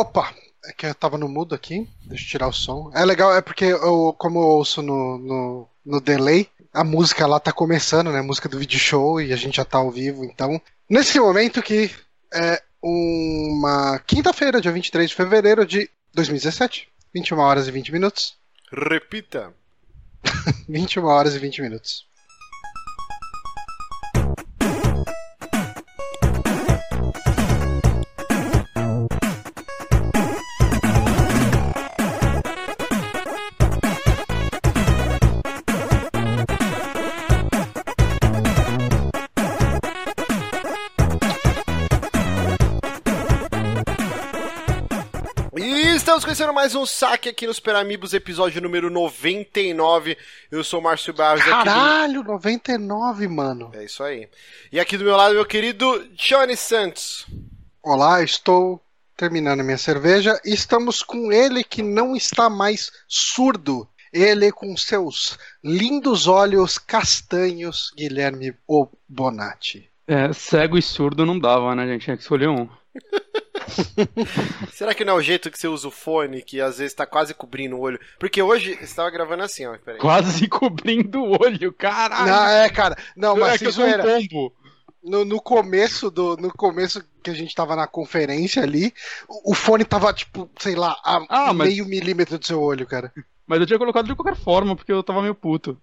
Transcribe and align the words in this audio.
Opa, 0.00 0.34
é 0.64 0.72
que 0.72 0.86
eu 0.86 0.94
tava 0.94 1.18
no 1.18 1.28
mudo 1.28 1.54
aqui. 1.54 1.86
Deixa 2.06 2.24
eu 2.24 2.28
tirar 2.28 2.48
o 2.48 2.52
som. 2.54 2.90
É 2.94 3.04
legal, 3.04 3.34
é 3.34 3.42
porque 3.42 3.66
eu, 3.66 4.14
como 4.16 4.38
eu 4.38 4.46
ouço 4.46 4.80
no, 4.80 5.18
no, 5.18 5.68
no 5.84 6.00
delay, 6.00 6.48
a 6.72 6.82
música 6.82 7.26
lá 7.26 7.38
tá 7.38 7.52
começando, 7.52 8.10
né? 8.10 8.20
A 8.20 8.22
música 8.22 8.48
do 8.48 8.58
vídeo 8.58 8.78
show 8.78 9.20
e 9.20 9.30
a 9.30 9.36
gente 9.36 9.56
já 9.56 9.64
tá 9.64 9.76
ao 9.76 9.90
vivo, 9.90 10.24
então. 10.24 10.58
Nesse 10.88 11.20
momento 11.20 11.62
que 11.62 11.90
é 12.32 12.62
uma 12.82 13.98
quinta-feira, 14.06 14.58
dia 14.58 14.72
23 14.72 15.10
de 15.10 15.14
fevereiro 15.14 15.66
de 15.66 15.90
2017, 16.14 16.88
21 17.12 17.38
horas 17.38 17.68
e 17.68 17.70
20 17.70 17.92
minutos. 17.92 18.38
Repita. 18.72 19.52
21 20.66 21.04
horas 21.04 21.34
e 21.34 21.38
20 21.38 21.60
minutos. 21.60 22.06
Conhecendo 46.50 46.54
mais 46.54 46.74
um 46.74 46.84
saque 46.86 47.28
aqui 47.28 47.46
nos 47.46 47.60
Peramibos, 47.60 48.12
episódio 48.12 48.60
número 48.60 48.90
99. 48.90 50.16
Eu 50.50 50.62
sou 50.64 50.80
o 50.80 50.82
Márcio 50.82 51.12
Barros. 51.12 51.40
aqui 51.42 51.50
do- 51.50 51.64
Caralho, 51.64 52.22
99, 52.24 53.28
mano. 53.28 53.70
É 53.74 53.84
isso 53.84 54.02
aí. 54.02 54.28
E 54.72 54.78
aqui 54.80 54.96
do 54.96 55.04
meu 55.04 55.16
lado, 55.16 55.34
meu 55.34 55.44
querido 55.46 56.06
Johnny 56.14 56.56
Santos. 56.56 57.26
Olá, 57.82 58.22
estou 58.22 58.82
terminando 59.16 59.62
minha 59.62 59.78
cerveja 59.78 60.40
e 60.44 60.52
estamos 60.52 61.02
com 61.02 61.30
ele 61.32 61.62
que 61.62 61.82
não 61.82 62.16
está 62.16 62.48
mais 62.50 62.90
surdo. 63.06 63.88
Ele 64.12 64.50
com 64.50 64.76
seus 64.76 65.38
lindos 65.62 66.26
olhos 66.26 66.78
castanhos, 66.78 67.92
Guilherme 67.96 68.54
O 68.66 68.88
Bonatti. 69.08 69.88
É, 70.06 70.32
cego 70.32 70.76
e 70.76 70.82
surdo 70.82 71.24
não 71.24 71.38
dava, 71.38 71.72
né, 71.76 71.86
gente? 71.86 72.04
Tinha 72.04 72.16
que 72.16 72.22
escolher 72.22 72.48
um. 72.48 72.68
Será 74.72 74.94
que 74.94 75.04
não 75.04 75.14
é 75.14 75.16
o 75.16 75.22
jeito 75.22 75.50
que 75.50 75.58
você 75.58 75.68
usa 75.68 75.88
o 75.88 75.90
fone, 75.90 76.42
que 76.42 76.60
às 76.60 76.78
vezes 76.78 76.94
tá 76.94 77.06
quase 77.06 77.34
cobrindo 77.34 77.76
o 77.76 77.80
olho? 77.80 78.00
Porque 78.18 78.42
hoje 78.42 78.74
você 78.74 78.94
tava 78.94 79.10
gravando 79.10 79.42
assim, 79.42 79.66
ó. 79.66 79.76
Peraí. 79.78 80.00
Quase 80.00 80.48
cobrindo 80.48 81.22
o 81.22 81.36
olho, 81.42 81.72
caralho. 81.72 82.26
Não, 82.26 82.46
é, 82.48 82.68
cara. 82.68 82.96
Não, 83.16 83.36
é 83.36 83.40
mas 83.40 83.58
que 83.58 83.66
eu 83.66 83.70
isso 83.70 83.82
um 83.82 83.86
era. 83.86 84.02
pombo. 84.02 84.52
No, 85.02 85.24
no 85.24 85.40
começo 85.40 86.10
do. 86.10 86.36
No 86.36 86.52
começo 86.52 87.02
que 87.22 87.30
a 87.30 87.34
gente 87.34 87.54
tava 87.54 87.74
na 87.74 87.86
conferência 87.86 88.62
ali, 88.62 88.92
o, 89.28 89.52
o 89.52 89.54
fone 89.54 89.84
tava, 89.84 90.12
tipo, 90.12 90.50
sei 90.58 90.74
lá, 90.74 90.96
a 91.04 91.24
Ah, 91.28 91.54
mas- 91.54 91.68
meio 91.68 91.86
milímetro 91.86 92.38
do 92.38 92.46
seu 92.46 92.60
olho, 92.60 92.86
cara. 92.86 93.12
Mas 93.46 93.60
eu 93.60 93.66
tinha 93.66 93.78
colocado 93.78 94.06
de 94.06 94.14
qualquer 94.14 94.36
forma, 94.36 94.76
porque 94.76 94.92
eu 94.92 95.02
tava 95.02 95.22
meio 95.22 95.34
puto. 95.34 95.80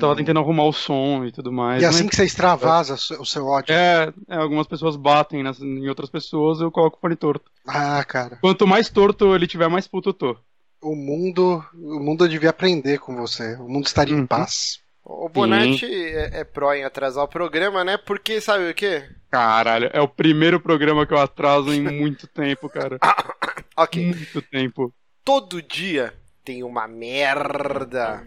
Tava 0.00 0.16
tentando 0.16 0.40
arrumar 0.40 0.64
o 0.64 0.72
som 0.72 1.24
e 1.26 1.30
tudo 1.32 1.52
mais. 1.52 1.82
E 1.82 1.84
assim 1.86 2.04
mas- 2.04 2.10
que 2.10 2.16
você 2.16 2.24
extravasa 2.24 2.94
o 2.94 2.98
seu- 2.98 3.20
o 3.20 3.26
seu 3.26 3.46
ódio. 3.46 3.74
É, 3.74 4.12
é, 4.28 4.36
algumas 4.36 4.66
pessoas 4.66 4.96
batem 4.96 5.42
nas- 5.42 5.60
em 5.60 5.86
outras 5.88 6.08
pessoas, 6.08 6.60
eu 6.60 6.70
coloco 6.70 6.96
o 6.96 7.00
fone 7.00 7.14
torto. 7.16 7.50
Ah, 7.66 8.02
cara. 8.04 8.38
Quanto 8.40 8.66
mais 8.66 8.88
torto 8.88 9.34
ele 9.34 9.46
tiver, 9.46 9.68
mais 9.68 9.86
puto 9.86 10.08
eu 10.08 10.14
tô. 10.14 10.36
O 10.82 10.94
mundo. 10.94 11.62
O 11.74 12.00
mundo 12.00 12.26
devia 12.28 12.50
aprender 12.50 12.98
com 12.98 13.14
você. 13.16 13.56
O 13.56 13.68
mundo 13.68 13.86
estaria 13.86 14.14
em 14.14 14.20
Uhum. 14.20 14.26
paz. 14.26 14.78
O 15.04 15.28
Bonatti 15.28 15.86
é, 15.86 16.40
é 16.40 16.44
pró 16.44 16.72
em 16.74 16.84
atrasar 16.84 17.24
o 17.24 17.28
programa, 17.28 17.82
né? 17.84 17.96
Porque 17.96 18.40
sabe 18.40 18.70
o 18.70 18.74
quê? 18.74 19.04
Caralho, 19.30 19.88
é 19.92 20.00
o 20.00 20.08
primeiro 20.08 20.60
programa 20.60 21.06
que 21.06 21.12
eu 21.14 21.18
atraso 21.18 21.72
em 21.72 21.80
muito 21.80 22.26
tempo, 22.28 22.68
cara. 22.68 22.98
Ok. 23.76 24.06
Muito 24.06 24.42
tempo. 24.42 24.92
Todo 25.24 25.62
dia 25.62 26.12
tem 26.44 26.62
uma 26.64 26.88
merda. 26.88 28.26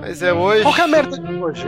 Mas 0.00 0.22
é 0.22 0.32
hoje. 0.32 0.62
Qual 0.62 0.74
que 0.74 0.80
é 0.80 0.84
a 0.84 0.88
merda 0.88 1.18
de 1.18 1.34
hoje? 1.34 1.66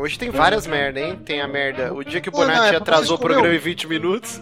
Hoje 0.00 0.18
tem 0.18 0.30
várias 0.30 0.66
merda, 0.66 1.00
hein? 1.00 1.18
Tem 1.24 1.40
a 1.40 1.48
merda. 1.48 1.92
O 1.92 2.02
dia 2.04 2.20
que 2.20 2.28
o 2.28 2.32
Bonatti 2.32 2.74
é 2.74 2.76
atrasou 2.76 3.16
o 3.16 3.20
programa 3.20 3.54
em 3.54 3.58
20 3.58 3.86
minutos. 3.86 4.40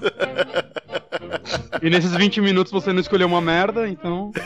E 1.82 1.90
nesses 1.90 2.14
20 2.14 2.40
minutos 2.40 2.72
você 2.72 2.92
não 2.92 3.00
escolheu 3.00 3.26
uma 3.26 3.40
merda, 3.40 3.88
então. 3.88 4.30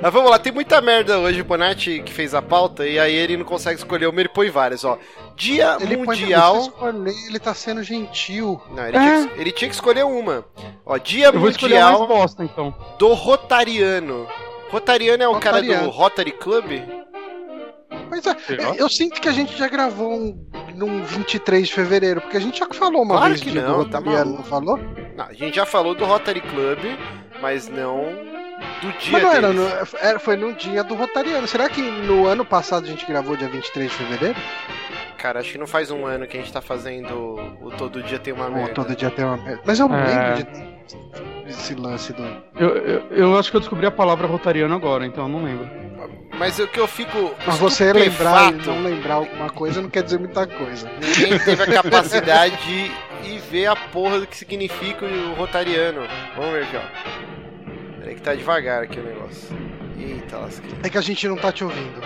Mas 0.00 0.12
vamos 0.12 0.30
lá, 0.30 0.38
tem 0.38 0.52
muita 0.52 0.80
merda 0.80 1.18
hoje. 1.18 1.40
O 1.40 1.44
Bonatti 1.44 2.00
que 2.04 2.12
fez 2.12 2.34
a 2.34 2.40
pauta 2.40 2.86
e 2.86 2.98
aí 2.98 3.14
ele 3.14 3.36
não 3.36 3.44
consegue 3.44 3.78
escolher 3.78 4.06
uma, 4.06 4.20
ele 4.20 4.28
põe 4.28 4.48
várias, 4.48 4.84
ó. 4.84 4.98
Dia 5.36 5.76
Ele 5.80 5.96
Mundial. 5.98 6.60
escolher, 6.60 7.14
ele 7.26 7.38
tá 7.38 7.52
sendo 7.52 7.82
gentil. 7.82 8.60
Não, 8.70 8.86
ele, 8.86 8.98
tinha 8.98 9.28
que, 9.28 9.40
ele 9.40 9.52
tinha 9.52 9.68
que 9.68 9.74
escolher 9.74 10.04
uma. 10.04 10.44
Ó, 10.84 10.96
Dia 10.96 11.26
Eu 11.26 11.40
vou 11.40 11.50
escolher 11.50 11.78
a 11.78 11.86
mais 11.86 11.98
Mundial 12.00 12.18
bosta, 12.18 12.44
então. 12.44 12.74
do 12.98 13.12
Rotariano. 13.12 14.26
Rotariano 14.70 15.22
é 15.22 15.28
o 15.28 15.38
cara 15.38 15.60
do 15.60 15.66
Rotariano. 15.66 15.90
Rotary 15.90 16.32
Club? 16.32 16.64
Mas 18.10 18.26
é, 18.26 18.36
Será? 18.38 18.74
eu 18.76 18.88
sinto 18.88 19.20
que 19.20 19.28
a 19.28 19.32
gente 19.32 19.56
já 19.56 19.68
gravou 19.68 20.12
um, 20.12 20.46
num 20.74 21.02
23 21.04 21.66
de 21.66 21.74
fevereiro, 21.74 22.20
porque 22.20 22.36
a 22.36 22.40
gente 22.40 22.58
já 22.58 22.66
falou 22.72 23.02
uma 23.02 23.16
Claro 23.16 23.28
vez 23.30 23.40
que 23.42 23.50
de 23.50 23.60
não, 23.60 23.84
do 23.84 23.90
tá 23.90 23.98
Rotariano, 23.98 24.30
maluco. 24.32 24.42
não 24.42 24.44
falou? 24.44 24.78
Não, 25.16 25.24
a 25.24 25.32
gente 25.32 25.56
já 25.56 25.66
falou 25.66 25.94
do 25.94 26.04
Rotary 26.04 26.40
Club, 26.40 26.78
mas 27.40 27.68
não 27.68 28.04
do 28.80 28.92
dia 28.98 29.12
Mas 29.12 29.22
não 29.22 29.32
era, 29.32 29.52
no, 29.52 29.68
era, 30.00 30.18
foi 30.18 30.36
no 30.36 30.52
dia 30.54 30.82
do 30.84 30.94
Rotariano. 30.94 31.46
Será 31.46 31.68
que 31.68 31.80
no 31.82 32.26
ano 32.26 32.44
passado 32.44 32.84
a 32.84 32.88
gente 32.88 33.06
gravou 33.06 33.36
dia 33.36 33.48
23 33.48 33.90
de 33.90 33.96
fevereiro? 33.96 34.36
Cara, 35.26 35.40
acho 35.40 35.50
que 35.50 35.58
não 35.58 35.66
faz 35.66 35.90
um 35.90 36.06
ano 36.06 36.24
que 36.24 36.36
a 36.36 36.40
gente 36.40 36.52
tá 36.52 36.60
fazendo 36.62 37.12
o 37.60 37.72
Todo 37.76 38.00
Dia 38.00 38.16
Tem 38.16 38.32
Uma 38.32 38.48
Merda. 38.48 38.74
todo 38.74 38.94
dia 38.94 39.10
tem 39.10 39.24
uma 39.24 39.36
merda? 39.36 39.60
Mas 39.66 39.80
eu 39.80 39.88
não 39.88 39.96
É. 39.98 40.06
lembro 40.36 40.36
de 40.44 41.46
desse 41.46 41.74
lance 41.74 42.12
do. 42.12 42.22
Eu, 42.54 42.76
eu, 42.76 43.06
eu 43.10 43.36
acho 43.36 43.50
que 43.50 43.56
eu 43.56 43.60
descobri 43.60 43.84
a 43.86 43.90
palavra 43.90 44.28
rotariano 44.28 44.72
agora, 44.72 45.04
então 45.04 45.24
eu 45.24 45.28
não 45.28 45.42
lembro. 45.42 45.68
Mas 46.38 46.60
o 46.60 46.68
que 46.68 46.78
eu 46.78 46.86
fico. 46.86 47.34
Mas 47.44 47.58
você 47.58 47.92
lembrar 47.92 48.52
e 48.52 48.56
não 48.64 48.80
lembrar 48.84 49.14
alguma 49.14 49.50
coisa 49.50 49.82
não 49.82 49.90
quer 49.90 50.04
dizer 50.04 50.20
muita 50.20 50.46
coisa. 50.46 50.88
Ninguém 51.02 51.36
teve 51.40 51.60
a 51.64 51.82
capacidade 51.82 52.56
de 52.64 53.28
ir 53.28 53.38
ver 53.50 53.66
a 53.66 53.74
porra 53.74 54.20
do 54.20 54.28
que 54.28 54.36
significa 54.36 55.04
o 55.04 55.34
Rotariano. 55.34 56.02
Vamos 56.36 56.52
ver 56.52 56.62
aqui, 56.62 56.76
ó. 56.76 57.98
Peraí 57.98 58.14
que 58.14 58.22
tá 58.22 58.32
devagar 58.32 58.84
aqui 58.84 59.00
o 59.00 59.02
negócio. 59.02 59.56
Eita, 59.98 60.36
lasqueira. 60.38 60.76
É 60.84 60.88
que 60.88 60.98
a 60.98 61.00
gente 61.00 61.26
não 61.26 61.34
tá 61.36 61.50
te 61.50 61.64
ouvindo. 61.64 62.00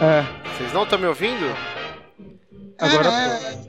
É, 0.00 0.24
Vocês 0.56 0.72
não 0.72 0.84
estão 0.84 0.98
me 0.98 1.06
ouvindo? 1.06 1.54
Agora 2.78 3.08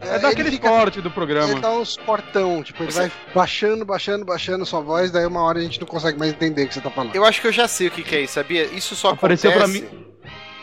é, 0.02 0.16
é 0.16 0.20
daquele 0.20 0.50
ele 0.50 0.58
fica- 0.58 0.70
corte 0.70 1.02
do 1.02 1.09
programa. 1.12 1.52
Ele 1.52 1.59
dá 1.62 1.72
uns 1.72 1.97
portão, 1.97 2.62
tipo, 2.64 2.84
ele 2.84 2.92
Você- 2.92 3.00
vai 3.02 3.12
baixando, 3.34 3.84
baixando, 3.86 4.24
baixando 4.25 4.66
sua 4.66 4.80
voz, 4.81 5.12
daí 5.12 5.25
uma 5.25 5.42
hora 5.42 5.59
a 5.59 5.62
gente 5.62 5.80
não 5.80 5.88
consegue 5.88 6.18
mais 6.20 6.31
entender 6.31 6.64
o 6.66 6.68
que 6.68 6.74
você 6.74 6.81
tá 6.81 6.90
falando. 6.90 7.16
Eu 7.16 7.25
acho 7.25 7.42
que 7.42 7.48
eu 7.48 7.52
já 7.52 7.68
sei 7.68 7.88
o 7.88 7.92
que, 7.92 8.03
que 8.03 8.16
é 8.16 8.22
isso, 8.22 8.34
sabia? 8.34 8.66
Isso 8.66 8.96
só 8.96 9.09
Apareceu 9.09 9.52
acontece 9.52 9.81
pra 9.84 10.00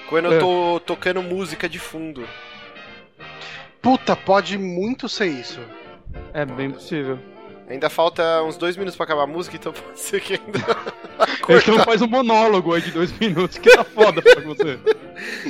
quando 0.08 0.26
eu 0.26 0.32
É. 0.34 0.38
tô 0.38 0.80
tocando 0.86 1.22
música 1.22 1.68
de 1.68 1.78
fundo. 1.78 2.26
Puta, 3.82 4.16
pode 4.16 4.58
muito 4.58 5.08
ser 5.08 5.26
isso. 5.26 5.60
É 6.32 6.44
bem 6.44 6.70
possível. 6.70 7.18
Ainda 7.68 7.90
falta 7.90 8.42
uns 8.42 8.56
dois 8.56 8.76
minutos 8.76 8.96
pra 8.96 9.04
acabar 9.04 9.22
a 9.24 9.26
música, 9.26 9.56
então 9.56 9.72
pode 9.74 9.98
ser 10.00 10.20
que 10.20 10.34
ainda. 10.34 10.58
Então 11.48 11.78
faz 11.84 12.02
um 12.02 12.06
monólogo 12.06 12.74
aí 12.74 12.80
de 12.82 12.90
dois 12.90 13.16
minutos, 13.18 13.58
que 13.58 13.70
tá 13.74 13.84
foda 13.84 14.20
pra 14.20 14.40
você. 14.42 14.78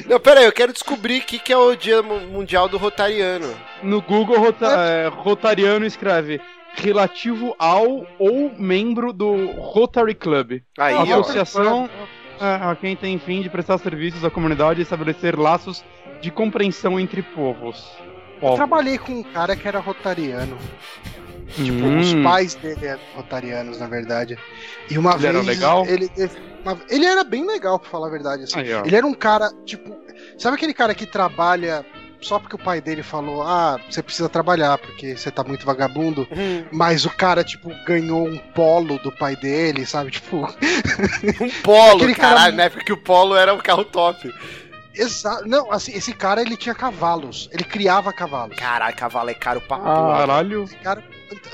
Não, 0.09 0.21
pera 0.21 0.41
aí, 0.41 0.47
eu 0.47 0.53
quero 0.53 0.73
descobrir 0.73 1.19
o 1.21 1.25
que, 1.25 1.39
que 1.39 1.53
é 1.53 1.57
o 1.57 1.75
Dia 1.75 2.03
Mu- 2.03 2.21
Mundial 2.21 2.69
do 2.69 2.77
Rotariano. 2.79 3.53
No 3.83 4.01
Google, 4.01 4.39
rota- 4.39 4.67
é, 4.67 5.09
Rotariano 5.09 5.85
escreve 5.87 6.41
relativo 6.75 7.55
ao 7.59 8.07
ou 8.19 8.53
membro 8.59 9.13
do 9.13 9.47
Rotary 9.53 10.15
Club. 10.15 10.61
Aí. 10.79 10.95
Associação 11.13 11.89
é, 12.41 12.45
a 12.45 12.77
quem 12.79 12.95
tem 12.95 13.19
fim 13.19 13.41
de 13.43 13.49
prestar 13.49 13.79
serviços 13.79 14.25
à 14.25 14.31
comunidade 14.31 14.81
e 14.81 14.83
estabelecer 14.83 15.39
laços 15.39 15.83
de 16.21 16.31
compreensão 16.31 17.01
entre 17.01 17.23
povos. 17.23 17.91
Eu 18.35 18.41
Povos. 18.41 18.57
trabalhei 18.57 18.99
com 18.99 19.13
um 19.13 19.23
cara 19.23 19.57
que 19.57 19.67
era 19.67 19.79
rotariano. 19.81 20.59
Tipo, 21.55 21.85
Hum. 21.87 21.99
os 22.01 22.15
pais 22.23 22.55
dele 22.55 22.87
eram 22.87 23.01
rotarianos, 23.15 23.79
na 23.79 23.87
verdade. 23.87 24.37
E 24.91 24.99
uma 24.99 25.13
Ele 25.13 25.19
vez. 25.21 25.35
era 25.35 25.45
legal? 25.45 25.87
Ele, 25.87 26.11
uma- 26.65 26.79
ele 26.91 27.07
era 27.07 27.23
bem 27.25 27.47
legal, 27.47 27.79
pra 27.79 27.89
falar 27.89 28.09
a 28.09 28.11
verdade. 28.11 28.43
assim. 28.45 28.59
Aí. 28.61 28.71
Ele 28.73 28.97
era 28.97 29.07
um 29.07 29.15
cara, 29.15 29.51
tipo. 29.65 29.97
Sabe 30.39 30.57
aquele 30.57 30.75
cara 30.75 30.95
que 30.95 31.07
trabalha 31.07 31.85
só 32.21 32.39
porque 32.39 32.57
o 32.57 32.59
pai 32.59 32.81
dele 32.81 33.03
falou: 33.03 33.43
ah, 33.43 33.79
você 33.89 34.03
precisa 34.03 34.29
trabalhar 34.29 34.77
porque 34.79 35.17
você 35.17 35.31
tá 35.31 35.45
muito 35.45 35.65
vagabundo? 35.65 36.27
Hum, 36.33 36.65
Mas 36.73 37.05
o 37.05 37.11
cara, 37.11 37.45
tipo, 37.45 37.71
ganhou 37.87 38.27
um 38.27 38.39
polo 38.39 38.99
do 38.99 39.13
pai 39.13 39.37
dele, 39.37 39.87
sabe? 39.87 40.11
Tipo. 40.11 40.47
Um 41.41 41.51
polo, 41.63 41.97
Aquele 41.97 42.15
cara- 42.15 42.35
caralho, 42.37 42.57
na 42.57 42.63
época 42.65 42.85
que 42.85 42.93
o 42.93 42.97
polo 42.97 43.37
era 43.37 43.53
um 43.55 43.59
carro 43.59 43.85
top. 43.85 44.33
Exa 44.95 45.43
não, 45.45 45.71
assim, 45.71 45.93
esse 45.95 46.13
cara 46.15 46.41
ele 46.41 46.57
tinha 46.57 46.75
cavalos. 46.75 47.49
Ele 47.53 47.65
criava 47.65 48.13
cavalos. 48.13 48.57
Caralho, 48.57 48.97
cavalo 48.97 49.29
é 49.31 49.35
caro 49.35 49.61
pra. 49.61 49.77
Caralho. 49.79 50.65
Esse 50.65 50.77
cara 50.77 51.05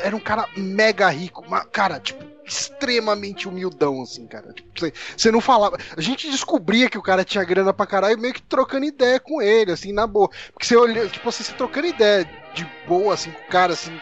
era 0.00 0.14
um 0.14 0.20
cara 0.20 0.46
mega 0.56 1.08
rico, 1.08 1.42
uma, 1.46 1.64
cara, 1.64 1.98
tipo, 2.00 2.24
extremamente 2.44 3.48
humildão, 3.48 4.02
assim, 4.02 4.26
cara. 4.26 4.52
Tipo, 4.52 4.68
você, 4.78 4.92
você 5.16 5.30
não 5.30 5.40
falava. 5.40 5.78
A 5.96 6.00
gente 6.00 6.30
descobria 6.30 6.88
que 6.90 6.98
o 6.98 7.02
cara 7.02 7.24
tinha 7.24 7.44
grana 7.44 7.72
pra 7.72 7.86
caralho 7.86 8.18
meio 8.18 8.34
que 8.34 8.42
trocando 8.42 8.84
ideia 8.84 9.18
com 9.20 9.40
ele, 9.40 9.72
assim, 9.72 9.92
na 9.92 10.06
boa. 10.06 10.28
Porque 10.52 10.66
você 10.66 10.76
olha, 10.76 11.06
tipo 11.08 11.28
assim, 11.28 11.44
você 11.44 11.52
trocando 11.52 11.86
ideia 11.86 12.28
de 12.54 12.68
boa, 12.86 13.14
assim, 13.14 13.30
com 13.30 13.42
o 13.44 13.48
cara, 13.48 13.72
assim, 13.72 13.98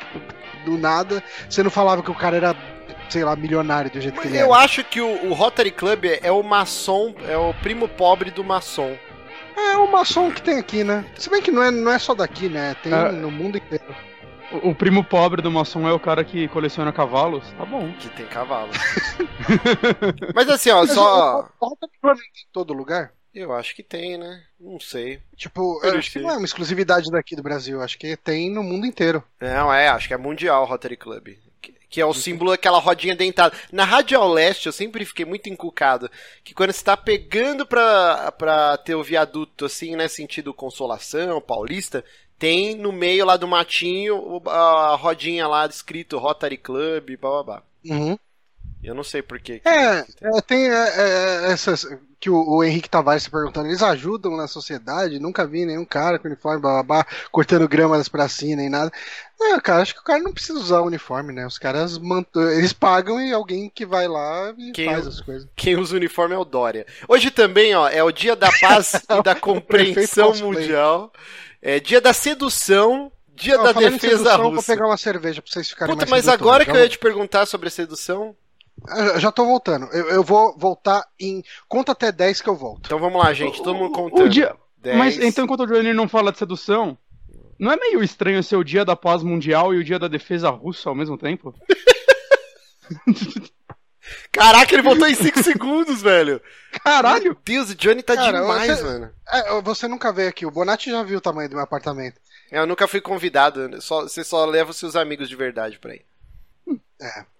do 0.64 0.76
nada, 0.76 1.22
você 1.48 1.62
não 1.62 1.70
falava 1.70 2.02
que 2.02 2.10
o 2.10 2.14
cara 2.14 2.36
era, 2.36 2.56
sei 3.08 3.24
lá, 3.24 3.36
milionário 3.36 3.90
do 3.90 4.00
jeito 4.00 4.14
que 4.14 4.26
Mas 4.26 4.34
ele 4.34 4.42
eu 4.42 4.54
era. 4.54 4.64
acho 4.64 4.82
que 4.84 5.00
o, 5.00 5.26
o 5.28 5.32
Rotary 5.32 5.70
Club 5.70 6.04
é, 6.04 6.20
é 6.22 6.32
o 6.32 6.42
maçom, 6.42 7.14
é 7.28 7.36
o 7.36 7.54
primo 7.54 7.88
pobre 7.88 8.30
do 8.30 8.42
maçom. 8.44 8.96
É 9.56 9.76
o 9.76 9.90
maçom 9.90 10.30
que 10.30 10.40
tem 10.42 10.58
aqui, 10.58 10.82
né? 10.82 11.04
Se 11.18 11.28
bem 11.28 11.42
que 11.42 11.50
não 11.50 11.62
é, 11.62 11.70
não 11.70 11.92
é 11.92 11.98
só 11.98 12.14
daqui, 12.14 12.48
né? 12.48 12.74
Tem 12.82 12.92
É. 12.92 13.12
no 13.12 13.30
mundo 13.30 13.58
inteiro. 13.58 13.94
O, 14.52 14.70
o 14.70 14.74
primo 14.74 15.04
pobre 15.04 15.42
do 15.42 15.50
maçom 15.50 15.88
é 15.88 15.92
o 15.92 16.00
cara 16.00 16.24
que 16.24 16.48
coleciona 16.48 16.92
cavalos. 16.92 17.44
Tá 17.56 17.64
bom. 17.64 17.92
Que 17.92 18.08
tem 18.10 18.26
cavalo. 18.26 18.70
Mas 20.34 20.48
assim, 20.48 20.70
ó, 20.70 20.80
Mas 20.80 20.92
só. 20.92 21.48
tem 21.80 22.12
em 22.12 22.52
todo 22.52 22.72
lugar? 22.72 23.12
Eu 23.32 23.52
acho 23.52 23.76
que 23.76 23.82
tem, 23.82 24.18
né? 24.18 24.42
Não 24.58 24.80
sei. 24.80 25.20
Tipo, 25.36 25.80
Eu 25.84 25.96
acho 25.98 26.10
que 26.10 26.18
não 26.18 26.30
é 26.30 26.36
uma 26.36 26.44
exclusividade 26.44 27.10
daqui 27.10 27.36
do 27.36 27.42
Brasil, 27.42 27.80
acho 27.80 27.96
que 27.96 28.16
tem 28.16 28.50
no 28.50 28.62
mundo 28.62 28.86
inteiro. 28.86 29.22
Não, 29.40 29.72
é, 29.72 29.88
acho 29.88 30.08
que 30.08 30.14
é 30.14 30.16
mundial 30.16 30.62
o 30.64 30.66
Rotary 30.66 30.96
Club. 30.96 31.28
Que, 31.62 31.72
que 31.88 32.00
é 32.00 32.06
o 32.06 32.12
símbolo 32.12 32.50
daquela 32.50 32.80
rodinha 32.80 33.14
dentada. 33.14 33.56
Na 33.70 33.84
Radial 33.84 34.28
Leste, 34.32 34.66
eu 34.66 34.72
sempre 34.72 35.04
fiquei 35.04 35.24
muito 35.24 35.48
encucado. 35.48 36.10
Que 36.42 36.52
quando 36.52 36.72
você 36.72 36.82
tá 36.84 36.96
pegando 36.96 37.64
pra, 37.64 38.32
pra 38.32 38.76
ter 38.78 38.96
o 38.96 39.04
viaduto, 39.04 39.64
assim, 39.66 39.94
né? 39.94 40.08
Sentido 40.08 40.52
Consolação, 40.52 41.40
Paulista, 41.40 42.04
tem 42.40 42.74
no 42.74 42.90
meio 42.90 43.26
lá 43.26 43.36
do 43.36 43.46
matinho 43.46 44.40
a 44.46 44.96
rodinha 44.96 45.46
lá 45.46 45.66
escrito 45.66 46.16
Rotary 46.16 46.56
Club, 46.56 47.18
blá. 47.20 47.62
Uhum. 47.84 48.18
Eu 48.82 48.94
não 48.94 49.04
sei 49.04 49.20
porquê. 49.20 49.60
É, 49.62 49.98
é, 49.98 50.40
tem 50.46 50.70
é, 50.70 50.72
é, 50.72 51.52
essas 51.52 51.86
que 52.18 52.30
o, 52.30 52.56
o 52.56 52.64
Henrique 52.64 52.88
Tavares 52.88 53.24
se 53.24 53.30
perguntando, 53.30 53.68
eles 53.68 53.82
ajudam 53.82 54.38
na 54.38 54.46
sociedade? 54.46 55.18
Nunca 55.18 55.46
vi 55.46 55.66
nenhum 55.66 55.84
cara 55.84 56.18
com 56.18 56.28
uniforme, 56.28 56.60
blá, 56.60 57.06
cortando 57.30 57.68
grama 57.68 57.98
das 57.98 58.08
pracinhas 58.08 58.56
nem 58.56 58.70
nada. 58.70 58.90
Não, 59.38 59.60
cara, 59.60 59.82
acho 59.82 59.94
que 59.94 60.00
o 60.00 60.04
cara 60.04 60.22
não 60.22 60.32
precisa 60.32 60.58
usar 60.58 60.80
o 60.80 60.86
uniforme, 60.86 61.34
né? 61.34 61.46
Os 61.46 61.58
caras 61.58 61.98
mant... 61.98 62.26
eles 62.56 62.72
pagam 62.72 63.20
e 63.20 63.34
alguém 63.34 63.70
que 63.74 63.84
vai 63.84 64.08
lá 64.08 64.54
e 64.56 64.72
Quem- 64.72 64.86
faz 64.86 65.06
as 65.06 65.20
coisas. 65.20 65.46
Quem 65.54 65.76
usa 65.76 65.94
o 65.94 65.98
uniforme 65.98 66.34
é 66.34 66.38
o 66.38 66.44
Dória. 66.44 66.86
Hoje 67.06 67.30
também, 67.30 67.74
ó, 67.74 67.86
é 67.86 68.02
o 68.02 68.10
dia 68.10 68.34
da 68.34 68.50
paz 68.60 68.94
e 69.08 69.22
da 69.22 69.34
compreensão 69.34 70.34
mundial. 70.36 71.12
É 71.62 71.78
dia 71.80 72.00
da 72.00 72.12
sedução, 72.12 73.12
dia 73.34 73.58
Ó, 73.60 73.62
da 73.64 73.72
defesa 73.72 73.98
sedução, 74.18 74.42
Vou 74.42 74.50
russa. 74.56 74.72
pegar 74.72 74.86
uma 74.86 74.96
cerveja 74.96 75.42
pra 75.42 75.50
vocês 75.52 75.68
ficarem 75.68 75.94
Puta, 75.94 76.06
mais 76.08 76.24
mas 76.26 76.34
agora 76.34 76.64
que 76.64 76.70
eu 76.70 76.76
ia 76.76 76.88
te 76.88 76.98
perguntar 76.98 77.46
sobre 77.46 77.68
a 77.68 77.70
sedução, 77.70 78.34
Eu 78.96 79.20
já 79.20 79.30
tô 79.30 79.44
voltando. 79.44 79.86
Eu, 79.92 80.08
eu 80.08 80.22
vou 80.24 80.56
voltar 80.56 81.06
em. 81.20 81.42
Conta 81.68 81.92
até 81.92 82.10
10 82.10 82.40
que 82.40 82.48
eu 82.48 82.56
volto. 82.56 82.86
então 82.86 82.98
vamos 82.98 83.22
lá, 83.22 83.32
gente, 83.34 83.58
todo 83.62 83.74
mundo 83.74 83.90
O- 83.90 83.94
contando. 83.94 84.24
O 84.26 84.28
dia... 84.28 84.54
Dez. 84.78 84.96
Mas 84.96 85.18
então, 85.18 85.44
enquanto 85.44 85.64
o 85.64 85.66
Johnny 85.66 85.92
não 85.92 86.08
fala 86.08 86.32
de 86.32 86.38
sedução, 86.38 86.96
não 87.58 87.70
é 87.70 87.76
meio 87.76 88.02
estranho 88.02 88.42
ser 88.42 88.56
o 88.56 88.64
dia 88.64 88.82
da 88.82 88.96
paz 88.96 89.22
mundial 89.22 89.74
e 89.74 89.78
o 89.78 89.84
dia 89.84 89.98
da 89.98 90.08
defesa 90.08 90.48
russa 90.48 90.88
ao 90.88 90.94
mesmo 90.94 91.18
tempo? 91.18 91.54
Caraca, 94.32 94.72
ele 94.74 94.82
voltou 94.82 95.06
em 95.06 95.14
5 95.14 95.42
segundos, 95.44 96.00
velho. 96.02 96.40
Caralho! 96.84 97.24
Meu 97.24 97.36
Deus, 97.44 97.70
o 97.70 97.74
Johnny 97.74 98.02
tá 98.02 98.14
Cara, 98.16 98.40
demais, 98.40 98.78
você- 98.78 98.82
mano. 98.84 99.10
É, 99.30 99.60
você 99.60 99.86
nunca 99.88 100.12
veio 100.12 100.28
aqui. 100.28 100.46
O 100.46 100.50
Bonatti 100.50 100.90
já 100.90 101.02
viu 101.02 101.18
o 101.18 101.20
tamanho 101.20 101.48
do 101.48 101.54
meu 101.56 101.64
apartamento. 101.64 102.20
Eu 102.50 102.66
nunca 102.66 102.88
fui 102.88 103.00
convidado, 103.00 103.80
só, 103.80 104.02
você 104.02 104.24
só 104.24 104.44
leva 104.44 104.70
os 104.70 104.76
seus 104.76 104.96
amigos 104.96 105.28
de 105.28 105.36
verdade 105.36 105.78
pra 105.78 105.94
ir. 105.94 106.04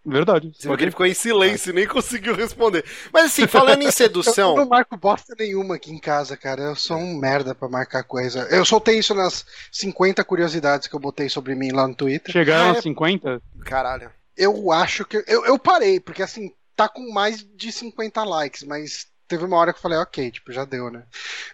Verdade. 0.07 0.51
Você 0.57 0.75
que 0.77 0.83
ele 0.85 0.91
ficou 0.91 1.05
em 1.05 1.13
silêncio 1.13 1.71
e 1.71 1.73
nem 1.75 1.87
conseguiu 1.87 2.35
responder. 2.35 2.83
Mas 3.13 3.27
assim, 3.27 3.47
falando 3.47 3.83
em 3.83 3.87
Eu 3.87 3.93
sedução, 3.93 4.57
não 4.57 4.67
marco 4.67 4.97
bosta 4.97 5.35
nenhuma 5.39 5.75
aqui 5.75 5.93
em 5.93 5.99
casa, 5.99 6.37
cara. 6.37 6.63
Eu 6.63 6.75
sou 6.77 6.97
um 6.97 7.15
merda 7.19 7.55
pra 7.55 7.69
marcar 7.69 8.03
coisa. 8.03 8.49
Eu 8.51 8.65
soltei 8.65 8.99
isso 8.99 9.15
nas 9.15 9.45
50 9.71 10.25
curiosidades 10.25 10.89
que 10.89 10.95
eu 10.97 11.01
botei 11.01 11.29
sobre 11.29 11.55
mim 11.55 11.71
lá 11.73 11.87
no 11.87 11.95
Twitter. 11.95 12.33
Chegaram 12.33 12.71
Ah, 12.73 12.75
é- 12.77 12.79
a 12.79 12.83
50? 12.83 13.43
caralho. 13.65 14.11
Eu 14.41 14.73
acho 14.73 15.05
que. 15.05 15.23
Eu, 15.27 15.45
eu 15.45 15.59
parei, 15.59 16.01
porque 16.01 16.23
assim, 16.23 16.53
tá 16.75 16.89
com 16.89 17.13
mais 17.13 17.47
de 17.55 17.71
50 17.71 18.25
likes, 18.25 18.63
mas 18.63 19.07
teve 19.29 19.45
uma 19.45 19.57
hora 19.59 19.73
que 19.73 19.79
eu 19.79 19.83
falei, 19.83 19.99
ok, 19.99 20.31
tipo, 20.31 20.51
já 20.51 20.65
deu, 20.65 20.91
né? 20.91 21.05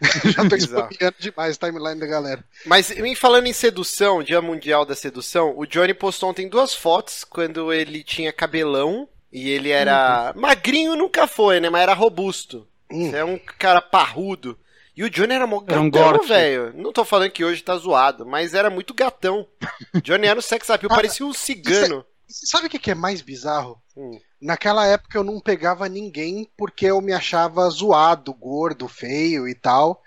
já 0.32 0.48
tô 0.48 0.54
explodindo 0.56 1.14
demais 1.18 1.56
a 1.56 1.66
timeline 1.66 2.00
da 2.00 2.06
galera. 2.06 2.44
Mas 2.64 2.90
em 2.90 3.14
falando 3.14 3.46
em 3.46 3.52
sedução, 3.52 4.22
Dia 4.22 4.40
Mundial 4.40 4.86
da 4.86 4.94
Sedução, 4.94 5.52
o 5.56 5.66
Johnny 5.66 5.92
postou 5.92 6.30
ontem 6.30 6.48
duas 6.48 6.72
fotos 6.72 7.24
quando 7.24 7.72
ele 7.72 8.04
tinha 8.04 8.32
cabelão 8.32 9.08
e 9.32 9.50
ele 9.50 9.70
era 9.70 10.32
magrinho 10.36 10.94
nunca 10.96 11.26
foi, 11.26 11.60
né? 11.60 11.68
Mas 11.68 11.82
era 11.82 11.92
robusto. 11.92 12.66
Hum. 12.90 13.10
Você 13.10 13.16
é 13.16 13.24
um 13.24 13.38
cara 13.58 13.82
parrudo. 13.82 14.58
E 14.96 15.04
o 15.04 15.10
Johnny 15.10 15.34
era 15.34 15.46
mó 15.46 15.58
um 15.58 15.64
gatão, 15.64 15.90
gorte. 15.90 16.28
velho. 16.28 16.72
Não 16.74 16.90
tô 16.90 17.04
falando 17.04 17.30
que 17.30 17.44
hoje 17.44 17.62
tá 17.62 17.76
zoado, 17.76 18.24
mas 18.24 18.54
era 18.54 18.70
muito 18.70 18.94
gatão. 18.94 19.46
Johnny 20.02 20.26
era 20.26 20.38
um 20.38 20.42
sex 20.42 20.70
appeal, 20.70 20.90
Ah, 20.90 20.96
parecia 20.96 21.26
um 21.26 21.34
cigano. 21.34 22.04
E 22.28 22.32
você 22.32 22.46
sabe 22.46 22.66
o 22.66 22.70
que 22.70 22.78
que 22.78 22.90
é 22.90 22.94
mais 22.94 23.20
bizarro? 23.22 23.80
Hum. 23.96 24.18
Naquela 24.40 24.86
época 24.86 25.16
eu 25.16 25.24
não 25.24 25.40
pegava 25.40 25.88
ninguém 25.88 26.48
porque 26.56 26.86
eu 26.86 27.00
me 27.00 27.12
achava 27.12 27.68
zoado, 27.70 28.32
gordo, 28.34 28.86
feio 28.88 29.48
e 29.48 29.54
tal. 29.54 30.02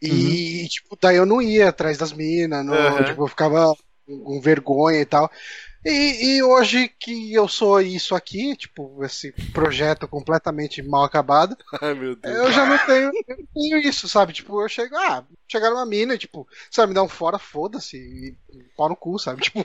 E, 0.00 0.66
tipo, 0.68 0.96
daí 1.00 1.16
eu 1.16 1.26
não 1.26 1.40
ia 1.42 1.68
atrás 1.70 1.98
das 1.98 2.12
minas, 2.12 2.64
não- 2.64 2.74
Uhum. 2.74 3.04
tipo, 3.04 3.22
eu 3.24 3.28
ficava 3.28 3.72
com 4.06 4.18
com 4.24 4.40
vergonha 4.40 5.00
e 5.00 5.06
tal. 5.06 5.30
E, 5.86 6.36
e 6.36 6.42
hoje 6.42 6.88
que 6.88 7.32
eu 7.32 7.46
sou 7.46 7.80
isso 7.80 8.14
aqui, 8.14 8.56
tipo, 8.56 9.04
esse 9.04 9.32
projeto 9.52 10.08
completamente 10.08 10.82
mal 10.82 11.04
acabado, 11.04 11.56
Ai, 11.80 11.94
meu 11.94 12.16
Deus. 12.16 12.34
eu 12.34 12.52
já 12.52 12.66
não 12.66 12.78
tenho, 12.86 13.12
não 13.28 13.46
tenho 13.54 13.78
isso, 13.78 14.08
sabe? 14.08 14.32
Tipo, 14.32 14.60
eu 14.60 14.68
chego, 14.68 14.96
ah, 14.96 15.24
chegar 15.46 15.70
numa 15.70 15.86
mina 15.86 16.14
e, 16.14 16.18
tipo, 16.18 16.46
sabe, 16.70 16.88
me 16.88 16.94
dá 16.94 17.02
um 17.02 17.08
fora, 17.08 17.38
foda-se, 17.38 17.96
e 17.96 18.36
pau 18.76 18.88
no 18.88 18.96
cu, 18.96 19.18
sabe? 19.18 19.42
Tipo, 19.42 19.64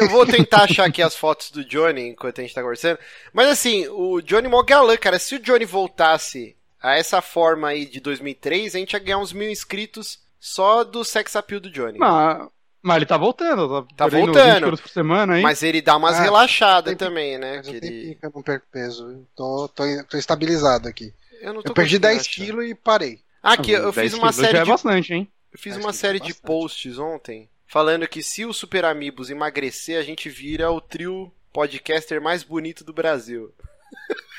Eu 0.00 0.08
vou 0.10 0.26
tentar 0.26 0.64
achar 0.64 0.86
aqui 0.86 1.00
as 1.02 1.14
fotos 1.14 1.50
do 1.50 1.64
Johnny 1.64 2.08
enquanto 2.10 2.40
a 2.40 2.42
gente 2.42 2.54
tá 2.54 2.60
conversando. 2.62 2.98
Mas 3.32 3.48
assim, 3.48 3.86
o 3.88 4.20
Johnny 4.20 4.48
mó 4.48 4.62
galã, 4.62 4.96
cara. 4.96 5.18
Se 5.18 5.36
o 5.36 5.38
Johnny 5.38 5.64
voltasse 5.64 6.56
a 6.80 6.96
essa 6.96 7.20
forma 7.20 7.68
aí 7.68 7.86
de 7.86 8.00
2003, 8.00 8.74
a 8.74 8.78
gente 8.78 8.92
ia 8.92 8.98
ganhar 8.98 9.18
uns 9.18 9.32
mil 9.32 9.50
inscritos 9.50 10.18
só 10.40 10.84
do 10.84 11.04
sex 11.04 11.34
appeal 11.36 11.60
do 11.60 11.70
Johnny. 11.70 11.98
Mas, 11.98 12.48
mas 12.82 12.96
ele 12.96 13.06
tá 13.06 13.16
voltando. 13.16 13.82
Tá 13.96 14.04
perdendo 14.08 14.26
voltando. 14.32 14.52
20 14.54 14.62
quilos 14.64 14.80
por 14.80 14.88
semana 14.90 15.34
aí. 15.34 15.42
Mas 15.42 15.62
ele 15.62 15.80
dá 15.82 15.96
umas 15.96 16.16
Ah, 16.16 16.22
relaxadas 16.22 16.90
tem- 16.90 16.96
também, 16.96 17.38
né? 17.38 17.60
Que 17.62 17.70
ele... 17.76 18.18
eu 18.22 18.32
não 18.34 18.42
perco 18.42 18.66
peso. 18.70 19.26
Tô, 19.36 19.68
tô, 19.68 19.82
tô 20.08 20.16
estabilizado 20.16 20.88
aqui. 20.88 21.12
Eu, 21.40 21.52
não 21.54 21.62
tô 21.62 21.70
Eu 21.70 21.74
perdi 21.74 21.96
conseguindo 21.98 22.08
10 22.08 22.20
achar. 22.20 22.30
quilos 22.44 22.64
e 22.70 22.74
parei. 22.74 23.20
Ah, 23.42 23.52
aqui, 23.52 23.72
eu 23.72 23.92
10 23.92 23.94
fiz 24.12 24.14
uma 24.18 24.32
já 24.32 24.42
série 24.42 24.58
é 24.58 24.62
de 24.62 24.70
bastante, 24.70 25.14
hein? 25.14 25.28
Eu 25.52 25.58
fiz 25.58 25.76
uma 25.76 25.90
que 25.90 25.96
série 25.96 26.18
é 26.18 26.20
de 26.20 26.34
posts 26.34 26.98
ontem 26.98 27.48
falando 27.66 28.08
que 28.08 28.22
se 28.22 28.44
o 28.44 28.52
Super 28.52 28.84
Amigos 28.84 29.30
emagrecer, 29.30 29.98
a 29.98 30.02
gente 30.02 30.28
vira 30.28 30.70
o 30.70 30.80
trio 30.80 31.32
podcaster 31.52 32.20
mais 32.20 32.42
bonito 32.42 32.82
do 32.84 32.92
Brasil. 32.92 33.52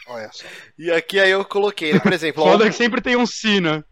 Olha 0.07 0.29
só. 0.31 0.45
E 0.77 0.91
aqui 0.91 1.19
aí 1.19 1.29
eu 1.31 1.43
coloquei, 1.45 1.93
né? 1.93 1.99
por 1.99 2.11
exemplo, 2.13 2.43
ó, 2.43 2.51
Foda 2.51 2.69
que 2.69 2.75
sempre 2.75 3.01
tem 3.01 3.15
um 3.15 3.25
Sina. 3.25 3.85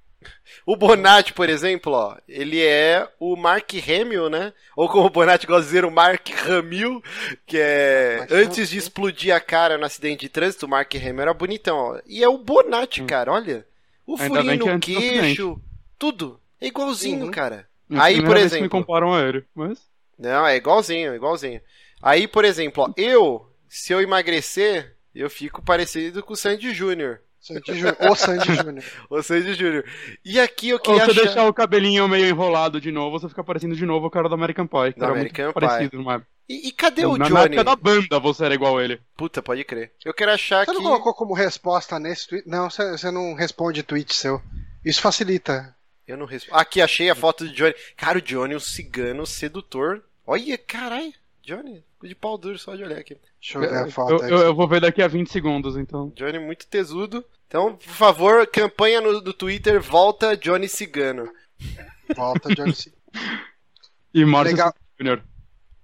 O 0.66 0.76
Bonatti, 0.76 1.34
por 1.34 1.50
exemplo, 1.50 1.94
ó, 1.94 2.18
ele 2.28 2.62
é 2.66 3.08
o 3.20 3.36
Mark 3.36 3.72
Hamill, 3.74 4.30
né? 4.30 4.54
Ou 4.76 4.90
como 4.90 5.06
o 5.06 5.10
Bonatti 5.10 5.46
gosta 5.48 5.62
de 5.62 5.68
dizer, 5.68 5.86
o 5.86 5.92
Mark 5.92 6.28
Hamill, 6.48 7.02
que 7.46 7.58
é 7.58 8.18
Mas 8.22 8.32
antes 8.32 8.70
de 8.70 8.76
não- 8.76 8.82
explodir 8.84 9.34
a 9.34 9.40
cara 9.40 9.78
no 9.78 9.86
acidente 9.86 10.22
de 10.22 10.30
trânsito, 10.30 10.66
o 10.66 10.70
Mark 10.70 10.94
Hamill 10.96 11.22
era 11.22 11.34
bonitão, 11.34 11.78
ó. 11.78 12.00
E 12.06 12.24
é 12.24 12.28
o 12.30 12.38
Bonatti, 12.38 13.04
cara, 13.04 13.32
olha. 13.32 13.66
O 14.06 14.16
Ainda 14.20 14.36
furinho 14.44 14.70
é 14.70 14.74
no 14.74 14.80
queixo, 14.80 15.62
tudo. 16.00 16.40
É 16.60 16.68
igualzinho, 16.68 17.26
Uhum. 17.26 17.32
cara. 17.32 17.68
É 17.92 17.98
Aí, 18.00 18.16
por 18.22 18.34
que 18.36 18.40
me 18.40 18.46
exemplo, 18.46 18.70
comparam 18.70 19.14
a 19.14 19.22
ele. 19.22 19.46
Mas... 19.56 19.80
Não, 20.18 20.46
é 20.48 20.56
igualzinho, 20.56 21.14
igualzinho. 21.14 21.62
Aí, 22.02 22.28
por 22.28 22.44
exemplo, 22.44 22.84
ó, 22.84 22.94
eu, 22.98 23.50
se 23.70 23.94
eu 23.94 24.02
emagrecer, 24.02 24.96
eu 25.14 25.30
fico 25.30 25.62
parecido 25.62 26.24
com 26.24 26.34
o 26.34 26.38
Sandy 26.38 26.74
Júnior. 26.74 27.22
Sandy 27.48 27.80
Júnior. 27.80 28.16
Sandy 28.16 28.56
Júnior. 28.56 28.84
O 29.10 29.22
Sandy 29.24 29.54
Júnior. 29.54 29.86
E 30.26 30.40
aqui 30.40 30.70
eu 30.70 30.76
Ou 30.76 30.82
queria 30.82 31.06
você 31.06 31.12
achar... 31.12 31.22
deixar 31.24 31.48
o 31.48 31.54
cabelinho 31.54 32.08
meio 32.08 32.26
enrolado 32.26 32.80
de 32.82 32.92
novo, 32.92 33.20
você 33.20 33.30
fica 33.30 33.44
parecendo 33.44 33.76
de 33.76 33.86
novo 33.86 34.08
o 34.08 34.12
cara 34.12 34.28
do 34.30 34.36
American 34.36 34.68
Pie. 34.68 34.94
Que 34.94 35.00
Do 35.00 35.06
era 35.06 35.14
American 35.14 35.46
muito 35.46 35.60
Pie. 35.60 35.68
parecido 35.68 35.98
numa 35.98 36.14
época. 36.16 36.28
E, 36.50 36.68
e 36.70 36.72
cadê 36.72 37.06
o 37.06 37.18
na, 37.18 37.18
na 37.18 37.42
Johnny? 37.42 37.56
época 37.56 37.64
da 37.64 37.76
banda 37.76 38.20
você 38.20 38.46
era 38.46 38.54
igual 38.54 38.78
a 38.78 38.84
ele. 38.84 39.02
Puta, 39.18 39.42
pode 39.42 39.64
crer. 39.66 39.92
Eu 40.06 40.14
quero 40.14 40.32
achar 40.32 40.66
Você 40.66 40.72
que... 40.72 40.78
não 40.78 40.84
colocou 40.84 41.14
como 41.14 41.34
resposta 41.34 42.00
nesse 42.00 42.28
tweet? 42.28 42.48
Não, 42.48 42.70
você, 42.70 42.92
você 42.92 43.12
não 43.12 43.34
responde 43.34 43.84
tweet 43.84 44.14
seu. 44.16 44.42
Isso 44.86 45.02
facilita. 45.02 45.76
Eu 46.08 46.16
não 46.16 46.26
respondo. 46.26 46.58
Aqui, 46.58 46.82
achei 46.82 47.10
a 47.10 47.16
foto 47.16 47.44
do 47.46 47.52
Johnny. 47.54 47.74
Cara, 47.98 48.18
o 48.18 48.22
Johnny, 48.22 48.56
um 48.56 48.60
cigano 48.62 49.26
sedutor. 49.26 50.02
Olha, 50.26 50.58
caralho. 50.58 51.14
Johnny, 51.44 51.84
de 52.04 52.14
pau 52.16 52.38
duro 52.38 52.58
só 52.60 52.76
de 52.76 52.84
olhar 52.84 53.00
aqui. 53.00 53.18
Deixa 53.40 53.58
eu 53.58 53.62
ver 53.62 53.74
a 53.74 53.82
Eu, 53.82 53.92
foto. 53.92 54.24
eu- 54.26 54.38
eu 54.40 54.56
vou 54.56 54.68
ver 54.68 54.82
daqui 54.82 55.02
a 55.02 55.08
20 55.08 55.32
segundos, 55.32 55.76
então. 55.78 56.12
Johnny 56.16 56.40
muito 56.40 56.68
tesudo. 56.68 57.24
Então, 57.48 57.76
por 57.76 57.90
favor, 57.94 58.46
campanha 58.48 59.00
no, 59.02 59.22
do 59.22 59.34
Twitter, 59.34 59.82
volta 59.82 60.36
Johnny 60.36 60.68
Cigano. 60.68 61.32
Volta, 62.16 62.54
Johnny. 62.54 62.74
C. 62.76 62.92
E 64.14 64.26
Márcio 64.26 64.56
Legal. 64.56 64.74
Júnior. 65.00 65.24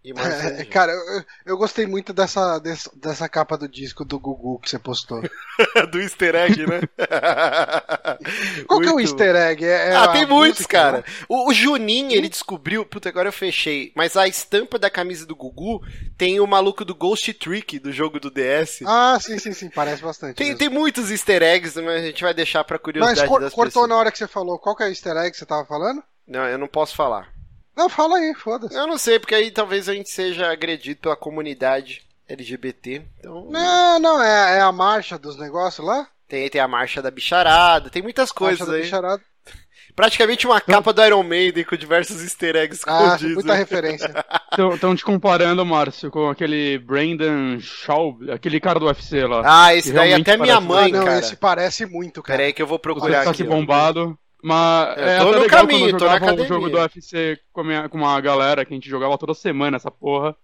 E 0.04 0.14
mais 0.14 0.44
É, 0.60 0.66
cara, 0.66 0.92
eu, 0.92 1.24
eu 1.46 1.58
gostei 1.58 1.86
muito 1.88 2.12
dessa, 2.12 2.60
dessa, 2.60 2.92
dessa 2.94 3.30
capa 3.30 3.58
do 3.58 3.70
disco 3.70 4.04
do 4.04 4.20
Gugu 4.20 4.60
que 4.60 4.70
você 4.70 4.78
postou. 4.78 5.22
do 5.92 6.02
easter 6.02 6.36
egg, 6.36 6.66
né? 6.68 6.82
Qual 8.68 8.82
que 8.82 8.88
é 8.88 8.92
o 8.92 8.96
Muito. 8.96 9.02
easter 9.08 9.36
egg? 9.36 9.64
É- 9.64 9.90
é 9.92 9.96
ah, 9.96 10.08
tem 10.10 10.26
muitos, 10.26 10.60
música, 10.60 10.78
cara. 10.78 10.98
né? 10.98 11.04
O, 11.30 11.50
o 11.50 11.54
Juninho, 11.54 12.12
ele 12.12 12.28
descobriu. 12.28 12.86
Puta, 12.86 13.08
agora 13.10 13.30
eu 13.30 13.34
fechei. 13.34 13.92
Mas 13.96 14.18
a 14.18 14.28
estampa 14.28 14.78
da 14.78 14.90
camisa 14.90 15.26
do 15.26 15.36
Gugu 15.36 15.82
tem 16.18 16.40
o 16.40 16.48
maluco 16.48 16.84
do 16.84 16.94
Ghost 16.96 17.34
Trick 17.36 17.80
do 17.80 17.92
jogo 17.92 18.20
do 18.20 18.30
DS. 18.30 18.82
Ah, 18.86 19.18
sim, 19.22 19.38
sim, 19.40 19.54
sim, 19.54 19.70
parece 19.70 20.02
bastante. 20.02 20.36
tem, 20.36 20.48
mesmo. 20.48 20.60
tem 20.60 20.70
muitos 20.70 21.12
easter 21.12 21.42
eggs, 21.42 21.80
mas 21.82 22.02
a 22.02 22.06
gente 22.06 22.22
vai 22.24 22.34
deixar 22.34 22.64
pra 22.64 22.78
curiosidade 22.78 23.20
Mas 23.22 23.30
cor- 23.30 23.40
cortou 23.52 23.66
pessoas. 23.66 23.90
na 23.90 23.96
hora 23.96 24.12
que 24.12 24.18
você 24.18 24.28
falou. 24.28 24.60
Qual 24.60 24.76
que 24.76 24.84
é 24.84 24.88
o 24.88 24.90
easter 24.90 25.16
egg 25.18 25.32
que 25.32 25.38
você 25.38 25.46
tava 25.46 25.66
falando? 25.66 26.04
Não, 26.28 26.46
eu 26.48 26.58
não 26.58 26.68
posso 26.68 26.96
falar. 26.96 27.33
Não, 27.76 27.90
fala 27.90 28.18
aí, 28.18 28.34
foda-se. 28.36 28.76
Eu 28.76 28.88
não 28.88 28.98
sei, 28.98 29.20
porque 29.20 29.34
aí 29.36 29.50
talvez 29.52 29.90
a 29.90 29.94
gente 29.94 30.10
seja 30.10 30.52
agredido 30.52 31.00
pela 31.02 31.16
comunidade 31.16 32.02
LGBT. 32.28 33.02
Então. 33.20 33.48
Não, 33.50 34.00
não, 34.00 34.22
é, 34.22 34.58
é 34.58 34.62
a 34.62 34.72
marcha 34.72 35.18
dos 35.18 35.38
negócios 35.38 35.86
lá? 35.86 36.08
Tem, 36.28 36.50
tem 36.50 36.62
a 36.62 36.68
marcha 36.68 37.02
da 37.02 37.12
bicharada, 37.12 37.90
tem 37.90 38.02
muitas 38.02 38.32
coisas 38.32 38.60
Marcha 38.60 38.72
da 38.72 38.78
aí. 38.78 38.84
bicharada. 38.84 39.22
Praticamente 39.96 40.48
uma 40.48 40.60
capa 40.60 40.92
do 40.92 41.04
Iron 41.06 41.22
Maiden 41.22 41.64
com 41.66 41.76
diversos 41.76 42.24
easter 42.24 42.56
eggs 42.56 42.82
Ah, 42.88 43.04
escondidos. 43.16 43.36
muita 43.36 43.54
referência. 43.54 44.12
Estão 44.74 44.96
te 44.96 45.04
comparando, 45.04 45.64
Márcio, 45.66 46.10
com 46.10 46.30
aquele 46.30 46.80
Brandon 46.80 47.60
Shaw, 47.60 48.18
aquele 48.34 48.60
cara 48.60 48.80
do 48.80 48.88
UFC 48.88 49.24
lá. 49.28 49.42
Ah, 49.46 49.76
esse 49.76 49.92
daí 49.92 50.14
até 50.14 50.38
minha 50.38 50.60
mãe, 50.60 50.92
ah, 50.92 50.98
não, 50.98 51.06
cara. 51.06 51.20
esse 51.20 51.36
parece 51.36 51.86
muito, 51.86 52.24
cara. 52.24 52.38
Pera 52.38 52.48
aí 52.48 52.54
que 52.54 52.62
eu 52.62 52.68
vou 52.68 52.80
procurar 52.80 53.24
tá 53.26 53.30
aqui. 53.30 53.44
se 53.44 53.44
ó. 53.44 53.52
bombado. 53.52 54.18
Mas 54.44 54.98
Eu 54.98 55.04
é 55.04 55.18
tô 55.20 55.24
até 55.30 55.36
no 55.38 55.42
legal 55.44 55.60
caminho, 55.62 55.80
quando 55.86 55.94
eu 55.94 55.98
tô 56.00 56.06
na 56.06 56.14
academia. 56.16 56.46
jogo 56.46 56.70
do 56.70 56.78
UFC 56.78 57.40
com, 57.54 57.64
minha- 57.64 57.88
com 57.88 57.98
uma 57.98 58.20
galera 58.20 58.66
que 58.66 58.74
a 58.74 58.76
gente 58.76 58.90
jogava 58.90 59.18
toda 59.18 59.34
semana 59.34 59.78
essa 59.78 59.90
porra. 59.90 60.36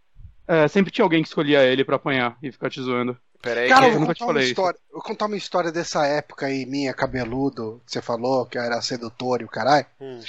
É, 0.47 0.67
sempre 0.67 0.91
tinha 0.91 1.03
alguém 1.03 1.21
que 1.21 1.27
escolhia 1.27 1.63
ele 1.65 1.83
pra 1.83 1.97
apanhar 1.97 2.37
e 2.41 2.51
ficar 2.51 2.69
te 2.69 2.81
zoando. 2.81 3.15
Pera 3.41 3.61
aí 3.61 3.69
Cara, 3.69 3.81
que... 3.81 3.85
eu 3.85 3.89
eu 3.89 3.91
vou 3.93 4.01
nunca 4.01 4.13
te 4.15 4.19
falei 4.25 4.47
história, 4.49 4.77
eu 4.89 4.93
vou 4.93 5.01
contar 5.03 5.25
uma 5.27 5.37
história 5.37 5.71
dessa 5.71 6.05
época 6.07 6.45
aí, 6.47 6.65
minha, 6.65 6.93
cabeludo, 6.93 7.81
que 7.85 7.91
você 7.91 8.01
falou, 8.01 8.45
que 8.45 8.57
eu 8.57 8.61
era 8.61 8.81
sedutor 8.81 9.41
e 9.41 9.45
o 9.45 9.49
caralho. 9.49 9.85
Hum. 10.01 10.19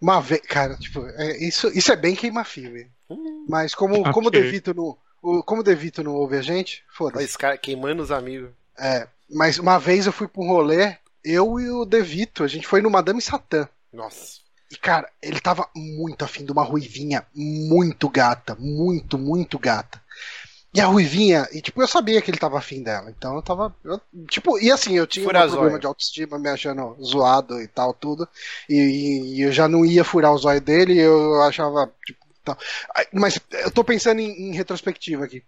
Uma 0.00 0.20
vez, 0.20 0.40
cara, 0.42 0.76
tipo, 0.76 1.04
é- 1.06 1.38
isso, 1.38 1.68
isso 1.76 1.90
é 1.92 1.96
bem 1.96 2.14
queima-filme. 2.14 2.88
Hum. 3.08 3.46
Mas 3.48 3.74
como, 3.74 4.02
como 4.12 4.28
o. 4.28 4.30
Devito 4.30 4.74
não. 4.74 4.96
o- 5.22 5.42
Como 5.42 5.60
o 5.62 5.64
Devito 5.64 6.02
não 6.02 6.14
ouve 6.14 6.36
a 6.36 6.42
gente, 6.42 6.82
foda-se. 6.92 7.24
esse 7.24 7.38
cara 7.38 7.56
queimando 7.56 8.02
os 8.02 8.10
amigos. 8.10 8.50
É, 8.78 9.06
mas 9.30 9.58
uma 9.58 9.78
vez 9.78 10.04
eu 10.06 10.12
fui 10.12 10.28
pra 10.28 10.42
um 10.42 10.48
rolê, 10.48 10.96
eu 11.24 11.58
e 11.60 11.70
o 11.70 11.84
Devito, 11.84 12.44
a 12.44 12.48
gente 12.48 12.66
foi 12.66 12.80
no 12.82 12.90
Madame 12.90 13.20
Satã. 13.20 13.68
Nossa. 13.92 14.42
E, 14.70 14.76
cara, 14.76 15.08
ele 15.22 15.40
tava 15.40 15.68
muito 15.74 16.24
afim 16.24 16.44
de 16.44 16.52
uma 16.52 16.64
ruivinha 16.64 17.26
muito 17.34 18.08
gata. 18.08 18.56
Muito, 18.58 19.18
muito 19.18 19.58
gata. 19.58 20.02
E 20.74 20.80
a 20.80 20.86
ruivinha, 20.86 21.48
e 21.52 21.60
tipo, 21.62 21.80
eu 21.80 21.86
sabia 21.86 22.20
que 22.20 22.30
ele 22.30 22.38
tava 22.38 22.58
afim 22.58 22.82
dela. 22.82 23.08
Então 23.10 23.36
eu 23.36 23.42
tava. 23.42 23.74
eu, 23.84 24.00
tipo, 24.28 24.58
e 24.58 24.72
assim, 24.72 24.94
eu 24.96 25.06
tinha 25.06 25.30
um 25.30 25.44
problema 25.44 25.78
de 25.78 25.86
autoestima, 25.86 26.36
me 26.38 26.48
achando 26.48 26.96
zoado 27.02 27.60
e 27.62 27.68
tal, 27.68 27.94
tudo. 27.94 28.28
E, 28.68 28.74
e- 28.74 29.34
e 29.36 29.40
eu 29.42 29.52
já 29.52 29.68
não 29.68 29.84
ia 29.84 30.02
furar 30.02 30.32
o 30.32 30.38
zóio 30.38 30.60
dele, 30.60 30.98
eu 30.98 31.40
achava. 31.42 31.92
Tipo, 32.04 32.26
tal. 32.44 32.58
Mas 33.12 33.38
eu 33.52 33.70
tô 33.70 33.84
pensando 33.84 34.18
em, 34.20 34.50
em 34.50 34.52
retrospectiva 34.54 35.24
aqui. 35.24 35.44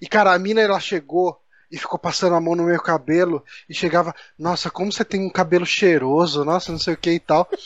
E, 0.00 0.06
cara, 0.08 0.32
a 0.32 0.38
mina, 0.38 0.60
ela 0.62 0.80
chegou. 0.80 1.38
E 1.70 1.78
ficou 1.78 1.98
passando 1.98 2.34
a 2.34 2.40
mão 2.40 2.56
no 2.56 2.64
meu 2.64 2.80
cabelo 2.80 3.44
e 3.68 3.74
chegava, 3.74 4.14
nossa, 4.38 4.70
como 4.70 4.92
você 4.92 5.04
tem 5.04 5.24
um 5.24 5.30
cabelo 5.30 5.64
cheiroso, 5.64 6.44
nossa, 6.44 6.72
não 6.72 6.78
sei 6.78 6.94
o 6.94 6.96
que 6.96 7.12
e 7.12 7.20
tal. 7.20 7.48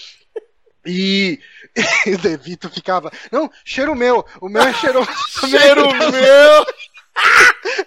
E, 0.87 1.41
e 2.05 2.11
o 2.15 2.19
Devito 2.19 2.69
ficava, 2.69 3.11
não, 3.33 3.51
cheiro 3.65 3.95
meu, 3.95 4.23
o 4.39 4.51
meu 4.51 4.63
é 4.63 4.73
cheiroso. 4.75 5.09
Cheiro 5.49 5.87
meu! 5.91 6.67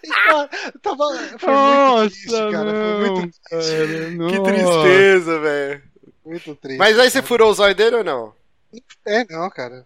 Cara, 0.10 0.50
tava, 0.82 1.04
foi 1.38 1.54
muito 1.54 2.10
triste, 2.10 2.52
cara. 2.52 2.72
Foi 2.72 3.10
muito, 3.12 3.38
cara, 3.44 3.64
Que 3.64 4.40
nossa. 4.40 4.52
tristeza, 4.52 5.40
velho. 5.40 5.84
muito 6.26 6.56
triste. 6.56 6.80
Mas 6.80 6.98
aí 6.98 7.12
você 7.12 7.22
furou 7.22 7.52
o 7.52 7.54
zóio 7.54 7.76
dele 7.76 7.98
ou 7.98 8.04
não? 8.04 8.34
É, 9.06 9.26
não, 9.32 9.50
cara. 9.50 9.86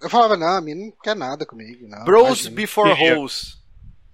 Eu 0.00 0.10
falava, 0.10 0.36
não, 0.36 0.48
a 0.48 0.60
mina 0.60 0.84
não 0.84 0.92
quer 1.02 1.14
nada 1.14 1.46
comigo, 1.46 1.86
não. 1.88 2.04
Bros 2.04 2.40
imagina. 2.46 2.56
before 2.56 2.90
hoes. 2.92 3.58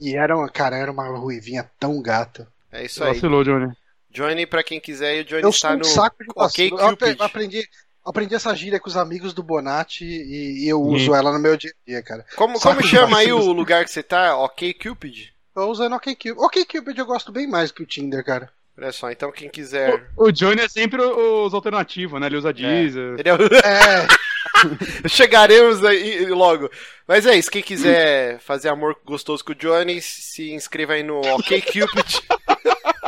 E 0.01 0.17
era 0.17 0.37
uma, 0.37 0.49
cara, 0.49 0.77
era 0.77 0.91
uma 0.91 1.07
ruivinha 1.19 1.69
tão 1.79 2.01
gata. 2.01 2.49
É 2.73 2.85
isso 2.85 3.03
aí. 3.05 3.15
Vacilou, 3.15 3.45
Johnny. 3.45 3.73
Johnny, 4.11 4.47
pra 4.47 4.63
quem 4.65 4.81
quiser, 4.81 5.17
e 5.17 5.21
o 5.21 5.25
Johnny 5.25 5.43
Eu 5.43 5.51
está 5.51 5.69
sou 5.69 5.77
um 5.77 5.79
no 5.81 5.85
saco 5.85 6.17
de 6.25 6.31
OK 6.31 6.43
vacilo. 6.71 6.81
Eu 6.81 6.89
apre- 6.89 7.09
Cupid. 7.11 7.23
aprendi, 7.23 7.69
aprendi 8.05 8.35
essa 8.35 8.55
gíria 8.57 8.81
com 8.81 8.89
os 8.89 8.97
amigos 8.97 9.33
do 9.35 9.43
Bonatti 9.43 10.05
e, 10.05 10.65
e 10.65 10.69
eu 10.69 10.81
Hum. 10.83 10.89
uso 10.95 11.15
ela 11.15 11.33
no 11.33 11.39
meu 11.39 11.57
dia 11.57 11.71
a 11.71 11.91
dia, 11.91 12.03
cara. 12.03 12.25
Como, 12.37 12.59
Saco 12.59 12.77
como 12.77 12.89
chama 12.89 13.19
aí 13.19 13.33
o 13.33 13.53
lugar 13.53 13.85
que 13.85 13.91
você 13.91 14.03
tá? 14.03 14.37
Ok 14.37 14.75
Cupid? 14.75 15.33
Tô 15.55 15.67
usando 15.71 15.95
OkCupid. 15.97 16.33
OkCupid 16.39 16.99
eu 16.99 17.07
gosto 17.07 17.31
bem 17.31 17.47
mais 17.47 17.71
que 17.71 17.83
o 17.83 17.87
Tinder, 17.87 18.25
cara. 18.25 18.49
Olha 18.79 18.93
só, 18.93 19.11
então 19.11 19.31
quem 19.31 19.51
quiser. 19.51 20.09
O 20.17 20.31
Johnny 20.33 20.63
é 20.63 20.69
sempre 20.69 21.03
o- 21.03 21.45
os 21.45 21.53
alternativos, 21.53 22.19
né? 22.21 22.27
Ele 22.29 22.37
usa 22.37 22.53
Deezer. 22.53 23.17
Ele 23.19 23.29
é 23.29 23.35
o- 23.35 23.37
É, 23.37 24.07
Chegaremos 25.09 25.85
aí 25.85 26.27
logo. 26.27 26.71
Mas 27.07 27.27
é 27.27 27.37
isso, 27.37 27.51
quem 27.51 27.63
quiser 27.63 28.39
fazer 28.41 28.69
amor 28.69 28.97
gostoso 29.05 29.45
com 29.45 29.53
o 29.53 29.55
Johnny, 29.55 30.01
se 30.01 30.53
inscreva 30.53 30.95
aí 30.95 31.03
no 31.03 31.21
OK 31.21 31.63
Cupid. 31.63 32.21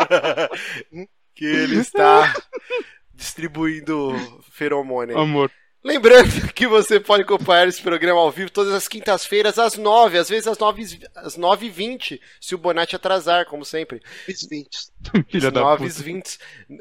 que 1.34 1.44
ele 1.44 1.78
está 1.78 2.34
distribuindo 3.14 4.12
feromônio. 4.50 5.18
Amor. 5.18 5.50
Lembrando 5.84 6.52
que 6.54 6.66
você 6.66 7.00
pode 7.00 7.24
acompanhar 7.24 7.66
esse 7.66 7.82
programa 7.82 8.20
ao 8.20 8.30
vivo 8.30 8.50
todas 8.50 8.72
as 8.72 8.86
quintas-feiras 8.86 9.58
às 9.58 9.76
nove, 9.76 10.16
às 10.16 10.28
vezes 10.28 10.46
às 10.46 10.56
nove, 10.56 11.00
às 11.16 11.36
nove 11.36 11.66
e 11.66 11.70
vinte, 11.70 12.20
se 12.40 12.54
o 12.54 12.58
Bonatti 12.58 12.94
atrasar, 12.94 13.46
como 13.46 13.64
sempre. 13.64 14.00
Fiz 14.24 14.46
20. 14.48 14.91
Filha 15.28 15.50
da 15.50 15.60
Nove 15.60 15.88
puta. 15.88 16.00
e 16.00 16.04
vinte. 16.04 16.38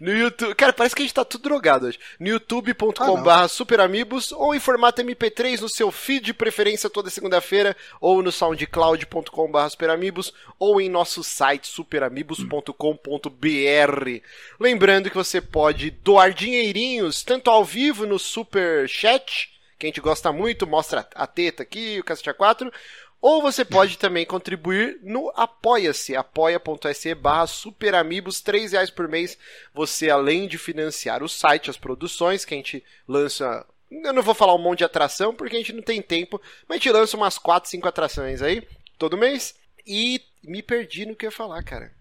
No 0.00 0.16
YouTube. 0.16 0.54
Cara, 0.54 0.72
parece 0.72 0.94
que 0.94 1.02
a 1.02 1.04
gente 1.04 1.14
tá 1.14 1.24
tudo 1.24 1.42
drogado 1.42 1.86
hoje. 1.86 1.98
No 2.18 2.26
Ah, 2.26 2.30
youtube.com/barra 2.30 3.46
superamigos 3.48 4.32
ou 4.32 4.54
em 4.54 4.58
formato 4.58 5.02
MP3 5.02 5.60
no 5.60 5.68
seu 5.68 5.90
feed 5.92 6.24
de 6.26 6.34
preferência 6.34 6.88
toda 6.88 7.10
segunda-feira 7.10 7.76
ou 8.00 8.22
no 8.22 8.32
soundcloud.com/barra 8.32 9.68
superamigos 9.68 10.32
ou 10.58 10.80
em 10.80 10.88
nosso 10.88 11.22
site 11.22 11.68
superamigos.com.br. 11.68 14.20
Lembrando 14.58 15.10
que 15.10 15.16
você 15.16 15.40
pode 15.40 15.90
doar 15.90 16.32
dinheirinhos 16.32 17.22
tanto 17.22 17.50
ao 17.50 17.64
vivo 17.64 18.06
no 18.06 18.18
super 18.18 18.88
chat, 18.88 19.50
que 19.78 19.86
a 19.86 19.88
gente 19.88 20.00
gosta 20.00 20.32
muito, 20.32 20.66
mostra 20.66 21.06
a 21.14 21.26
teta 21.26 21.62
aqui, 21.62 21.98
o 22.00 22.04
Cacete 22.04 22.32
4, 22.32 22.72
ou 23.20 23.42
você 23.42 23.64
pode 23.64 23.98
também 23.98 24.24
contribuir 24.24 24.98
no 25.02 25.32
Apoia-se, 25.34 26.14
apoia.se 26.14 27.14
barra 27.14 27.46
superamigos, 27.46 28.40
3 28.40 28.72
reais 28.72 28.90
por 28.90 29.08
mês. 29.08 29.38
Você, 29.74 30.10
além 30.10 30.46
de 30.46 30.58
financiar 30.58 31.22
o 31.22 31.28
site, 31.28 31.70
as 31.70 31.76
produções 31.76 32.44
que 32.44 32.54
a 32.54 32.56
gente 32.56 32.84
lança... 33.06 33.66
Eu 33.90 34.12
não 34.12 34.22
vou 34.22 34.34
falar 34.34 34.54
um 34.54 34.62
monte 34.62 34.78
de 34.78 34.84
atração, 34.84 35.34
porque 35.34 35.56
a 35.56 35.58
gente 35.58 35.72
não 35.72 35.82
tem 35.82 36.02
tempo, 36.02 36.40
mas 36.68 36.76
a 36.76 36.78
gente 36.78 36.92
lança 36.92 37.16
umas 37.16 37.38
4, 37.38 37.70
5 37.70 37.88
atrações 37.88 38.42
aí, 38.42 38.66
todo 38.98 39.16
mês. 39.16 39.54
E 39.86 40.20
me 40.42 40.62
perdi 40.62 41.06
no 41.06 41.14
que 41.14 41.24
eu 41.24 41.28
ia 41.28 41.36
falar, 41.36 41.62
cara. 41.62 41.92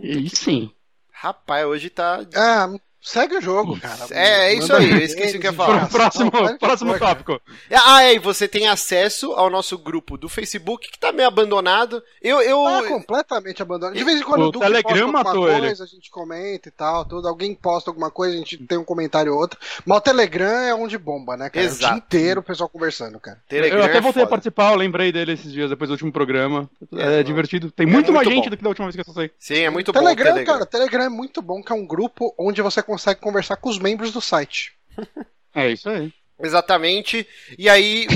E 0.00 0.28
sim. 0.30 0.70
Rapaz, 1.10 1.66
hoje 1.66 1.90
tá... 1.90 2.24
Ah, 2.34 2.68
segue 3.04 3.36
o 3.36 3.40
jogo, 3.40 3.78
cara. 3.78 4.06
É, 4.10 4.46
é 4.48 4.54
isso 4.54 4.74
aí, 4.74 4.90
eu 4.90 4.98
esqueci 4.98 5.36
o 5.36 5.40
que 5.40 5.46
eu 5.46 5.52
ia 5.52 5.56
falar. 5.56 5.88
Próximo, 5.92 6.30
Não, 6.32 6.58
próximo 6.58 6.98
tópico. 6.98 7.40
Ah, 7.70 8.02
é, 8.02 8.14
e 8.14 8.18
você 8.18 8.48
tem 8.48 8.66
acesso 8.66 9.32
ao 9.32 9.50
nosso 9.50 9.76
grupo 9.78 10.16
do 10.16 10.28
Facebook, 10.28 10.90
que 10.90 10.98
tá 10.98 11.12
meio 11.12 11.28
abandonado. 11.28 12.02
Eu, 12.22 12.40
eu, 12.40 12.64
Tá 12.64 12.88
completamente 12.88 13.62
abandonado. 13.62 13.96
De 13.96 14.02
vez 14.04 14.20
em 14.20 14.24
quando 14.24 14.46
O 14.46 14.52
Telegram 14.52 15.12
matou 15.12 15.48
ele. 15.48 15.66
coisa, 15.66 15.84
a 15.84 15.86
gente 15.86 16.10
comenta 16.10 16.68
e 16.68 16.72
tal, 16.72 17.04
tudo. 17.04 17.28
Alguém 17.28 17.54
posta 17.54 17.90
alguma 17.90 18.10
coisa, 18.10 18.34
a 18.34 18.38
gente 18.38 18.56
tem 18.58 18.78
um 18.78 18.84
comentário 18.84 19.32
ou 19.32 19.38
outro. 19.38 19.58
Mas 19.84 19.98
o 19.98 20.00
Telegram 20.00 20.62
é 20.62 20.74
onde 20.74 20.96
bomba, 20.98 21.36
né, 21.36 21.50
cara? 21.50 21.66
Exato. 21.66 21.84
O 21.84 21.88
dia 21.88 21.98
inteiro 21.98 22.40
o 22.40 22.42
pessoal 22.42 22.68
conversando, 22.68 23.20
cara. 23.20 23.38
Telegram 23.48 23.78
eu 23.80 23.84
até 23.84 23.98
é 23.98 24.00
voltei 24.00 24.22
a 24.22 24.26
foda. 24.26 24.30
participar, 24.30 24.72
eu 24.72 24.76
lembrei 24.76 25.12
dele 25.12 25.32
esses 25.32 25.52
dias 25.52 25.70
depois 25.70 25.88
do 25.88 25.92
último 25.92 26.10
programa. 26.12 26.68
É, 26.96 27.20
É, 27.20 27.22
divertido. 27.22 27.70
Tem 27.70 27.86
muito, 27.86 28.06
muito 28.06 28.12
mais 28.12 28.26
gente 28.28 28.44
bom. 28.44 28.50
do 28.50 28.56
que 28.56 28.62
da 28.62 28.68
última 28.70 28.86
vez 28.86 28.94
que 28.96 29.00
eu 29.00 29.12
acessei. 29.12 29.30
Sim, 29.38 29.62
é 29.62 29.70
muito 29.70 29.92
bom 29.92 29.98
Telegram, 29.98 30.24
o 30.24 30.34
Telegram. 30.34 30.54
cara, 30.54 30.66
Telegram 30.66 31.04
é 31.04 31.08
muito 31.08 31.42
bom, 31.42 31.62
que 31.62 31.72
é 31.72 31.74
um 31.74 31.86
grupo 31.86 32.34
onde 32.38 32.62
você 32.62 32.82
consegue 32.82 32.93
conversar 33.14 33.56
com 33.56 33.68
os 33.68 33.78
membros 33.78 34.12
do 34.12 34.20
site. 34.20 34.72
É 35.56 35.70
isso 35.70 35.88
aí. 35.88 36.12
Exatamente. 36.42 37.24
E 37.56 37.68
aí, 37.68 38.08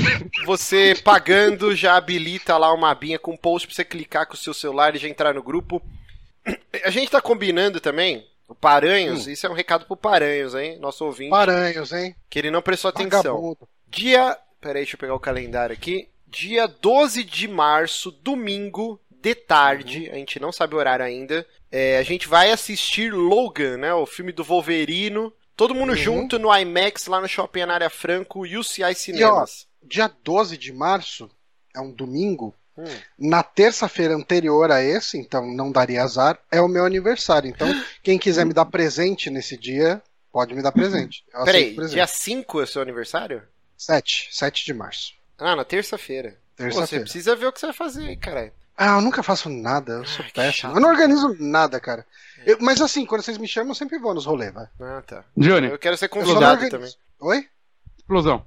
você 0.45 0.93
pagando 1.01 1.73
já 1.73 1.95
habilita 1.95 2.57
lá 2.57 2.73
uma 2.73 2.91
abinha 2.91 3.17
com 3.17 3.37
post 3.37 3.65
pra 3.65 3.73
você 3.73 3.85
clicar 3.85 4.27
com 4.27 4.33
o 4.33 4.37
seu 4.37 4.53
celular 4.53 4.93
e 4.93 4.99
já 4.99 5.07
entrar 5.07 5.33
no 5.33 5.41
grupo. 5.41 5.81
A 6.83 6.89
gente 6.89 7.09
tá 7.09 7.21
combinando 7.21 7.79
também, 7.79 8.27
o 8.47 8.55
Paranhos, 8.55 9.27
isso 9.27 9.45
é 9.45 9.49
um 9.49 9.53
recado 9.53 9.85
pro 9.85 9.95
Paranhos, 9.95 10.55
hein? 10.55 10.77
Nosso 10.79 11.05
ouvinte, 11.05 11.29
Paranhos, 11.29 11.93
hein? 11.93 12.15
que 12.29 12.39
ele 12.39 12.51
não 12.51 12.61
prestou 12.61 12.89
atenção. 12.89 13.21
Vagabundo. 13.21 13.69
Dia. 13.87 14.37
Peraí, 14.59 14.81
deixa 14.81 14.95
eu 14.95 14.99
pegar 14.99 15.15
o 15.15 15.19
calendário 15.19 15.73
aqui. 15.73 16.09
Dia 16.27 16.67
12 16.67 17.23
de 17.23 17.47
março, 17.47 18.11
domingo, 18.11 18.99
de 19.21 19.35
tarde, 19.35 20.09
a 20.11 20.15
gente 20.15 20.39
não 20.39 20.51
sabe 20.51 20.75
o 20.75 20.77
horário 20.77 21.05
ainda. 21.05 21.45
é, 21.71 21.97
a 21.99 22.03
gente 22.03 22.27
vai 22.27 22.51
assistir 22.51 23.13
Logan, 23.13 23.77
né? 23.77 23.93
O 23.93 24.05
filme 24.07 24.31
do 24.31 24.43
Wolverino. 24.43 25.31
Todo 25.55 25.75
mundo 25.75 25.89
Uhum. 25.91 25.95
junto 25.95 26.39
no 26.39 26.55
IMAX 26.55 27.05
lá 27.05 27.21
no 27.21 27.27
Shopping 27.27 27.61
Anária 27.61 27.89
Franco, 27.89 28.41
UCI 28.43 28.95
Cinemas. 28.95 29.67
dia 29.83 30.07
12 30.23 30.57
de 30.57 30.71
março, 30.73 31.29
é 31.75 31.79
um 31.79 31.91
domingo, 31.91 32.55
Hum. 32.77 32.85
na 33.19 33.43
terça-feira 33.43 34.15
anterior 34.15 34.71
a 34.71 34.81
esse, 34.81 35.17
então 35.17 35.45
não 35.53 35.69
daria 35.71 36.01
azar, 36.01 36.39
é 36.49 36.61
o 36.61 36.67
meu 36.67 36.85
aniversário. 36.85 37.49
Então, 37.49 37.67
quem 38.01 38.17
quiser 38.17 38.45
me 38.45 38.53
dar 38.53 38.65
presente 38.65 39.29
nesse 39.29 39.57
dia, 39.57 40.01
pode 40.31 40.55
me 40.55 40.63
dar 40.63 40.71
presente. 40.71 41.23
Eu 41.33 41.43
Peraí, 41.43 41.75
presente. 41.75 41.93
dia 41.95 42.07
5 42.07 42.61
é 42.61 42.65
seu 42.65 42.81
aniversário? 42.81 43.43
7, 43.77 44.29
7 44.31 44.65
de 44.65 44.73
março. 44.73 45.13
Ah, 45.37 45.55
na 45.55 45.65
terça-feira. 45.65 46.31
Pô, 46.31 46.63
Você 46.63 46.63
Terça-feira. 46.63 47.03
precisa 47.03 47.35
ver 47.35 47.45
o 47.47 47.51
que 47.53 47.59
você 47.59 47.65
vai 47.67 47.75
fazer 47.75 48.07
aí, 48.07 48.15
caralho. 48.17 48.51
Ah, 48.81 48.95
eu 48.95 49.01
nunca 49.01 49.21
faço 49.21 49.49
nada, 49.49 49.91
eu 49.91 50.05
sou 50.05 50.23
que 50.23 50.31
péssimo. 50.31 50.73
Eu 50.73 50.79
não 50.79 50.87
organizo 50.89 51.35
nada, 51.37 51.79
cara. 51.81 52.05
Eu- 52.45 52.57
mas 52.61 52.79
assim, 52.81 53.05
quando 53.05 53.21
vocês 53.21 53.37
me 53.37 53.45
chamam, 53.47 53.71
eu 53.71 53.75
sempre 53.75 53.99
vou 53.99 54.13
nos 54.13 54.25
rolês, 54.25 54.53
vai. 54.53 54.67
Ah, 54.79 55.03
tá. 55.05 55.25
Johnny, 55.35 55.67
Eu 55.67 55.77
quero 55.77 55.97
ser 55.97 56.05
não 56.05 56.21
convidado 56.21 56.63
organizo. 56.63 56.71
também. 56.71 56.93
Oi? 57.19 57.47
explosão. 57.97 58.45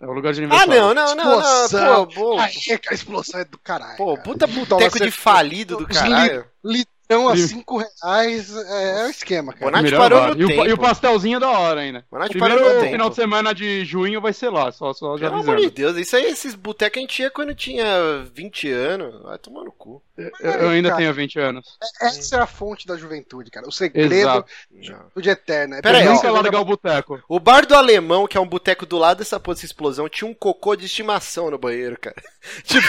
É 0.00 0.06
o 0.06 0.12
lugar 0.12 0.32
de 0.32 0.40
Ah, 0.42 0.44
aniversário. 0.46 0.74
não, 0.82 0.94
não, 0.94 1.14
não, 1.14 1.24
não. 1.24 1.38
Explosão. 1.40 2.06
Pô, 2.06 2.14
pô, 2.14 2.38
Aí, 2.40 2.52
a 2.90 2.94
explosão 2.94 3.40
é 3.40 3.44
do 3.44 3.58
caralho. 3.58 3.96
pô 3.96 4.14
cara. 4.14 4.22
puta 4.24 4.46
Toma, 4.48 4.64
boteco 4.64 4.98
de 5.00 5.10
falido 5.12 5.76
do 5.76 5.86
caralho. 5.86 6.44
Litrão 7.10 7.28
a. 7.28 7.36
5 7.36 7.78
reais 8.02 8.54
é, 8.54 9.00
é 9.00 9.06
o 9.06 9.10
esquema, 9.10 9.52
cara. 9.52 9.64
Bonatti 9.64 9.84
Melhor 9.84 9.98
parou 9.98 10.34
no 10.34 10.40
e, 10.40 10.44
o, 10.44 10.48
tempo. 10.48 10.66
e 10.66 10.72
o 10.72 10.78
pastelzinho 10.78 11.36
é 11.38 11.40
da 11.40 11.48
hora 11.48 11.80
ainda. 11.80 12.04
Bonatti 12.10 12.32
Primeiro 12.32 12.56
parou 12.56 12.74
no 12.74 12.80
tempo. 12.80 12.92
final 12.92 13.10
de 13.10 13.16
semana 13.16 13.54
de 13.54 13.84
junho 13.84 14.20
vai 14.20 14.32
ser 14.32 14.50
lá, 14.50 14.70
só, 14.70 14.92
só 14.92 15.16
já 15.16 15.30
Pelo 15.30 15.42
amor 15.42 15.56
de. 15.56 15.70
Deus, 15.70 15.96
isso 15.96 16.16
aí, 16.16 16.26
esses 16.26 16.54
botecos 16.54 16.98
a 16.98 17.00
gente 17.00 17.22
ia 17.22 17.30
quando 17.30 17.54
tinha 17.54 17.86
20 18.34 18.70
anos. 18.70 19.22
Vai 19.22 19.38
tomar 19.38 19.64
no 19.64 19.72
cu. 19.72 20.02
Eu, 20.16 20.30
eu 20.40 20.68
ainda 20.70 20.88
Cara. 20.88 21.00
tenho 21.00 21.14
20 21.14 21.38
anos. 21.38 21.78
Essa 22.02 22.36
é 22.36 22.40
a 22.40 22.46
fonte 22.46 22.86
da 22.86 22.96
juventude, 22.96 23.50
cara. 23.50 23.68
O 23.68 23.72
segredo 23.72 24.12
Exato. 24.14 24.50
De 25.16 25.30
eterno. 25.30 25.76
É 25.76 25.82
Pera 25.82 25.98
aí. 25.98 26.04
Nunca 26.04 26.20
cerveja- 26.20 26.42
largar 26.42 26.60
o 26.60 26.64
boteco. 26.64 27.22
O 27.28 27.38
bar 27.38 27.64
do 27.64 27.74
alemão, 27.74 28.26
que 28.26 28.36
é 28.36 28.40
um 28.40 28.46
boteco 28.46 28.84
do 28.84 28.98
lado 28.98 29.18
dessa 29.18 29.38
porra 29.38 29.54
dessa 29.54 29.66
explosão, 29.66 30.08
tinha 30.08 30.28
um 30.28 30.34
cocô 30.34 30.74
de 30.74 30.86
estimação 30.86 31.50
no 31.50 31.58
banheiro, 31.58 31.96
cara. 31.98 32.16
Tipo, 32.64 32.88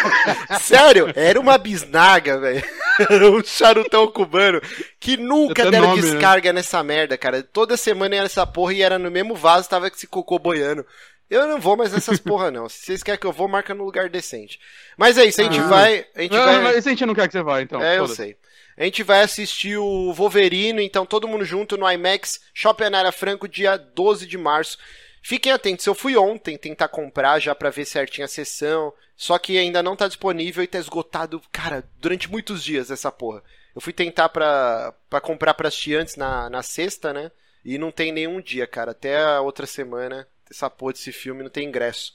sério, 0.62 1.12
era 1.16 1.40
uma 1.40 1.58
bisnaga, 1.58 2.40
velho. 2.40 2.64
Era 3.00 3.32
um 3.32 3.42
charutão 3.42 4.09
cubano 4.12 4.62
que 5.00 5.18
nunca 5.18 5.70
deram 5.70 5.89
nome, 5.89 6.01
né? 6.01 6.12
descarga 6.12 6.51
nessa 6.54 6.84
merda, 6.84 7.18
cara. 7.18 7.44
Toda 7.44 7.78
semana 7.78 8.16
era 8.16 8.25
essa 8.25 8.46
porra 8.46 8.74
e 8.74 8.82
era 8.82 8.98
no 9.00 9.10
mesmo 9.12 9.36
vaso, 9.36 9.70
tava 9.70 9.89
com 9.89 9.96
esse 9.96 10.08
cocô 10.08 10.38
boiando. 10.39 10.86
Eu 11.30 11.48
não 11.48 11.60
vou 11.60 11.78
mais 11.78 11.92
nessas 11.94 12.18
porra, 12.20 12.50
não. 12.50 12.68
Se 12.68 12.86
vocês 12.86 13.04
querem 13.04 13.20
que 13.20 13.28
eu 13.28 13.32
vou, 13.32 13.48
marca 13.48 13.74
no 13.75 13.84
lugar 13.86 14.10
decente. 14.10 14.60
Mas 14.98 15.18
é 15.18 15.25
isso, 15.25 15.39
a 15.42 15.44
gente 15.44 15.60
Ah. 15.60 15.68
vai. 15.68 16.06
A 16.16 16.22
gente 16.22 16.32
Não, 16.36 16.46
vai... 16.46 16.62
mas 16.63 16.88
a 16.88 16.89
gente 16.89 17.06
não 17.06 17.13
quer 17.13 17.28
que 17.28 17.34
você 17.34 17.44
vá, 17.44 17.62
então. 17.62 17.82
É, 17.82 18.00
eu 18.00 18.08
sei. 18.08 18.36
A 18.75 18.84
gente 18.86 19.04
vai 19.04 19.22
assistir 19.22 19.78
o 19.78 20.13
Wolverine, 20.13 20.82
então 20.84 21.06
todo 21.06 21.28
mundo 21.28 21.44
junto 21.44 21.78
no 21.78 21.89
IMAX 21.92 22.39
Shopping 22.54 22.86
Anara 22.86 23.12
Franco, 23.12 23.48
dia 23.48 23.78
12 23.78 24.25
de 24.25 24.38
março. 24.38 24.78
Fiquem 25.22 25.51
atentos, 25.51 25.86
eu 25.86 25.94
fui 25.94 26.16
ontem 26.16 26.58
tentar 26.58 26.88
comprar 26.88 27.39
já 27.39 27.54
pra 27.54 27.70
ver 27.70 27.84
certinho 27.84 28.24
a 28.24 28.28
sessão, 28.30 28.94
só 29.18 29.38
que 29.38 29.58
ainda 29.58 29.84
não 29.84 29.98
tá 29.98 30.08
disponível 30.08 30.63
e 30.63 30.68
tá 30.68 30.80
esgotado, 30.80 31.42
cara, 31.51 31.84
durante 32.00 32.32
muitos 32.32 32.63
dias 32.63 32.89
essa 32.89 33.12
porra. 33.12 33.44
Eu 33.76 33.82
fui 33.82 33.94
tentar 33.94 34.30
pra, 34.30 34.94
pra 35.10 35.22
comprar 35.22 35.54
pra 35.54 35.68
assistir 35.68 35.96
antes 35.96 36.16
na, 36.16 36.50
na 36.50 36.62
sexta, 36.64 37.14
né? 37.14 37.32
E 37.64 37.78
não 37.78 37.92
tem 37.92 38.12
nenhum 38.12 38.42
dia, 38.42 38.66
cara. 38.66 38.92
Até 38.92 39.22
a 39.22 39.42
outra 39.42 39.66
semana, 39.66 40.28
essa 40.50 40.70
porra 40.70 40.94
desse 40.94 41.12
filme 41.12 41.44
não 41.44 41.50
tem 41.50 41.68
ingresso. 41.68 42.14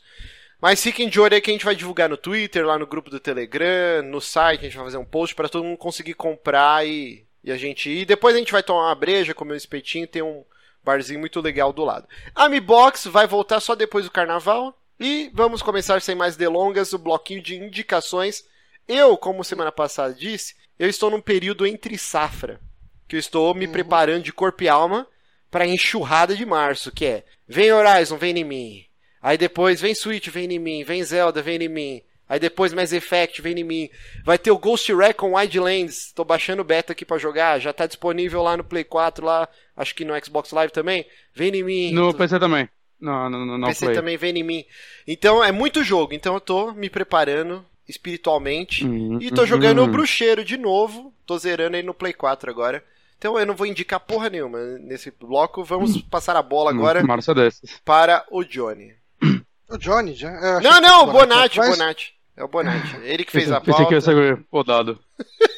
Mas 0.60 0.82
fiquem 0.82 1.08
de 1.08 1.20
olho 1.20 1.34
aí 1.34 1.40
que 1.40 1.50
a 1.50 1.52
gente 1.52 1.64
vai 1.64 1.74
divulgar 1.74 2.08
no 2.08 2.16
Twitter, 2.16 2.66
lá 2.66 2.78
no 2.78 2.86
grupo 2.86 3.10
do 3.10 3.20
Telegram, 3.20 4.02
no 4.02 4.20
site, 4.20 4.60
a 4.60 4.64
gente 4.64 4.76
vai 4.76 4.86
fazer 4.86 4.96
um 4.96 5.04
post 5.04 5.34
pra 5.34 5.48
todo 5.48 5.64
mundo 5.64 5.76
conseguir 5.76 6.14
comprar 6.14 6.86
e, 6.86 7.26
e 7.42 7.52
a 7.52 7.56
gente 7.56 7.90
ir. 7.90 8.06
Depois 8.06 8.34
a 8.34 8.38
gente 8.38 8.52
vai 8.52 8.62
tomar 8.62 8.86
uma 8.86 8.94
breja, 8.94 9.34
comer 9.34 9.52
um 9.52 9.56
espetinho, 9.56 10.08
tem 10.08 10.22
um 10.22 10.44
barzinho 10.82 11.20
muito 11.20 11.40
legal 11.40 11.72
do 11.72 11.84
lado. 11.84 12.08
A 12.34 12.48
Mi 12.48 12.60
Box 12.60 13.08
vai 13.08 13.26
voltar 13.26 13.60
só 13.60 13.74
depois 13.74 14.04
do 14.04 14.10
carnaval. 14.10 14.78
E 14.98 15.28
vamos 15.34 15.60
começar 15.60 16.00
sem 16.00 16.14
mais 16.14 16.36
delongas 16.36 16.92
o 16.92 16.98
bloquinho 16.98 17.42
de 17.42 17.56
indicações. 17.56 18.44
Eu, 18.86 19.16
como 19.16 19.42
semana 19.42 19.72
passada 19.72 20.14
disse, 20.14 20.54
eu 20.78 20.88
estou 20.88 21.10
num 21.10 21.20
período 21.20 21.66
entre 21.66 21.96
safra, 21.98 22.60
que 23.08 23.16
eu 23.16 23.20
estou 23.20 23.54
me 23.54 23.66
preparando 23.68 24.22
de 24.24 24.32
corpo 24.32 24.62
e 24.62 24.68
alma 24.68 25.06
para 25.50 25.64
a 25.64 25.68
enxurrada 25.68 26.34
de 26.34 26.44
março, 26.44 26.90
que 26.90 27.04
é 27.04 27.24
vem 27.46 27.72
Horizon, 27.72 28.16
vem 28.16 28.38
em 28.38 28.44
mim. 28.44 28.84
Aí 29.22 29.38
depois 29.38 29.80
vem 29.80 29.94
Switch, 29.94 30.28
vem 30.28 30.52
em 30.52 30.58
mim. 30.58 30.84
Vem 30.84 31.02
Zelda, 31.02 31.40
vem 31.40 31.62
em 31.62 31.68
mim. 31.68 32.02
Aí 32.28 32.38
depois 32.40 32.72
Mass 32.74 32.92
Effect, 32.92 33.40
vem 33.40 33.58
em 33.58 33.64
mim. 33.64 33.88
Vai 34.24 34.36
ter 34.38 34.50
o 34.50 34.58
Ghost 34.58 34.92
Recon 34.92 35.34
Wildlands. 35.36 36.12
Tô 36.12 36.24
baixando 36.24 36.60
o 36.62 36.64
beta 36.64 36.92
aqui 36.92 37.04
pra 37.04 37.16
jogar. 37.18 37.58
Já 37.58 37.72
tá 37.72 37.86
disponível 37.86 38.42
lá 38.42 38.56
no 38.56 38.64
Play 38.64 38.84
4, 38.84 39.24
lá. 39.24 39.48
Acho 39.76 39.94
que 39.94 40.04
no 40.04 40.12
Xbox 40.22 40.50
Live 40.50 40.72
também. 40.72 41.06
Vem 41.34 41.54
em 41.54 41.62
mim. 41.62 41.92
No 41.92 42.12
Tô- 42.12 42.18
PC 42.18 42.38
também. 42.38 42.68
No, 43.00 43.30
no, 43.30 43.44
no, 43.46 43.58
no 43.58 43.66
PC 43.66 43.86
Play. 43.86 43.96
também 43.96 44.16
vem 44.16 44.36
em 44.38 44.42
mim. 44.42 44.64
Então 45.06 45.42
é 45.42 45.52
muito 45.52 45.82
jogo. 45.84 46.12
Então 46.12 46.34
eu 46.34 46.40
tô 46.40 46.72
me 46.72 46.90
preparando 46.90 47.64
espiritualmente. 47.88 48.84
Uhum, 48.84 49.18
E 49.20 49.30
tô 49.30 49.44
jogando 49.46 49.78
o 49.78 49.82
uhum. 49.84 49.90
Bruxeiro 49.92 50.44
de 50.44 50.56
novo. 50.56 51.12
Tô 51.26 51.36
zerando 51.38 51.76
aí 51.76 51.82
no 51.82 51.94
Play 51.94 52.12
4 52.12 52.50
agora. 52.50 52.82
Então 53.18 53.38
eu 53.38 53.46
não 53.46 53.54
vou 53.54 53.66
indicar 53.66 54.00
porra 54.00 54.28
nenhuma 54.28 54.58
nesse 54.78 55.10
bloco. 55.10 55.64
Vamos 55.64 56.00
passar 56.02 56.36
a 56.36 56.42
bola 56.42 56.70
agora 56.70 57.00
é 57.00 57.34
desses. 57.34 57.80
para 57.84 58.24
o 58.30 58.44
Johnny. 58.44 58.92
O 59.66 59.78
Johnny 59.78 60.12
já. 60.12 60.28
achei 60.58 60.70
Não, 60.70 60.78
não, 60.78 61.06
o 61.06 61.08
o 61.08 61.12
Bonatti, 61.12 61.58
o 61.58 61.62
Mas- 61.62 61.70
Bonatti. 61.78 62.14
É 62.36 62.44
o 62.44 62.48
Bonatti. 62.48 62.96
Ele 63.02 63.24
que 63.24 63.32
fez 63.32 63.50
a 63.50 63.58
Pensei 63.62 63.86
que 63.86 63.94
ia 63.94 64.00
pauta. 64.02 64.14
ser 64.14 64.36
podado. 64.50 64.98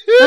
É, 0.08 0.24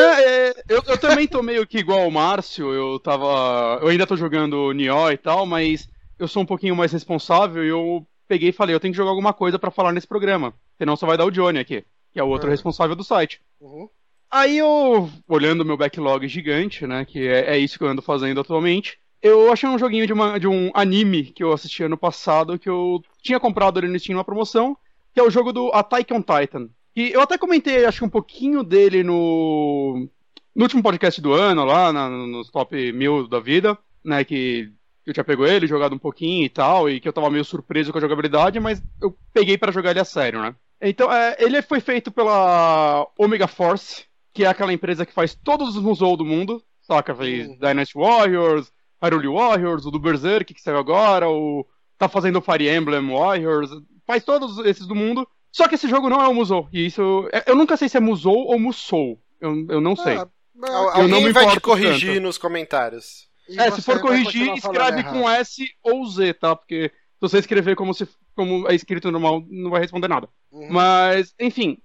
é, 0.50 0.54
eu, 0.68 0.82
eu 0.86 0.98
também 0.98 1.26
tô 1.26 1.42
meio 1.42 1.66
que 1.66 1.78
igual 1.78 2.06
o 2.06 2.10
Márcio, 2.12 2.72
eu 2.74 3.00
tava. 3.00 3.78
Eu 3.80 3.88
ainda 3.88 4.06
tô 4.06 4.16
jogando 4.16 4.70
Nioh 4.72 5.10
e 5.12 5.16
tal, 5.16 5.46
mas 5.46 5.88
eu 6.18 6.28
sou 6.28 6.42
um 6.42 6.46
pouquinho 6.46 6.76
mais 6.76 6.92
responsável 6.92 7.64
e 7.64 7.68
eu 7.68 8.06
peguei 8.30 8.50
e 8.50 8.52
falei, 8.52 8.74
eu 8.74 8.80
tenho 8.80 8.92
que 8.92 8.96
jogar 8.96 9.10
alguma 9.10 9.32
coisa 9.32 9.58
pra 9.58 9.72
falar 9.72 9.92
nesse 9.92 10.06
programa. 10.06 10.54
Senão 10.78 10.94
só 10.96 11.04
vai 11.04 11.16
dar 11.18 11.26
o 11.26 11.30
Johnny 11.32 11.58
aqui, 11.58 11.84
que 12.12 12.20
é 12.20 12.22
o 12.22 12.28
outro 12.28 12.46
Ah. 12.48 12.50
responsável 12.52 12.94
do 12.94 13.02
site. 13.02 13.40
Uhum. 13.60 13.88
Aí 14.30 14.56
eu, 14.58 15.10
olhando 15.28 15.62
o 15.62 15.64
meu 15.64 15.76
backlog 15.76 16.26
gigante, 16.28 16.86
né, 16.86 17.04
que 17.04 17.26
é, 17.26 17.56
é 17.56 17.58
isso 17.58 17.76
que 17.76 17.82
eu 17.84 17.88
ando 17.88 18.00
fazendo 18.00 18.40
atualmente, 18.40 18.96
eu 19.20 19.52
achei 19.52 19.68
um 19.68 19.76
joguinho 19.78 20.06
de, 20.06 20.12
uma- 20.12 20.38
de 20.38 20.46
um 20.46 20.70
anime 20.72 21.24
que 21.24 21.42
eu 21.42 21.52
assisti 21.52 21.82
ano 21.82 21.96
passado, 21.96 22.56
que 22.58 22.68
eu 22.70 23.02
tinha 23.20 23.40
comprado 23.40 23.78
ali 23.78 23.88
no 23.88 23.98
Steam 23.98 24.14
numa 24.14 24.24
promoção, 24.24 24.76
que 25.12 25.18
é 25.18 25.22
o 25.24 25.30
jogo 25.30 25.52
do 25.52 25.70
Attack 25.74 26.14
on 26.14 26.22
Titan. 26.22 26.68
E 26.94 27.10
eu 27.10 27.20
até 27.20 27.36
comentei, 27.36 27.84
acho 27.84 27.98
que 27.98 28.04
um 28.04 28.08
pouquinho 28.08 28.62
dele 28.62 29.02
no, 29.02 30.08
no 30.54 30.62
último 30.62 30.82
podcast 30.82 31.20
do 31.20 31.32
ano, 31.32 31.64
lá 31.64 31.92
na- 31.92 32.08
nos 32.08 32.48
top 32.50 32.92
mil 32.92 33.26
da 33.26 33.40
vida, 33.40 33.76
né, 34.04 34.22
que 34.24 34.70
eu 35.06 35.12
tinha 35.12 35.24
pego 35.24 35.46
ele, 35.46 35.66
jogado 35.66 35.94
um 35.94 35.98
pouquinho 35.98 36.44
e 36.44 36.48
tal, 36.48 36.88
e 36.88 37.00
que 37.00 37.08
eu 37.08 37.12
tava 37.12 37.30
meio 37.30 37.44
surpreso 37.44 37.90
com 37.92 37.98
a 37.98 38.00
jogabilidade, 38.00 38.60
mas 38.60 38.82
eu 39.00 39.16
peguei 39.32 39.56
pra 39.58 39.72
jogar 39.72 39.90
ele 39.90 40.00
a 40.00 40.04
sério, 40.04 40.40
né. 40.42 40.54
Então, 40.80 41.12
é, 41.12 41.36
ele 41.38 41.60
foi 41.62 41.80
feito 41.80 42.10
pela 42.10 43.06
Omega 43.18 43.46
Force, 43.46 44.04
que 44.32 44.44
é 44.44 44.48
aquela 44.48 44.72
empresa 44.72 45.04
que 45.04 45.12
faz 45.12 45.34
todos 45.34 45.76
os 45.76 45.82
Musou 45.82 46.16
do 46.16 46.24
mundo, 46.24 46.62
saca? 46.82 47.14
Fez 47.14 47.48
Uhum. 47.48 47.58
Dynasty 47.58 47.98
Warriors, 47.98 48.72
Hyrule 49.02 49.28
Warriors, 49.28 49.84
o 49.86 49.90
do 49.90 49.98
Berserk 49.98 50.54
que 50.54 50.60
saiu 50.62 50.78
agora, 50.78 51.28
o 51.28 51.66
tá 51.98 52.08
fazendo 52.08 52.38
o 52.38 52.40
Fire 52.42 52.68
Emblem 52.68 53.08
Warriors, 53.10 53.70
faz 54.06 54.24
todos 54.24 54.58
esses 54.66 54.86
do 54.86 54.94
mundo. 54.94 55.26
Só 55.52 55.66
que 55.68 55.74
esse 55.74 55.88
jogo 55.88 56.08
não 56.08 56.22
é 56.22 56.28
o 56.28 56.34
Musou, 56.34 56.68
e 56.72 56.86
isso 56.86 57.28
é- 57.32 57.42
eu 57.46 57.56
nunca 57.56 57.76
sei 57.76 57.88
se 57.88 57.96
é 57.96 58.00
Musou 58.00 58.46
ou 58.46 58.58
Musou. 58.58 59.18
Eu, 59.40 59.66
eu 59.68 59.80
não 59.80 59.96
sei. 59.96 60.16
Ah, 60.16 60.28
Eu 60.62 61.08
não 61.08 61.16
Alguém 61.16 61.24
me 61.24 61.32
vai 61.32 61.44
te 61.44 61.48
importo 61.48 61.60
corrigir 61.62 62.10
tanto. 62.14 62.22
nos 62.22 62.36
comentários. 62.38 63.28
É, 63.58 63.70
se 63.70 63.82
for 63.82 64.00
corrigir, 64.00 64.52
escreve 64.54 65.00
errado. 65.00 65.12
com 65.12 65.28
S 65.28 65.64
ou 65.82 66.06
Z, 66.06 66.34
tá? 66.34 66.56
Porque 66.56 66.90
se 66.92 67.20
você 67.20 67.38
escrever 67.38 67.76
como 67.76 67.92
se 67.94 68.08
como 68.34 68.68
é 68.68 68.74
escrito 68.74 69.10
normal, 69.10 69.44
não 69.50 69.70
vai 69.70 69.80
responder 69.80 70.08
nada. 70.08 70.28
Uhum. 70.50 70.68
Mas, 70.70 71.34
enfim, 71.38 71.78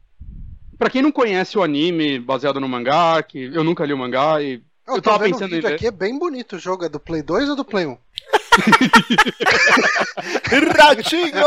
Pra 0.77 0.89
quem 0.89 1.01
não 1.01 1.11
conhece 1.11 1.57
o 1.57 1.63
anime 1.63 2.19
baseado 2.19 2.59
no 2.59 2.67
mangá, 2.67 3.23
que 3.23 3.45
eu 3.53 3.63
nunca 3.63 3.85
li 3.85 3.93
o 3.93 3.97
mangá 3.97 4.41
e 4.41 4.55
Eu 4.85 4.95
eu 4.95 5.01
tô 5.01 5.09
tava 5.09 5.23
pensando 5.23 5.53
o 5.53 5.55
em 5.55 5.61
ver. 5.61 5.75
aqui, 5.75 5.87
é 5.87 5.91
bem 5.91 6.19
bonito 6.19 6.57
o 6.57 6.59
jogo. 6.59 6.83
É 6.83 6.89
do 6.89 6.99
Play 6.99 7.21
2 7.21 7.49
ou 7.49 7.55
do 7.55 7.63
Play 7.63 7.85
1? 7.85 7.97
Ratinho! 10.77 11.45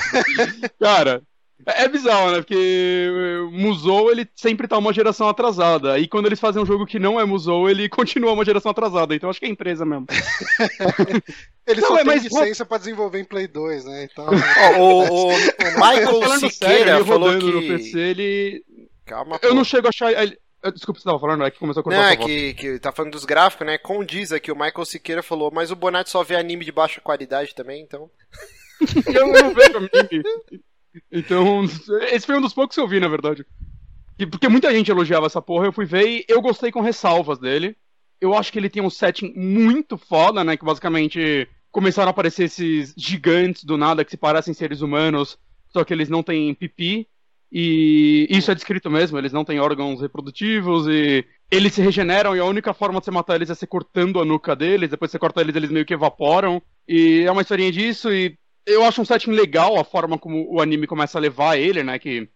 Cara, 0.80 1.22
é 1.66 1.84
é 1.84 1.88
bizarro, 1.88 2.32
né? 2.32 2.38
Porque 2.38 3.08
o 3.46 3.50
Musou, 3.52 4.10
ele 4.10 4.28
sempre 4.34 4.66
tá 4.68 4.76
uma 4.78 4.92
geração 4.92 5.28
atrasada. 5.28 5.98
E 5.98 6.06
quando 6.08 6.26
eles 6.26 6.40
fazem 6.40 6.62
um 6.62 6.66
jogo 6.66 6.84
que 6.86 6.98
não 6.98 7.18
é 7.20 7.24
Musou, 7.24 7.68
ele 7.70 7.88
continua 7.90 8.32
uma 8.32 8.44
geração 8.44 8.70
atrasada. 8.70 9.14
Então 9.14 9.30
acho 9.30 9.40
que 9.40 9.46
é 9.46 9.48
empresa 9.48 9.84
mesmo. 9.84 10.06
Ele 11.66 11.80
Não, 11.80 11.88
só 11.88 11.94
é, 11.94 11.98
tem 11.98 12.06
mas- 12.06 12.22
licença 12.24 12.66
pra 12.66 12.76
desenvolver 12.76 13.20
em 13.20 13.24
Play 13.24 13.46
2, 13.48 13.86
né? 13.86 14.04
Então. 14.04 14.26
Ó, 14.76 14.78
o, 14.78 15.04
o- 15.08 15.28
o 15.32 15.34
Michael 15.34 16.38
Siqueira 16.38 16.50
sério, 16.50 17.04
falou 17.06 17.38
que. 17.38 17.44
no 17.46 17.62
PC, 17.62 17.98
ele... 17.98 18.64
Calma, 19.06 19.38
Eu 19.42 19.48
pô. 19.50 19.54
não 19.54 19.64
chego 19.64 19.86
a 19.86 19.88
achar... 19.88 20.12
ele- 20.12 20.38
eh, 20.62 20.70
Desculpa, 20.70 21.00
você 21.00 21.04
tava 21.04 21.18
falando, 21.18 21.44
é 21.44 21.50
que 21.50 21.58
começou 21.58 21.80
a 21.80 21.84
cortar 21.84 21.98
Não, 22.02 22.08
é 22.08 22.16
que, 22.18 22.52
que 22.54 22.78
tá 22.78 22.92
falando 22.92 23.12
dos 23.12 23.24
gráficos, 23.24 23.66
né? 23.66 23.78
Condiz 23.78 24.30
aqui, 24.30 24.52
o 24.52 24.54
Michael 24.56 24.84
Siqueira 24.84 25.22
falou, 25.22 25.50
mas 25.50 25.70
o 25.70 25.76
Bonatti 25.76 26.10
só 26.10 26.22
vê 26.22 26.36
anime 26.36 26.64
de 26.66 26.72
baixa 26.72 27.00
qualidade 27.00 27.54
também, 27.54 27.82
então. 27.82 28.10
Eu 29.06 29.26
não 29.28 29.54
vejo 29.54 29.76
anime. 29.78 30.22
Então, 31.10 31.64
esse 32.10 32.26
foi 32.26 32.36
um 32.36 32.40
dos 32.40 32.54
poucos 32.54 32.74
que 32.74 32.80
eu 32.80 32.88
vi, 32.88 33.00
na 33.00 33.08
verdade. 33.08 33.44
Porque 34.30 34.48
muita 34.48 34.72
gente 34.72 34.90
elogiava 34.90 35.26
essa 35.26 35.42
porra, 35.42 35.66
eu 35.66 35.72
fui 35.72 35.84
ver 35.84 36.06
e 36.06 36.24
eu 36.28 36.40
gostei 36.40 36.70
com 36.70 36.80
ressalvas 36.80 37.38
dele. 37.38 37.76
Eu 38.20 38.34
acho 38.34 38.52
que 38.52 38.58
ele 38.58 38.70
tem 38.70 38.82
um 38.82 38.90
setting 38.90 39.32
muito 39.36 39.98
foda, 39.98 40.44
né? 40.44 40.56
Que 40.56 40.64
basicamente 40.64 41.48
começaram 41.70 42.08
a 42.08 42.10
aparecer 42.10 42.44
esses 42.44 42.94
gigantes 42.96 43.64
do 43.64 43.76
nada 43.76 44.04
que 44.04 44.10
se 44.12 44.16
parecem 44.16 44.54
seres 44.54 44.80
humanos, 44.80 45.36
só 45.68 45.82
que 45.82 45.92
eles 45.92 46.08
não 46.08 46.22
têm 46.22 46.54
pipi, 46.54 47.08
e 47.50 48.26
isso 48.30 48.50
é 48.50 48.54
descrito 48.54 48.90
mesmo, 48.90 49.16
eles 49.18 49.32
não 49.32 49.44
têm 49.44 49.60
órgãos 49.60 50.00
reprodutivos 50.00 50.88
e 50.88 51.24
eles 51.48 51.72
se 51.72 51.80
regeneram 51.80 52.34
e 52.34 52.40
a 52.40 52.44
única 52.44 52.74
forma 52.74 52.98
de 52.98 53.04
você 53.04 53.12
matar 53.12 53.36
eles 53.36 53.48
é 53.48 53.54
você 53.54 53.66
cortando 53.66 54.20
a 54.20 54.24
nuca 54.24 54.56
deles, 54.56 54.90
depois 54.90 55.10
você 55.10 55.20
corta 55.20 55.40
eles, 55.40 55.54
eles 55.54 55.70
meio 55.70 55.84
que 55.86 55.94
evaporam. 55.94 56.60
E 56.86 57.22
é 57.26 57.30
uma 57.30 57.42
historinha 57.42 57.70
disso 57.70 58.12
e 58.12 58.36
eu 58.66 58.84
acho 58.84 59.00
um 59.00 59.04
setting 59.04 59.30
legal 59.30 59.78
a 59.78 59.84
forma 59.84 60.18
como 60.18 60.46
o 60.50 60.60
anime 60.60 60.86
começa 60.86 61.18
a 61.18 61.20
levar 61.20 61.56
ele, 61.56 61.82
né, 61.82 61.98
que 61.98 62.28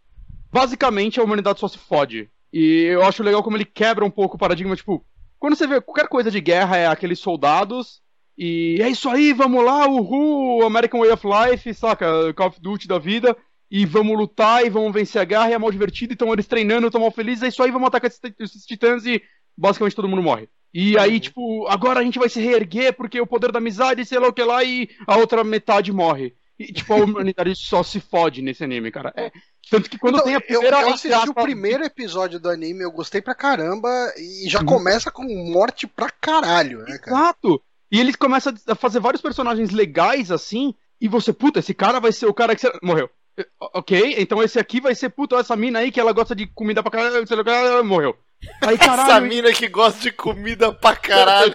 basicamente 0.53 1.21
a 1.21 1.23
humanidade 1.25 1.61
só 1.61 1.69
se 1.69 1.79
fode. 1.79 2.31
E 2.53 2.85
eu 2.85 3.03
acho 3.03 3.23
legal 3.23 3.43
como 3.43 3.57
ele 3.57 3.65
quebra 3.65 4.05
um 4.05 4.11
pouco 4.11 4.37
o 4.37 4.39
paradigma, 4.39 4.77
tipo, 4.77 5.05
quando 5.39 5.57
você 5.57 5.67
vê 5.67 5.81
qualquer 5.81 6.09
coisa 6.09 6.31
de 6.31 6.41
guerra 6.41 6.77
é 6.77 6.87
aqueles 6.87 7.19
soldados 7.19 8.01
e 8.37 8.79
é 8.81 8.89
isso 8.89 9.09
aí, 9.09 9.33
vamos 9.33 9.65
lá, 9.65 9.87
uhul, 9.87 10.65
American 10.65 11.01
Way 11.01 11.11
of 11.11 11.27
Life, 11.27 11.75
saca, 11.75 12.33
Call 12.35 12.49
of 12.49 12.61
Duty 12.61 12.89
da 12.89 12.99
vida 12.99 13.37
e 13.71 13.85
vamos 13.85 14.17
lutar 14.17 14.65
e 14.65 14.71
vamos 14.71 14.93
vencer 14.93 15.21
a 15.21 15.25
guerra 15.25 15.51
e 15.51 15.53
é 15.53 15.59
mal 15.59 15.71
divertido, 15.71 16.13
então 16.13 16.33
eles 16.33 16.47
treinando, 16.47 16.87
estão 16.87 17.01
mal 17.01 17.11
felizes, 17.11 17.43
é 17.43 17.49
isso 17.49 17.63
aí, 17.63 17.71
vamos 17.71 17.89
atacar 17.89 18.11
esses 18.11 18.65
titãs 18.65 19.05
e 19.05 19.23
basicamente 19.57 19.97
todo 19.97 20.09
mundo 20.09 20.23
morre. 20.23 20.49
E 20.73 20.99
aí, 20.99 21.15
uhum. 21.15 21.21
tipo, 21.21 21.67
agora 21.69 22.01
a 22.01 22.03
gente 22.03 22.19
vai 22.19 22.29
se 22.29 22.41
reerguer 22.41 22.93
porque 22.95 23.21
o 23.21 23.27
poder 23.27 23.51
da 23.51 23.59
amizade, 23.59 24.05
sei 24.05 24.19
lá 24.19 24.29
o 24.29 24.33
que 24.33 24.43
lá, 24.43 24.63
e 24.63 24.89
a 25.07 25.17
outra 25.17 25.43
metade 25.43 25.93
morre. 25.93 26.35
E, 26.59 26.73
tipo, 26.73 26.93
a 26.93 26.97
humanidade 27.05 27.55
só 27.57 27.83
se 27.83 28.01
fode 28.01 28.43
nesse 28.43 28.65
anime, 28.65 28.91
cara. 28.91 29.13
É, 29.17 29.31
tanto 29.71 29.89
que 29.89 29.99
quando 29.99 30.17
então, 30.17 30.27
tem 30.27 30.35
a 30.35 30.41
primeira. 30.41 30.77
Eu, 30.81 30.89
eu 30.89 30.95
assisti 30.95 31.31
o 31.31 31.35
primeiro 31.35 31.85
episódio 31.85 32.41
do 32.41 32.51
anime, 32.51 32.83
eu 32.83 32.91
gostei 32.91 33.23
pra 33.23 33.35
caramba, 33.35 33.89
e 34.17 34.49
já 34.49 34.61
uhum. 34.61 34.67
começa 34.67 35.11
com 35.11 35.25
morte 35.25 35.87
pra 35.87 36.11
caralho, 36.11 36.81
né, 36.81 36.99
cara? 36.99 37.17
Exato! 37.17 37.63
E 37.91 37.99
ele 37.99 38.13
começa 38.13 38.55
a 38.67 38.75
fazer 38.75 39.01
vários 39.01 39.23
personagens 39.23 39.71
legais 39.71 40.31
assim, 40.31 40.75
e 41.01 41.09
você, 41.09 41.33
puta, 41.33 41.61
esse 41.61 41.73
cara 41.73 42.01
vai 42.01 42.13
ser 42.13 42.27
o 42.27 42.35
cara 42.35 42.55
que 42.55 42.61
você... 42.61 42.71
morreu. 42.83 43.09
Ok, 43.61 44.17
então 44.19 44.43
esse 44.43 44.59
aqui 44.59 44.81
vai 44.81 44.95
ser, 44.95 45.11
puta, 45.11 45.37
essa 45.37 45.57
mina 45.57 45.81
aí 45.81 45.91
que 45.91 46.01
ela 46.01 46.13
gosta 46.13 46.35
de 46.35 46.47
comida 46.47 46.83
pra 46.83 46.91
caralho, 46.91 47.85
morreu. 47.85 48.17
Aí, 48.63 48.79
caralho, 48.79 49.11
essa 49.11 49.21
mina 49.21 49.53
que 49.53 49.69
gosta 49.69 50.01
de 50.01 50.13
comida 50.13 50.73
pra 50.73 50.97
caralho. 50.97 51.55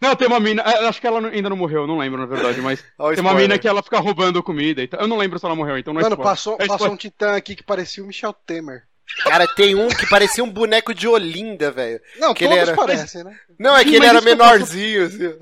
Não, 0.00 0.16
tem 0.16 0.26
uma 0.26 0.40
mina, 0.40 0.62
é, 0.62 0.88
acho 0.88 1.00
que 1.00 1.06
ela 1.06 1.24
ainda 1.28 1.48
não 1.48 1.56
morreu, 1.56 1.86
não 1.86 1.98
lembro 1.98 2.20
na 2.20 2.26
verdade, 2.26 2.60
mas 2.60 2.82
tem 3.14 3.20
uma 3.20 3.34
mina 3.34 3.56
que 3.56 3.68
ela 3.68 3.82
fica 3.82 4.00
roubando 4.00 4.42
comida. 4.42 4.82
Então, 4.82 5.00
eu 5.00 5.06
não 5.06 5.16
lembro 5.16 5.38
se 5.38 5.46
ela 5.46 5.54
morreu, 5.54 5.78
então 5.78 5.94
não 5.94 6.00
é 6.00 6.04
Mano, 6.04 6.16
passou, 6.16 6.56
é 6.58 6.66
passou 6.66 6.90
um 6.90 6.96
titã 6.96 7.36
aqui 7.36 7.54
que 7.54 7.62
parecia 7.62 8.02
o 8.02 8.06
Michel 8.06 8.32
Temer. 8.32 8.82
Cara, 9.24 9.46
tem 9.46 9.74
um 9.74 9.88
que 9.88 10.08
parecia 10.08 10.42
um 10.42 10.50
boneco 10.50 10.94
de 10.94 11.06
Olinda, 11.06 11.70
velho. 11.70 12.00
Não, 12.18 12.34
que 12.34 12.44
todos 12.44 12.58
ele 12.58 12.70
era... 12.70 12.76
parecem, 12.76 13.22
né? 13.22 13.36
Não, 13.58 13.76
é 13.76 13.84
que 13.84 13.94
ele 13.94 14.06
era 14.06 14.20
menorzinho, 14.20 15.06
assim. 15.06 15.38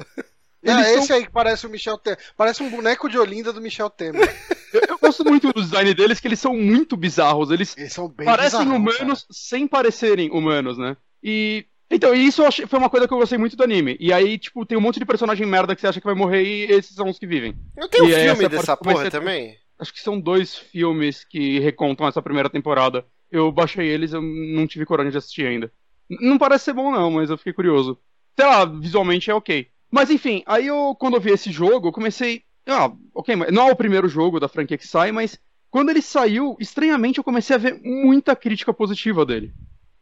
É, 0.62 0.94
esse 0.94 1.12
aí 1.12 1.25
que 1.25 1.33
parece 1.33 1.66
o 1.66 1.70
Michel 1.70 1.96
Temer. 1.96 2.18
Parece 2.37 2.62
um 2.62 2.70
boneco 2.70 3.09
de 3.09 3.18
Olinda 3.18 3.53
do 3.53 3.61
Michel 3.61 3.88
Temer. 3.88 4.20
eu, 4.75 4.83
eu, 4.88 4.99
gosto 4.99 5.25
muito 5.25 5.53
do 5.53 5.62
design 5.62 5.94
deles, 5.94 6.20
que 6.20 6.29
eles 6.29 6.38
são 6.38 6.55
muito 6.55 6.96
bizarros. 6.96 7.51
Eles, 7.51 7.77
eles 7.77 7.92
são 7.92 8.09
bem 8.09 8.27
parecem 8.27 8.61
bizarros, 8.61 8.79
humanos 8.79 9.23
cara. 9.23 9.33
sem 9.33 9.66
parecerem 9.66 10.31
humanos, 10.31 10.77
né? 10.77 10.96
E. 11.23 11.66
Então, 11.92 12.14
isso 12.14 12.44
achei, 12.44 12.68
foi 12.68 12.79
uma 12.79 12.88
coisa 12.88 13.09
que 13.09 13.12
eu 13.12 13.18
gostei 13.18 13.37
muito 13.37 13.57
do 13.57 13.64
anime. 13.64 13.96
E 13.99 14.12
aí, 14.12 14.38
tipo, 14.38 14.64
tem 14.64 14.79
um 14.79 14.81
monte 14.81 15.01
de 15.01 15.05
personagem 15.05 15.44
merda 15.44 15.75
que 15.75 15.81
você 15.81 15.88
acha 15.88 16.01
que 16.01 16.07
vai 16.07 16.14
morrer 16.14 16.44
e 16.44 16.70
esses 16.70 16.94
são 16.94 17.09
os 17.09 17.18
que 17.18 17.27
vivem. 17.27 17.57
Tem 17.90 18.03
um 18.03 18.09
e 18.09 18.14
filme 18.14 18.49
dessa 18.49 18.77
porra 18.77 19.11
também? 19.11 19.57
Acho 19.77 19.92
que 19.92 20.01
são 20.01 20.20
dois 20.20 20.55
filmes 20.55 21.25
que 21.25 21.59
recontam 21.59 22.07
essa 22.07 22.23
primeira 22.23 22.49
temporada. 22.49 23.05
Eu 23.29 23.51
baixei 23.51 23.88
eles, 23.88 24.12
eu 24.12 24.23
não 24.23 24.68
tive 24.68 24.87
coragem 24.87 25.11
de 25.11 25.18
assistir 25.18 25.46
ainda. 25.46 25.73
Não 26.09 26.38
parece 26.38 26.66
ser 26.66 26.75
bom, 26.75 26.92
não, 26.92 27.11
mas 27.11 27.29
eu 27.29 27.37
fiquei 27.37 27.53
curioso. 27.53 27.99
Sei 28.38 28.46
lá, 28.46 28.64
visualmente 28.64 29.29
é 29.29 29.35
ok. 29.35 29.66
Mas 29.90 30.11
enfim, 30.11 30.42
aí 30.46 30.66
eu, 30.66 30.94
quando 30.98 31.14
eu 31.14 31.20
vi 31.20 31.31
esse 31.31 31.50
jogo, 31.50 31.88
eu 31.88 31.92
comecei. 31.92 32.42
Ah, 32.66 32.92
ok, 33.14 33.35
não 33.50 33.68
é 33.68 33.72
o 33.72 33.76
primeiro 33.76 34.09
jogo 34.09 34.38
da 34.38 34.48
franquia 34.48 34.79
que 34.79 34.87
sai, 34.87 35.11
mas 35.11 35.38
quando 35.70 35.90
ele 35.90 36.03
saiu, 36.03 36.57
estranhamente 36.61 37.18
eu 37.18 37.24
comecei 37.24 37.57
a 37.57 37.59
ver 37.59 37.81
muita 37.83 38.37
crítica 38.37 38.72
positiva 38.72 39.24
dele. 39.26 39.53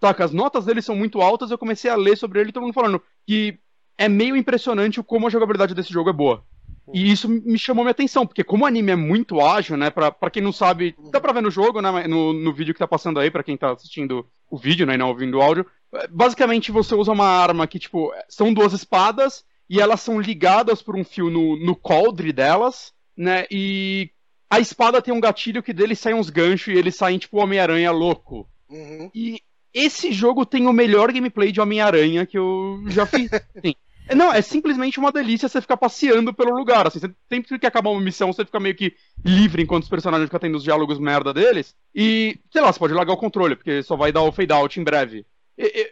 Saca, 0.01 0.25
as 0.25 0.33
notas 0.33 0.65
dele 0.65 0.83
são 0.83 0.95
muito 0.95 1.21
altas, 1.21 1.51
eu 1.51 1.59
comecei 1.59 1.91
a 1.91 1.97
ler 1.97 2.17
sobre 2.17 2.41
ele, 2.41 2.53
todo 2.53 2.63
mundo 2.63 2.75
falando 2.75 3.03
que 3.27 3.59
é 3.97 4.09
meio 4.09 4.37
impressionante 4.37 5.03
como 5.03 5.27
a 5.27 5.31
jogabilidade 5.31 5.75
desse 5.75 5.93
jogo 5.93 6.11
é 6.11 6.13
boa. 6.13 6.45
E 6.93 7.11
isso 7.11 7.29
me 7.29 7.59
chamou 7.59 7.85
minha 7.85 7.91
atenção, 7.91 8.27
porque 8.27 8.43
como 8.43 8.65
o 8.65 8.67
anime 8.67 8.93
é 8.93 8.97
muito 8.97 9.41
ágil, 9.41 9.77
né, 9.77 9.91
pra, 9.91 10.11
pra 10.11 10.31
quem 10.31 10.43
não 10.43 10.53
sabe, 10.53 10.95
dá 11.11 11.21
pra 11.21 11.33
ver 11.33 11.43
no 11.43 11.51
jogo, 11.51 11.83
né, 11.83 12.07
no, 12.07 12.33
no 12.33 12.53
vídeo 12.53 12.73
que 12.73 12.79
tá 12.79 12.89
passando 12.89 13.21
aí, 13.21 13.31
pra 13.31 13.43
quem 13.43 13.57
tá 13.57 13.73
assistindo 13.73 14.27
o 14.51 14.57
vídeo, 14.57 14.87
né, 14.87 14.95
e 14.95 14.97
não 14.97 15.09
ouvindo 15.09 15.37
o 15.37 15.43
áudio, 15.43 15.67
basicamente 16.11 16.73
você 16.73 16.95
usa 16.95 17.13
uma 17.13 17.27
arma 17.27 17.67
que, 17.67 17.79
tipo, 17.79 18.11
são 18.29 18.55
duas 18.55 18.73
espadas, 18.73 19.45
e 19.69 19.81
elas 19.81 20.01
são 20.01 20.21
ligadas 20.21 20.83
por 20.83 20.97
um 20.97 21.05
fio 21.05 21.31
no, 21.31 21.57
no 21.57 21.77
coldre 21.77 22.33
delas, 22.33 22.93
né? 23.17 23.45
E 23.51 24.11
a 24.49 24.59
espada 24.59 25.03
tem 25.03 25.13
um 25.13 25.21
gatilho 25.21 25.63
que 25.63 25.73
dele 25.73 25.95
saem 25.95 26.17
uns 26.17 26.31
ganchos 26.31 26.75
e 26.75 26.79
eles 26.79 26.97
saem 26.97 27.19
tipo 27.19 27.39
Homem-Aranha 27.39 27.91
louco. 27.91 28.49
Uhum. 28.69 29.11
E 29.15 29.41
esse 29.75 30.13
jogo 30.13 30.47
tem 30.47 30.67
o 30.67 30.73
melhor 30.73 31.13
gameplay 31.13 31.53
de 31.53 31.61
Homem-Aranha 31.61 32.25
que 32.25 32.39
eu 32.39 32.83
já 32.89 33.05
fiz. 33.05 33.31
Sim. 33.65 33.75
Não, 34.17 34.33
é 34.33 34.41
simplesmente 34.41 34.99
uma 34.99 35.13
delícia 35.13 35.51
você 35.51 35.61
ficar 35.61 35.77
passeando 35.77 36.33
pelo 36.33 36.57
lugar. 36.57 36.87
Assim, 36.87 36.99
você, 36.99 37.11
sempre 37.29 37.59
que 37.59 37.67
acabar 37.67 37.91
uma 37.91 38.01
missão, 38.01 38.33
você 38.33 38.43
fica 38.43 38.59
meio 38.59 38.75
que 38.75 38.95
livre 39.23 39.63
enquanto 39.63 39.83
os 39.83 39.89
personagens 39.89 40.27
ficam 40.27 40.41
tendo 40.41 40.57
os 40.57 40.65
diálogos 40.65 40.99
merda 40.99 41.35
deles. 41.35 41.75
E, 41.95 42.39
sei 42.51 42.63
lá, 42.63 42.73
você 42.73 42.79
pode 42.79 42.95
largar 42.95 43.13
o 43.13 43.19
controle, 43.19 43.55
porque 43.55 43.83
só 43.83 43.97
vai 43.97 44.11
dar 44.11 44.23
o 44.23 44.33
fade 44.33 44.53
out 44.53 44.81
em 44.81 44.85
breve 44.85 45.27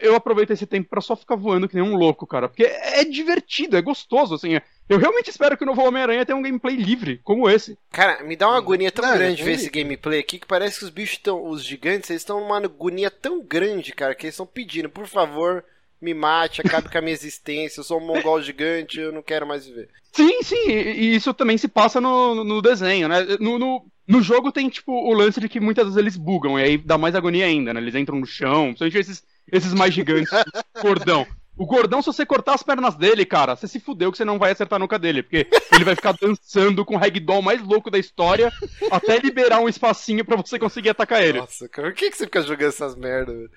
eu 0.01 0.15
aproveito 0.15 0.51
esse 0.51 0.65
tempo 0.65 0.89
para 0.89 1.01
só 1.01 1.15
ficar 1.15 1.35
voando 1.35 1.67
que 1.67 1.75
nem 1.75 1.83
um 1.83 1.95
louco, 1.95 2.25
cara. 2.25 2.47
Porque 2.47 2.63
é 2.63 3.03
divertido, 3.03 3.75
é 3.75 3.81
gostoso, 3.81 4.35
assim. 4.35 4.57
Eu 4.87 4.97
realmente 4.97 5.29
espero 5.29 5.57
que 5.57 5.63
o 5.63 5.67
novo 5.67 5.83
Homem-Aranha 5.83 6.25
tenha 6.25 6.37
um 6.37 6.41
gameplay 6.41 6.77
livre, 6.77 7.19
como 7.23 7.49
esse. 7.49 7.77
Cara, 7.91 8.23
me 8.23 8.37
dá 8.37 8.47
uma 8.47 8.57
agonia 8.57 8.91
tão 8.91 9.05
Não, 9.05 9.13
grande 9.13 9.41
é 9.41 9.45
ver 9.45 9.51
esse 9.51 9.69
gameplay 9.69 10.19
aqui 10.19 10.39
que 10.39 10.47
parece 10.47 10.79
que 10.79 10.85
os 10.85 10.89
bichos 10.89 11.17
estão. 11.17 11.45
Os 11.49 11.63
gigantes, 11.65 12.09
eles 12.09 12.21
estão 12.21 12.39
numa 12.39 12.57
agonia 12.57 13.11
tão 13.11 13.41
grande, 13.43 13.91
cara, 13.91 14.15
que 14.15 14.25
eles 14.25 14.35
estão 14.35 14.45
pedindo, 14.45 14.89
por 14.89 15.05
favor, 15.05 15.65
me 16.01 16.13
mate, 16.13 16.61
acabe 16.61 16.89
com 16.89 16.97
a 16.97 17.01
minha 17.01 17.13
existência, 17.13 17.81
eu 17.81 17.83
sou 17.83 17.99
um 17.99 18.05
mongol 18.05 18.41
gigante, 18.41 18.99
eu 18.99 19.11
não 19.11 19.21
quero 19.21 19.45
mais 19.45 19.65
viver. 19.65 19.89
Sim, 20.13 20.41
sim, 20.41 20.69
e 20.69 21.15
isso 21.15 21.33
também 21.33 21.57
se 21.57 21.67
passa 21.67 21.99
no, 21.99 22.43
no 22.43 22.61
desenho, 22.61 23.09
né? 23.09 23.25
No, 23.39 23.59
no, 23.59 23.85
no 24.07 24.21
jogo 24.21 24.51
tem, 24.51 24.69
tipo, 24.69 24.91
o 24.91 25.13
lance 25.13 25.39
de 25.39 25.49
que 25.49 25.59
muitas 25.59 25.85
vezes 25.85 25.97
eles 25.97 26.15
bugam, 26.15 26.57
e 26.57 26.63
aí 26.63 26.77
dá 26.77 26.97
mais 26.97 27.15
agonia 27.15 27.45
ainda, 27.45 27.73
né? 27.73 27.81
Eles 27.81 27.95
entram 27.95 28.19
no 28.19 28.25
chão, 28.25 28.73
principalmente 28.73 28.97
esses 28.97 29.23
esses 29.51 29.73
mais 29.73 29.93
gigantes, 29.93 30.29
gordão. 30.81 31.25
O 31.57 31.65
gordão, 31.65 32.03
se 32.03 32.07
você 32.07 32.23
cortar 32.23 32.53
as 32.53 32.61
pernas 32.61 32.95
dele, 32.95 33.25
cara, 33.25 33.55
você 33.55 33.67
se 33.67 33.79
fudeu 33.79 34.11
que 34.11 34.17
você 34.17 34.23
não 34.23 34.37
vai 34.37 34.51
acertar 34.51 34.77
a 34.77 34.79
nuca 34.79 34.99
dele, 34.99 35.23
porque 35.23 35.47
ele 35.73 35.83
vai 35.83 35.95
ficar 35.95 36.13
dançando 36.13 36.85
com 36.85 36.93
o 36.95 36.97
ragdoll 36.97 37.41
mais 37.41 37.63
louco 37.63 37.89
da 37.89 37.97
história 37.97 38.51
até 38.91 39.17
liberar 39.17 39.59
um 39.59 39.67
espacinho 39.67 40.23
para 40.23 40.37
você 40.37 40.59
conseguir 40.59 40.89
atacar 40.89 41.23
ele. 41.23 41.39
Nossa, 41.39 41.67
cara, 41.67 41.87
por 41.87 41.95
que, 41.95 42.11
que 42.11 42.17
você 42.17 42.25
fica 42.25 42.43
jogando 42.43 42.69
essas 42.69 42.95
merdas? 42.95 43.49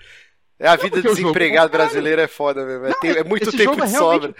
É 0.59 0.67
a 0.67 0.77
vida 0.77 0.97
não, 0.97 1.15
desempregado 1.15 1.71
brasileiro 1.71 2.23
é 2.23 2.29
foda 2.29 2.65
mesmo. 2.65 2.87
É, 2.87 2.91
não, 3.03 3.21
é 3.21 3.25
muito 3.25 3.51
tempo 3.51 3.83
é 3.83 3.87
de 3.87 3.93
sobra. 3.93 4.35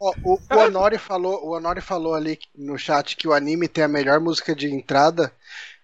o, 0.00 0.34
o, 0.34 0.58
Honori 0.58 0.98
falou, 0.98 1.44
o 1.44 1.56
Honori 1.56 1.80
falou 1.80 2.14
ali 2.14 2.38
no 2.56 2.76
chat 2.76 3.16
que 3.16 3.28
o 3.28 3.32
anime 3.32 3.68
tem 3.68 3.84
a 3.84 3.88
melhor 3.88 4.18
música 4.18 4.54
de 4.54 4.72
entrada. 4.72 5.32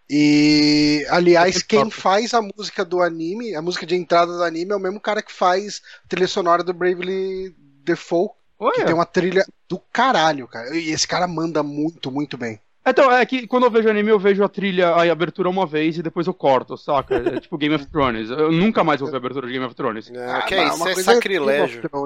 E, 0.08 1.06
aliás, 1.08 1.62
quem 1.62 1.90
faz 1.90 2.34
a 2.34 2.42
música 2.42 2.84
do 2.84 3.00
anime, 3.00 3.54
a 3.54 3.62
música 3.62 3.86
de 3.86 3.94
entrada 3.94 4.36
do 4.36 4.42
anime, 4.42 4.72
é 4.72 4.76
o 4.76 4.80
mesmo 4.80 5.00
cara 5.00 5.22
que 5.22 5.32
faz 5.32 5.80
a 6.04 6.08
trilha 6.08 6.28
sonora 6.28 6.62
do 6.62 6.74
Bravely 6.74 7.54
Default, 7.84 8.34
Olha. 8.58 8.74
que 8.74 8.84
tem 8.84 8.94
uma 8.94 9.06
trilha 9.06 9.44
do 9.68 9.78
caralho, 9.92 10.46
cara. 10.46 10.76
E 10.76 10.90
esse 10.90 11.08
cara 11.08 11.26
manda 11.26 11.62
muito, 11.62 12.10
muito 12.10 12.36
bem. 12.36 12.60
Então, 12.84 13.12
é 13.12 13.24
que 13.24 13.46
quando 13.46 13.64
eu 13.64 13.70
vejo 13.70 13.88
anime, 13.88 14.10
eu 14.10 14.18
vejo 14.18 14.42
a 14.42 14.48
trilha, 14.48 14.88
a 14.88 15.10
abertura 15.10 15.48
uma 15.48 15.64
vez 15.64 15.96
e 15.96 16.02
depois 16.02 16.26
eu 16.26 16.34
corto, 16.34 16.76
saca? 16.76 17.14
É 17.14 17.40
tipo 17.40 17.56
Game 17.56 17.74
of 17.74 17.86
Thrones. 17.86 18.28
Eu 18.28 18.50
nunca 18.50 18.82
mais 18.82 19.00
vou 19.00 19.08
ver 19.08 19.16
a 19.16 19.18
abertura 19.18 19.46
de 19.46 19.52
Game 19.52 19.64
of 19.64 19.74
Thrones. 19.74 20.10
Não, 20.10 20.20
ah, 20.20 20.42
que 20.42 20.54
é 20.54 20.66
isso, 20.66 20.88
é 20.88 20.94
sacrilégio. 20.96 21.80
É 21.84 21.96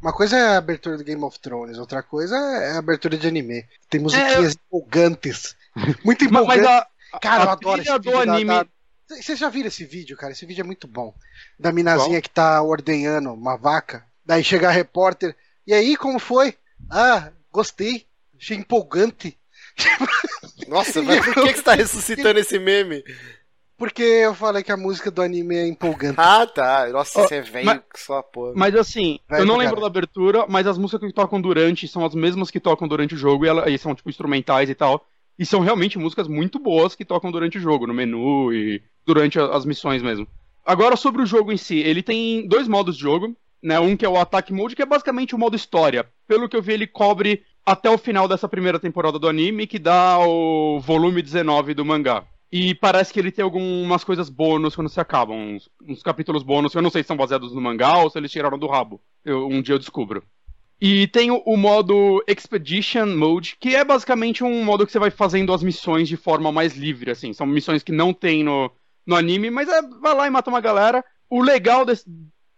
uma 0.00 0.12
coisa 0.12 0.36
é 0.36 0.48
a 0.48 0.58
abertura 0.58 0.98
do 0.98 1.04
Game 1.04 1.22
of 1.24 1.40
Thrones, 1.40 1.78
outra 1.78 2.02
coisa 2.02 2.36
é 2.36 2.72
a 2.72 2.78
abertura 2.78 3.16
de 3.16 3.26
anime. 3.26 3.64
Tem 3.88 3.98
musiquinhas 3.98 4.54
é, 4.54 4.58
empolgantes. 4.66 5.56
Muito 6.04 6.26
empolgantes. 6.26 6.62
Mas 6.62 6.70
a, 6.70 6.86
Cara, 7.20 7.44
eu 7.44 7.50
adoro 7.50 7.82
esse 7.82 7.92
vídeo. 7.92 8.18
Anime... 8.18 8.44
Da, 8.46 8.62
da... 8.62 8.68
Vocês 9.06 9.38
já 9.38 9.48
viram 9.48 9.68
esse 9.68 9.84
vídeo, 9.84 10.16
cara? 10.16 10.32
Esse 10.32 10.46
vídeo 10.46 10.62
é 10.62 10.64
muito 10.64 10.88
bom. 10.88 11.14
Da 11.58 11.70
minazinha 11.70 12.18
Qual? 12.18 12.22
que 12.22 12.30
tá 12.30 12.62
ordenhando 12.62 13.32
uma 13.32 13.56
vaca. 13.56 14.04
Daí 14.24 14.42
chega 14.42 14.68
a 14.68 14.72
repórter. 14.72 15.36
E 15.66 15.74
aí, 15.74 15.96
como 15.96 16.18
foi? 16.18 16.54
Ah, 16.90 17.30
gostei. 17.52 18.06
Achei 18.38 18.56
empolgante. 18.56 19.38
Nossa, 20.68 21.02
mas 21.02 21.24
por 21.24 21.34
que, 21.34 21.52
que 21.52 21.56
você 21.56 21.62
tá 21.62 21.74
ressuscitando 21.74 22.38
esse 22.40 22.58
meme? 22.58 23.02
Porque 23.76 24.02
eu 24.02 24.34
falei 24.34 24.62
que 24.62 24.70
a 24.70 24.76
música 24.76 25.10
do 25.10 25.20
anime 25.20 25.56
é 25.56 25.66
empolgante. 25.66 26.14
Ah, 26.18 26.46
tá. 26.46 26.86
Nossa, 26.88 27.20
oh, 27.20 27.28
você 27.28 27.36
é 27.36 27.40
velho 27.40 27.66
mas, 27.66 27.80
só 27.96 28.22
porra. 28.22 28.52
Mas 28.54 28.74
assim, 28.76 29.18
velho 29.28 29.42
eu 29.42 29.46
não 29.46 29.56
lembro 29.56 29.74
cara. 29.74 29.82
da 29.82 29.86
abertura, 29.88 30.46
mas 30.48 30.66
as 30.66 30.78
músicas 30.78 31.08
que 31.08 31.14
tocam 31.14 31.40
durante 31.40 31.88
são 31.88 32.04
as 32.04 32.14
mesmas 32.14 32.50
que 32.50 32.60
tocam 32.60 32.86
durante 32.86 33.14
o 33.14 33.18
jogo 33.18 33.44
e, 33.44 33.48
ela, 33.48 33.68
e 33.68 33.76
são 33.76 33.94
tipo 33.94 34.08
instrumentais 34.08 34.70
e 34.70 34.74
tal. 34.74 35.04
E 35.38 35.44
são 35.44 35.60
realmente 35.60 35.98
músicas 35.98 36.28
muito 36.28 36.58
boas 36.58 36.94
que 36.94 37.04
tocam 37.04 37.30
durante 37.30 37.58
o 37.58 37.60
jogo, 37.60 37.86
no 37.86 37.94
menu 37.94 38.52
e 38.52 38.82
durante 39.04 39.38
as 39.38 39.64
missões 39.64 40.02
mesmo. 40.02 40.26
Agora 40.64 40.96
sobre 40.96 41.22
o 41.22 41.26
jogo 41.26 41.52
em 41.52 41.56
si, 41.56 41.78
ele 41.78 42.02
tem 42.02 42.46
dois 42.46 42.68
modos 42.68 42.96
de 42.96 43.02
jogo, 43.02 43.36
né? 43.62 43.80
Um 43.80 43.96
que 43.96 44.04
é 44.04 44.08
o 44.08 44.16
Attack 44.16 44.52
Mode, 44.52 44.76
que 44.76 44.82
é 44.82 44.86
basicamente 44.86 45.34
o 45.34 45.38
modo 45.38 45.56
história. 45.56 46.06
Pelo 46.26 46.48
que 46.48 46.56
eu 46.56 46.62
vi, 46.62 46.74
ele 46.74 46.86
cobre 46.86 47.42
até 47.66 47.90
o 47.90 47.98
final 47.98 48.28
dessa 48.28 48.48
primeira 48.48 48.78
temporada 48.78 49.18
do 49.18 49.28
anime, 49.28 49.66
que 49.66 49.78
dá 49.78 50.18
o 50.18 50.78
volume 50.80 51.22
19 51.22 51.74
do 51.74 51.84
mangá. 51.84 52.24
E 52.52 52.74
parece 52.74 53.12
que 53.12 53.18
ele 53.18 53.32
tem 53.32 53.42
algumas 53.42 54.04
coisas 54.04 54.28
bônus 54.28 54.76
quando 54.76 54.88
se 54.88 55.00
acabam. 55.00 55.36
Uns, 55.36 55.68
uns 55.86 56.02
capítulos 56.02 56.42
bônus, 56.42 56.74
eu 56.74 56.82
não 56.82 56.90
sei 56.90 57.02
se 57.02 57.08
são 57.08 57.16
baseados 57.16 57.52
no 57.52 57.60
mangá 57.60 57.98
ou 57.98 58.08
se 58.08 58.18
eles 58.18 58.30
tiraram 58.30 58.58
do 58.58 58.68
rabo. 58.68 59.00
Eu, 59.24 59.48
um 59.48 59.60
dia 59.60 59.74
eu 59.74 59.78
descubro. 59.78 60.22
E 60.80 61.06
tem 61.08 61.30
o, 61.30 61.42
o, 61.46 61.56
modo 61.56 62.22
Expedition 62.26 63.06
Mode, 63.06 63.56
que 63.58 63.74
é 63.74 63.84
basicamente 63.84 64.42
um 64.42 64.64
modo 64.64 64.84
que 64.84 64.92
você 64.92 64.98
vai 64.98 65.10
fazendo 65.10 65.52
as 65.52 65.62
missões 65.62 66.08
de 66.08 66.16
forma 66.16 66.50
mais 66.50 66.76
livre, 66.76 67.10
assim. 67.10 67.32
São 67.32 67.46
missões 67.46 67.82
que 67.82 67.92
não 67.92 68.12
tem 68.12 68.42
no, 68.42 68.70
no 69.06 69.16
anime, 69.16 69.50
mas 69.50 69.68
é, 69.68 69.82
vai 70.00 70.14
lá 70.14 70.26
e 70.26 70.30
mata 70.30 70.50
uma 70.50 70.60
galera. 70.60 71.04
O 71.30 71.40
legal 71.40 71.84
desse, 71.84 72.04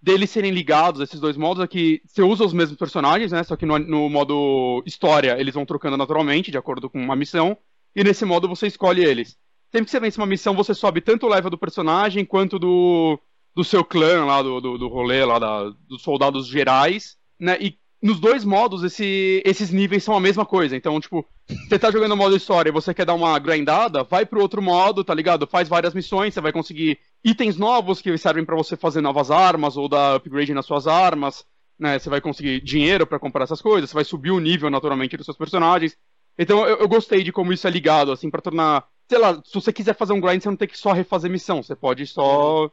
deles 0.00 0.31
serem 0.31 0.50
ligados, 0.50 1.00
esses 1.00 1.20
dois 1.20 1.37
modos, 1.37 1.62
é 1.62 1.66
que 1.66 2.00
você 2.07 2.22
usa 2.22 2.44
os 2.44 2.52
mesmos 2.52 2.79
personagens, 2.79 3.33
né? 3.33 3.42
Só 3.42 3.57
que 3.57 3.66
no, 3.66 3.79
no 3.79 4.09
modo 4.09 4.83
história 4.87 5.37
eles 5.38 5.55
vão 5.55 5.66
trocando 5.66 5.96
naturalmente, 5.96 6.50
de 6.50 6.59
acordo 6.59 6.88
com 6.88 7.00
uma 7.00 7.16
missão. 7.16 7.57
E 7.94 8.02
nesse 8.02 8.24
modo 8.24 8.48
você 8.48 8.66
escolhe 8.66 9.05
eles. 9.05 9.37
Sempre 9.70 9.87
que 9.87 9.90
você 9.90 10.00
vence 10.00 10.18
uma 10.18 10.26
missão, 10.26 10.55
você 10.55 10.74
sobe 10.74 11.00
tanto 11.00 11.26
o 11.26 11.29
level 11.29 11.50
do 11.50 11.59
personagem 11.59 12.24
quanto 12.24 12.59
do, 12.59 13.18
do 13.55 13.64
seu 13.64 13.85
clã 13.85 14.24
lá, 14.24 14.42
do, 14.42 14.61
do, 14.61 14.79
do 14.79 14.88
rolê 14.88 15.24
lá, 15.24 15.38
da, 15.38 15.70
dos 15.88 16.02
soldados 16.02 16.46
gerais, 16.46 17.16
né? 17.38 17.57
E 17.61 17.76
nos 18.06 18.20
dois 18.20 18.44
modos, 18.44 18.84
esse, 18.84 19.42
esses 19.44 19.70
níveis 19.70 20.04
são 20.04 20.14
a 20.14 20.20
mesma 20.20 20.46
coisa. 20.46 20.76
Então, 20.76 21.00
tipo, 21.00 21.26
você 21.68 21.76
tá 21.78 21.90
jogando 21.90 22.12
o 22.12 22.16
modo 22.16 22.36
história 22.36 22.70
e 22.70 22.72
você 22.72 22.94
quer 22.94 23.04
dar 23.04 23.14
uma 23.14 23.36
grindada, 23.38 24.04
vai 24.04 24.24
pro 24.24 24.40
outro 24.40 24.62
modo, 24.62 25.02
tá 25.02 25.12
ligado? 25.12 25.46
Faz 25.46 25.68
várias 25.68 25.92
missões, 25.92 26.32
você 26.32 26.40
vai 26.40 26.52
conseguir 26.52 26.98
itens 27.24 27.56
novos 27.56 28.00
que 28.00 28.16
servem 28.16 28.44
para 28.44 28.54
você 28.54 28.76
fazer 28.76 29.00
novas 29.00 29.30
armas 29.30 29.76
ou 29.76 29.88
dar 29.88 30.14
upgrade 30.14 30.54
nas 30.54 30.64
suas 30.64 30.86
armas, 30.86 31.44
né? 31.76 31.98
Você 31.98 32.08
vai 32.08 32.20
conseguir 32.20 32.60
dinheiro 32.62 33.06
para 33.06 33.18
comprar 33.18 33.42
essas 33.42 33.60
coisas, 33.60 33.90
você 33.90 33.94
vai 33.94 34.04
subir 34.04 34.30
o 34.30 34.40
nível 34.40 34.70
naturalmente 34.70 35.16
dos 35.16 35.26
seus 35.26 35.36
personagens. 35.36 35.96
Então, 36.38 36.64
eu, 36.64 36.78
eu 36.78 36.88
gostei 36.88 37.24
de 37.24 37.32
como 37.32 37.52
isso 37.52 37.66
é 37.66 37.70
ligado, 37.70 38.12
assim, 38.12 38.30
para 38.30 38.42
tornar. 38.42 38.86
Sei 39.08 39.18
lá, 39.18 39.40
se 39.44 39.54
você 39.54 39.72
quiser 39.72 39.96
fazer 39.96 40.12
um 40.12 40.20
grind, 40.20 40.42
você 40.42 40.48
não 40.48 40.56
tem 40.56 40.68
que 40.68 40.78
só 40.78 40.92
refazer 40.92 41.30
missão, 41.30 41.62
você 41.62 41.74
pode 41.74 42.06
só. 42.06 42.70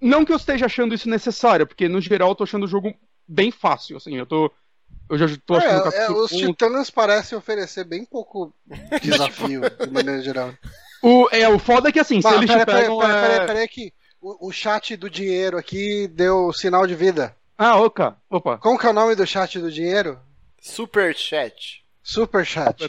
Não 0.00 0.24
que 0.24 0.32
eu 0.32 0.36
esteja 0.36 0.66
achando 0.66 0.94
isso 0.94 1.08
necessário, 1.08 1.66
porque 1.66 1.88
no 1.88 2.00
geral 2.00 2.30
eu 2.30 2.34
tô 2.34 2.44
achando 2.44 2.64
o 2.64 2.68
jogo 2.68 2.94
bem 3.30 3.50
fácil, 3.50 3.96
assim, 3.96 4.16
eu 4.16 4.26
tô. 4.26 4.50
Eu 5.08 5.18
já 5.18 5.26
tô 5.44 5.54
achando 5.54 5.92
é, 5.92 6.04
é, 6.04 6.10
Os 6.10 6.30
Titãs 6.30 6.90
parecem 6.90 7.36
oferecer 7.36 7.84
bem 7.84 8.04
pouco 8.04 8.54
desafio, 9.02 9.62
de 9.62 9.90
maneira 9.90 10.20
geral. 10.22 10.52
O, 11.02 11.28
é, 11.32 11.48
o 11.48 11.58
foda 11.58 11.88
é 11.88 11.92
que 11.92 11.98
assim, 11.98 12.20
Mas, 12.22 12.32
se 12.32 12.38
eles 12.38 12.50
pera, 12.50 12.64
te 12.64 12.72
pegam. 12.72 12.98
Peraí, 12.98 13.16
é... 13.16 13.20
peraí, 13.20 13.46
peraí, 13.46 13.68
que 13.68 13.92
o, 14.20 14.48
o 14.48 14.52
chat 14.52 14.96
do 14.96 15.08
dinheiro 15.08 15.56
aqui 15.56 16.08
deu 16.08 16.52
sinal 16.52 16.86
de 16.86 16.94
vida. 16.94 17.34
Ah, 17.56 17.76
opa, 17.76 18.16
opa. 18.28 18.58
Como 18.58 18.78
que 18.78 18.86
é 18.86 18.90
o 18.90 18.94
nome 18.94 19.14
do 19.14 19.26
chat 19.26 19.58
do 19.58 19.70
dinheiro? 19.70 20.18
Super 20.60 21.14
Chat. 21.14 21.80
Super 22.02 22.44
chat. 22.44 22.84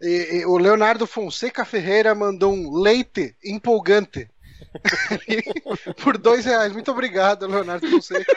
E, 0.00 0.38
e, 0.38 0.46
o 0.46 0.56
Leonardo 0.58 1.06
Fonseca 1.06 1.64
Ferreira 1.64 2.14
mandou 2.14 2.52
um 2.52 2.74
leite 2.80 3.36
empolgante. 3.44 4.28
Por 6.02 6.18
dois 6.18 6.44
reais. 6.44 6.72
Muito 6.72 6.90
obrigado, 6.90 7.46
Leonardo 7.46 7.88
Fonseca. 7.88 8.32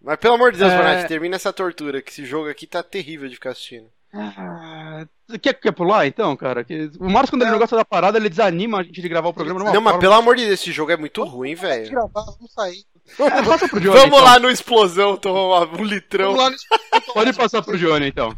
Mas 0.00 0.16
pelo 0.18 0.34
amor 0.34 0.52
de 0.52 0.58
Deus, 0.58 0.70
é... 0.70 1.04
termina 1.04 1.36
essa 1.36 1.52
tortura, 1.52 2.02
que 2.02 2.10
esse 2.10 2.26
jogo 2.26 2.50
aqui 2.50 2.66
tá 2.66 2.82
terrível 2.82 3.28
de 3.28 3.36
ficar 3.36 3.50
assistindo. 3.50 3.86
Ah, 4.12 5.06
quer, 5.42 5.54
quer 5.54 5.72
pular 5.72 6.06
então, 6.06 6.36
cara? 6.36 6.64
O 7.00 7.10
Marcos, 7.10 7.30
quando 7.30 7.42
ele 7.42 7.50
não 7.50 7.58
gosta 7.58 7.74
da 7.74 7.84
parada, 7.84 8.16
ele 8.16 8.28
desanima 8.28 8.78
a 8.78 8.82
gente 8.82 9.00
de 9.00 9.08
gravar 9.08 9.30
o 9.30 9.34
programa 9.34 9.58
Não, 9.58 9.72
forma... 9.72 9.90
mas 9.90 9.98
pelo 9.98 10.12
amor 10.12 10.36
de 10.36 10.46
Deus, 10.46 10.60
esse 10.60 10.70
jogo 10.70 10.92
é 10.92 10.96
muito 10.96 11.24
ruim, 11.24 11.54
velho. 11.54 11.90
Vamos 12.12 12.52
sair. 12.52 12.84
É, 13.18 13.42
passa 13.42 13.68
pro 13.68 13.80
Johnny, 13.80 13.96
Vamos 13.96 14.14
então. 14.14 14.24
lá 14.24 14.38
no 14.38 14.50
explosão 14.50 15.16
tomar 15.16 15.74
um 15.74 15.82
litrão. 15.82 16.34
No... 16.34 16.52
Pode 17.12 17.32
passar 17.32 17.62
pro 17.62 17.76
Johnny 17.76 18.06
então. 18.06 18.36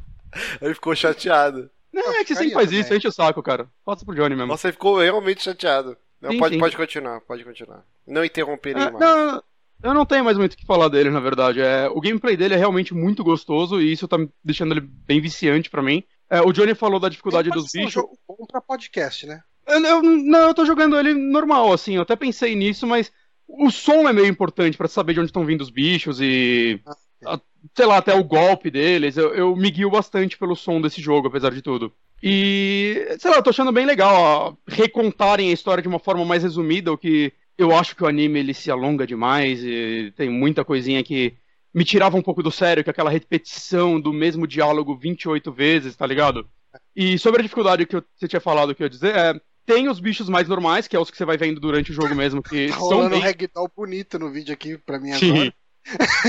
Ele 0.61 0.75
ficou 0.75 0.95
chateado. 0.95 1.71
Não, 1.97 2.13
é 2.13 2.25
que 2.25 2.35
você 2.35 2.43
sempre 2.43 2.55
faz 2.55 2.71
isso, 2.73 2.95
enche 2.95 3.09
o 3.09 3.13
saco, 3.13 3.43
cara. 3.43 3.69
Passa 3.85 4.05
pro 4.05 4.15
Johnny 4.15 4.37
mesmo. 4.37 4.57
Você 4.57 4.71
ficou 4.71 4.99
realmente 4.99 5.43
chateado. 5.43 5.97
Não, 6.21 6.31
sim, 6.31 6.39
pode, 6.39 6.55
sim. 6.55 6.61
pode 6.61 6.77
continuar, 6.77 7.21
pode 7.23 7.45
continuar. 7.45 7.85
Não 8.07 8.25
interromper 8.25 8.77
é, 8.77 8.91
mais. 8.91 8.99
Não, 8.99 9.43
eu 9.83 9.95
não 9.95 10.05
tenho 10.05 10.25
mais 10.25 10.37
muito 10.37 10.55
o 10.55 10.57
que 10.57 10.67
falar 10.67 10.89
dele, 10.89 11.11
na 11.11 11.21
verdade. 11.21 11.61
É, 11.61 11.89
o 11.89 12.01
gameplay 12.01 12.37
dele 12.37 12.55
é 12.55 12.59
realmente 12.59 12.95
muito 12.95 13.25
gostoso 13.25 13.81
e 13.81 13.93
isso 13.93 14.07
tá 14.07 14.19
deixando 14.45 14.73
ele 14.73 14.81
bem 14.81 15.21
viciante 15.21 15.71
para 15.71 15.83
mim. 15.83 16.05
É, 16.29 16.41
o 16.41 16.53
Johnny 16.53 16.75
falou 16.75 17.01
da 17.01 17.09
dificuldade 17.09 17.51
dos 17.51 17.71
bichos. 17.73 17.79
É 17.79 17.87
um 17.87 18.03
jogo 18.03 18.19
bom 18.29 18.47
pra 18.47 18.61
podcast, 18.61 19.27
né? 19.27 19.41
Eu, 19.67 19.81
eu, 19.85 20.03
não, 20.03 20.49
eu 20.49 20.55
tô 20.55 20.65
jogando 20.65 20.99
ele 20.99 21.15
normal, 21.15 21.73
assim. 21.73 21.97
Eu 21.97 22.03
até 22.03 22.15
pensei 22.17 22.55
nisso, 22.55 22.87
mas 22.87 23.13
o 23.49 23.71
som 23.71 24.09
é 24.09 24.13
meio 24.13 24.27
importante 24.27 24.77
para 24.77 24.89
saber 24.89 25.15
de 25.15 25.21
onde 25.21 25.31
estão 25.31 25.47
vindo 25.47 25.63
os 25.63 25.71
bichos 25.71 26.21
e. 26.21 26.81
Ah, 27.25 27.35
a, 27.35 27.41
sei 27.75 27.87
lá, 27.87 27.99
até 27.99 28.15
o 28.15 28.25
golpe 28.25 28.71
deles. 28.71 29.17
Eu, 29.17 29.35
eu 29.35 29.57
me 29.57 29.71
guio 29.71 29.91
bastante 29.91 30.39
pelo 30.39 30.57
som 30.57 30.81
desse 30.81 31.01
jogo, 31.01 31.29
apesar 31.29 31.53
de 31.53 31.63
tudo. 31.63 31.93
E, 32.23 33.17
sei 33.19 33.31
lá, 33.31 33.37
eu 33.37 33.43
tô 33.43 33.51
achando 33.51 33.73
bem 33.73 33.87
legal 33.87 34.15
ó, 34.17 34.55
recontarem 34.67 35.51
a 35.51 35.53
história 35.53 35.83
de 35.83 35.89
uma 35.89 35.99
forma 35.99 36.25
mais 36.25 36.43
resumida, 36.43 36.93
o 36.93 36.99
que 36.99 37.33
eu 37.59 37.75
acho 37.75 37.95
que 37.95 38.03
o 38.03 38.07
anime 38.07 38.39
ele 38.39 38.55
se 38.55 38.71
alonga 38.71 39.07
demais 39.07 39.63
e 39.63 40.13
tem 40.17 40.29
muita 40.29 40.65
coisinha 40.65 41.03
que 41.03 41.37
me 41.75 41.85
tirava 41.85 42.17
um 42.17 42.23
pouco 42.23 42.43
do 42.43 42.51
sério, 42.51 42.83
que 42.83 42.89
é 42.91 42.93
aquela 42.93 43.11
repetição 43.11 44.01
do 44.01 44.13
mesmo 44.13 44.47
diálogo 44.47 44.97
28 44.97 45.53
vezes, 45.53 45.95
tá 45.95 46.07
ligado? 46.07 46.49
E 46.95 47.19
sobre 47.19 47.41
a 47.41 47.43
dificuldade 47.43 47.87
que 47.87 48.03
você 48.15 48.27
tinha 48.27 48.41
falado 48.41 48.75
que 48.75 48.83
eu 48.83 48.87
ia 48.87 48.91
dizer, 48.91 49.15
é, 49.15 49.41
tem 49.67 49.89
os 49.89 50.01
bichos 50.01 50.29
mais 50.29 50.49
normais, 50.49 50.87
que 50.89 50.97
é 50.97 51.01
os 51.01 51.11
que 51.11 51.17
você 51.17 51.25
vai 51.25 51.37
vendo 51.37 51.61
durante 51.61 51.91
o 51.91 51.95
jogo 51.95 52.15
mesmo, 52.15 52.43
que 52.43 52.69
tá 52.69 52.79
são 52.79 53.09
bem... 53.09 53.19
um 53.19 53.23
ragdoll 53.23 53.71
bonito 53.77 54.19
no 54.19 54.31
vídeo 54.31 54.55
aqui 54.55 54.79
pra 54.79 54.99
mim 54.99 55.13
agora. 55.13 55.55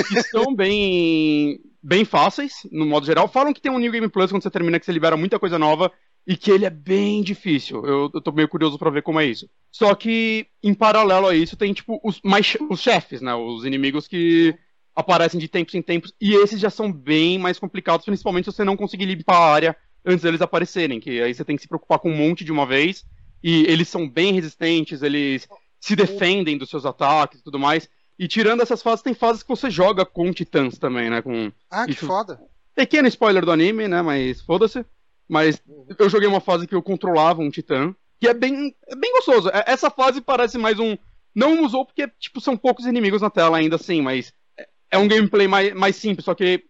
Que 0.07 0.23
são 0.23 0.55
bem 0.55 1.59
bem 1.81 2.03
fáceis, 2.03 2.53
no 2.71 2.85
modo 2.85 3.05
geral. 3.05 3.27
Falam 3.27 3.53
que 3.53 3.61
tem 3.61 3.71
um 3.71 3.79
New 3.79 3.91
Game 3.91 4.09
Plus 4.09 4.29
quando 4.29 4.43
você 4.43 4.51
termina, 4.51 4.79
que 4.79 4.85
você 4.85 4.91
libera 4.91 5.15
muita 5.15 5.39
coisa 5.39 5.57
nova 5.57 5.91
e 6.27 6.35
que 6.35 6.51
ele 6.51 6.65
é 6.65 6.69
bem 6.69 7.23
difícil. 7.23 7.85
Eu, 7.85 8.11
eu 8.13 8.21
tô 8.21 8.33
meio 8.33 8.49
curioso 8.49 8.77
para 8.77 8.89
ver 8.89 9.01
como 9.01 9.19
é 9.19 9.25
isso. 9.25 9.49
Só 9.71 9.95
que, 9.95 10.45
em 10.61 10.73
paralelo 10.73 11.27
a 11.27 11.33
isso, 11.33 11.55
tem, 11.55 11.71
tipo, 11.71 12.01
os, 12.03 12.19
mais, 12.21 12.57
os 12.69 12.81
chefes, 12.81 13.21
né? 13.21 13.33
Os 13.33 13.63
inimigos 13.63 14.07
que 14.07 14.53
aparecem 14.93 15.39
de 15.39 15.47
tempos 15.47 15.73
em 15.75 15.81
tempos. 15.81 16.13
E 16.19 16.33
esses 16.33 16.59
já 16.59 16.69
são 16.69 16.91
bem 16.91 17.39
mais 17.39 17.57
complicados, 17.57 18.05
principalmente 18.05 18.45
se 18.45 18.51
você 18.51 18.65
não 18.65 18.75
conseguir 18.75 19.05
limpar 19.05 19.37
a 19.37 19.53
área 19.53 19.77
antes 20.05 20.23
deles 20.23 20.41
aparecerem. 20.41 20.99
Que 20.99 21.21
aí 21.21 21.33
você 21.33 21.45
tem 21.45 21.55
que 21.55 21.61
se 21.61 21.67
preocupar 21.69 21.99
com 21.99 22.11
um 22.11 22.17
monte 22.17 22.43
de 22.43 22.51
uma 22.51 22.65
vez. 22.65 23.05
E 23.41 23.63
eles 23.63 23.87
são 23.87 24.09
bem 24.09 24.33
resistentes, 24.33 25.01
eles 25.01 25.47
se 25.79 25.95
defendem 25.95 26.57
dos 26.57 26.69
seus 26.69 26.85
ataques 26.85 27.39
e 27.39 27.43
tudo 27.43 27.57
mais. 27.57 27.87
E 28.19 28.27
tirando 28.27 28.61
essas 28.61 28.81
fases, 28.81 29.03
tem 29.03 29.13
fases 29.13 29.43
que 29.43 29.49
você 29.49 29.69
joga 29.69 30.05
com 30.05 30.33
titãs 30.33 30.77
também, 30.77 31.09
né? 31.09 31.21
Com 31.21 31.51
ah, 31.69 31.85
que 31.85 31.91
isso... 31.91 32.07
foda. 32.07 32.39
Pequeno 32.75 33.07
spoiler 33.07 33.45
do 33.45 33.51
anime, 33.51 33.87
né? 33.87 34.01
Mas 34.01 34.41
foda-se. 34.41 34.85
Mas 35.27 35.61
eu 35.97 36.09
joguei 36.09 36.27
uma 36.27 36.39
fase 36.39 36.65
que 36.65 36.75
eu 36.75 36.81
controlava 36.81 37.41
um 37.41 37.49
titã. 37.49 37.93
Que 38.19 38.27
é 38.27 38.33
bem, 38.33 38.75
é 38.87 38.95
bem 38.95 39.11
gostoso. 39.13 39.49
É, 39.49 39.63
essa 39.67 39.89
fase 39.89 40.21
parece 40.21 40.57
mais 40.57 40.79
um. 40.79 40.97
Não 41.35 41.63
usou 41.63 41.85
porque, 41.85 42.07
tipo, 42.19 42.41
são 42.41 42.57
poucos 42.57 42.85
inimigos 42.85 43.21
na 43.21 43.29
tela 43.29 43.57
ainda 43.57 43.75
assim, 43.75 44.01
mas 44.01 44.33
é, 44.57 44.67
é 44.91 44.97
um 44.97 45.07
gameplay 45.07 45.47
mais, 45.47 45.73
mais 45.73 45.95
simples, 45.95 46.25
só 46.25 46.33
que 46.33 46.63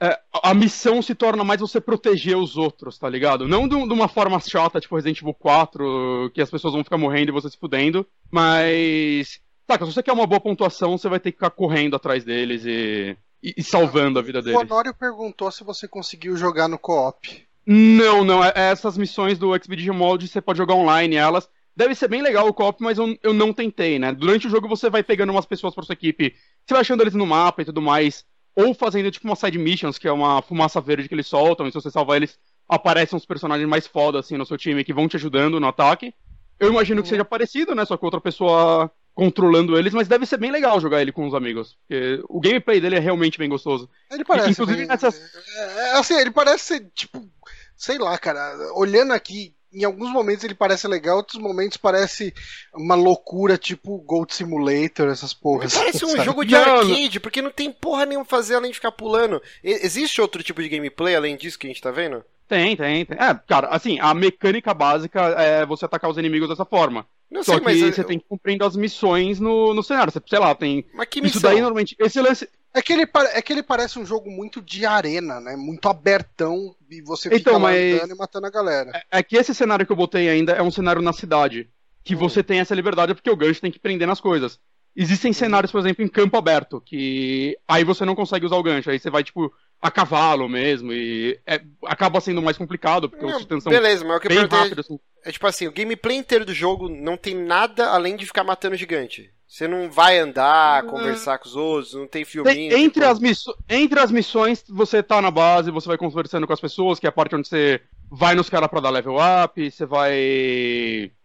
é, 0.00 0.18
a 0.42 0.54
missão 0.54 1.00
se 1.00 1.14
torna 1.14 1.42
mais 1.42 1.60
você 1.60 1.80
proteger 1.80 2.36
os 2.36 2.56
outros, 2.56 2.98
tá 2.98 3.08
ligado? 3.08 3.48
Não 3.48 3.66
de, 3.66 3.74
uma 3.74 4.08
forma 4.08 4.38
chata, 4.38 4.78
tipo 4.78 4.94
Resident 4.94 5.20
Evil 5.20 5.34
4, 5.34 6.30
que 6.34 6.40
as 6.40 6.50
pessoas 6.50 6.74
vão 6.74 6.84
ficar 6.84 6.98
morrendo 6.98 7.30
e 7.30 7.32
você 7.32 7.48
se 7.48 7.56
fudendo, 7.56 8.06
mas 8.30 9.40
Tá, 9.66 9.78
se 9.78 9.92
você 9.92 10.02
quer 10.02 10.12
uma 10.12 10.26
boa 10.26 10.40
pontuação, 10.40 10.96
você 10.96 11.08
vai 11.08 11.18
ter 11.18 11.32
que 11.32 11.38
ficar 11.38 11.50
correndo 11.50 11.96
atrás 11.96 12.24
deles 12.24 12.64
e, 12.64 13.16
e, 13.42 13.54
e 13.56 13.62
salvando 13.62 14.18
a 14.18 14.22
vida 14.22 14.40
deles. 14.40 14.56
O 14.56 14.62
Honório 14.62 14.94
perguntou 14.94 15.50
se 15.50 15.64
você 15.64 15.88
conseguiu 15.88 16.36
jogar 16.36 16.68
no 16.68 16.78
co-op. 16.78 17.44
Não, 17.66 18.24
não. 18.24 18.44
É, 18.44 18.52
é 18.54 18.70
essas 18.70 18.96
missões 18.96 19.38
do 19.38 19.54
Expedition 19.56 19.92
Mode 19.92 20.28
você 20.28 20.40
pode 20.40 20.58
jogar 20.58 20.74
online 20.74 21.16
elas. 21.16 21.48
Deve 21.74 21.94
ser 21.94 22.08
bem 22.08 22.22
legal 22.22 22.46
o 22.46 22.54
co-op, 22.54 22.80
mas 22.82 22.96
eu, 22.96 23.18
eu 23.22 23.34
não 23.34 23.52
tentei, 23.52 23.98
né? 23.98 24.12
Durante 24.12 24.46
o 24.46 24.50
jogo 24.50 24.68
você 24.68 24.88
vai 24.88 25.02
pegando 25.02 25.30
umas 25.30 25.44
pessoas 25.44 25.74
pra 25.74 25.84
sua 25.84 25.92
equipe, 25.92 26.34
você 26.64 26.72
vai 26.72 26.80
achando 26.80 27.02
eles 27.02 27.12
no 27.12 27.26
mapa 27.26 27.60
e 27.60 27.64
tudo 27.66 27.82
mais, 27.82 28.24
ou 28.54 28.72
fazendo 28.72 29.10
tipo 29.10 29.26
uma 29.26 29.36
side 29.36 29.58
missions, 29.58 29.98
que 29.98 30.08
é 30.08 30.12
uma 30.12 30.40
fumaça 30.40 30.80
verde 30.80 31.06
que 31.06 31.14
eles 31.14 31.26
soltam, 31.26 31.66
e 31.66 31.70
se 31.70 31.74
você 31.74 31.90
salvar 31.90 32.16
eles, 32.16 32.38
aparecem 32.66 33.16
uns 33.16 33.26
personagens 33.26 33.68
mais 33.68 33.86
foda 33.86 34.18
assim 34.20 34.38
no 34.38 34.46
seu 34.46 34.56
time 34.56 34.84
que 34.84 34.94
vão 34.94 35.06
te 35.06 35.16
ajudando 35.16 35.60
no 35.60 35.66
ataque. 35.66 36.14
Eu 36.58 36.70
imagino 36.70 37.02
que 37.02 37.08
seja 37.08 37.24
parecido, 37.24 37.74
né? 37.74 37.84
Só 37.84 37.98
que 37.98 38.04
outra 38.06 38.22
pessoa 38.22 38.90
controlando 39.16 39.78
eles, 39.78 39.94
mas 39.94 40.06
deve 40.06 40.26
ser 40.26 40.36
bem 40.36 40.52
legal 40.52 40.78
jogar 40.78 41.00
ele 41.00 41.10
com 41.10 41.26
os 41.26 41.34
amigos. 41.34 41.74
Porque 41.88 42.22
o 42.28 42.38
gameplay 42.38 42.78
dele 42.82 42.96
é 42.96 43.00
realmente 43.00 43.38
bem 43.38 43.48
gostoso. 43.48 43.88
Ele 44.10 44.22
parece. 44.22 44.50
Inclusive 44.50 44.76
bem... 44.76 44.86
nessas. 44.86 45.18
É, 45.56 45.78
é, 45.78 45.92
assim, 45.92 46.14
ele 46.18 46.30
parece 46.30 46.64
ser, 46.64 46.90
tipo, 46.94 47.26
sei 47.74 47.96
lá, 47.96 48.16
cara, 48.18 48.54
olhando 48.74 49.12
aqui. 49.14 49.56
Em 49.72 49.84
alguns 49.84 50.10
momentos 50.10 50.42
ele 50.44 50.54
parece 50.54 50.86
legal, 50.86 51.18
outros 51.18 51.40
momentos 51.42 51.76
parece 51.76 52.32
uma 52.72 52.94
loucura, 52.94 53.58
tipo 53.58 53.98
Gold 53.98 54.32
Simulator, 54.32 55.08
essas 55.08 55.34
porras. 55.34 55.74
Parece 55.74 56.04
um 56.06 56.10
sabe? 56.10 56.24
jogo 56.24 56.44
de 56.44 56.54
arcade, 56.54 57.20
porque 57.20 57.42
não 57.42 57.50
tem 57.50 57.70
porra 57.70 58.06
nenhuma 58.06 58.24
fazer 58.24 58.54
além 58.54 58.70
de 58.70 58.76
ficar 58.76 58.92
pulando. 58.92 59.42
Existe 59.62 60.20
outro 60.20 60.42
tipo 60.42 60.62
de 60.62 60.68
gameplay 60.68 61.14
além 61.14 61.36
disso 61.36 61.58
que 61.58 61.66
a 61.66 61.70
gente 61.70 61.82
tá 61.82 61.90
vendo? 61.90 62.24
Tem, 62.48 62.76
tem, 62.76 63.04
tem. 63.04 63.18
É, 63.18 63.34
cara, 63.34 63.68
assim, 63.68 63.98
a 64.00 64.14
mecânica 64.14 64.72
básica 64.72 65.20
é 65.40 65.66
você 65.66 65.84
atacar 65.84 66.10
os 66.10 66.16
inimigos 66.16 66.48
dessa 66.48 66.64
forma. 66.64 67.06
Não 67.30 67.42
Só 67.42 67.52
sei, 67.52 67.60
que 67.60 67.64
mas 67.64 67.80
você 67.80 68.00
eu... 68.00 68.04
tem 68.04 68.18
que 68.18 68.24
cumprindo 68.28 68.64
as 68.64 68.76
missões 68.76 69.40
no, 69.40 69.74
no 69.74 69.82
cenário. 69.82 70.12
Você, 70.12 70.22
sei 70.26 70.38
lá, 70.38 70.54
tem. 70.54 70.86
Mas 70.94 71.08
que 71.08 71.20
missão? 71.20 71.38
Isso 71.38 71.42
daí 71.42 71.60
normalmente. 71.60 71.96
Esse 71.98 72.20
lance. 72.20 72.48
É 72.72 72.82
que, 72.82 72.92
ele, 72.92 73.08
é 73.32 73.40
que 73.40 73.52
ele 73.52 73.62
parece 73.62 73.98
um 73.98 74.04
jogo 74.04 74.30
muito 74.30 74.60
de 74.60 74.84
arena, 74.84 75.40
né? 75.40 75.56
Muito 75.56 75.88
abertão 75.88 76.76
e 76.90 77.00
você 77.00 77.30
fica 77.30 77.40
então, 77.40 77.58
lá 77.58 77.70
andando 77.70 78.14
e 78.14 78.18
matando 78.18 78.46
a 78.46 78.50
galera. 78.50 78.90
É, 78.94 79.18
é, 79.18 79.22
que 79.22 79.36
esse 79.36 79.54
cenário 79.54 79.86
que 79.86 79.90
eu 79.90 79.96
botei 79.96 80.28
ainda 80.28 80.52
é 80.52 80.62
um 80.62 80.70
cenário 80.70 81.00
na 81.00 81.12
cidade. 81.12 81.70
Que 82.04 82.14
hum. 82.14 82.18
você 82.18 82.42
tem 82.42 82.60
essa 82.60 82.74
liberdade 82.74 83.14
porque 83.14 83.30
o 83.30 83.36
gancho 83.36 83.62
tem 83.62 83.72
que 83.72 83.78
prender 83.78 84.06
nas 84.06 84.20
coisas. 84.20 84.60
Existem 84.96 85.32
cenários, 85.32 85.70
por 85.70 85.78
exemplo, 85.78 86.02
em 86.02 86.08
campo 86.08 86.38
aberto, 86.38 86.80
que 86.80 87.58
aí 87.68 87.84
você 87.84 88.04
não 88.04 88.14
consegue 88.14 88.46
usar 88.46 88.56
o 88.56 88.62
gancho. 88.62 88.90
Aí 88.90 88.98
você 88.98 89.10
vai, 89.10 89.22
tipo, 89.22 89.52
a 89.80 89.90
cavalo 89.90 90.48
mesmo. 90.48 90.90
E 90.90 91.38
é, 91.46 91.60
acaba 91.84 92.20
sendo 92.20 92.40
mais 92.40 92.56
complicado, 92.56 93.08
porque 93.08 93.24
não, 93.24 93.32
os 93.32 93.42
titãs 93.42 93.62
são 93.62 93.70
beleza, 93.70 94.04
mas 94.04 94.16
o 94.16 94.20
que 94.20 94.28
bem 94.28 94.38
eu 94.38 94.48
rápidos. 94.48 94.86
Assim. 94.86 94.98
É 95.22 95.30
tipo 95.30 95.46
assim, 95.46 95.66
o 95.66 95.72
gameplay 95.72 96.16
inteiro 96.16 96.46
do 96.46 96.54
jogo 96.54 96.88
não 96.88 97.16
tem 97.16 97.34
nada 97.34 97.90
além 97.90 98.16
de 98.16 98.24
ficar 98.24 98.42
matando 98.42 98.74
gigante. 98.74 99.30
Você 99.46 99.68
não 99.68 99.90
vai 99.90 100.18
andar, 100.18 100.82
uhum. 100.84 100.90
conversar 100.90 101.38
com 101.38 101.48
os 101.48 101.56
outros, 101.56 101.94
não 101.94 102.06
tem 102.06 102.24
filminho. 102.24 102.54
Tem, 102.54 102.84
entre, 102.84 103.00
tipo... 103.00 103.12
as 103.12 103.20
miss... 103.20 103.44
entre 103.68 104.00
as 104.00 104.10
missões, 104.10 104.64
você 104.68 105.02
tá 105.02 105.20
na 105.20 105.30
base, 105.30 105.70
você 105.70 105.88
vai 105.88 105.98
conversando 105.98 106.46
com 106.46 106.52
as 106.52 106.60
pessoas, 106.60 106.98
que 106.98 107.06
é 107.06 107.08
a 107.08 107.12
parte 107.12 107.36
onde 107.36 107.48
você 107.48 107.80
vai 108.10 108.34
nos 108.34 108.48
caras 108.48 108.68
pra 108.68 108.80
dar 108.80 108.90
level 108.90 109.16
up, 109.16 109.70
você 109.70 109.84
vai, 109.86 110.12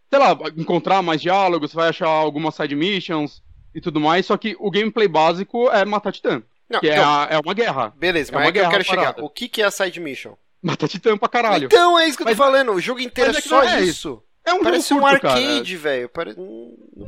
sei 0.10 0.19
lá, 0.19 0.38
encontrar 0.57 1.01
mais 1.01 1.21
diálogos, 1.21 1.71
você 1.71 1.77
vai 1.77 1.89
achar 1.89 2.07
algumas 2.07 2.53
side 2.53 2.75
missions 2.75 3.41
e 3.73 3.81
tudo 3.81 3.99
mais, 3.99 4.25
só 4.25 4.38
que 4.38 4.55
o 4.60 4.69
gameplay 4.69 5.07
básico 5.07 5.69
é 5.69 5.86
matar 5.86 6.12
titã. 6.12 6.41
Não, 6.69 6.79
que 6.79 6.89
é 6.89 6.93
então, 6.93 7.03
é, 7.03 7.07
a, 7.07 7.27
é 7.31 7.39
uma 7.39 7.53
guerra. 7.53 7.93
Beleza, 7.97 8.31
é 8.31 8.36
mas 8.36 8.47
é 8.47 8.51
que 8.51 8.60
eu 8.60 8.69
quero 8.69 8.86
parada. 8.86 9.07
chegar. 9.07 9.23
O 9.23 9.29
que, 9.29 9.49
que 9.49 9.62
é 9.62 9.65
a 9.65 9.71
side 9.71 9.99
mission? 9.99 10.34
Matar 10.62 10.88
titã 10.88 11.17
pra 11.17 11.27
caralho. 11.27 11.65
Então, 11.65 11.99
é 11.99 12.07
isso 12.07 12.17
que 12.17 12.23
eu 12.23 12.27
tô 12.27 12.31
mas, 12.31 12.38
falando. 12.38 12.71
O 12.71 12.79
jogo 12.79 13.01
inteiro 13.01 13.31
é 13.36 13.41
só 13.41 13.63
é 13.63 13.81
isso. 13.81 14.23
É 14.45 14.53
um 14.53 14.63
parece 14.63 14.89
jogo 14.89 15.01
curto, 15.01 15.27
um 15.27 15.29
arcade, 15.29 15.77
velho. 15.77 16.10
Pare... 16.10 16.36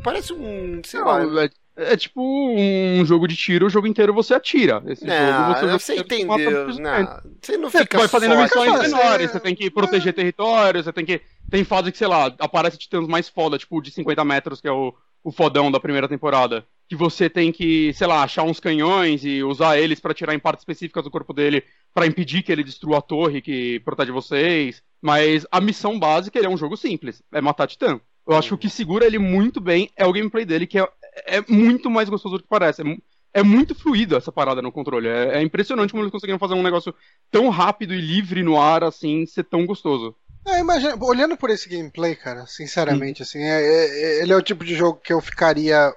Parece 0.03 0.33
um. 0.33 0.81
Sei 0.85 0.99
não, 0.99 1.07
lá. 1.07 1.43
É, 1.43 1.93
é, 1.93 1.97
tipo 1.97 2.21
um 2.21 3.03
jogo 3.05 3.27
de 3.27 3.35
tiro, 3.35 3.65
o 3.65 3.69
jogo 3.69 3.87
inteiro 3.87 4.13
você 4.13 4.33
atira. 4.35 4.83
Esse 4.87 5.05
não, 5.05 5.15
jogo 5.15 5.59
você, 5.59 5.95
você 5.95 5.95
entendeu. 6.01 6.67
Não, 6.79 7.21
você 7.41 7.57
não 7.57 7.71
fica 7.71 7.85
Você 7.85 7.97
vai 7.97 8.07
fazendo 8.07 8.37
missões 8.37 8.79
menores, 8.79 9.31
você 9.31 9.39
tem 9.39 9.55
que 9.55 9.71
proteger 9.71 10.09
é. 10.09 10.13
território, 10.13 10.83
você 10.83 10.93
tem 10.93 11.05
que. 11.05 11.21
Tem 11.49 11.63
fase 11.63 11.91
que, 11.91 11.97
sei 11.97 12.07
lá, 12.07 12.33
aparece 12.39 12.77
titãs 12.77 13.07
mais 13.07 13.29
foda, 13.29 13.57
tipo 13.57 13.81
de 13.81 13.91
50 13.91 14.23
metros, 14.23 14.61
que 14.61 14.67
é 14.67 14.71
o, 14.71 14.93
o 15.23 15.31
fodão 15.31 15.71
da 15.71 15.79
primeira 15.79 16.07
temporada 16.07 16.65
que 16.87 16.95
você 16.95 17.29
tem 17.29 17.51
que, 17.51 17.93
sei 17.93 18.07
lá, 18.07 18.23
achar 18.23 18.43
uns 18.43 18.59
canhões 18.59 19.23
e 19.23 19.41
usar 19.43 19.79
eles 19.79 19.99
para 19.99 20.13
tirar 20.13 20.35
em 20.35 20.39
partes 20.39 20.61
específicas 20.61 21.03
do 21.03 21.11
corpo 21.11 21.33
dele 21.33 21.63
para 21.93 22.05
impedir 22.05 22.43
que 22.43 22.51
ele 22.51 22.63
destrua 22.63 22.99
a 22.99 23.01
torre 23.01 23.41
que 23.41 23.79
protege 23.79 24.11
vocês. 24.11 24.83
Mas 25.01 25.45
a 25.51 25.59
missão 25.59 25.97
básica 25.97 26.37
ele 26.37 26.47
é 26.47 26.49
um 26.49 26.57
jogo 26.57 26.77
simples, 26.77 27.21
é 27.31 27.41
matar 27.41 27.67
titã. 27.67 27.99
Eu 28.27 28.35
acho 28.35 28.49
que 28.49 28.53
o 28.53 28.57
que 28.57 28.69
segura 28.69 29.05
ele 29.05 29.19
muito 29.19 29.59
bem 29.59 29.89
é 29.97 30.05
o 30.05 30.13
gameplay 30.13 30.45
dele, 30.45 30.67
que 30.67 30.79
é, 30.79 30.87
é 31.25 31.43
muito 31.49 31.89
mais 31.89 32.07
gostoso 32.09 32.37
do 32.37 32.43
que 32.43 32.47
parece. 32.47 32.81
É, 32.81 32.97
é 33.33 33.43
muito 33.43 33.73
fluido 33.75 34.15
essa 34.15 34.31
parada 34.31 34.61
no 34.61 34.71
controle. 34.71 35.07
É, 35.07 35.39
é, 35.39 35.41
impressionante 35.41 35.91
como 35.91 36.03
eles 36.03 36.11
conseguiram 36.11 36.39
fazer 36.39 36.53
um 36.53 36.63
negócio 36.63 36.93
tão 37.31 37.49
rápido 37.49 37.93
e 37.93 37.99
livre 37.99 38.43
no 38.43 38.59
ar, 38.61 38.83
assim, 38.83 39.25
ser 39.25 39.43
tão 39.43 39.65
gostoso. 39.65 40.15
É, 40.45 40.59
imagina, 40.59 40.97
olhando 41.01 41.37
por 41.37 41.49
esse 41.49 41.69
gameplay, 41.69 42.15
cara, 42.15 42.45
sinceramente, 42.45 43.21
hum. 43.21 43.23
assim, 43.23 43.39
é, 43.39 43.61
é, 43.61 44.21
ele 44.21 44.33
é 44.33 44.35
o 44.35 44.41
tipo 44.41 44.65
de 44.65 44.75
jogo 44.75 44.99
que 44.99 45.13
eu 45.13 45.21
ficaria 45.21 45.93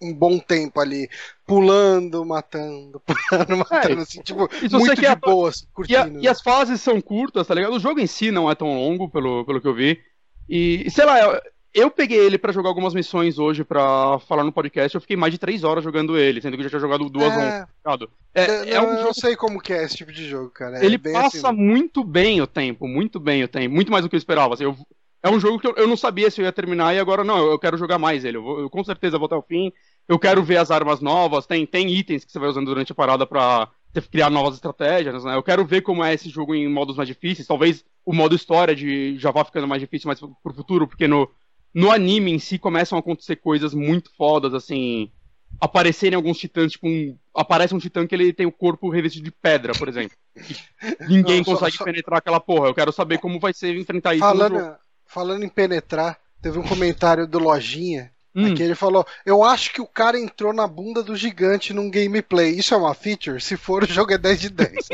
um 0.00 0.14
bom 0.14 0.38
tempo 0.38 0.80
ali, 0.80 1.10
pulando, 1.44 2.24
matando, 2.24 3.02
pulando, 3.04 3.56
matando, 3.56 4.00
é, 4.00 4.02
assim, 4.02 4.22
tipo, 4.22 4.48
muito 4.70 5.00
de 5.00 5.16
boa, 5.16 5.48
assim, 5.48 5.66
curtindo. 5.72 6.18
E, 6.18 6.18
a, 6.18 6.22
e, 6.22 6.28
as 6.28 6.40
fases 6.40 6.80
são 6.80 7.00
curtas, 7.00 7.46
tá 7.46 7.54
ligado? 7.54 7.74
O 7.74 7.80
jogo 7.80 7.98
em 7.98 8.06
si 8.06 8.30
não 8.30 8.50
é 8.50 8.54
tão 8.54 8.76
longo, 8.76 9.10
pelo, 9.10 9.44
pelo 9.44 9.60
que 9.60 9.66
eu 9.66 9.74
vi. 9.74 10.00
E, 10.48 10.88
sei 10.90 11.04
lá, 11.04 11.40
eu, 11.78 11.90
peguei 11.90 12.18
ele 12.18 12.38
para 12.38 12.52
jogar 12.52 12.68
algumas 12.68 12.94
missões 12.94 13.38
hoje 13.38 13.64
para 13.64 14.18
falar 14.20 14.44
no 14.44 14.52
podcast. 14.52 14.94
Eu 14.94 15.00
fiquei 15.00 15.16
mais 15.16 15.32
de 15.32 15.38
três 15.38 15.64
horas 15.64 15.84
jogando 15.84 16.18
ele, 16.18 16.40
sendo 16.40 16.54
que 16.54 16.60
eu 16.60 16.64
já 16.64 16.70
tinha 16.70 16.80
jogado 16.80 17.08
duas 17.08 17.32
é... 17.32 17.66
ontem. 17.86 18.08
É, 18.34 18.42
é, 18.44 18.70
é 18.74 18.80
um 18.80 18.96
jogo... 18.96 19.08
Eu 19.08 19.14
sei 19.14 19.36
como 19.36 19.60
que 19.60 19.72
é 19.72 19.84
esse 19.84 19.96
tipo 19.96 20.12
de 20.12 20.28
jogo, 20.28 20.50
cara. 20.50 20.78
É 20.78 20.84
ele 20.84 20.98
passa 20.98 21.48
assim... 21.48 21.56
muito 21.56 22.04
bem 22.04 22.40
o 22.40 22.46
tempo, 22.46 22.86
muito 22.86 23.18
bem 23.18 23.42
o 23.44 23.48
tempo, 23.48 23.74
muito 23.74 23.90
mais 23.90 24.04
do 24.04 24.08
que 24.08 24.16
eu 24.16 24.18
esperava. 24.18 24.54
Assim, 24.54 24.64
eu, 24.64 24.76
é 25.22 25.28
um 25.28 25.40
jogo 25.40 25.58
que 25.58 25.66
eu, 25.66 25.74
eu, 25.76 25.88
não 25.88 25.96
sabia 25.96 26.30
se 26.30 26.40
eu 26.40 26.44
ia 26.44 26.52
terminar 26.52 26.94
e 26.94 26.98
agora 26.98 27.24
não, 27.24 27.38
eu 27.38 27.58
quero 27.58 27.76
jogar 27.76 27.98
mais 27.98 28.24
ele. 28.24 28.36
Eu, 28.36 28.42
vou, 28.42 28.60
eu 28.60 28.70
com 28.70 28.84
certeza 28.84 29.18
vou 29.18 29.26
até 29.26 29.36
o 29.36 29.42
fim. 29.42 29.72
Eu 30.08 30.18
quero 30.18 30.42
ver 30.42 30.56
as 30.56 30.70
armas 30.70 31.00
novas, 31.00 31.46
tem, 31.46 31.66
tem 31.66 31.90
itens 31.90 32.24
que 32.24 32.32
você 32.32 32.38
vai 32.38 32.48
usando 32.48 32.66
durante 32.66 32.92
a 32.92 32.94
parada 32.94 33.26
pra 33.26 33.68
criar 34.10 34.30
novas 34.30 34.54
estratégias, 34.54 35.24
né? 35.24 35.34
Eu 35.34 35.42
quero 35.42 35.64
ver 35.64 35.82
como 35.82 36.04
é 36.04 36.14
esse 36.14 36.28
jogo 36.28 36.54
em 36.54 36.68
modos 36.68 36.96
mais 36.96 37.08
difíceis. 37.08 37.46
Talvez 37.46 37.84
o 38.04 38.12
modo 38.12 38.34
história 38.34 38.74
de 38.74 39.18
já 39.18 39.30
vá 39.30 39.44
ficando 39.44 39.66
mais 39.66 39.80
difícil 39.80 40.06
mais 40.06 40.20
pro 40.20 40.54
futuro, 40.54 40.86
porque 40.86 41.08
no, 41.08 41.28
no 41.74 41.90
anime 41.90 42.32
em 42.32 42.38
si 42.38 42.58
começam 42.58 42.96
a 42.96 43.00
acontecer 43.00 43.36
coisas 43.36 43.74
muito 43.74 44.10
fodas, 44.16 44.54
assim. 44.54 45.10
Aparecerem 45.60 46.16
alguns 46.16 46.38
titãs, 46.38 46.72
tipo, 46.72 46.86
um, 46.86 47.16
aparece 47.34 47.74
um 47.74 47.78
titã 47.78 48.06
que 48.06 48.14
ele 48.14 48.32
tem 48.32 48.46
o 48.46 48.52
corpo 48.52 48.90
revestido 48.90 49.24
de 49.24 49.30
pedra, 49.30 49.72
por 49.72 49.88
exemplo. 49.88 50.16
ninguém 51.08 51.38
Não, 51.38 51.44
consegue 51.44 51.76
só, 51.76 51.84
penetrar 51.84 52.18
aquela 52.18 52.38
porra. 52.38 52.68
Eu 52.68 52.74
quero 52.74 52.92
saber 52.92 53.18
como 53.18 53.40
vai 53.40 53.52
ser 53.52 53.76
enfrentar 53.76 54.14
isso 54.14 54.20
falando, 54.20 54.76
Falando 55.06 55.42
em 55.42 55.48
penetrar, 55.48 56.18
teve 56.42 56.58
um 56.58 56.62
comentário 56.62 57.26
do 57.26 57.38
Lojinha 57.38 58.12
Hum. 58.34 58.52
Aqui 58.52 58.62
ele 58.62 58.74
falou: 58.74 59.06
Eu 59.24 59.42
acho 59.42 59.72
que 59.72 59.80
o 59.80 59.86
cara 59.86 60.18
entrou 60.18 60.52
na 60.52 60.66
bunda 60.66 61.02
do 61.02 61.16
gigante 61.16 61.72
num 61.72 61.90
gameplay. 61.90 62.50
Isso 62.50 62.74
é 62.74 62.76
uma 62.76 62.94
feature? 62.94 63.40
Se 63.40 63.56
for, 63.56 63.82
o 63.84 63.86
jogo 63.86 64.12
é 64.12 64.18
10 64.18 64.40
de 64.40 64.50
10. 64.50 64.88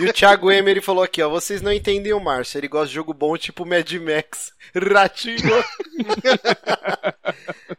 e 0.00 0.06
o 0.06 0.12
Thiago 0.12 0.50
Emery 0.50 0.80
falou 0.80 1.02
aqui: 1.02 1.22
ó, 1.22 1.28
Vocês 1.28 1.62
não 1.62 1.72
entendem 1.72 2.12
o 2.12 2.20
Márcio. 2.20 2.58
Ele 2.58 2.68
gosta 2.68 2.88
de 2.88 2.94
jogo 2.94 3.14
bom 3.14 3.36
tipo 3.36 3.66
Mad 3.66 3.90
Max. 3.94 4.52
Ratinho. 4.74 5.38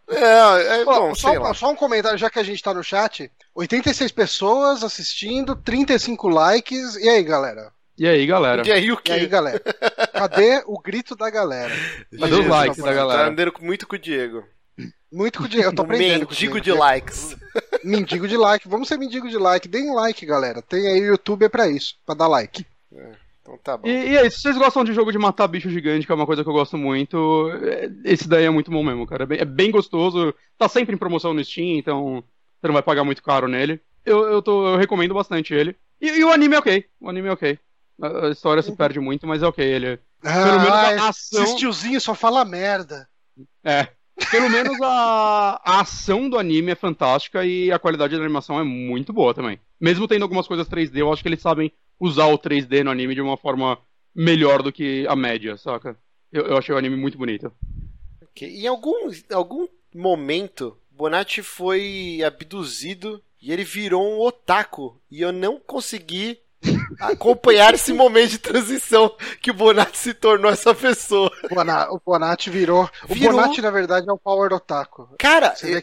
é, 0.10 0.82
é, 0.82 0.86
bom, 0.86 1.14
só, 1.14 1.54
só, 1.54 1.72
um 1.72 1.76
comentário, 1.76 2.18
já 2.18 2.30
que 2.30 2.40
a 2.40 2.44
gente 2.44 2.64
tá 2.64 2.74
no 2.74 2.84
chat: 2.84 3.32
86 3.54 4.12
pessoas 4.12 4.84
assistindo, 4.84 5.56
35 5.56 6.28
likes. 6.28 6.96
E 6.96 7.08
aí, 7.08 7.24
galera? 7.24 7.72
E 8.00 8.08
aí, 8.08 8.26
galera? 8.26 8.66
E 8.66 8.72
aí, 8.72 8.90
o 8.94 8.96
quê? 8.96 9.12
E 9.12 9.16
aí, 9.16 9.28
galera? 9.28 9.60
Cadê 10.14 10.64
o 10.66 10.80
grito 10.80 11.18
da 11.18 11.30
galera? 11.30 11.74
Cadê 12.18 12.34
os 12.34 12.48
likes 12.48 12.82
da 12.82 12.94
galera? 12.94 13.24
Tá 13.24 13.28
andando 13.28 13.54
muito 13.60 13.86
com 13.86 13.98
o 13.98 14.00
Diego. 14.00 14.46
Muito 15.12 15.40
com 15.40 15.44
o 15.44 15.50
Diego, 15.50 15.68
eu 15.68 15.76
tô 15.76 15.82
aprendendo. 15.82 16.26
Mendigo 16.26 16.62
de 16.62 16.72
likes. 16.72 17.36
Mendigo 17.84 18.26
de 18.26 18.38
like. 18.38 18.70
Vamos 18.70 18.88
ser 18.88 18.98
mendigo 18.98 19.28
de 19.28 19.38
like. 19.38 19.68
Deem 19.68 19.94
like, 19.94 20.26
galera. 20.26 20.62
Tem 20.62 20.88
aí 20.88 21.02
o 21.02 21.08
YouTube 21.08 21.44
é 21.44 21.50
pra 21.50 21.68
isso, 21.68 21.96
pra 22.06 22.16
dar 22.16 22.28
like. 22.28 22.66
É, 22.94 23.12
então 23.42 23.58
tá 23.58 23.76
bom. 23.76 23.86
E, 23.86 24.12
e 24.12 24.18
aí, 24.18 24.32
se 24.32 24.40
vocês 24.42 24.58
gostam 24.58 24.86
de 24.86 24.94
jogo 24.94 25.12
de 25.12 25.18
matar 25.18 25.48
bicho 25.50 25.70
gigante, 25.70 26.06
que 26.06 26.12
é 26.12 26.16
uma 26.16 26.26
coisa 26.26 26.42
que 26.42 26.50
eu 26.50 26.54
gosto 26.54 26.78
muito, 26.78 27.52
é, 27.64 27.90
esse 28.06 28.30
daí 28.30 28.46
é 28.46 28.50
muito 28.50 28.72
bom 28.72 28.82
mesmo, 28.84 29.06
cara. 29.06 29.24
É 29.24 29.26
bem, 29.26 29.40
é 29.40 29.46
bem 29.46 29.72
gostoso. 29.72 30.34
Tá 30.58 30.70
sempre 30.70 30.96
em 30.96 30.98
promoção 30.98 31.34
no 31.34 31.44
Steam, 31.44 31.78
então 31.78 32.24
você 32.62 32.68
não 32.68 32.74
vai 32.74 32.84
pagar 32.84 33.04
muito 33.04 33.22
caro 33.22 33.50
nele. 33.50 33.82
Eu, 34.06 34.26
eu, 34.26 34.42
tô, 34.42 34.70
eu 34.70 34.78
recomendo 34.78 35.14
bastante 35.14 35.54
ele. 35.54 35.76
E, 36.00 36.08
e 36.08 36.24
o 36.24 36.32
anime 36.32 36.56
é 36.56 36.60
ok. 36.60 36.86
O 37.02 37.10
anime 37.10 37.28
é 37.28 37.32
ok. 37.32 37.60
A 38.02 38.30
história 38.30 38.64
se 38.64 38.76
perde 38.76 39.00
muito, 39.00 39.28
mas 39.28 39.44
é 39.44 39.48
ok. 39.48 39.66
Ele. 39.66 40.00
Ah, 40.24 40.44
pelo 40.44 40.60
menos 40.60 40.74
a 40.74 41.10
ação. 41.10 41.44
Esses 41.44 41.56
tiozinhos 41.56 42.04
só 42.04 42.16
fala 42.16 42.46
merda. 42.46 43.08
É. 43.64 43.88
Pelo 44.32 44.50
menos 44.50 44.80
a, 44.82 45.62
a 45.64 45.82
ação 45.82 46.30
do 46.30 46.38
anime 46.38 46.72
é 46.72 46.76
fantástica 46.76 47.46
e 47.46 47.72
a 47.72 47.80
qualidade 47.80 48.16
da 48.16 48.24
animação 48.24 48.60
é 48.60 48.64
muito 48.64 49.14
boa 49.14 49.34
também. 49.34 49.60
Mesmo 49.80 50.08
tendo 50.08 50.24
algumas 50.24 50.48
coisas 50.48 50.68
3D, 50.68 50.98
eu 50.98 51.12
acho 51.12 51.22
que 51.22 51.30
eles 51.30 51.42
sabem 51.42 51.72
usar 52.00 52.28
o 52.28 52.38
3D 52.38 52.84
no 52.84 52.92
anime 52.92 53.16
de 53.16 53.22
uma 53.22 53.38
forma 53.38 53.80
melhor 54.14 54.62
do 54.62 54.72
que 54.72 55.06
a 55.08 55.16
média, 55.16 55.58
saca? 55.58 55.98
Eu, 56.32 56.48
eu 56.48 56.58
achei 56.58 56.76
o 56.76 56.78
anime 56.78 56.98
muito 56.98 57.18
bonito. 57.18 57.52
Okay. 58.32 58.62
Em 58.62 58.68
algum, 58.68 59.10
algum 59.32 59.68
momento, 59.94 60.78
Bonatti 60.92 61.42
foi 61.42 62.22
abduzido 62.26 63.22
e 63.42 63.52
ele 63.52 63.64
virou 63.64 64.04
um 64.04 64.20
otaku. 64.20 65.00
E 65.10 65.22
eu 65.22 65.32
não 65.32 65.60
consegui 65.60 66.40
acompanhar 67.00 67.74
esse 67.74 67.94
momento 67.94 68.32
de 68.32 68.38
transição 68.38 69.12
que 69.42 69.52
o 69.52 69.54
Bonatti 69.54 69.98
se 69.98 70.14
tornou 70.14 70.52
essa 70.52 70.76
pessoa. 70.76 71.32
O 71.92 72.00
Bonatti 72.00 72.50
virou. 72.50 72.90
virou... 73.08 73.34
O 73.34 73.36
Bonatti, 73.38 73.62
na 73.62 73.72
verdade, 73.72 74.10
é 74.10 74.12
o 74.12 74.18
Power 74.18 74.54
Otaku. 74.54 75.10
Cara, 75.18 75.54
eu, 75.64 75.82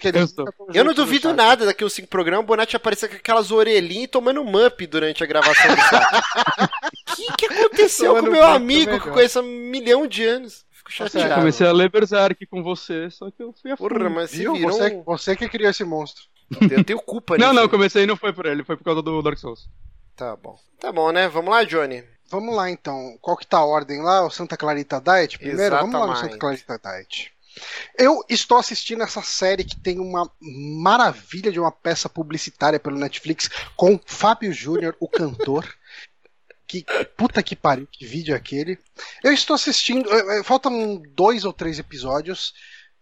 eu 0.74 0.85
não 0.85 0.94
duvido 0.94 1.33
nada 1.33 1.64
daqui 1.64 1.85
uns 1.85 1.92
cinco 1.92 2.09
programas 2.09 2.44
o 2.44 2.46
Bonatti 2.46 2.76
aparecer 2.76 3.09
com 3.09 3.16
aquelas 3.16 3.50
orelhinhas 3.50 4.05
e 4.05 4.09
tomando 4.09 4.44
mup 4.44 4.87
durante 4.87 5.24
a 5.24 5.26
gravação 5.26 5.74
do 5.74 7.12
O 7.12 7.16
que, 7.16 7.33
que 7.38 7.46
aconteceu 7.46 8.14
tomando 8.14 8.26
com 8.26 8.33
meu 8.33 8.44
amigo 8.44 9.00
que 9.00 9.09
eu 9.09 9.12
conheço 9.12 9.38
há 9.38 9.42
um 9.42 9.46
milhão 9.46 10.07
de 10.07 10.24
anos? 10.24 10.66
Fico 10.70 10.92
chateado. 10.92 11.31
Eu 11.31 11.35
comecei 11.37 11.66
a 11.66 11.72
ler 11.72 11.90
Berserk 11.90 12.46
com 12.46 12.62
você, 12.62 13.11
só 13.11 13.31
que 13.31 13.42
eu 13.42 13.55
fui 13.61 13.70
a 13.70 13.76
Porra, 13.76 14.11
mas 14.11 14.31
você, 14.31 14.37
virou... 14.37 14.59
você, 14.59 15.02
você 15.05 15.37
que 15.37 15.48
criou 15.48 15.70
esse 15.70 15.85
monstro. 15.85 16.24
Eu 16.70 16.85
tenho 16.85 17.00
culpa 17.00 17.37
nisso. 17.37 17.46
Não, 17.46 17.55
não, 17.55 17.68
comecei 17.68 18.05
e 18.05 18.07
não 18.07 18.16
foi 18.16 18.33
por 18.33 18.46
ele, 18.46 18.62
foi 18.62 18.76
por 18.76 18.85
causa 18.85 19.02
do 19.02 19.22
Dark 19.22 19.38
Souls. 19.38 19.68
Tá 20.16 20.35
bom. 20.35 20.59
Tá 20.81 20.90
bom, 20.90 21.12
né? 21.12 21.28
Vamos 21.28 21.51
lá, 21.51 21.62
Johnny. 21.64 22.03
Vamos 22.28 22.55
lá, 22.55 22.70
então. 22.70 23.18
Qual 23.20 23.36
que 23.36 23.47
tá 23.47 23.59
a 23.59 23.64
ordem 23.64 24.03
lá? 24.03 24.24
O 24.24 24.30
Santa 24.30 24.57
Clarita 24.57 25.01
Diet 25.01 25.38
primeiro? 25.38 25.62
Exatamente. 25.62 25.93
Vamos 25.93 26.09
lá 26.09 26.14
no 26.14 26.20
Santa 26.20 26.38
Clarita 26.38 26.80
Diet. 26.82 27.32
Eu 27.99 28.24
estou 28.28 28.59
assistindo 28.59 29.03
essa 29.03 29.22
série 29.22 29.64
que 29.64 29.78
tem 29.78 29.99
uma 29.99 30.30
maravilha 30.40 31.53
de 31.53 31.61
uma 31.61 31.72
peça 31.72 32.09
publicitária 32.09 32.78
pelo 32.78 32.99
Netflix 32.99 33.49
com 33.74 33.99
Fábio 34.05 34.53
Júnior, 34.53 34.97
o 35.01 35.09
cantor. 35.09 35.66
Que 36.68 36.84
puta 37.16 37.45
que 37.45 37.55
pariu, 37.55 37.86
que 37.86 38.05
vídeo 38.05 38.34
é 38.34 38.36
aquele. 38.36 38.76
Eu 39.22 39.32
estou 39.32 39.55
assistindo, 39.55 40.12
eh, 40.12 40.40
eh, 40.40 40.43
faltam 40.43 41.01
dois 41.14 41.45
ou 41.45 41.53
três 41.53 41.78
episódios. 41.78 42.53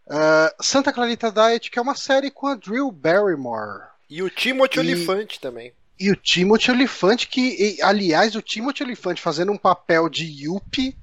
Uh, 0.07 0.63
Santa 0.63 0.93
Clarita 0.93 1.33
Diet, 1.33 1.71
que 1.71 1.79
é 1.79 1.83
uma 1.83 1.95
série 1.95 2.31
com 2.31 2.47
a 2.47 2.57
Drew 2.57 2.93
Barrymore 2.93 3.89
E 4.11 4.23
o 4.23 4.29
Timothy 4.29 4.77
e... 4.77 4.81
Olifante 4.81 5.41
também. 5.41 5.73
E 5.99 6.11
o 6.11 6.17
Timothy 6.17 6.71
Olifante, 6.71 7.29
que, 7.29 7.79
aliás, 7.83 8.35
o 8.35 8.43
Timothy 8.43 8.83
Olifante 8.83 9.23
fazendo 9.23 9.53
um 9.53 9.59
papel 9.59 10.09
de 10.09 10.25
Yuppie 10.25 10.97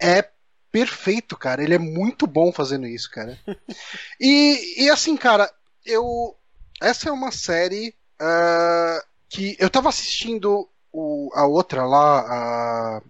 é 0.00 0.26
perfeito, 0.72 1.36
cara. 1.36 1.62
Ele 1.62 1.74
é 1.74 1.78
muito 1.78 2.26
bom 2.26 2.52
fazendo 2.52 2.86
isso, 2.86 3.10
cara. 3.10 3.38
e, 4.20 4.84
e 4.84 4.90
assim, 4.90 5.16
cara, 5.16 5.50
eu. 5.84 6.34
Essa 6.80 7.08
é 7.08 7.12
uma 7.12 7.32
série 7.32 7.94
uh, 8.20 9.06
que 9.28 9.56
eu 9.58 9.68
tava 9.68 9.88
assistindo 9.88 10.68
o, 10.92 11.30
a 11.34 11.44
outra 11.44 11.84
lá, 11.84 12.20
a, 12.20 13.02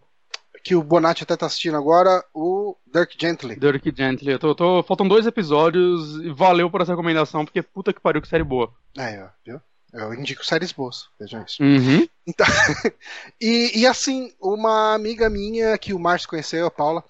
que 0.64 0.74
o 0.74 0.82
Bonatti 0.82 1.22
até 1.22 1.36
tá 1.36 1.47
assistindo 1.47 1.76
agora, 1.76 2.24
o 2.34 2.76
Dirk 2.93 3.16
Gently. 3.18 3.57
Dirk 3.57 3.93
Gently. 3.95 4.32
Eu 4.32 4.39
tô, 4.39 4.55
tô, 4.55 4.82
faltam 4.82 5.07
dois 5.07 5.26
episódios 5.26 6.16
e 6.16 6.30
valeu 6.30 6.70
por 6.70 6.80
essa 6.80 6.93
recomendação, 6.93 7.45
porque 7.45 7.62
puta 7.62 7.93
que 7.93 8.01
pariu, 8.01 8.22
que 8.22 8.28
série 8.28 8.45
boa. 8.45 8.72
É, 8.97 9.28
viu? 9.45 9.61
Eu 9.93 10.12
indico 10.12 10.45
séries 10.45 10.72
boas, 10.72 11.09
vejam 11.18 11.43
isso. 11.43 11.62
Uhum. 11.62 12.07
Então, 12.26 12.47
e, 13.41 13.80
e 13.80 13.86
assim, 13.86 14.32
uma 14.41 14.95
amiga 14.95 15.30
minha 15.30 15.76
que 15.78 15.95
o 15.95 15.99
Márcio 15.99 16.28
conheceu, 16.28 16.66
a 16.66 16.70
Paula, 16.70 17.03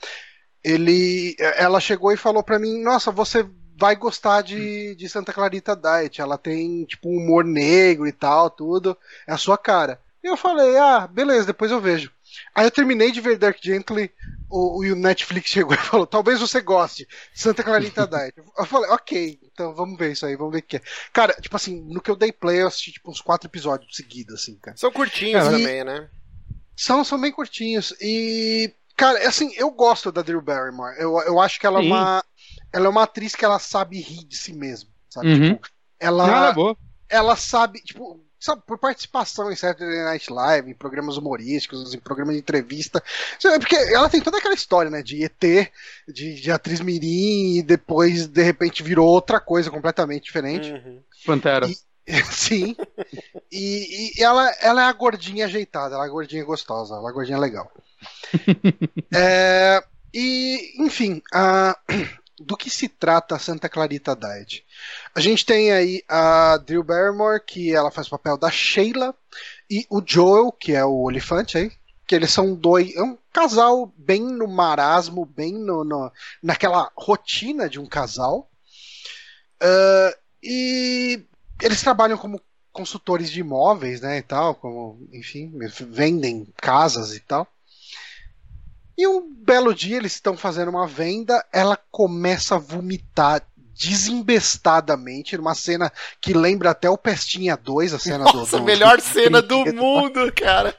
ele, 0.62 1.36
ela 1.38 1.80
chegou 1.80 2.12
e 2.12 2.16
falou 2.16 2.42
para 2.42 2.58
mim: 2.58 2.82
Nossa, 2.82 3.10
você 3.10 3.44
vai 3.76 3.96
gostar 3.96 4.42
de, 4.42 4.94
de 4.96 5.08
Santa 5.08 5.32
Clarita 5.32 5.76
Diet. 5.76 6.20
Ela 6.20 6.36
tem, 6.36 6.84
tipo, 6.84 7.08
um 7.08 7.16
humor 7.16 7.44
negro 7.44 8.06
e 8.06 8.12
tal, 8.12 8.50
tudo. 8.50 8.96
É 9.26 9.32
a 9.32 9.38
sua 9.38 9.56
cara. 9.56 10.00
E 10.22 10.26
eu 10.26 10.36
falei: 10.36 10.76
Ah, 10.76 11.06
beleza, 11.06 11.46
depois 11.46 11.70
eu 11.70 11.80
vejo. 11.80 12.12
Aí 12.54 12.66
eu 12.66 12.70
terminei 12.70 13.10
de 13.10 13.20
ver 13.20 13.38
Dark 13.38 13.58
Gently, 13.60 14.10
o, 14.50 14.80
o 14.80 14.94
Netflix 14.94 15.50
chegou 15.50 15.74
e 15.74 15.78
falou: 15.78 16.06
talvez 16.06 16.40
você 16.40 16.60
goste, 16.60 17.06
Santa 17.34 17.62
Clarita 17.62 18.06
Diet. 18.06 18.34
Eu 18.56 18.64
falei: 18.66 18.90
ok, 18.90 19.38
então 19.52 19.74
vamos 19.74 19.98
ver 19.98 20.12
isso 20.12 20.26
aí, 20.26 20.36
vamos 20.36 20.52
ver 20.52 20.60
o 20.60 20.62
que 20.62 20.76
é. 20.76 20.82
Cara, 21.12 21.34
tipo 21.34 21.54
assim, 21.56 21.80
no 21.80 22.00
que 22.00 22.10
eu 22.10 22.16
dei 22.16 22.32
play, 22.32 22.62
eu 22.62 22.68
assisti 22.68 22.92
tipo, 22.92 23.10
uns 23.10 23.20
quatro 23.20 23.48
episódios 23.48 23.94
seguidos, 23.94 24.34
assim, 24.34 24.56
cara. 24.56 24.76
São 24.76 24.90
curtinhos 24.90 25.46
e... 25.46 25.50
também, 25.50 25.84
né? 25.84 26.08
São, 26.78 27.02
são 27.02 27.20
bem 27.20 27.32
curtinhos. 27.32 27.92
E, 28.00 28.72
cara, 28.96 29.26
assim, 29.28 29.52
eu 29.56 29.68
gosto 29.68 30.12
da 30.12 30.22
Drew 30.22 30.40
Barrymore. 30.40 30.94
Eu, 30.96 31.18
eu 31.22 31.40
acho 31.40 31.58
que 31.58 31.66
ela 31.66 31.80
é 31.80 31.82
uma. 31.82 32.24
Ela 32.72 32.86
é 32.86 32.88
uma 32.88 33.02
atriz 33.02 33.34
que 33.34 33.44
ela 33.44 33.58
sabe 33.58 34.00
rir 34.00 34.24
de 34.24 34.36
si 34.36 34.52
mesma. 34.52 34.88
Sabe? 35.10 35.28
Uhum. 35.28 35.54
Tipo, 35.54 35.68
ela. 35.98 36.26
Não, 36.26 36.36
ela 36.36 36.48
é 36.50 36.54
boa. 36.54 36.76
Ela 37.08 37.34
sabe, 37.34 37.80
tipo, 37.80 38.24
sabe, 38.38 38.62
por 38.66 38.78
participação 38.78 39.50
em 39.50 39.56
Saturday 39.56 40.04
Night 40.04 40.32
Live, 40.32 40.70
em 40.70 40.74
programas 40.74 41.16
humorísticos, 41.16 41.94
em 41.94 41.98
programas 41.98 42.34
de 42.34 42.40
entrevista. 42.40 43.02
Porque 43.58 43.76
ela 43.76 44.08
tem 44.08 44.20
toda 44.20 44.38
aquela 44.38 44.54
história, 44.54 44.90
né, 44.90 45.02
de 45.02 45.24
ET, 45.24 45.70
de, 46.06 46.40
de 46.40 46.50
atriz 46.50 46.80
mirim, 46.80 47.58
e 47.58 47.62
depois, 47.62 48.26
de 48.26 48.42
repente, 48.42 48.82
virou 48.82 49.08
outra 49.08 49.40
coisa 49.40 49.70
completamente 49.70 50.24
diferente. 50.24 50.70
Uhum. 50.70 51.02
Pantera. 51.26 51.68
E, 51.68 51.76
sim. 52.30 52.76
e, 53.50 54.18
e 54.18 54.22
ela, 54.22 54.50
ela 54.60 54.82
é 54.82 54.86
a 54.86 54.92
gordinha 54.92 55.46
ajeitada, 55.46 55.94
ela 55.94 56.04
é 56.04 56.08
a 56.08 56.12
gordinha 56.12 56.44
gostosa, 56.44 56.94
ela 56.94 57.08
é 57.08 57.10
a 57.10 57.14
gordinha 57.14 57.38
legal. 57.38 57.70
é, 59.12 59.82
e, 60.14 60.74
enfim, 60.78 61.20
a, 61.32 61.76
do 62.40 62.56
que 62.56 62.70
se 62.70 62.88
trata 62.88 63.38
Santa 63.38 63.68
Clarita 63.68 64.14
Diet? 64.14 64.64
A 65.14 65.20
gente 65.20 65.44
tem 65.44 65.72
aí 65.72 66.02
a 66.08 66.56
Drew 66.58 66.82
Barrymore, 66.82 67.44
que 67.44 67.74
ela 67.74 67.90
faz 67.90 68.06
o 68.06 68.10
papel 68.10 68.36
da 68.36 68.50
Sheila, 68.50 69.14
e 69.70 69.86
o 69.90 70.02
Joel, 70.04 70.52
que 70.52 70.72
é 70.72 70.84
o 70.84 71.02
Olifante 71.02 71.58
aí, 71.58 71.72
que 72.06 72.14
eles 72.14 72.30
são 72.30 72.54
dois. 72.54 72.94
É 72.96 73.02
um 73.02 73.18
casal 73.32 73.92
bem 73.96 74.22
no 74.22 74.48
marasmo, 74.48 75.26
bem 75.26 75.52
no, 75.52 75.84
no 75.84 76.10
naquela 76.42 76.90
rotina 76.96 77.68
de 77.68 77.78
um 77.78 77.86
casal. 77.86 78.50
Uh, 79.62 80.16
e 80.42 81.24
eles 81.60 81.82
trabalham 81.82 82.16
como 82.16 82.40
consultores 82.72 83.30
de 83.30 83.40
imóveis, 83.40 84.00
né, 84.00 84.18
e 84.18 84.22
tal, 84.22 84.54
como, 84.54 85.08
enfim, 85.12 85.52
vendem 85.90 86.46
casas 86.56 87.14
e 87.14 87.20
tal. 87.20 87.46
E 88.98 89.06
um 89.06 89.32
belo 89.32 89.72
dia 89.72 89.96
eles 89.96 90.14
estão 90.14 90.36
fazendo 90.36 90.70
uma 90.70 90.84
venda, 90.84 91.46
ela 91.52 91.78
começa 91.88 92.56
a 92.56 92.58
vomitar 92.58 93.46
desembestadamente, 93.78 95.36
numa 95.36 95.54
cena 95.54 95.92
que 96.20 96.34
lembra 96.34 96.70
até 96.70 96.90
o 96.90 96.98
Pestinha 96.98 97.56
2, 97.56 97.94
a 97.94 97.98
cena 98.00 98.18
Nossa, 98.24 98.32
do. 98.32 98.38
Nossa, 98.38 98.60
melhor 98.60 98.96
do 98.96 99.04
cena 99.04 99.40
do 99.40 99.64
mundo, 99.72 100.30
cara. 100.34 100.76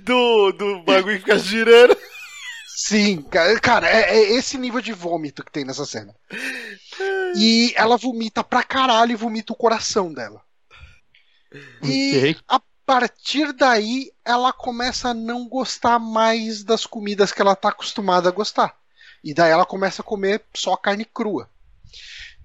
do, 0.00 0.52
do 0.52 0.82
bagulho 0.84 1.16
que 1.16 1.24
fica 1.26 1.38
girando. 1.38 1.94
Sim, 2.74 3.22
cara, 3.60 3.86
é, 3.86 4.16
é, 4.16 4.32
esse 4.32 4.56
nível 4.56 4.80
de 4.80 4.94
vômito 4.94 5.44
que 5.44 5.52
tem 5.52 5.66
nessa 5.66 5.84
cena. 5.84 6.14
E 7.36 7.74
ela 7.76 7.98
vomita 7.98 8.42
pra 8.42 8.64
caralho 8.64 9.12
e 9.12 9.16
vomita 9.16 9.52
o 9.52 9.56
coração 9.56 10.10
dela. 10.10 10.40
E 11.82 12.16
okay. 12.16 12.36
a 12.48 12.58
partir 12.86 13.52
daí 13.52 14.12
ela 14.24 14.52
começa 14.52 15.10
a 15.10 15.14
não 15.14 15.48
gostar 15.48 15.98
mais 15.98 16.62
das 16.62 16.86
comidas 16.86 17.32
que 17.32 17.40
ela 17.40 17.56
tá 17.56 17.68
acostumada 17.68 18.28
a 18.28 18.32
gostar. 18.32 18.76
E 19.22 19.32
daí 19.32 19.50
ela 19.50 19.64
começa 19.64 20.02
a 20.02 20.04
comer 20.04 20.42
só 20.54 20.76
carne 20.76 21.04
crua. 21.04 21.48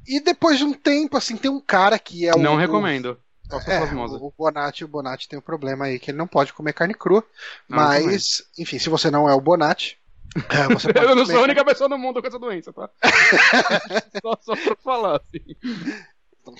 E 0.07 0.19
depois 0.19 0.57
de 0.57 0.63
um 0.63 0.73
tempo, 0.73 1.17
assim, 1.17 1.35
tem 1.35 1.51
um 1.51 1.59
cara 1.59 1.99
que 1.99 2.27
é 2.27 2.33
o. 2.33 2.37
Não 2.37 2.55
recomendo. 2.55 3.19
É, 3.65 3.79
o 3.81 4.33
Bonatti, 4.37 4.83
o 4.83 4.87
Bonatti 4.87 5.27
tem 5.27 5.39
um 5.39 5.41
problema 5.41 5.85
aí 5.85 5.99
que 5.99 6.11
ele 6.11 6.17
não 6.17 6.27
pode 6.27 6.51
comer 6.53 6.73
carne 6.73 6.93
crua. 6.93 7.23
Não, 7.67 7.77
mas, 7.77 8.43
enfim, 8.57 8.77
se 8.77 8.89
você 8.89 9.09
não 9.09 9.29
é 9.29 9.33
o 9.33 9.41
Bonatti. 9.41 9.97
É, 10.37 11.03
Eu 11.03 11.15
não 11.15 11.25
sou 11.25 11.39
a 11.39 11.43
única 11.43 11.65
pessoa 11.65 11.89
no 11.89 11.97
mundo 11.97 12.21
com 12.21 12.27
essa 12.27 12.37
doença, 12.37 12.71
tá? 12.71 12.87
só, 14.21 14.37
só 14.41 14.55
pra 14.55 14.75
falar, 14.75 15.15
assim 15.15 15.55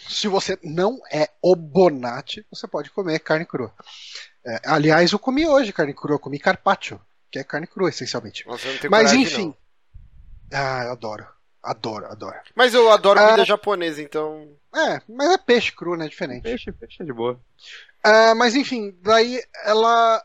se 0.08 0.28
você 0.28 0.58
não 0.64 1.00
é 1.12 1.30
o 1.42 1.56
Bonatti, 1.56 2.46
você 2.50 2.68
pode 2.68 2.90
comer 2.92 3.20
carne 3.20 3.46
crua. 3.46 3.74
É, 4.46 4.62
aliás, 4.66 5.12
eu 5.12 5.20
comi 5.20 5.48
hoje 5.48 5.74
carne 5.74 5.94
crua, 5.94 6.16
eu 6.16 6.20
comi 6.20 6.40
carpaccio, 6.40 7.00
que 7.32 7.40
é 7.40 7.44
carne 7.44 7.68
crua, 7.68 7.90
essencialmente. 7.90 8.46
Mas 8.90 9.14
enfim. 9.14 9.48
Não. 9.48 9.58
Ah, 10.60 10.84
eu 10.86 10.92
adoro. 10.92 11.28
Adoro, 11.62 12.06
adoro. 12.06 12.38
Mas 12.56 12.74
eu 12.74 12.90
adoro 12.90 13.20
comida 13.20 13.42
ah, 13.42 13.46
japonesa, 13.46 14.02
então. 14.02 14.56
É, 14.74 15.02
mas 15.10 15.32
é 15.32 15.38
peixe 15.38 15.72
cru, 15.72 15.98
né? 15.98 16.08
Diferente. 16.08 16.44
Peixe, 16.44 16.72
peixe 16.72 17.02
é 17.02 17.06
de 17.06 17.12
boa. 17.12 17.40
Ah, 18.02 18.34
mas 18.36 18.56
enfim, 18.56 18.98
daí 19.02 19.44
ela 19.66 20.24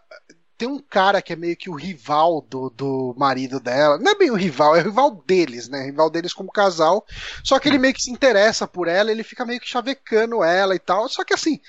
tem 0.62 0.68
um 0.68 0.78
cara 0.78 1.20
que 1.20 1.32
é 1.32 1.36
meio 1.36 1.56
que 1.56 1.68
o 1.68 1.74
rival 1.74 2.40
do, 2.40 2.70
do 2.70 3.16
marido 3.18 3.58
dela. 3.58 3.98
Não 3.98 4.12
é 4.12 4.14
bem 4.14 4.30
o 4.30 4.36
rival, 4.36 4.76
é 4.76 4.80
o 4.80 4.84
rival 4.84 5.10
deles, 5.26 5.68
né? 5.68 5.86
Rival 5.86 6.08
deles 6.08 6.32
como 6.32 6.52
casal. 6.52 7.04
Só 7.42 7.58
que 7.58 7.68
ele 7.68 7.78
meio 7.78 7.92
que 7.92 8.00
se 8.00 8.12
interessa 8.12 8.64
por 8.64 8.86
ela, 8.86 9.10
ele 9.10 9.24
fica 9.24 9.44
meio 9.44 9.58
que 9.58 9.68
chavecando 9.68 10.44
ela 10.44 10.76
e 10.76 10.78
tal. 10.78 11.08
Só 11.08 11.24
que 11.24 11.34
assim, 11.34 11.60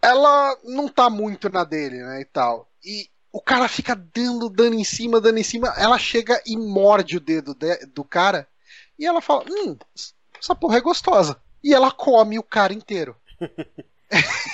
ela 0.00 0.56
não 0.64 0.88
tá 0.88 1.10
muito 1.10 1.50
na 1.50 1.62
dele, 1.62 2.02
né? 2.02 2.22
E 2.22 2.24
tal. 2.24 2.70
E 2.82 3.10
o 3.30 3.42
cara 3.42 3.68
fica 3.68 3.94
dando, 3.94 4.48
dando 4.48 4.76
em 4.76 4.84
cima, 4.84 5.20
dando 5.20 5.36
em 5.36 5.44
cima. 5.44 5.74
Ela 5.76 5.98
chega 5.98 6.40
e 6.46 6.56
morde 6.56 7.18
o 7.18 7.20
dedo 7.20 7.54
de, 7.54 7.84
do 7.88 8.02
cara. 8.02 8.48
E 8.98 9.04
ela 9.04 9.20
fala: 9.20 9.44
Hum, 9.46 9.76
essa 10.40 10.54
porra 10.54 10.78
é 10.78 10.80
gostosa. 10.80 11.38
E 11.62 11.74
ela 11.74 11.90
come 11.90 12.38
o 12.38 12.42
cara 12.42 12.72
inteiro. 12.72 13.14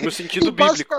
No 0.01 0.11
sentido 0.11 0.53
bíblico. 0.53 0.95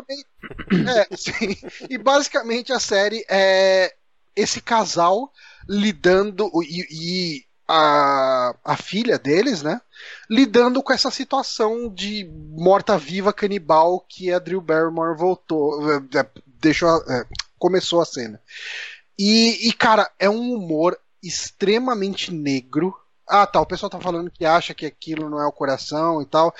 É, 0.87 1.07
sim, 1.17 1.57
e 1.89 1.97
basicamente 1.97 2.71
a 2.71 2.79
série 2.79 3.25
é 3.29 3.93
esse 4.35 4.61
casal 4.61 5.31
lidando 5.67 6.49
e, 6.63 6.87
e 6.91 7.45
a, 7.67 8.53
a 8.63 8.75
filha 8.75 9.17
deles, 9.17 9.63
né? 9.63 9.79
Lidando 10.29 10.83
com 10.83 10.91
essa 10.91 11.09
situação 11.09 11.87
de 11.89 12.29
morta-viva 12.49 13.31
canibal 13.31 14.01
que 14.01 14.31
a 14.31 14.39
Drew 14.39 14.59
Barrymore 14.59 15.17
voltou, 15.17 15.89
é, 15.91 15.97
é, 16.17 16.27
deixou, 16.45 16.89
é, 17.09 17.25
começou 17.57 18.01
a 18.01 18.05
cena. 18.05 18.41
E, 19.17 19.69
e, 19.69 19.73
cara, 19.73 20.11
é 20.19 20.29
um 20.29 20.53
humor 20.53 20.97
extremamente 21.23 22.33
negro. 22.33 22.93
Ah, 23.27 23.47
tá. 23.47 23.61
O 23.61 23.65
pessoal 23.65 23.89
tá 23.89 23.99
falando 23.99 24.31
que 24.31 24.43
acha 24.43 24.73
que 24.73 24.85
aquilo 24.85 25.29
não 25.29 25.39
é 25.39 25.45
o 25.45 25.51
coração 25.51 26.21
e 26.21 26.25
tal. 26.25 26.53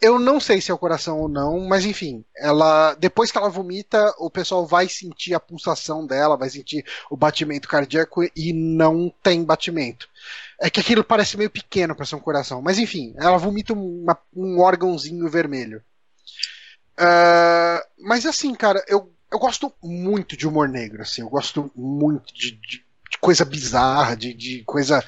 Eu 0.00 0.18
não 0.18 0.38
sei 0.38 0.60
se 0.60 0.70
é 0.70 0.74
o 0.74 0.78
coração 0.78 1.18
ou 1.18 1.28
não, 1.28 1.58
mas 1.60 1.86
enfim, 1.86 2.22
ela 2.36 2.94
depois 2.94 3.32
que 3.32 3.38
ela 3.38 3.48
vomita, 3.48 4.14
o 4.18 4.30
pessoal 4.30 4.66
vai 4.66 4.88
sentir 4.88 5.32
a 5.34 5.40
pulsação 5.40 6.06
dela, 6.06 6.36
vai 6.36 6.50
sentir 6.50 6.84
o 7.10 7.16
batimento 7.16 7.66
cardíaco 7.66 8.22
e 8.36 8.52
não 8.52 9.12
tem 9.22 9.42
batimento. 9.42 10.08
É 10.60 10.68
que 10.68 10.80
aquilo 10.80 11.02
parece 11.02 11.36
meio 11.36 11.50
pequeno 11.50 11.94
para 11.94 12.04
ser 12.04 12.16
um 12.16 12.20
coração, 12.20 12.60
mas 12.60 12.78
enfim, 12.78 13.14
ela 13.16 13.38
vomita 13.38 13.72
uma, 13.72 14.18
um 14.34 14.60
órgãozinho 14.60 15.28
vermelho. 15.30 15.82
Uh, 16.98 17.80
mas 17.98 18.24
assim, 18.26 18.54
cara, 18.54 18.82
eu, 18.88 19.12
eu 19.30 19.38
gosto 19.38 19.72
muito 19.82 20.36
de 20.36 20.46
humor 20.46 20.68
negro, 20.68 21.02
assim, 21.02 21.22
eu 21.22 21.28
gosto 21.28 21.70
muito 21.74 22.34
de, 22.34 22.52
de 22.52 22.85
de 23.10 23.18
coisa 23.18 23.44
bizarra, 23.44 24.16
de, 24.16 24.34
de 24.34 24.62
coisa. 24.64 25.04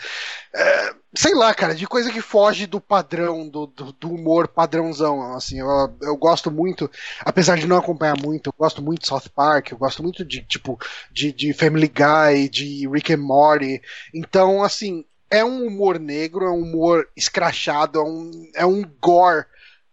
É, 0.54 0.94
sei 1.14 1.34
lá, 1.34 1.52
cara, 1.54 1.74
de 1.74 1.86
coisa 1.86 2.10
que 2.12 2.20
foge 2.20 2.66
do 2.66 2.80
padrão, 2.80 3.48
do, 3.48 3.66
do, 3.66 3.92
do, 3.92 4.12
humor 4.12 4.48
padrãozão. 4.48 5.34
Assim, 5.34 5.58
eu, 5.58 5.68
eu 6.02 6.16
gosto 6.16 6.50
muito, 6.50 6.90
apesar 7.20 7.58
de 7.58 7.66
não 7.66 7.76
acompanhar 7.76 8.16
muito, 8.16 8.48
eu 8.48 8.54
gosto 8.56 8.82
muito 8.82 9.02
de 9.02 9.08
South 9.08 9.28
Park, 9.34 9.70
eu 9.70 9.78
gosto 9.78 10.02
muito 10.02 10.24
de, 10.24 10.42
tipo, 10.42 10.78
de, 11.10 11.32
de 11.32 11.52
Family 11.52 11.88
Guy, 11.88 12.48
de 12.48 12.88
Rick 12.88 13.12
and 13.12 13.18
Morty. 13.18 13.80
Então, 14.14 14.62
assim, 14.62 15.04
é 15.30 15.44
um 15.44 15.66
humor 15.66 15.98
negro, 15.98 16.44
é 16.44 16.50
um 16.50 16.62
humor 16.62 17.08
escrachado, 17.16 17.98
é 17.98 18.02
um, 18.02 18.50
é 18.54 18.66
um 18.66 18.82
gore 19.00 19.44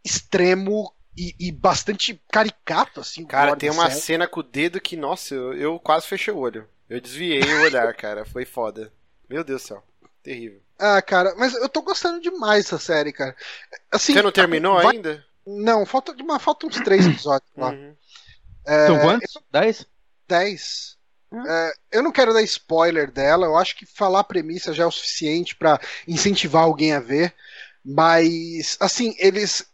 extremo 0.03 0.93
e, 1.17 1.33
e 1.39 1.51
bastante 1.51 2.21
caricato, 2.31 2.99
assim. 2.99 3.25
Cara, 3.25 3.55
tem 3.55 3.69
uma 3.69 3.89
série. 3.89 4.01
cena 4.01 4.27
com 4.27 4.41
o 4.41 4.43
dedo 4.43 4.79
que, 4.79 4.95
nossa, 4.95 5.33
eu, 5.33 5.53
eu 5.53 5.79
quase 5.79 6.07
fechei 6.07 6.33
o 6.33 6.37
olho. 6.37 6.67
Eu 6.89 7.01
desviei 7.01 7.41
o 7.41 7.61
olhar, 7.63 7.93
cara. 7.95 8.25
Foi 8.25 8.45
foda. 8.45 8.91
Meu 9.29 9.43
Deus 9.43 9.61
do 9.63 9.67
céu. 9.67 9.83
Terrível. 10.21 10.61
Ah, 10.77 11.01
cara, 11.01 11.33
mas 11.37 11.53
eu 11.53 11.69
tô 11.69 11.81
gostando 11.81 12.19
demais 12.19 12.65
dessa 12.65 12.79
série, 12.79 13.13
cara. 13.13 13.35
Assim, 13.91 14.13
Você 14.13 14.21
não 14.21 14.31
terminou 14.31 14.75
vai- 14.75 14.95
ainda? 14.95 15.23
Não, 15.45 15.85
falta, 15.85 16.11
uma, 16.13 16.39
falta 16.39 16.65
uns 16.65 16.75
três 16.81 17.05
episódios 17.05 17.49
lá. 17.55 17.69
Uhum. 17.69 17.95
É, 18.65 18.87
São 18.87 18.99
quantos? 18.99 19.37
Dez? 19.51 19.85
10. 20.27 20.97
Hum. 21.31 21.45
É, 21.47 21.73
eu 21.91 22.03
não 22.03 22.11
quero 22.11 22.33
dar 22.33 22.41
spoiler 22.41 23.11
dela, 23.11 23.45
eu 23.45 23.55
acho 23.57 23.75
que 23.77 23.85
falar 23.85 24.21
a 24.21 24.23
premissa 24.23 24.73
já 24.73 24.83
é 24.83 24.87
o 24.87 24.91
suficiente 24.91 25.55
pra 25.55 25.79
incentivar 26.07 26.63
alguém 26.63 26.93
a 26.93 26.99
ver, 26.99 27.33
mas 27.83 28.77
assim, 28.79 29.15
eles 29.19 29.65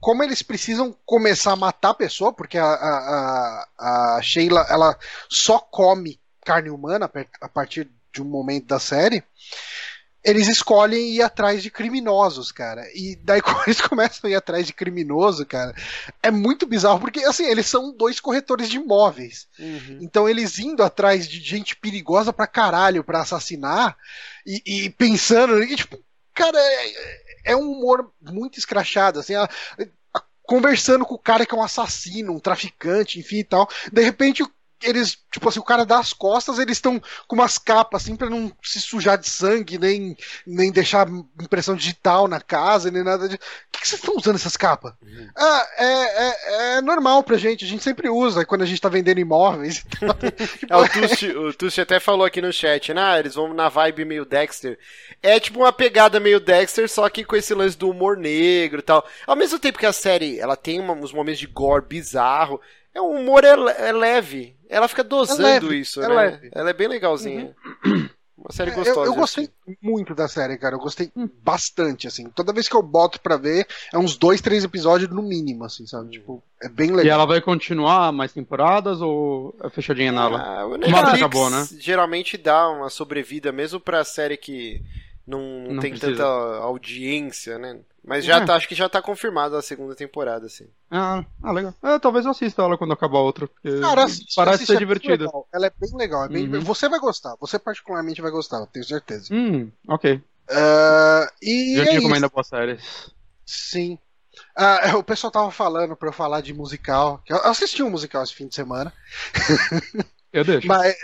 como 0.00 0.22
eles 0.22 0.42
precisam 0.42 0.96
começar 1.04 1.52
a 1.52 1.56
matar 1.56 1.90
a 1.90 1.94
pessoa, 1.94 2.32
porque 2.32 2.56
a, 2.56 2.64
a, 2.64 3.66
a, 3.78 4.16
a 4.16 4.22
Sheila 4.22 4.64
ela 4.70 4.96
só 5.28 5.58
come 5.58 6.18
carne 6.48 6.70
humana 6.70 7.10
a 7.42 7.48
partir 7.48 7.86
de 8.10 8.22
um 8.22 8.24
momento 8.24 8.64
da 8.68 8.78
série, 8.78 9.22
eles 10.24 10.48
escolhem 10.48 11.10
ir 11.10 11.22
atrás 11.22 11.62
de 11.62 11.70
criminosos, 11.70 12.50
cara. 12.50 12.82
E 12.94 13.16
daí 13.22 13.40
quando 13.42 13.62
eles 13.66 13.80
começam 13.82 14.28
a 14.28 14.30
ir 14.32 14.34
atrás 14.34 14.66
de 14.66 14.72
criminoso, 14.72 15.44
cara, 15.44 15.74
é 16.22 16.30
muito 16.30 16.66
bizarro, 16.66 17.00
porque 17.00 17.20
assim, 17.20 17.44
eles 17.44 17.66
são 17.66 17.94
dois 17.94 18.18
corretores 18.18 18.68
de 18.70 18.76
imóveis. 18.76 19.46
Uhum. 19.58 19.98
Então 20.00 20.26
eles 20.26 20.58
indo 20.58 20.82
atrás 20.82 21.28
de 21.28 21.38
gente 21.40 21.76
perigosa 21.76 22.32
pra 22.32 22.46
caralho 22.46 23.04
pra 23.04 23.20
assassinar 23.20 23.94
e, 24.46 24.62
e 24.86 24.90
pensando, 24.90 25.62
e, 25.62 25.76
tipo, 25.76 25.98
cara, 26.32 26.58
é, 26.58 27.52
é 27.52 27.56
um 27.56 27.70
humor 27.72 28.10
muito 28.22 28.58
escrachado, 28.58 29.20
assim, 29.20 29.34
a- 29.34 29.48
a- 30.14 30.22
conversando 30.42 31.04
com 31.04 31.14
o 31.14 31.18
cara 31.18 31.44
que 31.44 31.54
é 31.54 31.58
um 31.58 31.62
assassino, 31.62 32.32
um 32.32 32.40
traficante, 32.40 33.18
enfim 33.20 33.40
e 33.40 33.44
tal. 33.44 33.68
De 33.92 34.02
repente 34.02 34.42
o- 34.42 34.50
eles, 34.82 35.18
tipo 35.30 35.48
assim, 35.48 35.58
o 35.60 35.64
cara 35.64 35.84
dá 35.84 35.98
as 35.98 36.12
costas, 36.12 36.58
eles 36.58 36.76
estão 36.78 37.00
com 37.26 37.34
umas 37.36 37.58
capas 37.58 38.02
assim 38.02 38.16
pra 38.16 38.30
não 38.30 38.52
se 38.62 38.80
sujar 38.80 39.18
de 39.18 39.28
sangue, 39.28 39.78
nem, 39.78 40.16
nem 40.46 40.70
deixar 40.70 41.08
impressão 41.40 41.74
digital 41.74 42.28
na 42.28 42.40
casa, 42.40 42.90
nem 42.90 43.02
nada 43.02 43.28
de. 43.28 43.34
O 43.36 43.38
que, 43.72 43.80
que 43.80 43.88
vocês 43.88 44.00
estão 44.00 44.16
usando 44.16 44.36
essas 44.36 44.56
capas? 44.56 44.92
Uhum. 45.02 45.28
Ah, 45.36 45.66
é, 45.76 45.84
é, 45.84 46.76
é 46.76 46.80
normal 46.80 47.22
pra 47.22 47.36
gente, 47.36 47.64
a 47.64 47.68
gente 47.68 47.82
sempre 47.82 48.08
usa 48.08 48.44
quando 48.44 48.62
a 48.62 48.66
gente 48.66 48.80
tá 48.80 48.88
vendendo 48.88 49.18
imóveis. 49.20 49.84
É, 50.68 50.76
o 50.76 50.88
Tusti, 50.88 51.30
o 51.30 51.54
Tusti 51.54 51.80
até 51.80 51.98
falou 52.00 52.24
aqui 52.26 52.40
no 52.42 52.52
chat, 52.52 52.92
né? 52.92 53.00
Ah, 53.02 53.18
eles 53.18 53.34
vão 53.34 53.52
na 53.54 53.68
vibe 53.68 54.04
meio 54.04 54.24
Dexter. 54.24 54.78
É 55.22 55.38
tipo 55.40 55.60
uma 55.60 55.72
pegada 55.72 56.20
meio 56.20 56.40
Dexter, 56.40 56.88
só 56.88 57.08
que 57.08 57.24
com 57.24 57.36
esse 57.36 57.54
lance 57.54 57.76
do 57.76 57.90
humor 57.90 58.16
negro 58.16 58.80
e 58.80 58.82
tal. 58.82 59.06
Ao 59.26 59.36
mesmo 59.36 59.58
tempo 59.58 59.78
que 59.78 59.86
a 59.86 59.92
série, 59.92 60.38
ela 60.38 60.56
tem 60.56 60.78
uma- 60.80 60.92
uns 60.94 61.12
momentos 61.12 61.40
de 61.40 61.46
gore 61.46 61.84
bizarro, 61.86 62.60
é 62.98 63.02
um 63.02 63.20
humor 63.20 63.44
é, 63.44 63.50
é 63.88 63.92
leve. 63.92 64.56
Ela 64.68 64.88
fica 64.88 65.02
dosando 65.04 65.40
É 65.46 65.52
leve, 65.54 65.78
isso, 65.80 66.02
é 66.02 66.08
né? 66.08 66.14
leve. 66.14 66.46
Uhum. 66.46 66.52
Ela 66.54 66.70
é 66.70 66.72
bem 66.72 66.88
legalzinha. 66.88 67.54
Uma 68.36 68.52
série 68.52 68.70
É, 68.70 68.74
gostosa. 68.74 69.00
Eu, 69.00 69.04
eu 69.06 69.14
gostei 69.14 69.44
assistir. 69.44 69.78
muito 69.82 70.14
da 70.14 70.28
série, 70.28 70.56
cara. 70.56 70.76
Eu 70.76 70.78
gostei 70.78 71.10
bastante, 71.42 72.06
assim. 72.06 72.28
Toda 72.30 72.52
vez 72.52 72.68
que 72.68 72.76
eu 72.76 72.82
boto 72.82 73.20
pra 73.20 73.36
ver, 73.36 73.66
é 73.92 73.98
uns 73.98 74.16
dois, 74.16 74.40
três 74.40 74.62
episódios 74.62 75.10
no 75.10 75.22
mínimo, 75.22 75.64
assim, 75.64 75.86
sabe? 75.86 76.10
Tipo, 76.10 76.40
é 76.62 76.68
bem 76.68 76.90
E 76.90 76.92
legal. 76.92 77.14
ela 77.14 77.26
vai 77.26 77.40
continuar 77.40 78.12
mais 78.12 78.32
temporadas 78.32 79.00
ou 79.00 79.56
é 79.64 79.68
fechadinha 79.70 80.12
nela? 80.12 80.38
Ah, 80.40 80.66
o 80.66 80.76
Netflix 80.76 81.14
acabou, 81.14 81.50
né? 81.50 81.66
geralmente 81.78 82.36
dá 82.36 82.68
uma 82.70 82.88
sobrevida, 82.90 83.50
mesmo 83.50 83.80
pra 83.80 84.04
série 84.04 84.36
que 84.36 84.82
não, 85.26 85.40
não 85.40 85.72
Não 85.74 85.80
tem 85.82 85.90
precisa. 85.90 86.12
tanta 86.12 86.24
audiência, 86.62 87.58
né? 87.58 87.80
Mas 88.08 88.24
já 88.24 88.38
É. 88.38 88.44
tá, 88.46 88.54
acho 88.56 88.66
que 88.66 88.74
já 88.74 88.88
tá 88.88 89.02
confirmada 89.02 89.58
a 89.58 89.62
segunda 89.62 89.94
temporada, 89.94 90.46
assim. 90.46 90.66
Ah, 90.90 91.22
ah, 91.42 91.52
legal. 91.52 91.74
É, 91.82 91.98
talvez 91.98 92.24
eu 92.24 92.30
assista 92.30 92.62
ela 92.62 92.78
quando 92.78 92.94
acabar 92.94 93.18
a 93.18 93.22
outra. 93.22 93.46
porque 93.46 93.80
Cara, 93.80 94.04
assiste, 94.04 94.34
parece 94.34 94.54
assiste, 94.56 94.68
ser 94.68 94.76
é 94.76 94.78
divertida. 94.78 95.30
Ela 95.52 95.66
é 95.66 95.72
bem 95.78 95.94
legal. 95.94 96.24
É 96.24 96.28
bem... 96.28 96.48
Uhum. 96.48 96.60
Você 96.62 96.88
vai 96.88 96.98
gostar. 96.98 97.36
Você 97.38 97.58
particularmente 97.58 98.22
vai 98.22 98.30
gostar, 98.30 98.60
eu 98.60 98.66
tenho 98.66 98.84
certeza. 98.86 99.28
Hum, 99.32 99.70
ok. 99.86 100.22
Ah, 100.50 101.30
e 101.42 101.76
Já 101.76 101.82
é 101.82 101.84
tinha 101.84 101.98
isso. 101.98 102.02
recomenda 102.02 102.28
boas 102.30 102.46
séries. 102.46 103.12
Sim. 103.44 103.98
Ah, 104.56 104.80
o 104.96 105.02
pessoal 105.04 105.30
tava 105.30 105.50
falando 105.50 105.94
pra 105.94 106.08
eu 106.08 106.12
falar 106.12 106.40
de 106.40 106.54
musical. 106.54 107.20
que 107.26 107.32
Eu 107.32 107.44
assisti 107.44 107.82
um 107.82 107.90
musical 107.90 108.22
esse 108.24 108.34
fim 108.34 108.48
de 108.48 108.54
semana. 108.54 108.90
Eu 110.32 110.44
deixo. 110.44 110.66
Mas, 110.66 110.94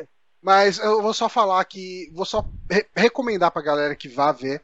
mas 0.43 0.79
eu 0.79 1.01
vou 1.03 1.15
só 1.15 1.29
falar 1.29 1.65
que. 1.65 2.11
Vou 2.15 2.25
só 2.27 2.45
re- 2.71 2.87
recomendar 2.95 3.51
pra 3.51 3.63
galera 3.63 3.95
que 3.97 4.09
vá 4.09 4.33
ver 4.33 4.63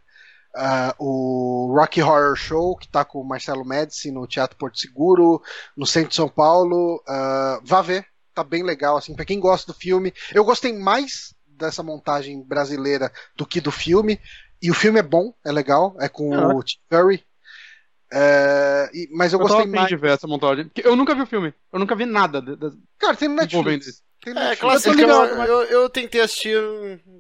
ah, 0.57 0.95
o 0.99 1.73
Rocky 1.79 2.03
Horror 2.03 2.35
Show, 2.37 2.77
que 2.77 2.89
tá 2.89 3.05
com 3.05 3.21
o 3.21 3.25
Marcelo 3.29 3.65
Médici 3.65 4.11
no 4.11 4.27
Teatro 4.27 4.57
Porto 4.57 4.79
Seguro, 4.79 5.41
no 5.77 5.87
centro 5.87 6.11
de 6.11 6.17
São 6.17 6.29
Paulo. 6.29 7.03
Ah, 7.09 7.61
vá 7.63 7.83
ver, 7.83 8.07
tá 8.35 8.43
bem 8.45 8.63
legal, 8.63 8.97
assim, 8.97 9.15
pra 9.15 9.25
quem 9.25 9.39
gosta 9.41 9.73
do 9.73 9.79
filme. 9.79 10.13
Eu 10.35 10.45
gostei 10.45 10.73
mais 10.73 11.35
dessa 11.47 11.83
montagem 11.83 12.43
brasileira 12.43 13.13
do 13.37 13.45
que 13.47 13.61
do 13.61 13.71
filme. 13.71 14.19
E 14.63 14.71
o 14.71 14.75
filme 14.75 14.99
é 14.99 15.03
bom, 15.03 15.33
é 15.45 15.51
legal, 15.53 15.97
é 16.01 16.09
com 16.09 16.35
Ah. 16.35 16.55
o 16.55 16.63
Tim 16.63 16.79
Curry. 16.91 17.25
É, 18.13 18.91
e- 18.93 19.09
mas 19.13 19.33
eu, 19.33 19.39
Eu, 19.41 19.47
gostei 19.47 19.67
mais. 19.67 19.89
de 19.89 19.97
ver 19.97 20.11
essa 20.13 20.27
montagem. 20.27 20.65
Porque 20.65 20.87
eu 20.87 20.97
nunca 20.97 21.15
vi 21.15 21.23
o 21.23 21.27
filme. 21.27 21.55
Eu 21.73 21.79
nunca 21.79 21.95
vi 21.95 22.05
nada 22.07 22.43
de- 22.43 22.57
de- 22.57 22.77
Cara, 22.99 23.17
tem 23.17 23.29
no 23.29 23.37
Netflix. 23.37 24.03
Tem 24.23 24.33
É, 24.33 24.35
Netflix. 24.35 24.61
clássico, 24.61 24.89
Eu 24.91 24.95
tô 24.97 25.01
ligado, 25.01 25.29
eu, 25.31 25.37
mas- 25.39 25.49
eu, 25.49 25.63
eu 25.65 25.89
tentei 25.91 26.21
assistir, 26.21 26.59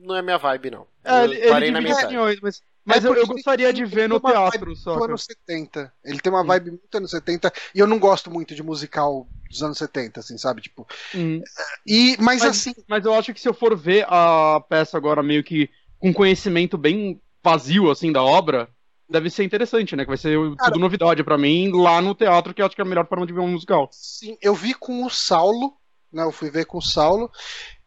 não 0.02 0.16
é 0.16 0.22
minha 0.22 0.36
vibe, 0.36 0.70
não. 0.72 0.86
É, 1.04 1.20
eu 1.20 1.24
ele, 1.24 1.36
ele 1.36 1.48
parei 1.48 1.70
na 1.70 1.78
divide 1.78 1.94
metade. 1.94 2.06
opiniões, 2.14 2.40
mas, 2.42 2.60
mas 2.84 3.04
É 3.04 3.08
eu, 3.08 3.14
eu 3.14 3.26
gostaria 3.26 3.72
de 3.72 3.84
ver 3.84 4.08
no 4.08 4.20
teatro, 4.20 4.74
só. 4.76 4.96
do 4.96 5.04
anos 5.04 5.24
70. 5.24 5.92
Ele 6.04 6.20
tem 6.20 6.32
uma 6.32 6.44
vibe 6.44 6.70
muito 6.72 6.94
anos 6.96 7.10
70 7.10 7.52
e 7.74 7.78
eu 7.78 7.86
não 7.86 7.98
gosto 7.98 8.30
muito 8.30 8.54
de 8.54 8.62
musical 8.62 9.26
dos 9.48 9.62
anos 9.62 9.78
70, 9.78 10.20
assim, 10.20 10.38
sabe? 10.38 10.62
Tipo, 10.62 10.86
Hum. 11.14 11.40
e 11.86 12.16
mas, 12.20 12.40
Mas- 12.42 12.50
assim, 12.50 12.74
Mas 12.88 13.04
eu 13.04 13.14
acho 13.14 13.32
que 13.34 13.40
se 13.40 13.48
eu 13.48 13.54
for 13.54 13.76
ver 13.76 14.06
a 14.08 14.60
peça 14.68 14.96
agora 14.96 15.22
meio 15.22 15.42
que 15.44 15.68
com 15.98 16.12
conhecimento 16.12 16.78
bem 16.78 17.20
vazio, 17.42 17.90
assim, 17.90 18.12
da 18.12 18.22
obra, 18.22 18.68
deve 19.08 19.28
ser 19.30 19.44
interessante, 19.44 19.96
né? 19.96 20.04
Que 20.04 20.08
vai 20.10 20.16
ser 20.16 20.38
Cara- 20.56 20.70
tudo 20.72 20.80
novidade 20.80 21.22
pra 21.24 21.36
mim 21.36 21.70
lá 21.72 22.00
no 22.00 22.14
teatro, 22.14 22.54
que 22.54 22.62
eu 22.62 22.66
acho 22.66 22.74
que 22.74 22.80
é 22.80 22.84
a 22.84 22.88
melhor 22.88 23.06
forma 23.06 23.26
de 23.26 23.32
ver 23.32 23.40
um 23.40 23.48
musical. 23.48 23.88
sim, 23.92 24.36
eu 24.40 24.54
vi 24.54 24.72
com 24.74 25.04
o 25.04 25.10
Saulo, 25.10 25.76
né? 26.12 26.22
Eu 26.22 26.32
fui 26.32 26.50
ver 26.50 26.64
com 26.66 26.78
o 26.78 26.82
Saulo 26.82 27.30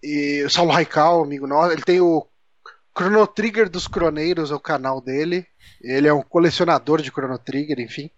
e 0.04 0.44
o 0.46 0.50
Saulo 0.50 0.72
Raical, 0.72 1.24
amigo 1.24 1.48
nosso, 1.48 1.72
ele 1.72 1.82
tem 1.84 2.02
o 2.02 2.28
Chrono 2.98 3.26
Trigger 3.28 3.70
dos 3.70 3.88
Croneiros, 3.88 4.52
é 4.52 4.56
o 4.56 4.60
canal 4.60 5.02
dele. 5.02 5.46
Ele 5.82 6.08
é 6.08 6.14
um 6.14 6.22
colecionador 6.22 7.02
de 7.02 7.10
Chrono 7.10 7.38
Trigger, 7.38 7.80
enfim. 7.80 8.10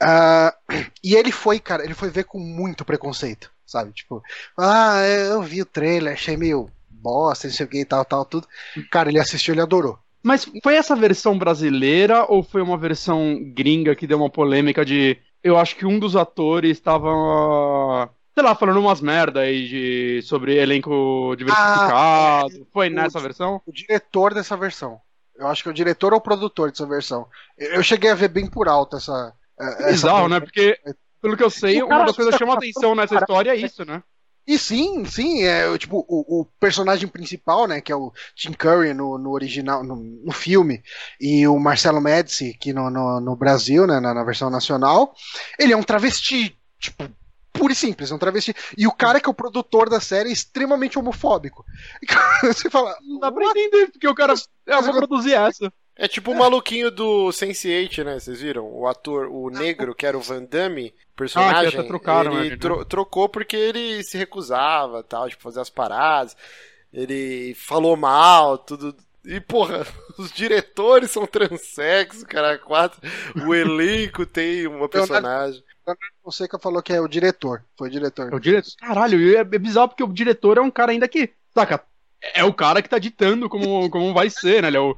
Ah, 0.00 0.54
e 1.02 1.14
ele 1.14 1.32
foi, 1.32 1.58
cara, 1.58 1.84
ele 1.84 1.94
foi 1.94 2.10
ver 2.10 2.24
com 2.24 2.38
muito 2.38 2.84
preconceito, 2.84 3.50
sabe? 3.64 3.92
Tipo, 3.92 4.22
ah, 4.58 5.00
eu 5.02 5.42
vi 5.42 5.62
o 5.62 5.66
trailer, 5.66 6.12
achei 6.12 6.36
meio 6.36 6.70
bosta, 6.88 7.48
não 7.48 7.54
sei 7.54 7.66
o 7.66 7.68
que 7.68 7.80
e 7.80 7.84
tal, 7.84 8.04
tal, 8.04 8.24
tudo. 8.24 8.46
Cara, 8.90 9.08
ele 9.08 9.18
assistiu, 9.18 9.54
ele 9.54 9.60
adorou. 9.60 9.98
Mas 10.22 10.44
foi 10.62 10.74
essa 10.74 10.96
versão 10.96 11.38
brasileira 11.38 12.26
ou 12.28 12.42
foi 12.42 12.60
uma 12.60 12.76
versão 12.76 13.38
gringa 13.54 13.94
que 13.94 14.06
deu 14.06 14.18
uma 14.18 14.28
polêmica 14.28 14.84
de. 14.84 15.16
Eu 15.42 15.56
acho 15.56 15.76
que 15.76 15.86
um 15.86 15.98
dos 15.98 16.16
atores 16.16 16.72
estava. 16.72 18.10
Sei 18.36 18.44
lá, 18.44 18.54
falando 18.54 18.78
umas 18.80 19.00
merda 19.00 19.40
aí 19.40 19.66
de, 19.66 20.22
sobre 20.22 20.56
elenco 20.58 21.34
diversificado. 21.38 22.66
foi 22.70 22.90
nessa 22.90 23.18
versão? 23.18 23.62
O 23.66 23.72
diretor 23.72 24.34
dessa 24.34 24.54
versão. 24.58 25.00
Eu 25.38 25.46
acho 25.46 25.62
que 25.62 25.70
é 25.70 25.72
o 25.72 25.74
diretor 25.74 26.12
ou 26.12 26.18
o 26.18 26.22
produtor 26.22 26.70
dessa 26.70 26.84
versão. 26.86 27.26
Eu 27.56 27.82
cheguei 27.82 28.10
a 28.10 28.14
ver 28.14 28.28
bem 28.28 28.46
por 28.46 28.68
alto 28.68 28.96
essa. 28.96 29.32
eh, 29.58 29.64
essa 29.84 29.90
Bizarro, 29.92 30.28
né? 30.28 30.38
Porque, 30.40 30.78
pelo 31.22 31.34
que 31.34 31.42
eu 31.42 31.48
sei, 31.48 31.82
O 31.82 31.86
uma 31.86 32.04
das 32.04 32.14
coisas 32.16 32.34
que 32.34 32.38
chama 32.38 32.54
atenção 32.54 32.94
nessa 32.94 33.14
história 33.14 33.52
é 33.52 33.56
isso, 33.56 33.86
né? 33.86 34.02
E 34.46 34.58
sim, 34.58 35.04
sim, 35.06 35.42
é 35.42 35.66
o- 35.68 35.78
tipo 35.78 36.04
o, 36.06 36.40
o 36.42 36.44
personagem 36.60 37.08
principal, 37.08 37.66
né, 37.66 37.80
que 37.80 37.90
é 37.90 37.96
o 37.96 38.12
Tim 38.36 38.52
Curry 38.52 38.94
no, 38.94 39.18
no 39.18 39.30
original, 39.32 39.82
no, 39.82 39.96
no 39.96 40.30
filme, 40.30 40.82
e 41.20 41.48
o 41.48 41.58
Marcelo 41.58 42.00
Médici, 42.00 42.54
que 42.54 42.72
no, 42.72 42.88
no, 42.88 43.18
no 43.18 43.34
Brasil, 43.34 43.88
né, 43.88 43.98
na, 43.98 44.14
na 44.14 44.22
versão 44.22 44.48
nacional, 44.48 45.14
ele 45.58 45.72
é 45.72 45.76
um 45.76 45.82
travesti, 45.82 46.56
tipo, 46.78 47.08
puro 47.66 47.72
e 47.72 47.76
simples, 47.76 48.10
é 48.10 48.14
um 48.14 48.18
travesti. 48.18 48.54
E 48.78 48.86
o 48.86 48.92
cara 48.92 49.20
que 49.20 49.28
é 49.28 49.30
o 49.30 49.34
produtor 49.34 49.88
da 49.90 50.00
série 50.00 50.28
é 50.28 50.32
extremamente 50.32 50.98
homofóbico. 50.98 51.64
Você 52.42 52.70
fala, 52.70 52.96
Não 53.02 53.18
dá 53.18 53.32
pra 53.32 53.44
entender, 53.46 53.88
porque 53.90 54.06
o 54.06 54.14
cara. 54.14 54.34
Eu 54.64 54.82
vou 54.82 54.94
produzir 54.94 55.32
essa. 55.34 55.72
É 55.98 56.06
tipo 56.06 56.30
o 56.30 56.38
maluquinho 56.38 56.90
do 56.90 57.28
Sense8, 57.28 58.04
né? 58.04 58.20
Vocês 58.20 58.40
viram? 58.40 58.70
O 58.70 58.86
ator, 58.86 59.28
o 59.28 59.48
negro, 59.48 59.94
que 59.94 60.04
era 60.04 60.16
o 60.16 60.20
Van 60.20 60.44
Damme, 60.44 60.94
personagem, 61.16 61.80
Ah, 61.80 61.84
trocaram 61.84 62.32
ele 62.32 62.40
ele, 62.40 62.50
né? 62.50 62.56
tro- 62.58 62.84
trocou 62.84 63.28
porque 63.30 63.56
ele 63.56 64.04
se 64.04 64.18
recusava, 64.18 65.02
tal, 65.02 65.26
de 65.28 65.36
fazer 65.36 65.60
as 65.60 65.70
paradas. 65.70 66.36
Ele 66.92 67.54
falou 67.54 67.96
mal, 67.96 68.58
tudo. 68.58 68.94
E, 69.24 69.40
porra, 69.40 69.86
os 70.18 70.30
diretores 70.30 71.10
são 71.10 71.26
transexos, 71.26 72.22
cara, 72.24 72.58
quatro. 72.58 73.00
O 73.46 73.54
elenco 73.54 74.24
tem 74.26 74.66
uma 74.66 74.88
personagem. 74.90 75.64
Fonseca 76.22 76.58
falou 76.58 76.82
que 76.82 76.92
é 76.92 77.00
o 77.00 77.08
diretor, 77.08 77.64
foi 77.78 77.88
o 77.88 77.90
diretor. 77.90 78.32
É 78.32 78.36
o 78.36 78.40
diretor. 78.40 78.70
Caralho, 78.78 79.20
e 79.20 79.36
é 79.36 79.44
bizarro 79.44 79.88
porque 79.88 80.02
o 80.02 80.12
diretor 80.12 80.58
é 80.58 80.60
um 80.60 80.70
cara 80.70 80.92
ainda 80.92 81.06
que. 81.08 81.32
Saca? 81.54 81.82
É 82.34 82.42
o 82.44 82.52
cara 82.52 82.82
que 82.82 82.88
tá 82.88 82.98
ditando 82.98 83.48
como, 83.48 83.88
como 83.90 84.12
vai 84.12 84.28
ser, 84.30 84.62
né? 84.62 84.68
Ele 84.68 84.76
é 84.76 84.80
o, 84.80 84.96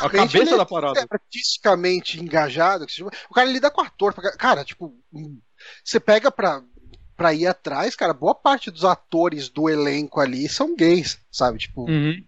A 0.00 0.10
cabeça 0.10 0.38
ele 0.38 0.56
da 0.56 0.66
parada. 0.66 1.00
é 1.00 1.06
artisticamente 1.08 2.20
engajado. 2.20 2.86
O 3.30 3.34
cara 3.34 3.48
lida 3.48 3.70
com 3.70 3.80
ator. 3.80 4.12
Cara, 4.36 4.64
tipo, 4.64 4.94
hum, 5.12 5.40
você 5.84 5.98
pega 5.98 6.30
pra, 6.30 6.62
pra 7.16 7.32
ir 7.32 7.46
atrás, 7.46 7.96
cara, 7.96 8.12
boa 8.12 8.34
parte 8.34 8.70
dos 8.70 8.84
atores 8.84 9.48
do 9.48 9.70
elenco 9.70 10.20
ali 10.20 10.48
são 10.48 10.76
gays, 10.76 11.18
sabe? 11.30 11.58
Tipo, 11.58 11.88
Uhum. 11.88 12.22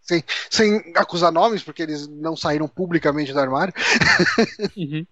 sem, 0.00 0.24
sem 0.50 0.92
acusar 0.96 1.30
nomes, 1.32 1.62
porque 1.62 1.82
eles 1.82 2.08
não 2.08 2.34
saíram 2.36 2.66
publicamente 2.68 3.32
do 3.32 3.40
armário. 3.40 3.74
Uhum. 4.76 5.06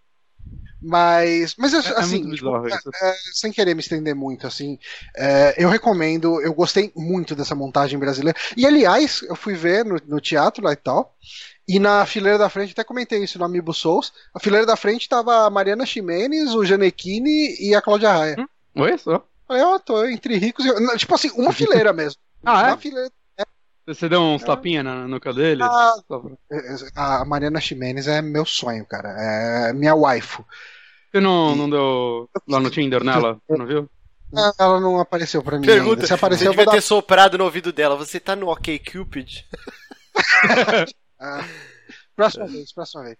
Mas, 0.83 1.55
mas 1.57 1.75
É, 1.75 1.79
assim, 1.99 2.21
é 2.21 2.25
muito 2.25 2.37
tipo, 2.37 2.59
bizarro 2.59 2.69
isso. 2.69 2.91
sem 3.33 3.53
querer 3.53 3.75
me 3.75 3.81
estender 3.81 4.15
muito, 4.15 4.47
assim, 4.47 4.79
é, 5.17 5.55
eu 5.63 5.69
recomendo, 5.69 6.41
eu 6.41 6.55
gostei 6.55 6.91
muito 6.97 7.35
dessa 7.35 7.55
montagem 7.55 7.99
brasileira. 7.99 8.39
E 8.57 8.67
aliás, 8.67 9.23
eu 9.23 9.37
fui 9.37 9.55
ver 9.55 9.85
no, 9.85 10.01
no 10.07 10.21
teatro 10.21 10.65
lá 10.65 10.73
e 10.73 10.77
tal. 10.77 11.15
E 11.69 11.79
na 11.79 12.05
fileira 12.07 12.39
da 12.39 12.49
frente, 12.49 12.73
até 12.73 12.83
comentei 12.83 13.23
isso 13.23 13.39
no 13.39 13.45
Amiibo 13.45 13.73
Souls. 13.73 14.13
A 14.35 14.41
fileira 14.41 14.67
da 14.67 14.75
frente 14.77 15.09
tava 15.09 15.47
a 15.47 15.51
Mariana 15.51 15.87
Ximenes, 15.87 16.51
o 16.55 16.65
Janequine 16.65 17.57
e 17.61 17.75
a 17.75 17.83
Cláudia 17.83 18.11
Raia. 18.11 18.37
Oi, 18.75 18.99
só. 18.99 19.25
Falei, 19.47 19.63
ó, 19.63 19.79
tô 19.79 20.05
entre 20.07 20.37
ricos 20.37 20.65
e. 20.65 20.97
Tipo 20.99 21.15
assim, 21.15 21.31
uma 21.37 21.53
fileira 21.53 21.93
mesmo. 21.93 22.21
Ah, 22.45 22.63
uma 22.63 22.71
é? 22.71 22.77
fileira. 22.77 23.11
Você 23.95 24.09
deu 24.09 24.21
uns 24.21 24.43
tapinha 24.43 24.83
na 24.83 25.07
nuca 25.09 25.33
dele? 25.33 25.63
Ah, 25.63 25.95
Só 26.07 26.21
pra- 26.21 27.21
A 27.21 27.25
Mariana 27.25 27.61
Ximenes 27.61 28.07
é 28.07 28.21
meu 28.23 28.45
sonho, 28.47 28.85
cara. 28.87 29.09
É 29.19 29.73
minha 29.73 29.95
waifu. 29.95 30.45
Você 31.11 31.21
não, 31.21 31.57
não 31.57 31.69
deu 31.69 32.31
lá 32.49 32.61
no 32.61 32.71
Tinder 32.71 33.03
nela? 33.03 33.41
Você 33.49 33.57
não 33.59 33.67
viu? 33.67 33.91
Ah, 34.37 34.53
Ela 34.59 34.79
não 34.81 35.01
apareceu 35.01 35.43
pra 35.43 35.59
mim. 35.59 35.67
Pergunta, 35.67 35.91
ainda. 35.95 36.03
Se 36.03 36.09
você 36.09 36.15
aparecer, 36.15 36.47
eu 36.47 36.51
devia 36.53 36.67
dar. 36.67 36.73
ter 36.73 36.81
soprado 36.83 37.37
no 37.37 37.45
ouvido 37.45 37.73
dela. 37.73 37.97
Você 37.97 38.21
tá 38.21 38.37
no 38.37 38.49
OK 38.49 38.79
Cupid? 38.79 39.45
Ah, 41.23 41.45
próxima 42.17 42.47
vez, 42.47 42.73
próxima 42.73 43.03
vez. 43.05 43.19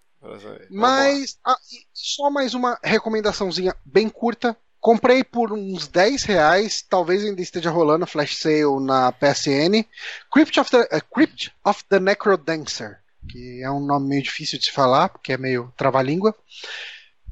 Mas 0.71 1.37
ah, 1.45 1.55
e 1.71 1.85
só 1.93 2.31
mais 2.31 2.53
uma 2.55 2.79
recomendaçãozinha 2.83 3.75
bem 3.85 4.09
curta. 4.09 4.57
Comprei 4.81 5.23
por 5.23 5.53
uns 5.53 5.87
10 5.87 6.23
reais, 6.23 6.81
talvez 6.81 7.23
ainda 7.23 7.39
esteja 7.39 7.69
rolando 7.69 8.07
flash 8.07 8.35
sale 8.35 8.79
na 8.81 9.11
PSN. 9.11 9.85
Crypt 10.33 10.59
of 10.59 10.71
the, 10.71 10.87
eh, 10.91 11.01
Crypt 11.01 11.53
of 11.63 11.83
the 11.87 11.99
Necrodancer, 11.99 12.97
que 13.29 13.61
é 13.61 13.69
um 13.69 13.79
nome 13.79 14.09
meio 14.09 14.23
difícil 14.23 14.57
de 14.57 14.65
se 14.65 14.71
falar, 14.71 15.09
porque 15.09 15.33
é 15.33 15.37
meio 15.37 15.71
trava-língua. 15.77 16.35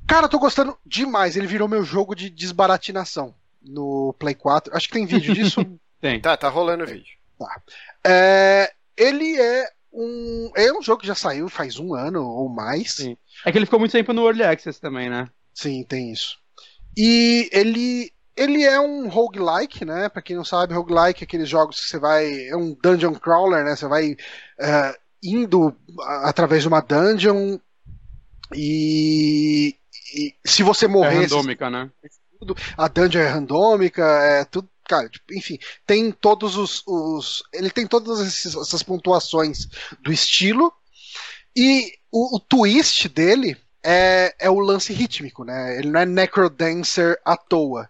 Cara, 0.08 0.30
tô 0.30 0.38
gostando 0.38 0.78
demais. 0.86 1.36
Ele 1.36 1.48
virou 1.48 1.68
meu 1.68 1.84
jogo 1.84 2.14
de 2.14 2.30
desbaratinação 2.30 3.34
no 3.62 4.14
Play 4.20 4.36
4. 4.36 4.76
Acho 4.76 4.88
que 4.88 4.94
tem 4.94 5.08
vídeo 5.08 5.34
disso. 5.34 5.66
Tem. 6.00 6.22
Tá, 6.22 6.38
tá 6.38 6.48
rolando 6.48 6.84
o 6.84 6.88
vídeo. 6.88 7.18
É, 8.06 8.72
ele 8.96 9.38
é 9.38 9.70
um. 9.92 10.52
É 10.56 10.72
um 10.72 10.82
jogo 10.82 11.02
que 11.02 11.08
já 11.08 11.16
saiu 11.16 11.50
faz 11.50 11.78
um 11.78 11.94
ano 11.94 12.24
ou 12.26 12.48
mais. 12.48 12.94
Sim. 12.94 13.18
É 13.44 13.52
que 13.52 13.58
ele 13.58 13.66
ficou 13.66 13.80
muito 13.80 13.92
tempo 13.92 14.14
no 14.14 14.26
Early 14.26 14.44
Access 14.44 14.80
também, 14.80 15.10
né? 15.10 15.28
Sim, 15.54 15.84
tem 15.84 16.12
isso. 16.12 16.40
E 17.02 17.50
ele 17.54 18.12
ele 18.36 18.64
é 18.64 18.78
um 18.80 19.08
roguelike, 19.08 19.86
né? 19.86 20.10
Pra 20.10 20.22
quem 20.22 20.36
não 20.36 20.44
sabe, 20.44 20.74
roguelike 20.74 21.24
é 21.24 21.26
aqueles 21.26 21.48
jogos 21.48 21.80
que 21.80 21.90
você 21.90 21.98
vai. 21.98 22.48
É 22.48 22.56
um 22.58 22.76
dungeon 22.84 23.14
crawler, 23.16 23.64
né? 23.64 23.76
Você 23.76 23.88
vai 23.88 24.18
é, 24.60 24.98
indo 25.24 25.74
através 26.24 26.62
de 26.62 26.68
uma 26.68 26.82
dungeon 26.82 27.58
e, 28.54 29.76
e 30.16 30.34
se 30.46 30.64
você 30.64 30.86
É 30.86 30.88
morrer, 30.88 31.16
você- 31.28 31.36
randômica, 31.36 31.70
né? 31.70 31.90
a 32.78 32.88
dungeon 32.88 33.22
é 33.22 33.28
randômica, 33.28 34.04
é 34.04 34.46
tudo. 34.46 34.70
Cara, 34.88 35.08
tipo, 35.08 35.34
enfim, 35.34 35.60
tem 35.86 36.12
todos 36.12 36.56
os, 36.56 36.82
os- 36.88 37.44
Ele 37.54 37.70
tem 37.70 37.86
todas 37.86 38.20
essas 38.22 38.82
pontuações 38.82 39.68
do 40.02 40.12
estilo. 40.12 40.74
E 41.56 41.94
o, 42.12 42.38
o 42.38 42.40
twist 42.40 43.08
dele 43.10 43.56
é, 43.84 44.36
é 44.40 44.50
o 44.50 44.60
lance 44.60 44.94
rítmico, 44.94 45.44
né? 45.44 45.78
Ele 45.78 45.90
não 45.90 46.00
é 46.00 46.06
Necrodancer 46.06 47.20
à 47.26 47.36
toa. 47.38 47.90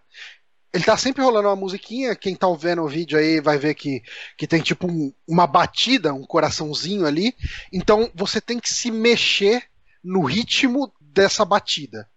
Ele 0.72 0.84
tá 0.84 0.96
sempre 0.96 1.22
rolando 1.22 1.48
uma 1.48 1.56
musiquinha, 1.56 2.14
quem 2.14 2.36
tá 2.36 2.46
vendo 2.54 2.82
o 2.82 2.88
vídeo 2.88 3.18
aí 3.18 3.40
vai 3.40 3.58
ver 3.58 3.74
que, 3.74 4.02
que 4.38 4.46
tem 4.46 4.62
tipo 4.62 4.86
um- 4.86 5.12
uma 5.26 5.46
batida, 5.46 6.14
um 6.14 6.24
coraçãozinho 6.24 7.06
ali. 7.06 7.34
Então 7.72 8.10
você 8.14 8.40
tem 8.40 8.60
que 8.60 8.72
se 8.72 8.90
mexer 8.90 9.64
no 10.02 10.22
ritmo 10.24 10.92
dessa 11.00 11.44
batida. 11.44 12.08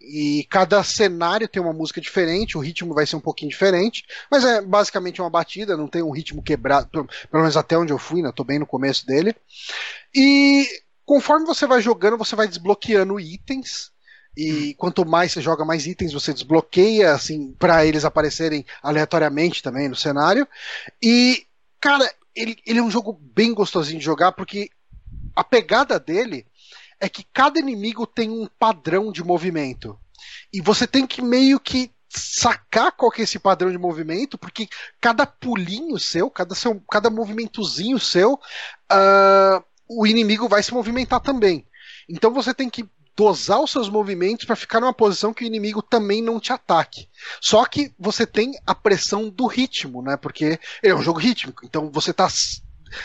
E 0.00 0.46
cada 0.50 0.82
cenário 0.82 1.46
tem 1.46 1.62
uma 1.62 1.74
música 1.74 2.00
diferente, 2.00 2.56
o 2.56 2.60
ritmo 2.60 2.94
vai 2.94 3.06
ser 3.06 3.16
um 3.16 3.20
pouquinho 3.20 3.50
diferente, 3.50 4.04
mas 4.30 4.44
é 4.44 4.62
basicamente 4.62 5.20
uma 5.20 5.28
batida, 5.28 5.76
não 5.76 5.86
tem 5.86 6.02
um 6.02 6.10
ritmo 6.10 6.42
quebrado, 6.42 6.88
pelo, 6.88 7.08
menos 7.34 7.56
até 7.56 7.76
onde 7.76 7.92
eu 7.92 7.98
fui, 7.98 8.22
né? 8.22 8.32
Tô 8.34 8.42
bem 8.42 8.58
no 8.58 8.66
começo 8.66 9.06
dele. 9.06 9.36
E 10.14 10.66
conforme 11.10 11.44
você 11.44 11.66
vai 11.66 11.82
jogando, 11.82 12.16
você 12.16 12.36
vai 12.36 12.46
desbloqueando 12.46 13.18
itens. 13.18 13.90
E 14.36 14.74
quanto 14.74 15.04
mais 15.04 15.32
você 15.32 15.40
joga, 15.40 15.64
mais 15.64 15.84
itens 15.84 16.12
você 16.12 16.32
desbloqueia, 16.32 17.12
assim, 17.12 17.52
para 17.58 17.84
eles 17.84 18.04
aparecerem 18.04 18.64
aleatoriamente 18.80 19.60
também 19.60 19.88
no 19.88 19.96
cenário. 19.96 20.46
E, 21.02 21.44
cara, 21.80 22.08
ele, 22.32 22.56
ele 22.64 22.78
é 22.78 22.82
um 22.82 22.92
jogo 22.92 23.12
bem 23.12 23.52
gostosinho 23.52 23.98
de 23.98 24.04
jogar, 24.04 24.30
porque 24.30 24.70
a 25.34 25.42
pegada 25.42 25.98
dele 25.98 26.46
é 27.00 27.08
que 27.08 27.26
cada 27.32 27.58
inimigo 27.58 28.06
tem 28.06 28.30
um 28.30 28.46
padrão 28.46 29.10
de 29.10 29.24
movimento. 29.24 29.98
E 30.52 30.60
você 30.60 30.86
tem 30.86 31.08
que 31.08 31.20
meio 31.20 31.58
que 31.58 31.90
sacar 32.08 32.92
qual 32.92 33.10
que 33.10 33.20
é 33.20 33.24
esse 33.24 33.40
padrão 33.40 33.72
de 33.72 33.78
movimento, 33.78 34.38
porque 34.38 34.68
cada 35.00 35.26
pulinho 35.26 35.98
seu, 35.98 36.30
cada, 36.30 36.54
seu, 36.54 36.80
cada 36.88 37.10
movimentozinho 37.10 37.98
seu, 37.98 38.38
ah, 38.88 39.60
o 39.90 40.06
inimigo 40.06 40.48
vai 40.48 40.62
se 40.62 40.72
movimentar 40.72 41.20
também. 41.20 41.66
Então 42.08 42.32
você 42.32 42.54
tem 42.54 42.70
que 42.70 42.88
dosar 43.16 43.60
os 43.60 43.72
seus 43.72 43.88
movimentos 43.88 44.44
para 44.44 44.54
ficar 44.54 44.80
numa 44.80 44.94
posição 44.94 45.34
que 45.34 45.44
o 45.44 45.46
inimigo 45.46 45.82
também 45.82 46.22
não 46.22 46.38
te 46.38 46.52
ataque. 46.52 47.08
Só 47.40 47.64
que 47.64 47.92
você 47.98 48.24
tem 48.24 48.52
a 48.64 48.74
pressão 48.74 49.28
do 49.28 49.46
ritmo, 49.46 50.00
né? 50.00 50.16
Porque 50.16 50.60
é 50.82 50.94
um 50.94 51.02
jogo 51.02 51.18
rítmico. 51.18 51.66
Então 51.66 51.90
você 51.90 52.12
tá 52.12 52.28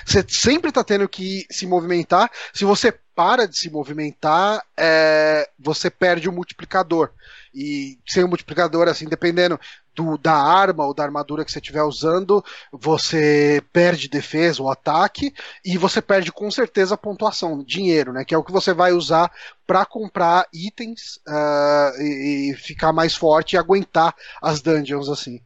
você 0.05 0.25
sempre 0.27 0.69
está 0.69 0.83
tendo 0.83 1.09
que 1.09 1.45
se 1.49 1.65
movimentar. 1.65 2.31
Se 2.53 2.65
você 2.65 2.91
para 3.15 3.47
de 3.47 3.57
se 3.57 3.69
movimentar, 3.69 4.63
é, 4.77 5.49
você 5.57 5.89
perde 5.89 6.27
o 6.27 6.31
multiplicador. 6.31 7.11
E 7.53 7.97
sem 8.07 8.23
o 8.23 8.27
multiplicador, 8.27 8.87
assim, 8.87 9.05
dependendo 9.05 9.59
do, 9.95 10.17
da 10.17 10.35
arma 10.35 10.85
ou 10.85 10.93
da 10.93 11.03
armadura 11.03 11.45
que 11.45 11.51
você 11.51 11.59
estiver 11.59 11.83
usando, 11.83 12.43
você 12.71 13.63
perde 13.71 14.09
defesa 14.09 14.61
ou 14.61 14.69
ataque 14.69 15.33
e 15.63 15.77
você 15.77 16.01
perde 16.01 16.31
com 16.31 16.51
certeza 16.51 16.97
pontuação, 16.97 17.63
dinheiro, 17.63 18.11
né? 18.11 18.25
Que 18.25 18.35
é 18.35 18.37
o 18.37 18.43
que 18.43 18.51
você 18.51 18.73
vai 18.73 18.91
usar 18.91 19.31
para 19.65 19.85
comprar 19.85 20.47
itens 20.53 21.17
uh, 21.27 22.01
e, 22.01 22.51
e, 22.51 22.55
ficar 22.55 22.93
mais 22.93 23.15
forte 23.15 23.53
e 23.53 23.57
aguentar 23.57 24.13
as 24.41 24.61
dungeons 24.61 25.09
assim. 25.09 25.39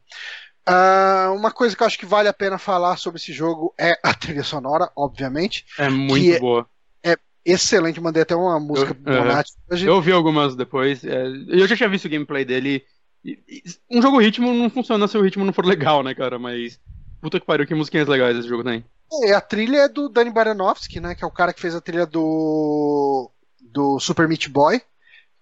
Uh, 0.68 1.34
uma 1.34 1.50
coisa 1.50 1.74
que 1.74 1.82
eu 1.82 1.86
acho 1.86 1.98
que 1.98 2.06
vale 2.06 2.28
a 2.28 2.34
pena 2.34 2.58
falar 2.58 2.96
sobre 2.96 3.18
esse 3.18 3.32
jogo 3.32 3.74
é 3.78 3.98
a 4.02 4.12
trilha 4.12 4.42
sonora, 4.42 4.90
obviamente. 4.94 5.64
É 5.78 5.88
muito 5.88 6.40
boa. 6.40 6.66
É, 7.02 7.16
excelente, 7.44 8.00
mandei 8.00 8.22
até 8.22 8.36
uma 8.36 8.60
música 8.60 8.96
eu. 9.06 9.22
Uh, 9.22 9.86
eu 9.86 9.94
ouvi 9.94 10.12
algumas 10.12 10.54
depois. 10.54 11.02
É, 11.04 11.26
eu 11.48 11.66
já 11.66 11.76
tinha 11.76 11.88
visto 11.88 12.04
o 12.04 12.10
gameplay 12.10 12.44
dele. 12.44 12.84
Um 13.90 14.00
jogo 14.00 14.18
ritmo 14.18 14.52
não 14.54 14.70
funciona 14.70 15.06
se 15.06 15.16
o 15.18 15.22
ritmo 15.22 15.44
não 15.44 15.52
for 15.52 15.64
legal, 15.64 16.02
né, 16.02 16.14
cara? 16.14 16.38
Mas. 16.38 16.80
Puta 17.20 17.38
que 17.38 17.46
pariu, 17.46 17.66
que 17.66 17.74
musiquinhas 17.74 18.08
legais 18.08 18.36
esse 18.36 18.48
jogo 18.48 18.64
tem. 18.64 18.84
É, 19.24 19.32
a 19.34 19.40
trilha 19.40 19.78
é 19.78 19.88
do 19.88 20.08
Danny 20.08 20.30
Baranovsky, 20.30 21.00
né? 21.00 21.14
Que 21.14 21.22
é 21.22 21.26
o 21.26 21.30
cara 21.30 21.52
que 21.52 21.60
fez 21.60 21.74
a 21.74 21.80
trilha 21.80 22.06
do. 22.06 23.30
do 23.60 23.98
Super 24.00 24.26
Meat 24.28 24.48
Boy. 24.48 24.80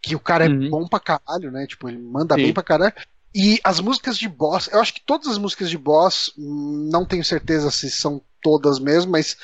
Que 0.00 0.14
o 0.16 0.20
cara 0.20 0.48
Uhum. 0.48 0.66
é 0.66 0.68
bom 0.68 0.88
pra 0.88 1.00
caralho, 1.00 1.50
né? 1.50 1.66
Tipo, 1.66 1.88
ele 1.88 1.98
manda 1.98 2.34
Sim. 2.34 2.42
bem 2.44 2.52
pra 2.52 2.62
caralho. 2.62 2.92
E 3.34 3.60
as 3.62 3.78
músicas 3.80 4.16
de 4.18 4.28
boss, 4.28 4.68
eu 4.72 4.80
acho 4.80 4.94
que 4.94 5.02
todas 5.04 5.28
as 5.28 5.38
músicas 5.38 5.68
de 5.68 5.76
boss, 5.76 6.32
não 6.36 7.04
tenho 7.04 7.22
certeza 7.24 7.70
se 7.70 7.90
são 7.90 8.22
todas 8.42 8.78
mesmo, 8.78 9.12
mas 9.12 9.36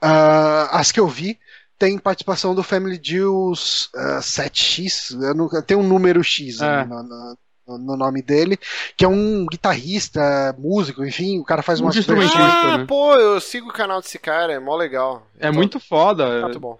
ah, 0.00 0.68
as 0.78 0.92
que 0.92 1.00
eu 1.00 1.08
vi 1.08 1.38
tem 1.78 1.98
participação 1.98 2.54
do 2.54 2.62
Family 2.62 3.00
Jewels 3.02 3.88
ah, 3.96 4.20
7X, 4.20 5.20
eu 5.20 5.34
não, 5.34 5.48
tem 5.62 5.76
um 5.76 5.82
número 5.82 6.22
X 6.22 6.60
É. 6.60 6.66
ali 6.66 6.88
no, 6.88 7.02
no- 7.02 7.38
no 7.78 7.96
nome 7.96 8.22
dele, 8.22 8.58
que 8.96 9.04
é 9.04 9.08
um 9.08 9.46
guitarrista, 9.46 10.54
músico, 10.58 11.04
enfim, 11.04 11.38
o 11.38 11.44
cara 11.44 11.62
faz 11.62 11.80
umas 11.80 11.94
Multi-instrumentista. 11.94 12.38
versões 12.38 12.74
Ah, 12.74 12.78
né? 12.78 12.86
pô, 12.86 13.14
eu 13.14 13.40
sigo 13.40 13.68
o 13.68 13.72
canal 13.72 14.00
desse 14.00 14.18
cara, 14.18 14.52
é 14.52 14.58
mó 14.58 14.76
legal. 14.76 15.26
É 15.38 15.48
Então, 15.48 15.54
muito 15.54 15.80
foda. 15.80 16.42
Muito 16.42 16.60
bom. 16.60 16.76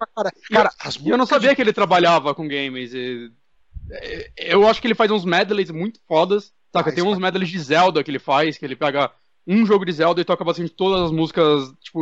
Cara, 0.51 0.71
as 0.79 0.95
E 0.95 1.09
eu 1.09 1.17
não 1.17 1.25
sabia 1.25 1.55
que 1.55 1.61
ele 1.61 1.73
trabalhava 1.73 2.33
com 2.33 2.47
games. 2.47 2.93
e- 2.93 3.31
é, 3.91 4.29
Eu 4.37 4.67
acho 4.67 4.79
que 4.81 4.87
ele 4.87 4.95
faz 4.95 5.11
uns 5.11 5.25
medleys 5.25 5.69
muito 5.71 5.99
fodas. 6.07 6.53
Saca? 6.71 6.89
Ah, 6.89 6.93
Tem 6.93 7.03
uns 7.03 7.19
medleys 7.19 7.49
de 7.49 7.59
Zelda 7.59 8.03
que 8.03 8.09
ele 8.09 8.19
faz, 8.19 8.57
que 8.57 8.65
ele 8.65 8.75
pega 8.75 9.11
um 9.45 9.65
jogo 9.65 9.85
de 9.85 9.91
Zelda 9.91 10.21
e 10.21 10.25
toca 10.25 10.43
bastante 10.43 10.69
todas 10.69 11.01
as 11.03 11.11
músicas, 11.11 11.71
tipo, 11.81 12.01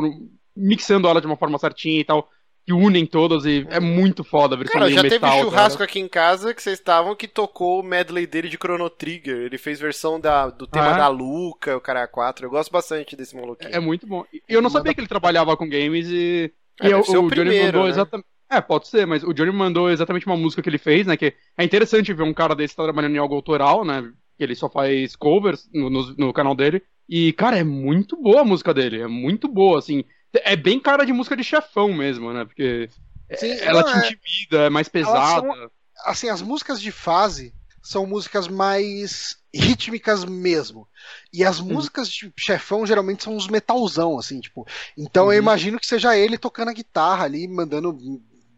mixando 0.55 1.07
ela 1.07 1.19
de 1.19 1.27
uma 1.27 1.35
forma 1.35 1.57
certinha 1.57 1.99
e 1.99 2.03
tal, 2.03 2.29
que 2.65 2.73
unem 2.73 3.05
todas 3.05 3.45
e 3.45 3.65
é 3.69 3.79
muito 3.79 4.23
foda 4.23 4.55
a 4.55 4.57
versão 4.57 4.79
Cara, 4.79 4.91
já 4.91 5.01
teve 5.01 5.19
metal, 5.19 5.41
churrasco 5.41 5.79
cara. 5.79 5.89
aqui 5.89 5.99
em 5.99 6.07
casa 6.07 6.53
que 6.53 6.61
vocês 6.61 6.77
estavam 6.79 7.15
que 7.15 7.27
tocou 7.27 7.79
o 7.79 7.83
medley 7.83 8.27
dele 8.27 8.49
de 8.49 8.57
Chrono 8.57 8.89
Trigger. 8.89 9.37
Ele 9.37 9.57
fez 9.57 9.79
versão 9.79 10.19
da, 10.19 10.49
do 10.49 10.67
tema 10.67 10.91
Ah, 10.91 10.93
é? 10.93 10.97
da 10.97 11.07
Luca, 11.07 11.75
o 11.75 11.81
cara 11.81 12.07
4. 12.07 12.45
Eu 12.45 12.49
gosto 12.49 12.71
bastante 12.71 13.15
desse 13.15 13.35
maluquinho. 13.35 13.75
É 13.75 13.79
muito 13.79 14.05
bom. 14.07 14.23
Eu 14.47 14.61
não 14.61 14.69
sabia 14.69 14.93
que 14.93 14.99
ele 14.99 15.07
trabalhava 15.07 15.57
com 15.57 15.67
games 15.67 16.07
e. 16.09 16.53
É, 16.79 16.87
e 16.87 16.93
deve 16.93 17.17
o, 17.17 17.21
o 17.21 17.27
o 17.27 17.31
Johnny 17.31 17.51
primeiro, 17.51 17.57
mandou 17.57 17.83
né? 17.83 17.89
exatamente. 17.89 18.27
É, 18.49 18.59
pode 18.59 18.87
ser, 18.87 19.07
mas 19.07 19.23
o 19.23 19.33
Johnny 19.33 19.51
mandou 19.51 19.89
exatamente 19.89 20.25
uma 20.25 20.35
música 20.37 20.61
que 20.61 20.69
ele 20.69 20.77
fez, 20.77 21.07
né? 21.07 21.15
Que 21.15 21.33
é 21.57 21.63
interessante 21.63 22.13
ver 22.13 22.23
um 22.23 22.33
cara 22.33 22.53
desse 22.55 22.75
tá 22.75 22.83
trabalhando 22.83 23.15
em 23.15 23.19
algo 23.19 23.33
autoral, 23.35 23.85
né? 23.85 24.11
Que 24.37 24.43
ele 24.43 24.55
só 24.55 24.69
faz 24.69 25.15
covers 25.15 25.69
no, 25.73 25.89
no, 25.89 26.15
no 26.17 26.33
canal 26.33 26.53
dele. 26.53 26.81
E, 27.07 27.33
cara, 27.33 27.57
é 27.57 27.63
muito 27.63 28.15
boa 28.21 28.41
a 28.41 28.45
música 28.45 28.73
dele. 28.73 29.01
É 29.01 29.07
muito 29.07 29.47
boa, 29.47 29.79
assim. 29.79 30.03
É 30.33 30.55
bem 30.55 30.79
cara 30.79 31.05
de 31.05 31.13
música 31.13 31.35
de 31.35 31.43
chefão 31.43 31.93
mesmo, 31.93 32.31
né? 32.31 32.45
Porque 32.45 32.89
Sim, 33.37 33.51
ela 33.61 33.81
não, 33.81 33.91
te 33.91 33.97
é. 33.97 34.11
intimida, 34.11 34.63
é, 34.63 34.65
é 34.65 34.69
mais 34.69 34.87
pesada. 34.87 35.41
São, 35.41 35.71
assim, 36.05 36.29
as 36.29 36.41
músicas 36.41 36.81
de 36.81 36.91
fase 36.91 37.53
são 37.81 38.05
músicas 38.05 38.47
mais 38.47 39.37
rítmicas 39.53 40.23
mesmo. 40.23 40.87
E 41.33 41.43
as 41.43 41.59
músicas 41.59 42.09
de 42.09 42.31
chefão 42.37 42.85
geralmente 42.85 43.23
são 43.23 43.35
uns 43.35 43.47
metalzão, 43.47 44.17
assim, 44.17 44.39
tipo. 44.39 44.65
Então 44.97 45.25
uhum. 45.25 45.33
eu 45.33 45.39
imagino 45.39 45.79
que 45.79 45.87
seja 45.87 46.15
ele 46.15 46.37
tocando 46.37 46.69
a 46.69 46.73
guitarra 46.73 47.25
ali, 47.25 47.47
mandando. 47.47 47.97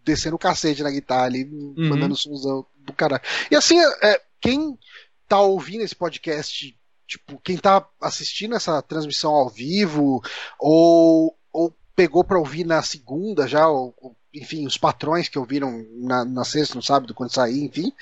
descendo 0.03 0.36
o 0.36 0.39
cacete 0.39 0.84
na 0.84 0.91
guitarra 0.91 1.26
ali, 1.26 1.45
uhum. 1.45 1.89
mandando 1.89 2.15
somzão 2.15 2.65
do 2.78 2.93
caralho. 2.93 3.24
E 3.49 3.55
assim, 3.55 3.80
é, 4.01 4.21
quem 4.41 4.78
tá 5.28 5.39
ouvindo 5.39 5.82
esse 5.82 5.95
podcast, 5.95 6.78
tipo, 7.07 7.39
quem 7.43 7.57
tá 7.57 7.88
assistindo 8.01 8.55
essa 8.55 8.82
transmissão 8.82 9.32
ao 9.32 9.49
vivo, 9.49 10.21
ou 10.59 11.36
pegou 11.95 12.23
pra 12.23 12.39
ouvir 12.39 12.65
na 12.65 12.81
segunda 12.81 13.47
já, 13.47 13.67
ou, 13.67 13.93
ou 14.01 14.15
enfim, 14.33 14.65
os 14.65 14.77
patrões 14.77 15.29
que 15.29 15.37
ouviram 15.37 15.85
na, 15.91 16.25
na 16.25 16.43
sexta, 16.43 16.75
no 16.75 16.81
sábado, 16.81 17.13
quando 17.13 17.33
sair, 17.33 17.63
enfim, 17.63 17.93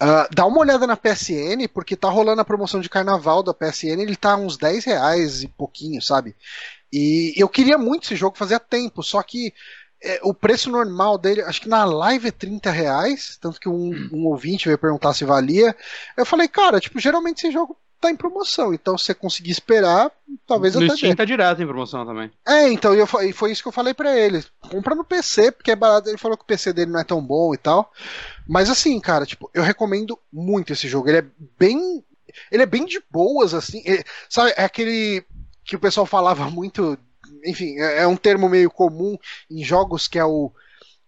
uh, 0.00 0.34
dá 0.34 0.44
uma 0.44 0.60
olhada 0.60 0.86
na 0.86 0.96
PSN, 0.96 1.66
porque 1.72 1.96
tá 1.96 2.08
rolando 2.10 2.42
a 2.42 2.44
promoção 2.44 2.80
de 2.80 2.90
carnaval 2.90 3.42
da 3.42 3.54
PSN, 3.54 4.00
ele 4.00 4.16
tá 4.16 4.36
uns 4.36 4.58
10 4.58 4.84
reais 4.84 5.42
e 5.42 5.48
pouquinho, 5.48 6.02
sabe? 6.02 6.36
E 6.92 7.32
eu 7.36 7.48
queria 7.48 7.78
muito 7.78 8.04
esse 8.04 8.16
jogo, 8.16 8.36
fazia 8.36 8.60
tempo, 8.60 9.02
só 9.02 9.22
que 9.22 9.54
é, 10.02 10.20
o 10.22 10.34
preço 10.34 10.70
normal 10.70 11.16
dele, 11.16 11.42
acho 11.42 11.62
que 11.62 11.68
na 11.68 11.84
live 11.84 12.28
é 12.28 12.32
30 12.32 12.70
reais, 12.70 13.38
tanto 13.40 13.60
que 13.60 13.68
um, 13.68 14.10
um 14.12 14.26
ouvinte 14.26 14.66
veio 14.66 14.78
perguntar 14.78 15.14
se 15.14 15.24
valia. 15.24 15.74
Eu 16.16 16.26
falei, 16.26 16.48
cara, 16.48 16.80
tipo, 16.80 16.98
geralmente 16.98 17.38
esse 17.38 17.52
jogo 17.52 17.76
tá 18.00 18.10
em 18.10 18.16
promoção. 18.16 18.72
Então, 18.72 18.96
se 18.96 19.04
você 19.04 19.14
conseguir 19.14 19.50
esperar, 19.50 20.10
talvez 20.46 20.74
no 20.74 20.84
até. 20.84 20.96
Steam 20.96 21.14
tá 21.14 21.24
direto 21.24 21.62
em 21.62 21.66
promoção 21.66 22.06
também. 22.06 22.30
É, 22.46 22.68
então, 22.70 22.94
eu, 22.94 23.06
e 23.22 23.32
foi 23.32 23.52
isso 23.52 23.62
que 23.62 23.68
eu 23.68 23.72
falei 23.72 23.92
para 23.92 24.18
ele. 24.18 24.42
Compra 24.60 24.94
no 24.94 25.04
PC, 25.04 25.52
porque 25.52 25.70
é 25.70 25.76
barato. 25.76 26.08
Ele 26.08 26.18
falou 26.18 26.36
que 26.36 26.44
o 26.44 26.46
PC 26.46 26.72
dele 26.72 26.90
não 26.90 27.00
é 27.00 27.04
tão 27.04 27.22
bom 27.22 27.52
e 27.52 27.58
tal. 27.58 27.92
Mas 28.48 28.70
assim, 28.70 28.98
cara, 28.98 29.26
tipo, 29.26 29.50
eu 29.52 29.62
recomendo 29.62 30.18
muito 30.32 30.72
esse 30.72 30.88
jogo. 30.88 31.08
Ele 31.08 31.18
é 31.18 31.26
bem. 31.58 32.04
Ele 32.50 32.62
é 32.62 32.66
bem 32.66 32.86
de 32.86 33.00
boas, 33.10 33.52
assim. 33.52 33.82
Ele, 33.84 34.02
sabe, 34.28 34.54
é 34.56 34.64
aquele 34.64 35.24
que 35.64 35.76
o 35.76 35.80
pessoal 35.80 36.06
falava 36.06 36.48
muito. 36.50 36.98
Enfim, 37.44 37.78
é, 37.78 38.02
é 38.02 38.06
um 38.06 38.16
termo 38.16 38.48
meio 38.48 38.70
comum 38.70 39.16
em 39.50 39.62
jogos 39.62 40.08
que 40.08 40.18
é 40.18 40.24
o 40.24 40.50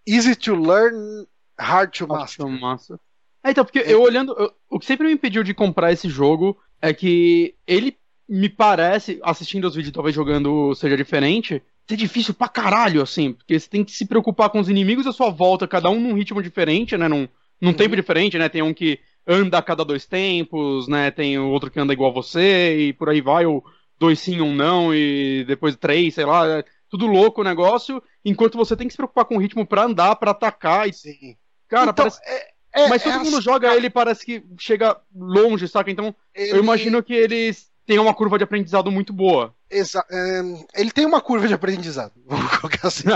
easy 0.07 0.37
to 0.37 0.55
learn, 0.55 1.27
hard 1.59 1.91
to 1.91 2.07
master. 2.07 2.47
Hard 2.47 2.59
to 2.59 2.61
master. 2.61 2.97
É, 3.45 3.51
então, 3.51 3.65
porque 3.65 3.81
eu 3.81 4.03
olhando. 4.03 4.35
Eu, 4.39 4.53
o 4.69 4.79
que 4.79 4.87
sempre 4.87 5.07
me 5.07 5.15
impediu 5.15 5.43
de 5.43 5.55
comprar 5.55 5.93
esse 5.93 6.09
jogo 6.09 6.57
é 6.83 6.93
que 6.93 7.55
ele 7.67 7.97
me 8.29 8.49
parece, 8.49 9.21
assistindo 9.23 9.67
os 9.67 9.75
vídeos, 9.75 9.93
talvez 9.93 10.15
jogando 10.15 10.75
seja 10.75 10.97
diferente, 10.97 11.63
ser 11.89 11.97
difícil 11.97 12.35
pra 12.35 12.49
caralho, 12.49 13.01
assim, 13.01 13.33
porque 13.33 13.59
você 13.59 13.69
tem 13.69 13.85
que 13.85 13.93
se 13.93 14.07
preocupar 14.07 14.51
com 14.51 14.59
os 14.59 14.69
inimigos 14.69 15.07
à 15.07 15.13
sua 15.13 15.31
volta, 15.31 15.69
cada 15.69 15.89
um 15.91 16.01
num 16.01 16.15
ritmo 16.15 16.43
diferente, 16.43 16.97
né, 16.97 17.09
num, 17.09 17.29
num 17.61 17.71
uhum. 17.71 17.75
tempo 17.75 17.95
diferente, 17.95 18.39
né, 18.39 18.49
tem 18.49 18.63
um 18.63 18.75
que 18.75 18.99
anda 19.27 19.59
a 19.59 19.63
cada 19.63 19.85
dois 19.85 20.07
tempos, 20.07 20.89
né, 20.89 21.11
tem 21.11 21.39
o 21.39 21.51
outro 21.51 21.71
que 21.71 21.79
anda 21.79 21.93
igual 21.93 22.11
a 22.11 22.15
você, 22.15 22.89
e 22.89 22.93
por 22.93 23.09
aí 23.09 23.21
vai, 23.21 23.47
ou 23.47 23.65
dois 23.99 24.19
sim, 24.19 24.41
um 24.41 24.55
não, 24.55 24.95
e 24.95 25.45
depois 25.47 25.77
três, 25.77 26.15
sei 26.15 26.25
lá, 26.25 26.59
é 26.59 26.65
tudo 26.89 27.07
louco 27.07 27.41
o 27.41 27.45
negócio, 27.45 28.03
enquanto 28.25 28.59
você 28.59 28.77
tem 28.77 28.87
que 28.87 28.93
se 28.93 28.97
preocupar 28.97 29.25
com 29.25 29.37
o 29.37 29.41
ritmo 29.41 29.67
pra 29.67 29.85
andar, 29.85 30.17
pra 30.17 30.33
atacar, 30.33 30.89
e... 30.89 30.93
Sim. 30.93 31.37
Cara, 31.69 31.91
então, 31.91 32.05
parece... 32.05 32.21
É 32.27 32.52
é, 32.75 32.89
Mas 32.89 33.03
todo 33.03 33.15
é 33.15 33.19
mundo 33.19 33.37
assim, 33.37 33.43
joga 33.43 33.75
ele 33.75 33.91
parece 33.91 34.25
que 34.25 34.45
chega 34.59 34.99
longe, 35.15 35.69
saca? 35.69 35.91
Então 35.91 36.15
ele... 36.35 36.53
eu 36.53 36.59
imagino 36.59 37.03
que 37.03 37.13
eles 37.13 37.71
tenham 37.87 38.05
uma 38.05 38.15
curva 38.15 38.39
de 38.39 38.45
aprendizado 38.45 38.91
muito 38.91 39.13
boa. 39.13 39.55
Exa 39.73 40.05
é, 40.11 40.43
ele 40.75 40.91
tem 40.91 41.07
uma 41.07 41.21
curva 41.21 41.49
de 41.49 41.55
aprendizado, 41.55 42.13
vamos 42.27 42.57
colocar 42.59 42.89
assim. 42.89 43.09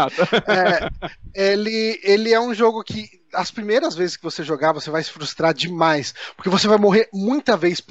É, 0.46 1.52
ele, 1.52 2.00
ele 2.02 2.32
é 2.32 2.40
um 2.40 2.54
jogo 2.54 2.82
que 2.82 3.08
as 3.36 3.50
primeiras 3.50 3.94
vezes 3.94 4.16
que 4.16 4.22
você 4.22 4.42
jogar, 4.42 4.72
você 4.72 4.90
vai 4.90 5.02
se 5.02 5.10
frustrar 5.10 5.54
demais. 5.54 6.14
Porque 6.36 6.48
você 6.48 6.66
vai 6.66 6.78
morrer 6.78 7.08
muita 7.12 7.56
vez, 7.56 7.82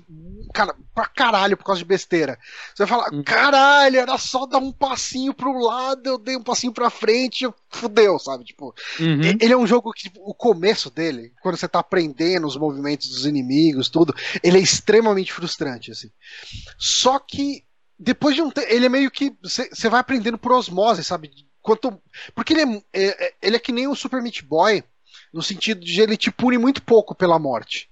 cara, 0.53 0.76
pra 0.93 1.05
caralho, 1.05 1.55
por 1.55 1.66
causa 1.66 1.80
de 1.80 1.86
besteira. 1.86 2.38
Você 2.74 2.86
vai 2.86 2.88
falar, 2.88 3.13
uhum. 3.13 3.24
caralho, 3.24 3.99
era 3.99 4.18
só 4.18 4.45
dar 4.45 4.57
um 4.57 4.72
passinho 4.72 5.34
pro 5.34 5.59
lado, 5.59 6.07
eu 6.07 6.18
dei 6.18 6.36
um 6.36 6.43
passinho 6.43 6.74
pra 6.74 6.89
frente, 6.89 7.47
fudeu, 7.70 8.18
sabe? 8.20 8.45
Tipo, 8.45 8.74
uhum. 8.99 9.22
ele 9.39 9.53
é 9.53 9.57
um 9.57 9.68
jogo 9.68 9.91
que, 9.93 10.03
tipo, 10.03 10.20
o 10.24 10.34
começo 10.34 10.89
dele, 10.89 11.32
quando 11.41 11.57
você 11.57 11.68
tá 11.68 11.80
aprendendo 11.80 12.47
os 12.47 12.57
movimentos 12.57 13.09
dos 13.09 13.26
inimigos, 13.26 13.89
tudo, 13.89 14.16
ele 14.43 14.57
é 14.57 14.61
extremamente 14.61 15.32
frustrante, 15.32 15.91
assim. 15.91 16.09
Só 16.78 17.20
que, 17.20 17.63
depois 17.98 18.36
de 18.36 18.41
um 18.41 18.50
tempo, 18.50 18.68
ele 18.70 18.86
é 18.86 18.89
meio 18.89 19.10
que, 19.10 19.36
você 19.41 19.89
vai 19.89 20.00
aprendendo 20.00 20.38
por 20.38 20.52
osmose, 20.52 21.04
sabe? 21.04 21.32
Quanto, 21.62 22.00
porque 22.34 22.54
ele 22.54 22.84
é, 22.93 23.26
é, 23.28 23.34
ele 23.41 23.56
é 23.56 23.60
que 23.60 23.72
nem 23.72 23.88
o 23.88 23.96
Super 23.96 24.22
Meat 24.22 24.43
Boy, 24.43 24.84
no 25.34 25.41
sentido 25.41 25.84
de 25.84 26.02
ele 26.02 26.18
te 26.18 26.30
pune 26.30 26.58
muito 26.58 26.82
pouco 26.84 27.16
pela 27.16 27.39
morte. 27.39 27.89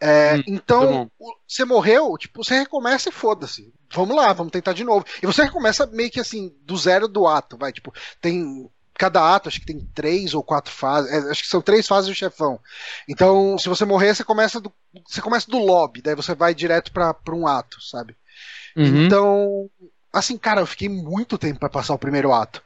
É, 0.00 0.34
hum, 0.34 0.42
então, 0.48 1.10
você 1.46 1.64
morreu, 1.64 2.16
tipo, 2.18 2.42
você 2.42 2.58
recomeça 2.58 3.08
e 3.08 3.12
foda-se. 3.12 3.72
Vamos 3.92 4.16
lá, 4.16 4.32
vamos 4.32 4.50
tentar 4.50 4.72
de 4.72 4.82
novo. 4.82 5.06
E 5.22 5.26
você 5.26 5.44
recomeça 5.44 5.86
meio 5.86 6.10
que 6.10 6.18
assim, 6.18 6.52
do 6.62 6.76
zero 6.76 7.06
do 7.06 7.26
ato, 7.26 7.56
vai. 7.56 7.72
Tipo, 7.72 7.92
tem. 8.20 8.68
Cada 8.94 9.34
ato, 9.34 9.48
acho 9.48 9.58
que 9.58 9.66
tem 9.66 9.80
três 9.94 10.34
ou 10.34 10.42
quatro 10.42 10.72
fases. 10.72 11.10
É, 11.10 11.30
acho 11.30 11.42
que 11.42 11.48
são 11.48 11.62
três 11.62 11.86
fases 11.86 12.08
do 12.08 12.14
chefão. 12.14 12.60
Então, 13.08 13.56
se 13.58 13.68
você 13.68 13.84
morrer, 13.84 14.14
você 14.14 14.22
começa 14.22 14.60
do, 14.60 14.72
você 15.08 15.20
começa 15.20 15.50
do 15.50 15.58
lobby, 15.58 16.02
daí 16.02 16.14
você 16.14 16.34
vai 16.34 16.54
direto 16.54 16.92
para 16.92 17.34
um 17.34 17.46
ato, 17.46 17.80
sabe? 17.80 18.16
Uhum. 18.76 19.04
Então, 19.04 19.70
assim, 20.12 20.36
cara, 20.36 20.60
eu 20.60 20.66
fiquei 20.66 20.88
muito 20.88 21.38
tempo 21.38 21.60
para 21.60 21.68
passar 21.68 21.94
o 21.94 21.98
primeiro 21.98 22.32
ato. 22.32 22.62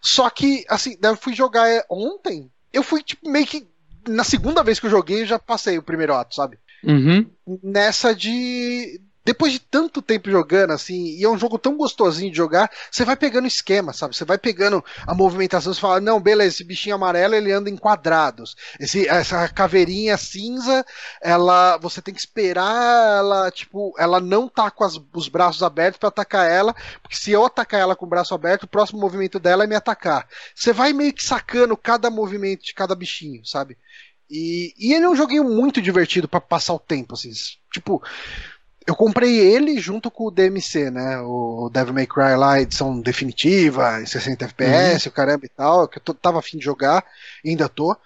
Só 0.00 0.28
que, 0.30 0.64
assim, 0.68 0.96
daí 1.00 1.12
eu 1.12 1.16
fui 1.16 1.34
jogar 1.34 1.84
ontem, 1.90 2.50
eu 2.72 2.82
fui, 2.82 3.02
tipo, 3.02 3.28
meio 3.28 3.46
que. 3.46 3.66
Na 4.08 4.22
segunda 4.22 4.62
vez 4.62 4.78
que 4.78 4.86
eu 4.86 4.90
joguei, 4.90 5.22
eu 5.22 5.26
já 5.26 5.38
passei 5.38 5.78
o 5.78 5.82
primeiro 5.82 6.14
ato, 6.14 6.34
sabe? 6.34 6.58
Uhum. 6.84 7.28
Nessa 7.62 8.14
de 8.14 9.00
depois 9.26 9.52
de 9.52 9.58
tanto 9.58 10.00
tempo 10.00 10.30
jogando, 10.30 10.70
assim, 10.70 11.16
e 11.16 11.24
é 11.24 11.28
um 11.28 11.36
jogo 11.36 11.58
tão 11.58 11.76
gostosinho 11.76 12.30
de 12.30 12.36
jogar, 12.36 12.70
você 12.88 13.04
vai 13.04 13.16
pegando 13.16 13.48
esquema, 13.48 13.92
sabe? 13.92 14.14
Você 14.14 14.24
vai 14.24 14.38
pegando 14.38 14.84
a 15.04 15.12
movimentação, 15.12 15.74
você 15.74 15.80
fala, 15.80 16.00
não, 16.00 16.20
beleza, 16.20 16.54
esse 16.54 16.62
bichinho 16.62 16.94
amarelo 16.94 17.34
ele 17.34 17.50
anda 17.50 17.68
em 17.68 17.76
quadrados. 17.76 18.56
Esse, 18.78 19.08
essa 19.08 19.48
caveirinha 19.48 20.16
cinza, 20.16 20.86
ela. 21.20 21.76
Você 21.78 22.00
tem 22.00 22.14
que 22.14 22.20
esperar 22.20 23.18
ela, 23.18 23.50
tipo, 23.50 23.92
ela 23.98 24.20
não 24.20 24.48
tá 24.48 24.70
com 24.70 24.84
as, 24.84 24.96
os 25.12 25.28
braços 25.28 25.64
abertos 25.64 25.98
para 25.98 26.08
atacar 26.08 26.48
ela, 26.48 26.72
porque 27.02 27.16
se 27.16 27.32
eu 27.32 27.44
atacar 27.44 27.80
ela 27.80 27.96
com 27.96 28.06
o 28.06 28.08
braço 28.08 28.32
aberto, 28.32 28.62
o 28.62 28.68
próximo 28.68 29.00
movimento 29.00 29.40
dela 29.40 29.64
é 29.64 29.66
me 29.66 29.74
atacar. 29.74 30.28
Você 30.54 30.72
vai 30.72 30.92
meio 30.92 31.12
que 31.12 31.24
sacando 31.24 31.76
cada 31.76 32.08
movimento 32.10 32.64
de 32.64 32.72
cada 32.72 32.94
bichinho, 32.94 33.44
sabe? 33.44 33.76
E, 34.30 34.72
e 34.78 34.92
ele 34.94 35.04
é 35.04 35.08
um 35.08 35.16
joguinho 35.16 35.42
muito 35.42 35.82
divertido 35.82 36.28
para 36.28 36.40
passar 36.40 36.74
o 36.74 36.78
tempo, 36.78 37.14
assim. 37.14 37.32
Tipo, 37.72 38.00
eu 38.86 38.94
comprei 38.94 39.38
ele 39.38 39.80
junto 39.80 40.10
com 40.10 40.28
o 40.28 40.30
DMC, 40.30 40.90
né? 40.90 41.18
O 41.20 41.68
Devil 41.72 41.92
May 41.92 42.06
Cry 42.06 42.36
lá, 42.36 42.60
edição 42.60 43.00
definitiva, 43.00 44.00
em 44.00 44.06
60 44.06 44.44
FPS, 44.44 45.06
uhum. 45.06 45.10
o 45.10 45.14
caramba 45.14 45.44
e 45.44 45.48
tal, 45.48 45.88
que 45.88 45.98
eu 45.98 46.14
tava 46.14 46.38
afim 46.38 46.58
de 46.58 46.64
jogar, 46.64 47.04
ainda 47.44 47.68
tô. 47.68 47.96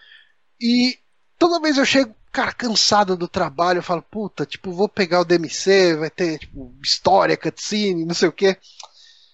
E 0.59 0.99
toda 1.39 1.61
vez 1.61 1.77
eu 1.77 1.85
chego, 1.85 2.15
cara, 2.33 2.53
cansado 2.53 3.15
do 3.15 3.29
trabalho, 3.29 3.79
eu 3.79 3.83
falo, 3.83 4.03
puta, 4.03 4.47
tipo, 4.47 4.73
vou 4.73 4.89
pegar 4.89 5.21
o 5.21 5.25
DMC, 5.25 5.97
vai 5.97 6.09
ter, 6.11 6.39
tipo, 6.39 6.75
história, 6.83 7.37
cutscene, 7.37 8.07
não 8.07 8.15
sei 8.15 8.29
o 8.29 8.33
quê. 8.33 8.57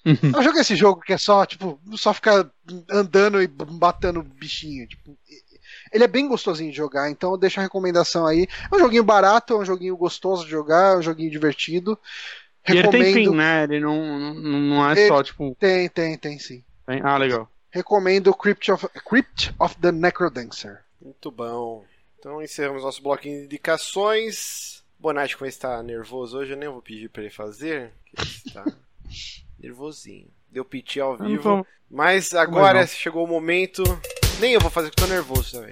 Uhum. 0.05 0.33
Eu 0.37 0.43
jogo 0.43 0.59
esse 0.59 0.75
jogo 0.75 1.01
que 1.01 1.13
é 1.13 1.19
só, 1.19 1.47
tipo, 1.47 1.81
só 1.97 2.13
ficar 2.13 2.49
andando 2.91 3.41
e 3.41 3.47
batendo 3.47 4.23
bichinho, 4.23 4.87
tipo, 4.87 5.17
ele 5.93 6.05
é 6.05 6.09
bem 6.09 6.29
gostosinho 6.29 6.71
de 6.71 6.77
jogar, 6.77 7.11
então 7.11 7.33
eu 7.33 7.37
deixo 7.37 7.61
a 7.61 7.63
recomendação 7.63 8.27
aí. 8.27 8.47
É 8.71 8.75
um 8.75 8.79
joguinho 8.79 9.05
barato, 9.05 9.55
é 9.55 9.57
um 9.59 9.65
joguinho 9.65 9.97
gostoso 9.97 10.45
de 10.45 10.51
jogar, 10.51 10.95
é 10.95 10.99
um 10.99 11.03
joguinho 11.03 11.31
divertido. 11.31 11.99
Recomendo... 12.63 12.95
E 12.95 12.97
ele 12.97 13.15
tem 13.15 13.25
fim, 13.27 13.35
né? 13.35 13.65
Ele 13.65 13.81
não, 13.81 14.19
não, 14.19 14.35
não 14.35 14.89
é 14.89 14.93
ele 14.93 15.09
só, 15.09 15.23
tipo. 15.23 15.57
Tem, 15.59 15.89
tem, 15.89 16.19
tem 16.19 16.39
sim. 16.39 16.65
Tem? 16.87 17.01
Ah, 17.03 17.17
legal. 17.17 17.49
Recomendo 17.71 18.35
Crypt 18.35 18.73
of, 18.73 18.89
Crypt 19.09 19.55
of 19.59 19.77
the 19.77 19.93
Necrodancer. 19.93 20.83
Muito 21.01 21.31
bom. 21.31 21.85
Então 22.19 22.43
encerramos 22.43 22.83
nosso 22.83 23.03
bloquinho 23.03 23.41
de 23.41 23.45
indicações. 23.45 24.85
Bonatti, 24.99 25.37
como 25.37 25.47
ele 25.47 25.51
está 25.51 25.83
nervoso 25.83 26.39
hoje, 26.39 26.53
eu 26.53 26.57
nem 26.57 26.69
vou 26.69 26.83
pedir 26.83 27.11
para 27.11 27.23
ele 27.23 27.31
fazer. 27.31 27.93
Ele 28.17 28.29
está 28.47 28.65
nervosinho. 29.61 30.29
Deu 30.57 30.65
piti 30.65 30.99
ao 30.99 31.19
vivo. 31.19 31.67
Mas 31.91 32.33
agora 32.33 32.87
chegou 32.87 33.23
o 33.25 33.29
momento 33.29 33.83
nem 34.41 34.55
eu 34.55 34.61
vou 34.61 34.71
fazer, 34.71 34.89
porque 34.89 35.03
tô 35.03 35.07
nervoso 35.07 35.53
também. 35.53 35.69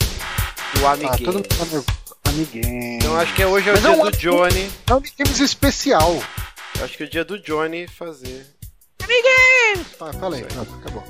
Do 0.75 0.87
Amiguinho. 0.87 1.11
Ah, 1.11 1.19
todo 1.25 1.35
mundo 1.37 1.49
tá 1.49 1.57
nervoso. 1.65 1.87
Amiguinho. 2.23 2.97
Então 2.97 3.17
acho 3.17 3.33
que 3.35 3.43
hoje 3.47 3.67
é 3.71 3.73
o 3.73 3.81
Mas 3.81 3.83
dia 3.95 4.05
do 4.05 4.11
Johnny. 4.19 4.71
É 4.87 4.95
um 4.95 5.01
Games 5.01 5.41
especial. 5.41 6.23
Eu 6.79 6.85
acho 6.85 6.99
que 6.99 7.03
é 7.03 7.07
o 7.07 7.09
dia 7.09 7.25
do 7.25 7.39
Johnny 7.39 7.87
fazer. 7.89 8.47
Amiguinho! 9.03 9.87
Ah, 10.03 10.13
falei. 10.21 10.43
Pronto, 10.43 10.75
acabou. 10.75 11.03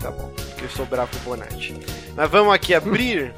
Tá 0.00 0.10
bom. 0.10 0.32
que 0.58 0.66
sobrar 0.76 1.06
pro 1.06 1.20
Bonatti. 1.20 1.76
Mas 2.16 2.28
vamos 2.28 2.52
aqui 2.52 2.74
abrir. 2.74 3.32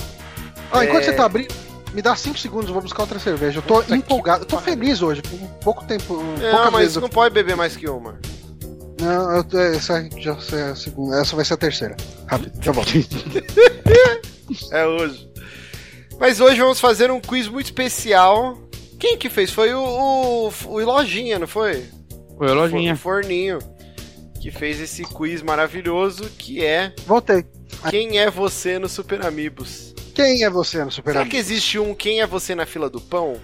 Ó, 0.72 0.82
enquanto 0.82 1.02
É. 1.02 1.04
você 1.04 1.12
tá 1.12 1.26
abrindo, 1.26 1.54
me 1.92 2.00
dá 2.00 2.16
5 2.16 2.38
segundos, 2.38 2.68
eu 2.68 2.72
vou 2.72 2.82
buscar 2.82 3.02
outra 3.02 3.18
cerveja. 3.18 3.58
Eu 3.58 3.62
tô 3.62 3.82
Puta 3.82 3.94
empolgado, 3.94 4.44
eu 4.44 4.46
tô 4.46 4.56
feliz 4.58 5.02
hoje, 5.02 5.20
por 5.20 5.38
pouco 5.62 5.84
tempo, 5.84 6.14
Não, 6.14 6.50
poucas 6.52 6.72
mas 6.72 6.80
vezes. 6.80 6.96
não 6.96 7.02
Eu... 7.04 7.08
pode 7.10 7.34
beber 7.34 7.54
mais 7.54 7.76
que 7.76 7.86
uma. 7.86 8.18
Não, 9.00 9.36
eu 9.36 9.60
essa 9.74 10.08
já 10.18 10.36
é 10.52 10.62
a 10.70 10.76
segunda, 10.76 11.20
essa 11.20 11.36
vai 11.36 11.44
ser 11.44 11.54
a 11.54 11.58
terceira. 11.58 11.96
Rápido, 12.26 12.52
já 12.62 12.72
volto. 12.72 12.92
É 14.70 14.86
hoje. 14.86 15.28
Mas 16.20 16.38
hoje 16.38 16.60
vamos 16.60 16.78
fazer 16.78 17.10
um 17.10 17.18
quiz 17.18 17.48
muito 17.48 17.66
especial. 17.66 18.58
Quem 19.00 19.16
que 19.16 19.28
fez? 19.28 19.50
Foi 19.50 19.72
o, 19.74 19.80
o, 19.80 20.52
o 20.66 20.84
Lojinha, 20.84 21.38
não 21.38 21.46
foi? 21.46 21.84
Foi 22.36 22.50
a 22.50 22.54
lojinha. 22.54 22.94
O 22.94 22.96
Forninho. 22.96 23.58
Que 24.40 24.50
fez 24.50 24.80
esse 24.80 25.02
quiz 25.04 25.42
maravilhoso 25.42 26.24
que 26.38 26.64
é 26.64 26.92
Voltei. 27.06 27.44
Quem 27.90 28.18
é 28.18 28.30
você 28.30 28.78
no 28.78 28.88
Super 28.88 29.24
Amigos? 29.24 29.94
Quem 30.14 30.44
é 30.44 30.50
você 30.50 30.84
no 30.84 30.90
Super 30.90 31.12
Será 31.12 31.20
Amigo? 31.22 31.34
que 31.34 31.40
existe 31.40 31.78
um 31.78 31.94
Quem 31.94 32.20
é 32.20 32.26
você 32.26 32.54
na 32.54 32.66
fila 32.66 32.90
do 32.90 33.00
pão? 33.00 33.40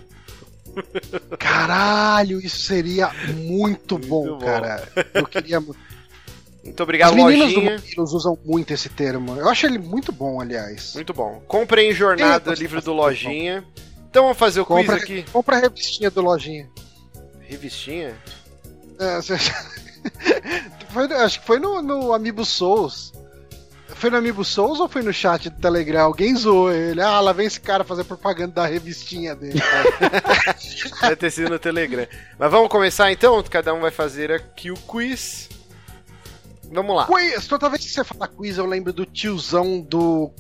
Caralho, 1.38 2.40
isso 2.40 2.58
seria 2.60 3.10
muito 3.36 3.98
bom, 3.98 4.26
bom. 4.26 4.38
cara. 4.38 4.86
Eu 5.14 5.26
queria. 5.26 5.60
muito. 5.60 5.78
Muito 6.62 6.82
obrigado, 6.82 7.10
Os 7.10 7.16
meninos 7.16 7.52
do 7.54 7.60
Lojinha. 7.60 7.76
Mamilos 7.78 8.12
usam 8.12 8.38
muito 8.44 8.70
esse 8.74 8.90
termo. 8.90 9.34
Eu 9.36 9.48
acho 9.48 9.64
ele 9.66 9.78
muito 9.78 10.12
bom, 10.12 10.40
aliás. 10.42 10.92
Muito 10.94 11.14
bom. 11.14 11.42
Comprem 11.48 11.90
em 11.90 11.94
Jornada, 11.94 12.52
livro 12.52 12.80
do 12.82 12.84
do 12.86 12.92
Lojinha. 12.92 13.64
Então 14.10 14.24
vamos 14.24 14.36
fazer 14.38 14.60
o 14.60 14.66
quiz 14.66 14.76
Compra, 14.78 14.96
aqui. 14.96 15.24
compra 15.32 15.56
a 15.56 15.60
revistinha 15.60 16.10
do 16.10 16.20
Lojinha. 16.20 16.68
Revistinha? 17.40 18.14
É, 18.98 19.16
você- 19.16 19.36
Foi- 20.90 21.12
acho 21.14 21.40
que 21.40 21.46
foi 21.46 21.58
no, 21.58 21.80
no 21.80 22.12
Amiibo 22.12 22.44
Souls. 22.44 23.12
Foi 23.94 24.10
no 24.10 24.16
Amiibo 24.16 24.44
Souls 24.44 24.80
ou 24.80 24.88
foi 24.88 25.02
no 25.02 25.12
chat 25.12 25.50
do 25.50 25.60
Telegram? 25.60 26.00
Alguém 26.04 26.34
zoou 26.34 26.72
ele. 26.72 27.00
Ah, 27.02 27.20
lá 27.20 27.32
vem 27.32 27.46
esse 27.46 27.60
cara 27.60 27.84
fazer 27.84 28.04
propaganda 28.04 28.54
da 28.54 28.66
revistinha 28.66 29.34
dele. 29.34 29.60
Vai 31.00 31.16
ter 31.16 31.30
sido 31.30 31.50
no 31.50 31.58
Telegram. 31.58 32.06
Mas 32.38 32.50
vamos 32.50 32.68
começar 32.68 33.10
então? 33.12 33.42
Cada 33.44 33.74
um 33.74 33.80
vai 33.80 33.90
fazer 33.90 34.30
aqui 34.32 34.70
o 34.70 34.74
quiz. 34.74 35.48
Vamos 36.72 36.94
lá. 36.96 37.06
quiz! 37.06 37.46
Toda 37.46 37.68
vez 37.68 37.84
que 37.84 37.90
você 37.90 38.04
fala 38.04 38.28
quiz, 38.28 38.56
eu 38.58 38.66
lembro 38.66 38.92
do 38.92 39.04
tiozão 39.04 39.80
do 39.80 40.30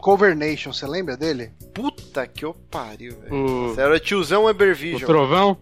Cover 0.00 0.34
Nation. 0.36 0.72
Você 0.72 0.86
lembra 0.86 1.16
dele? 1.16 1.52
Puta 1.74 2.26
que 2.26 2.44
eu 2.44 2.54
pariu, 2.70 3.18
velho. 3.20 3.34
O, 3.34 3.68
Você 3.74 3.80
era 3.80 4.00
tiozão 4.00 4.44
o 4.44 4.50
Ebervision. 4.50 5.06
trovão. 5.06 5.58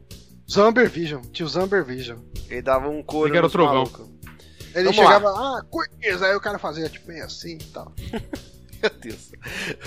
Zamber 0.51 0.89
Vision. 0.89 1.23
Tio 1.33 1.49
Zamber 1.49 1.85
Vision. 1.85 2.19
Ele 2.49 2.63
dava 2.63 2.89
um 2.89 3.03
couro 3.03 3.29
Ele 3.29 3.37
era 3.37 3.47
o 3.47 3.51
trovão. 3.51 3.75
malucos. 3.75 4.07
Ele 4.77 4.85
Vamos 4.91 4.97
chegava, 4.97 5.29
ah, 5.31 5.65
quiz! 6.01 6.23
Aí 6.23 6.37
o 6.37 6.41
cara 6.41 6.59
fazia 6.59 6.89
tipo 6.89 7.09
meio 7.09 7.25
assim 7.25 7.55
e 7.61 7.65
tal. 7.65 7.93
Meu 8.83 8.91
Deus. 9.01 9.33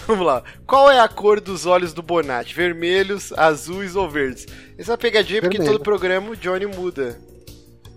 Vamos 0.07 0.25
lá. 0.25 0.43
Qual 0.65 0.89
é 0.89 0.99
a 0.99 1.07
cor 1.07 1.39
dos 1.39 1.65
olhos 1.67 1.93
do 1.93 2.01
Bonatti? 2.01 2.55
Vermelhos, 2.55 3.31
azuis 3.33 3.95
ou 3.95 4.09
verdes? 4.09 4.47
Essa 4.77 4.91
é 4.91 4.93
uma 4.93 4.97
pegadinha 4.97 5.41
porque 5.41 5.57
Vermelho. 5.57 5.77
todo 5.77 5.83
programa 5.85 6.31
o 6.31 6.35
Johnny 6.35 6.65
muda. 6.65 7.17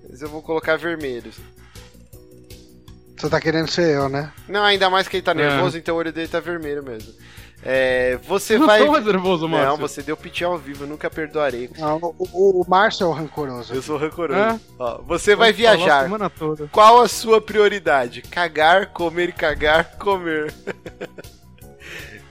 Mas 0.09 0.21
eu 0.21 0.29
vou 0.29 0.43
colocar 0.43 0.77
vermelhos. 0.77 1.37
Você 3.17 3.29
tá 3.31 3.41
querendo 3.41 3.71
ser 3.71 3.95
eu, 3.97 4.09
né? 4.09 4.33
Não, 4.49 4.63
ainda 4.65 4.91
mais 4.91 5.09
que 5.09 5.17
ele 5.17 5.23
tá 5.25 5.31
É. 5.33 5.35
nervoso, 5.35 5.79
então 5.79 5.95
o 5.95 5.99
olho 5.99 6.13
dele 6.13 6.29
tá 6.29 6.41
vermelho 6.41 6.83
mesmo. 6.83 7.13
É, 7.65 8.19
você 8.27 8.57
Eu 8.57 8.61
não 8.61 8.67
vai. 8.67 8.85
tô 8.85 8.91
mais 8.91 9.05
nervoso, 9.05 9.49
Márcio. 9.49 9.69
Não, 9.71 9.77
você 9.77 10.03
deu 10.03 10.17
piti 10.17 10.43
ao 10.43 10.59
vivo, 10.59 10.83
eu 10.83 10.89
nunca 10.89 11.09
perdoarei. 11.09 11.71
Não, 11.79 11.97
o, 12.19 12.61
o, 12.61 12.65
Márcio 12.69 13.05
é 13.05 13.07
o 13.07 13.13
rancoroso. 13.13 13.73
Eu 13.73 13.81
sou 13.81 13.97
rancoroso. 13.97 14.39
É? 14.41 14.59
Ó, 14.79 15.01
você 15.03 15.37
vai 15.37 15.53
falar 15.53 15.69
a 15.71 15.77
viajar. 15.77 16.03
semana 16.03 16.29
toda. 16.31 16.69
Qual 16.73 17.01
a 17.01 17.07
sua 17.09 17.41
prioridade? 17.41 18.21
Cagar, 18.23 18.89
comer 18.93 19.29
e 19.29 19.33
cagar, 19.33 19.97
comer. 19.97 20.53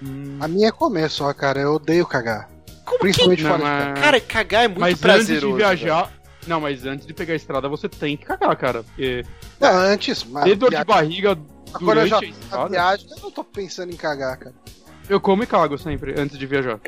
Hum, 0.04 0.38
A 0.40 0.48
minha 0.48 0.68
é 0.70 0.72
comer 0.72 1.10
só, 1.10 1.34
cara. 1.34 1.60
Eu 1.62 1.76
odeio 1.76 2.06
cagar. 2.06 2.50
Como 2.86 3.00
Principalmente 3.00 3.44
Não, 3.44 3.52
fora 3.52 3.64
de 3.64 3.70
mas-. 3.92 4.00
Cara, 4.00 4.20
cagar 4.22 4.64
é 4.66 4.68
muito 4.68 4.80
mas 4.82 5.00
prazeroso. 5.00 5.32
antes 5.32 5.40
de 5.40 5.46
velho. 5.46 5.58
viajar. 5.58 6.12
Não, 6.48 6.60
mas 6.60 6.86
antes 6.86 7.06
de 7.06 7.14
pegar 7.14 7.34
a 7.34 7.36
estrada 7.38 7.70
você 7.70 7.88
tem 7.88 8.18
que 8.18 8.26
cagar, 8.26 8.56
cara. 8.58 8.84
Porque 8.84 9.24
Não, 9.60 9.70
antes, 9.70 10.24
mas 10.26 10.44
ter 10.46 10.56
dor 10.56 10.72
de 10.72 10.84
barriga 10.84 11.38
agora 11.74 12.02
eu 12.02 12.08
já 12.08 12.18
durante 12.20 12.36
a 12.36 12.40
estrada, 12.44 12.70
viagem, 12.70 13.08
eu 13.12 13.18
não 13.22 13.32
tô 13.32 13.44
pensando 13.44 13.94
em 13.94 13.96
cagar, 13.96 14.38
cara. 14.38 14.56
Eu 15.10 15.20
como 15.20 15.44
e 15.44 15.48
cago 15.48 15.78
sempre, 15.78 16.20
antes 16.20 16.38
de 16.38 16.46
viajar. 16.46 16.80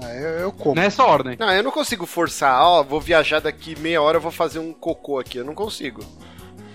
Ah, 0.00 0.14
eu, 0.14 0.28
eu 0.40 0.52
como. 0.52 0.74
Nessa 0.74 1.04
ordem. 1.04 1.36
Não, 1.38 1.50
eu 1.52 1.62
não 1.62 1.70
consigo 1.70 2.04
forçar, 2.06 2.60
ó, 2.62 2.82
vou 2.82 3.00
viajar 3.00 3.40
daqui 3.40 3.78
meia 3.78 4.02
hora, 4.02 4.18
eu 4.18 4.20
vou 4.22 4.30
fazer 4.32 4.58
um 4.58 4.72
cocô 4.72 5.18
aqui. 5.18 5.38
Eu 5.38 5.44
não 5.44 5.54
consigo. 5.54 6.04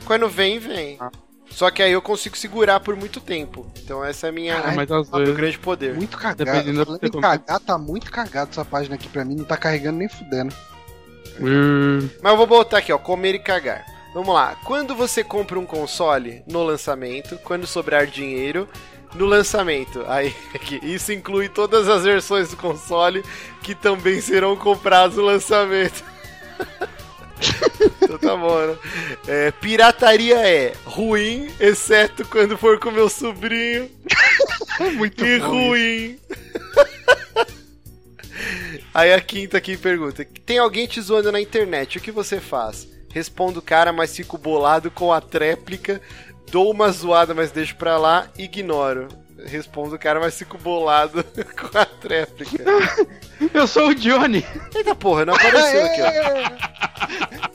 Quando 0.06 0.28
vem, 0.28 0.58
vem. 0.60 0.98
Ah. 1.00 1.12
Só 1.50 1.70
que 1.70 1.84
aí 1.84 1.92
eu 1.92 2.02
consigo 2.02 2.38
segurar 2.38 2.80
por 2.80 2.96
muito 2.96 3.20
tempo. 3.20 3.68
Então 3.84 4.04
essa 4.04 4.28
é 4.28 4.30
a 4.30 4.34
minha 4.34 4.58
Ah, 4.58 4.72
mas 4.74 4.90
às 4.90 5.10
meu 5.10 5.20
vezes. 5.20 5.36
grande 5.36 5.60
poder. 5.60 5.94
Muito 5.94 6.18
cagado. 6.18 6.46
Dependendo 6.46 6.86
Falando 6.86 7.04
em 7.04 7.12
você 7.12 7.20
cagar, 7.22 7.60
tá 7.60 7.78
muito 7.78 8.10
cagado 8.10 8.52
essa 8.52 8.64
página 8.64 8.96
aqui 8.96 9.10
pra 9.10 9.26
mim. 9.26 9.36
Não 9.36 9.44
tá 9.44 9.58
carregando 9.58 10.00
nem 10.00 10.08
fudendo. 10.08 10.56
Hum, 11.40 12.10
Mas 12.22 12.32
eu 12.32 12.38
vou 12.38 12.48
botar 12.48 12.78
aqui, 12.78 12.92
ó, 12.94 12.98
comer 12.98 13.36
e 13.36 13.40
cagar. 13.40 13.86
Vamos 14.14 14.34
lá. 14.34 14.56
Quando 14.66 14.96
você 14.96 15.24
compra 15.24 15.60
um 15.60 15.66
console 15.66 16.44
no 16.48 16.64
lançamento, 16.64 17.38
quando 17.44 17.68
sobrar 17.68 18.06
dinheiro 18.08 18.68
no 19.16 19.26
lançamento. 19.26 20.04
Aí, 20.08 20.36
isso 20.82 21.12
inclui 21.12 21.50
todas 21.50 21.88
as 21.88 22.04
versões 22.04 22.50
do 22.50 22.58
console 22.58 23.24
que 23.62 23.76
também 23.76 24.22
serão 24.22 24.56
compradas 24.56 25.18
no 25.18 25.24
lançamento. 25.24 26.04
então 28.02 28.18
tá 28.18 28.36
bom, 28.36 28.68
né? 28.68 28.78
É, 29.28 29.52
pirataria 29.52 30.38
é 30.38 30.74
ruim, 30.86 31.52
exceto 31.60 32.26
quando 32.26 32.58
for 32.58 32.80
com 32.80 32.92
meu 32.92 33.10
sobrinho. 33.10 33.90
muito 34.96 35.24
bom 35.24 35.48
ruim. 35.48 36.20
Aí 38.94 39.14
a 39.14 39.22
quinta 39.22 39.58
aqui 39.58 39.78
pergunta: 39.78 40.26
Tem 40.46 40.58
alguém 40.58 40.88
te 40.88 41.02
zoando 41.02 41.32
na 41.32 41.42
internet, 41.42 41.98
o 41.98 42.02
que 42.02 42.12
você 42.12 42.40
faz? 42.40 42.88
Respondo 43.14 43.60
o 43.60 43.62
cara, 43.64 43.92
mas 43.92 44.16
fico 44.16 44.38
bolado 44.38 44.90
com 44.90 45.12
a 45.12 45.20
tréplica. 45.20 46.02
Dou 46.52 46.72
uma 46.72 46.90
zoada, 46.92 47.34
mas 47.34 47.52
deixo 47.52 47.76
pra 47.76 47.98
lá. 47.98 48.28
Ignoro. 48.38 49.08
Respondo 49.46 49.96
o 49.96 50.00
cara, 50.00 50.20
mas 50.20 50.38
fico 50.38 50.58
bolado 50.58 51.24
com 51.60 51.78
a 51.78 51.86
tréplica. 51.86 52.64
Eu 53.54 53.66
sou 53.68 53.90
o 53.90 53.96
Johnny. 53.96 54.46
Eita 54.76 54.94
porra, 54.94 55.26
não 55.26 55.34
apareceu 55.34 55.86
aqui, 55.86 56.02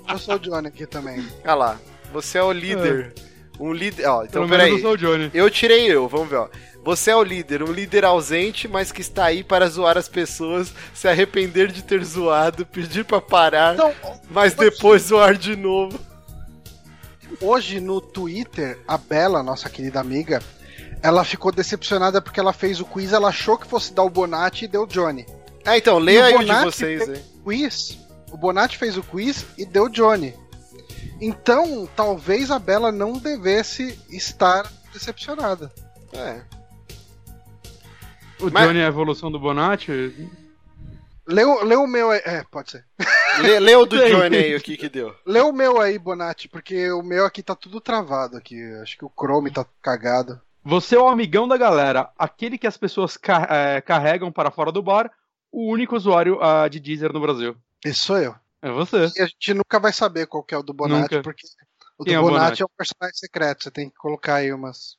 ó. 0.06 0.12
Eu 0.14 0.18
sou 0.18 0.34
o 0.34 0.38
Johnny 0.38 0.66
aqui 0.68 0.84
também. 0.86 1.24
Olha 1.44 1.54
lá. 1.54 1.78
Você 2.12 2.38
é 2.38 2.42
o 2.42 2.50
líder. 2.50 3.14
Um 3.60 3.72
líder. 3.72 4.06
Ó, 4.08 4.24
então 4.24 4.46
Pelo 4.46 4.48
menos 4.48 4.64
eu 4.64 4.68
peraí. 4.68 4.82
sou 4.82 4.92
o 4.92 4.96
Johnny. 4.96 5.30
Eu 5.32 5.48
tirei 5.48 5.86
eu, 5.86 6.08
vamos 6.08 6.28
ver, 6.28 6.36
ó. 6.36 6.48
Você 6.84 7.10
é 7.10 7.16
o 7.16 7.22
líder, 7.22 7.62
um 7.64 7.72
líder 7.72 8.04
ausente, 8.04 8.68
mas 8.68 8.92
que 8.92 9.00
está 9.00 9.24
aí 9.24 9.42
para 9.42 9.68
zoar 9.68 9.98
as 9.98 10.08
pessoas, 10.08 10.72
se 10.94 11.08
arrepender 11.08 11.66
de 11.68 11.82
ter 11.82 12.04
zoado, 12.04 12.64
pedir 12.64 13.04
pra 13.04 13.20
parar, 13.20 13.74
Então, 13.74 13.92
mas 14.30 14.54
depois 14.54 15.02
zoar 15.02 15.34
de 15.36 15.56
novo. 15.56 15.98
Hoje 17.40 17.80
no 17.80 18.00
Twitter, 18.00 18.78
a 18.86 18.96
Bela, 18.98 19.42
nossa 19.42 19.68
querida 19.68 20.00
amiga, 20.00 20.42
ela 21.02 21.24
ficou 21.24 21.52
decepcionada 21.52 22.20
porque 22.22 22.40
ela 22.40 22.52
fez 22.52 22.80
o 22.80 22.84
quiz, 22.84 23.12
ela 23.12 23.28
achou 23.28 23.56
que 23.58 23.66
fosse 23.66 23.92
dar 23.92 24.02
o 24.02 24.10
Bonatti 24.10 24.64
e 24.64 24.68
deu 24.68 24.82
o 24.82 24.86
Johnny. 24.86 25.26
Ah, 25.64 25.76
então, 25.76 25.98
leia 25.98 26.20
o 26.22 26.24
aí 26.24 26.34
o 26.34 26.38
de 26.38 26.44
Bonatti 26.46 26.64
vocês 26.64 27.04
fez 27.04 27.08
aí. 27.18 27.24
o 27.40 27.44
quiz, 27.44 27.98
o 28.32 28.36
Bonatti 28.36 28.78
fez 28.78 28.96
o 28.96 29.02
quiz 29.02 29.44
e 29.58 29.64
deu 29.64 29.84
o 29.84 29.88
Johnny. 29.90 30.34
Então, 31.20 31.88
talvez 31.96 32.50
a 32.50 32.58
Bela 32.58 32.92
não 32.92 33.14
devesse 33.14 33.98
estar 34.10 34.70
decepcionada. 34.92 35.72
É. 36.12 36.40
O 38.40 38.50
Mas- 38.50 38.66
Johnny 38.66 38.80
é 38.80 38.84
a 38.84 38.88
evolução 38.88 39.30
do 39.30 39.38
Bonatti. 39.40 40.14
Leu, 41.26 41.64
leu 41.64 41.82
o 41.82 41.86
meu 41.88 42.10
aí. 42.10 42.20
É, 42.24 42.44
pode 42.44 42.70
ser. 42.70 42.84
Lê, 43.40 43.58
lê 43.60 43.74
o 43.76 43.84
do. 43.84 43.96
Johnny 44.06 44.36
aí, 44.36 44.56
o 44.56 44.60
que 44.60 44.76
que 44.76 44.88
deu. 44.88 45.14
Lê 45.26 45.40
o 45.40 45.52
meu 45.52 45.80
aí, 45.80 45.98
Bonatti, 45.98 46.48
porque 46.48 46.90
o 46.90 47.02
meu 47.02 47.24
aqui 47.26 47.42
tá 47.42 47.54
tudo 47.54 47.80
travado 47.80 48.36
aqui. 48.36 48.60
Acho 48.82 48.96
que 48.96 49.04
o 49.04 49.10
Chrome 49.18 49.50
tá 49.50 49.66
cagado. 49.82 50.40
Você 50.64 50.96
é 50.96 50.98
o 50.98 51.08
amigão 51.08 51.46
da 51.46 51.56
galera, 51.56 52.10
aquele 52.18 52.58
que 52.58 52.66
as 52.66 52.76
pessoas 52.76 53.16
ca- 53.16 53.46
é, 53.48 53.80
carregam 53.80 54.32
para 54.32 54.50
fora 54.50 54.72
do 54.72 54.82
bar, 54.82 55.10
o 55.52 55.70
único 55.70 55.94
usuário 55.94 56.42
ah, 56.42 56.66
de 56.68 56.80
Deezer 56.80 57.12
no 57.12 57.20
Brasil. 57.20 57.56
Esse 57.84 58.00
sou 58.00 58.18
eu. 58.18 58.34
É 58.60 58.70
você. 58.70 59.06
E 59.16 59.22
a 59.22 59.26
gente 59.26 59.54
nunca 59.54 59.78
vai 59.78 59.92
saber 59.92 60.26
qual 60.26 60.42
que 60.42 60.54
é 60.54 60.58
o 60.58 60.62
do 60.62 60.72
Bonatti, 60.72 61.14
Nunca. 61.16 61.22
porque 61.22 61.46
o 61.98 62.02
Quem 62.04 62.14
do 62.14 62.18
é 62.18 62.22
Bonatti 62.22 62.40
Bonatti? 62.40 62.62
é 62.62 62.64
um 62.64 62.76
personagem 62.76 63.16
secreto. 63.16 63.62
Você 63.62 63.70
tem 63.70 63.88
que 63.88 63.94
colocar 63.96 64.36
aí 64.36 64.52
umas. 64.52 64.96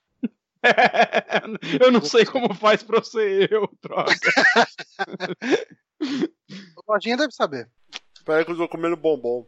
eu 1.82 1.92
não 1.92 2.02
sei 2.02 2.26
como 2.26 2.54
faz 2.54 2.82
pra 2.82 3.00
eu 3.00 3.04
ser 3.04 3.52
eu, 3.52 3.70
droga. 3.82 4.14
O 6.78 6.94
Lojinha 6.94 7.18
deve 7.18 7.34
saber. 7.34 7.68
Espera 8.16 8.46
que 8.46 8.52
eu 8.52 8.58
tô 8.58 8.70
comendo 8.70 8.96
bombom. 8.96 9.46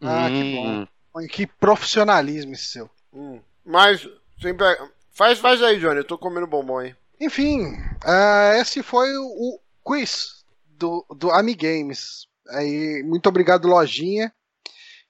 Ah, 0.00 0.28
que 0.28 0.54
bom. 0.54 0.86
Que 1.28 1.46
profissionalismo 1.46 2.52
esse 2.52 2.66
seu. 2.66 2.90
Hum. 3.12 3.40
Mas, 3.64 4.08
sempre... 4.40 4.64
faz, 5.12 5.40
faz 5.40 5.62
aí, 5.62 5.80
Johnny, 5.80 5.98
eu 5.98 6.04
tô 6.04 6.16
comendo 6.16 6.46
bombom 6.46 6.78
aí. 6.78 6.94
Enfim, 7.20 7.76
ah, 8.04 8.52
esse 8.60 8.82
foi 8.82 9.16
o, 9.16 9.24
o 9.24 9.60
quiz 9.82 10.44
do, 10.66 11.04
do 11.16 11.30
Amigames. 11.30 12.28
Aí, 12.50 13.02
muito 13.02 13.28
obrigado, 13.28 13.66
Lojinha, 13.66 14.32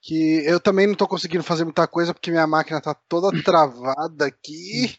que 0.01 0.43
eu 0.47 0.61
também 0.61 0.87
não 0.87 0.95
tô 0.95 1.07
conseguindo 1.07 1.43
fazer 1.43 1.65
muita 1.65 1.87
coisa 1.87 2.15
porque 2.15 2.31
minha 2.31 2.47
máquina 2.47 2.81
tá 2.81 2.95
toda 2.95 3.43
travada 3.43 4.27
aqui. 4.27 4.97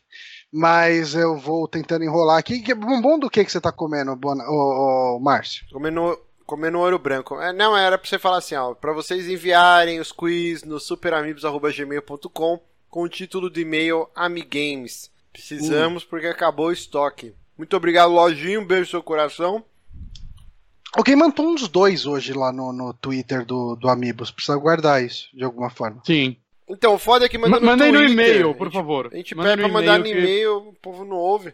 Mas 0.51 1.13
eu 1.13 1.37
vou 1.37 1.67
tentando 1.67 2.03
enrolar 2.03 2.37
aqui. 2.37 2.61
Que 2.61 2.73
bombom 2.73 3.19
do 3.19 3.29
que, 3.29 3.43
que 3.43 3.51
você 3.51 3.59
tá 3.59 3.71
comendo, 3.71 4.15
Bona, 4.15 4.43
ô, 4.47 5.15
ô, 5.15 5.19
Márcio? 5.19 5.65
Comendo, 5.71 6.19
comendo 6.45 6.79
ouro 6.79 6.97
branco. 6.97 7.39
É, 7.39 7.51
não, 7.51 7.75
era 7.75 7.97
pra 7.97 8.07
você 8.07 8.17
falar 8.17 8.37
assim, 8.37 8.55
ó. 8.55 8.73
Pra 8.73 8.93
vocês 8.93 9.27
enviarem 9.27 9.99
os 9.99 10.11
quiz 10.11 10.63
no 10.63 10.79
superamigos.gmail.com 10.79 12.61
com 12.89 13.03
o 13.03 13.09
título 13.09 13.49
do 13.49 13.59
e-mail 13.59 14.07
Amigames. 14.15 15.11
Precisamos 15.31 16.03
porque 16.03 16.27
acabou 16.27 16.67
o 16.67 16.71
estoque. 16.71 17.35
Muito 17.57 17.75
obrigado, 17.75 18.11
Lojinho. 18.11 18.61
Um 18.61 18.65
beijo 18.65 18.83
no 18.83 18.87
seu 18.87 19.03
coração. 19.03 19.63
Alguém 20.93 21.15
mandou 21.15 21.47
uns 21.47 21.67
dois 21.67 22.05
hoje 22.05 22.33
lá 22.33 22.51
no, 22.51 22.71
no 22.71 22.93
Twitter 22.93 23.45
do, 23.45 23.75
do 23.75 23.89
Amigos. 23.89 24.31
Precisa 24.31 24.57
guardar 24.57 25.03
isso 25.03 25.27
de 25.33 25.43
alguma 25.43 25.69
forma. 25.69 26.01
Sim. 26.05 26.37
Então, 26.69 26.93
o 26.95 26.97
foda 26.99 27.25
é 27.25 27.29
que 27.29 27.37
manda 27.37 27.59
Ma- 27.59 27.65
mandem 27.65 27.91
no 27.91 27.99
Twitter. 27.99 28.13
e-mail, 28.13 28.53
por 28.55 28.71
favor. 28.71 29.09
A 29.11 29.15
gente 29.15 29.33
Mandem 29.35 29.51
pede 29.51 29.61
pra 29.61 29.67
no 29.67 29.73
mandar 29.73 29.99
no 29.99 30.05
e-mail 30.07 30.61
que- 30.61 30.67
o 30.69 30.73
povo 30.73 31.05
não 31.05 31.15
ouve. 31.15 31.53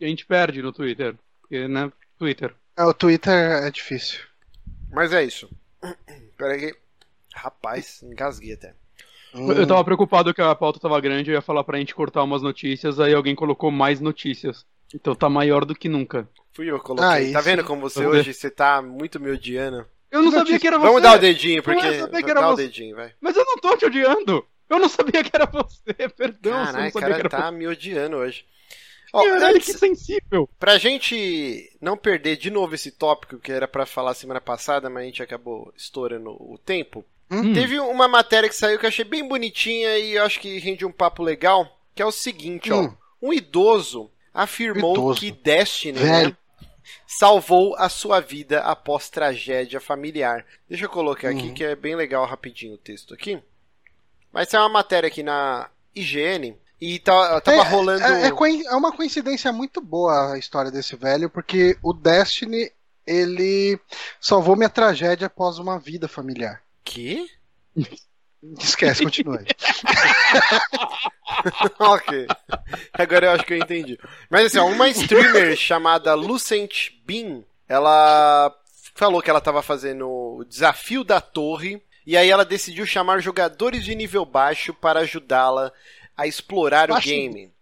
A 0.00 0.04
gente 0.04 0.26
perde 0.26 0.60
no 0.62 0.72
Twitter. 0.72 1.14
Porque, 1.40 1.68
né? 1.68 1.92
Twitter. 2.18 2.54
É, 2.76 2.84
o 2.84 2.92
Twitter 2.92 3.32
é 3.32 3.70
difícil. 3.70 4.20
Mas 4.92 5.12
é 5.12 5.22
isso. 5.24 5.48
Pera 6.36 6.54
aí. 6.54 6.74
Rapaz, 7.34 8.02
engasguei 8.02 8.54
até. 8.54 8.74
Hum. 9.34 9.52
Eu 9.52 9.66
tava 9.66 9.84
preocupado 9.84 10.32
que 10.34 10.40
a 10.42 10.54
pauta 10.54 10.80
tava 10.80 11.00
grande, 11.00 11.30
eu 11.30 11.34
ia 11.34 11.42
falar 11.42 11.62
pra 11.62 11.78
gente 11.78 11.94
cortar 11.94 12.22
umas 12.24 12.42
notícias, 12.42 12.98
aí 12.98 13.12
alguém 13.14 13.34
colocou 13.34 13.70
mais 13.70 14.00
notícias. 14.00 14.64
Então 14.94 15.14
tá 15.14 15.28
maior 15.28 15.64
do 15.64 15.74
que 15.74 15.88
nunca. 15.88 16.26
Fui 16.52 16.68
eu 16.70 16.78
que 16.80 16.86
coloquei. 16.86 17.06
Aí 17.08 17.32
tá 17.32 17.40
vendo 17.40 17.62
como 17.62 17.82
você 17.82 18.00
Vamos 18.00 18.14
ver. 18.14 18.20
hoje, 18.20 18.34
você 18.34 18.50
tá 18.50 18.80
muito 18.82 19.20
me 19.20 19.30
odiando. 19.30 19.86
Eu 20.10 20.22
não 20.22 20.32
sabia 20.32 20.58
que 20.58 20.66
era 20.66 20.78
você. 20.78 20.86
Vamos 20.86 21.02
dar 21.02 21.16
o 21.16 21.20
dedinho, 21.20 21.62
porque... 21.62 22.00
saber 22.00 22.22
que 22.22 22.30
era 22.30 22.40
Dá 22.40 22.48
o 22.48 22.56
você. 22.56 22.62
dedinho, 22.62 22.96
vai. 22.96 23.12
Mas 23.20 23.36
eu 23.36 23.44
não 23.44 23.56
tô 23.58 23.76
te 23.76 23.84
odiando. 23.86 24.46
Eu 24.68 24.78
não 24.78 24.88
sabia 24.88 25.24
que 25.24 25.30
era 25.34 25.46
você. 25.46 26.08
Perdão, 26.16 26.52
eu 26.52 26.58
não 26.58 26.64
Caralho, 26.66 26.88
o 26.88 26.92
sabia 26.92 27.08
que 27.08 27.14
cara 27.14 27.18
era 27.20 27.28
tá 27.30 27.52
me 27.52 27.66
odiando 27.66 28.16
hoje. 28.16 28.44
Ó, 29.12 29.22
você. 29.22 29.30
Caralho, 29.30 29.56
antes, 29.56 29.72
que 29.72 29.78
sensível. 29.78 30.48
pra 30.58 30.78
gente 30.78 31.76
não 31.80 31.96
perder 31.96 32.36
de 32.36 32.50
novo 32.50 32.74
esse 32.74 32.90
tópico 32.90 33.38
que 33.38 33.50
era 33.50 33.66
pra 33.66 33.86
falar 33.86 34.14
semana 34.14 34.40
passada, 34.40 34.90
mas 34.90 35.02
a 35.02 35.06
gente 35.06 35.22
acabou 35.22 35.72
estourando 35.76 36.30
o 36.30 36.58
tempo. 36.58 37.04
Hum. 37.30 37.52
Teve 37.52 37.78
uma 37.80 38.08
matéria 38.08 38.48
que 38.48 38.54
saiu 38.54 38.78
que 38.78 38.86
eu 38.86 38.88
achei 38.88 39.04
bem 39.04 39.26
bonitinha 39.26 39.98
e 39.98 40.14
eu 40.14 40.24
acho 40.24 40.40
que 40.40 40.58
rende 40.58 40.84
um 40.84 40.92
papo 40.92 41.22
legal, 41.22 41.78
que 41.94 42.02
é 42.02 42.06
o 42.06 42.12
seguinte, 42.12 42.72
ó. 42.72 42.82
Hum. 42.82 42.96
Um 43.20 43.32
idoso 43.32 44.10
afirmou 44.32 44.92
Idoso. 44.94 45.20
que 45.20 45.30
Destiny, 45.32 45.98
Velho. 45.98 46.28
né, 46.28 46.36
salvou 47.06 47.74
a 47.76 47.88
sua 47.88 48.20
vida 48.20 48.60
após 48.60 49.08
tragédia 49.08 49.80
familiar. 49.80 50.44
Deixa 50.68 50.84
eu 50.84 50.88
colocar 50.90 51.30
aqui 51.30 51.48
Uhum. 51.48 51.54
que 51.54 51.64
é 51.64 51.76
bem 51.76 51.94
legal 51.96 52.26
rapidinho 52.26 52.74
o 52.74 52.78
texto 52.78 53.14
aqui. 53.14 53.42
Mas 54.32 54.52
é 54.52 54.58
uma 54.58 54.68
matéria 54.68 55.08
aqui 55.08 55.22
na 55.22 55.68
IGN 55.94 56.56
e 56.80 56.98
tá, 56.98 57.40
tava 57.40 57.62
rolando 57.64 58.04
É, 58.04 58.28
é 58.28 58.32
é 58.66 58.74
uma 58.76 58.92
coincidência 58.92 59.52
muito 59.52 59.80
boa 59.80 60.34
a 60.34 60.38
história 60.38 60.70
desse 60.70 60.94
velho, 60.96 61.28
porque 61.28 61.76
o 61.82 61.92
Destiny 61.92 62.70
ele 63.06 63.80
salvou 64.20 64.54
minha 64.54 64.68
tragédia 64.68 65.26
após 65.26 65.58
uma 65.58 65.78
vida 65.78 66.06
familiar. 66.06 66.62
que? 66.84 67.26
Esquece, 68.58 69.02
continue. 69.02 69.38
ok. 71.78 72.26
Agora 72.92 73.26
eu 73.26 73.30
acho 73.32 73.44
que 73.44 73.54
eu 73.54 73.58
entendi. 73.58 73.98
Mas 74.30 74.46
assim, 74.46 74.58
ó, 74.58 74.66
uma 74.66 74.88
streamer 74.88 75.56
chamada 75.56 76.14
Lucent 76.14 76.90
Bean, 77.04 77.42
ela 77.68 78.54
falou 78.94 79.20
que 79.20 79.30
ela 79.30 79.40
tava 79.40 79.62
fazendo 79.62 80.08
o 80.08 80.44
desafio 80.44 81.04
da 81.04 81.20
torre, 81.20 81.82
e 82.06 82.16
aí 82.16 82.30
ela 82.30 82.44
decidiu 82.44 82.86
chamar 82.86 83.20
jogadores 83.20 83.84
de 83.84 83.94
nível 83.94 84.24
baixo 84.24 84.72
para 84.72 85.00
ajudá-la 85.00 85.72
a 86.16 86.26
explorar 86.26 86.88
Baixo. 86.88 87.08
o 87.08 87.10
game. 87.10 87.52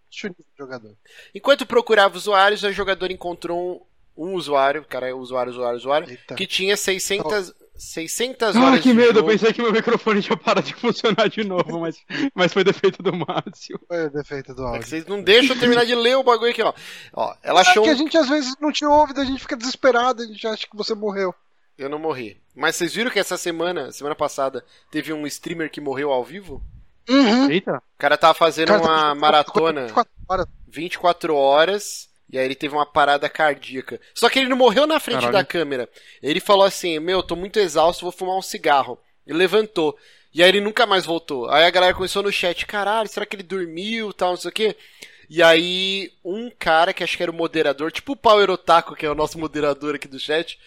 Jogador. 0.57 0.95
Enquanto 1.33 1.65
procurava 1.65 2.17
usuários, 2.17 2.63
a 2.63 2.71
jogadora 2.71 3.13
encontrou 3.13 3.85
um, 4.17 4.29
um 4.29 4.33
usuário, 4.33 4.83
cara, 4.83 5.09
é 5.09 5.13
usuário, 5.13 5.51
usuário, 5.51 5.77
usuário, 5.77 6.09
Eita. 6.09 6.33
que 6.33 6.47
tinha 6.47 6.75
600, 6.75 7.53
600 7.77 8.55
horas 8.55 8.79
Ah, 8.79 8.81
que 8.81 8.89
de 8.89 8.93
medo. 8.93 9.09
Eu 9.09 9.15
jogo. 9.15 9.27
pensei 9.29 9.53
que 9.53 9.61
meu 9.61 9.71
microfone 9.71 10.21
tinha 10.21 10.35
parado 10.37 10.65
de 10.67 10.73
funcionar 10.79 11.29
de 11.29 11.43
novo, 11.43 11.79
mas, 11.79 11.97
mas 12.33 12.51
foi 12.53 12.63
defeito 12.63 13.01
do 13.03 13.13
Márcio. 13.15 13.79
Foi 13.87 14.09
defeito 14.09 14.53
do 14.53 14.61
É 14.63 14.65
que 14.65 14.71
áudio. 14.75 14.87
vocês 14.87 15.05
não 15.05 15.21
deixam 15.21 15.55
eu 15.55 15.59
terminar 15.59 15.85
de 15.85 15.95
ler 15.95 16.15
o 16.17 16.23
bagulho 16.23 16.51
aqui, 16.51 16.61
ó. 16.63 16.73
ó 17.13 17.33
ela 17.43 17.59
É 17.59 17.61
achou 17.61 17.83
que 17.83 17.89
um 17.89 17.93
a 17.93 17.95
gente 17.95 18.17
às 18.17 18.27
vezes 18.29 18.55
não 18.59 18.71
te 18.71 18.85
ouve, 18.85 19.13
a 19.19 19.23
gente 19.25 19.39
fica 19.41 19.55
desesperado, 19.55 20.21
a 20.23 20.25
gente 20.25 20.47
acha 20.47 20.67
que 20.69 20.75
você 20.75 20.93
morreu. 20.95 21.33
Eu 21.77 21.89
não 21.89 21.99
morri. 21.99 22.41
Mas 22.55 22.75
vocês 22.75 22.93
viram 22.95 23.11
que 23.11 23.19
essa 23.19 23.37
semana, 23.37 23.91
semana 23.91 24.15
passada, 24.15 24.65
teve 24.89 25.13
um 25.13 25.27
streamer 25.27 25.69
que 25.69 25.79
morreu 25.79 26.11
ao 26.11 26.23
vivo? 26.23 26.61
Uhum. 27.07 27.49
Eita. 27.51 27.77
O 27.77 27.97
cara 27.99 28.17
tava 28.17 28.33
fazendo 28.33 28.69
Cara, 28.69 28.81
tá 28.81 28.87
uma 28.89 29.13
com- 29.13 29.19
maratona 29.21 29.81
24 29.87 30.11
horas. 30.27 30.47
24 30.67 31.35
horas 31.35 32.09
e 32.29 32.37
aí 32.37 32.45
ele 32.45 32.55
teve 32.55 32.75
uma 32.75 32.85
parada 32.85 33.29
cardíaca. 33.29 33.99
Só 34.13 34.29
que 34.29 34.39
ele 34.39 34.49
não 34.49 34.57
morreu 34.57 34.85
na 34.85 34.99
frente 34.99 35.21
Caralho. 35.21 35.33
da 35.33 35.45
câmera. 35.45 35.89
Ele 36.21 36.39
falou 36.39 36.65
assim: 36.65 36.99
Meu, 36.99 37.23
tô 37.23 37.35
muito 37.35 37.59
exausto, 37.59 38.03
vou 38.03 38.11
fumar 38.11 38.37
um 38.37 38.41
cigarro. 38.41 38.99
Ele 39.25 39.37
levantou. 39.37 39.97
E 40.33 40.43
aí 40.43 40.49
ele 40.49 40.61
nunca 40.61 40.85
mais 40.85 41.05
voltou. 41.05 41.49
Aí 41.49 41.63
a 41.63 41.69
galera 41.69 41.93
começou 41.93 42.21
no 42.21 42.31
chat: 42.31 42.65
Caralho, 42.65 43.07
será 43.07 43.25
que 43.25 43.35
ele 43.35 43.43
dormiu 43.43 44.11
tal, 44.11 44.31
não 44.31 44.37
sei 44.37 44.49
o 44.49 44.53
quê? 44.53 44.75
E 45.29 45.43
aí, 45.43 46.11
um 46.23 46.49
cara 46.49 46.93
que 46.93 47.03
acho 47.03 47.17
que 47.17 47.23
era 47.23 47.31
o 47.31 47.35
moderador, 47.35 47.91
tipo 47.91 48.13
o 48.13 48.15
Power 48.15 48.49
Otaku, 48.49 48.95
que 48.95 49.05
é 49.05 49.11
o 49.11 49.15
nosso 49.15 49.37
moderador 49.37 49.95
aqui 49.95 50.07
do 50.07 50.17
chat, 50.17 50.57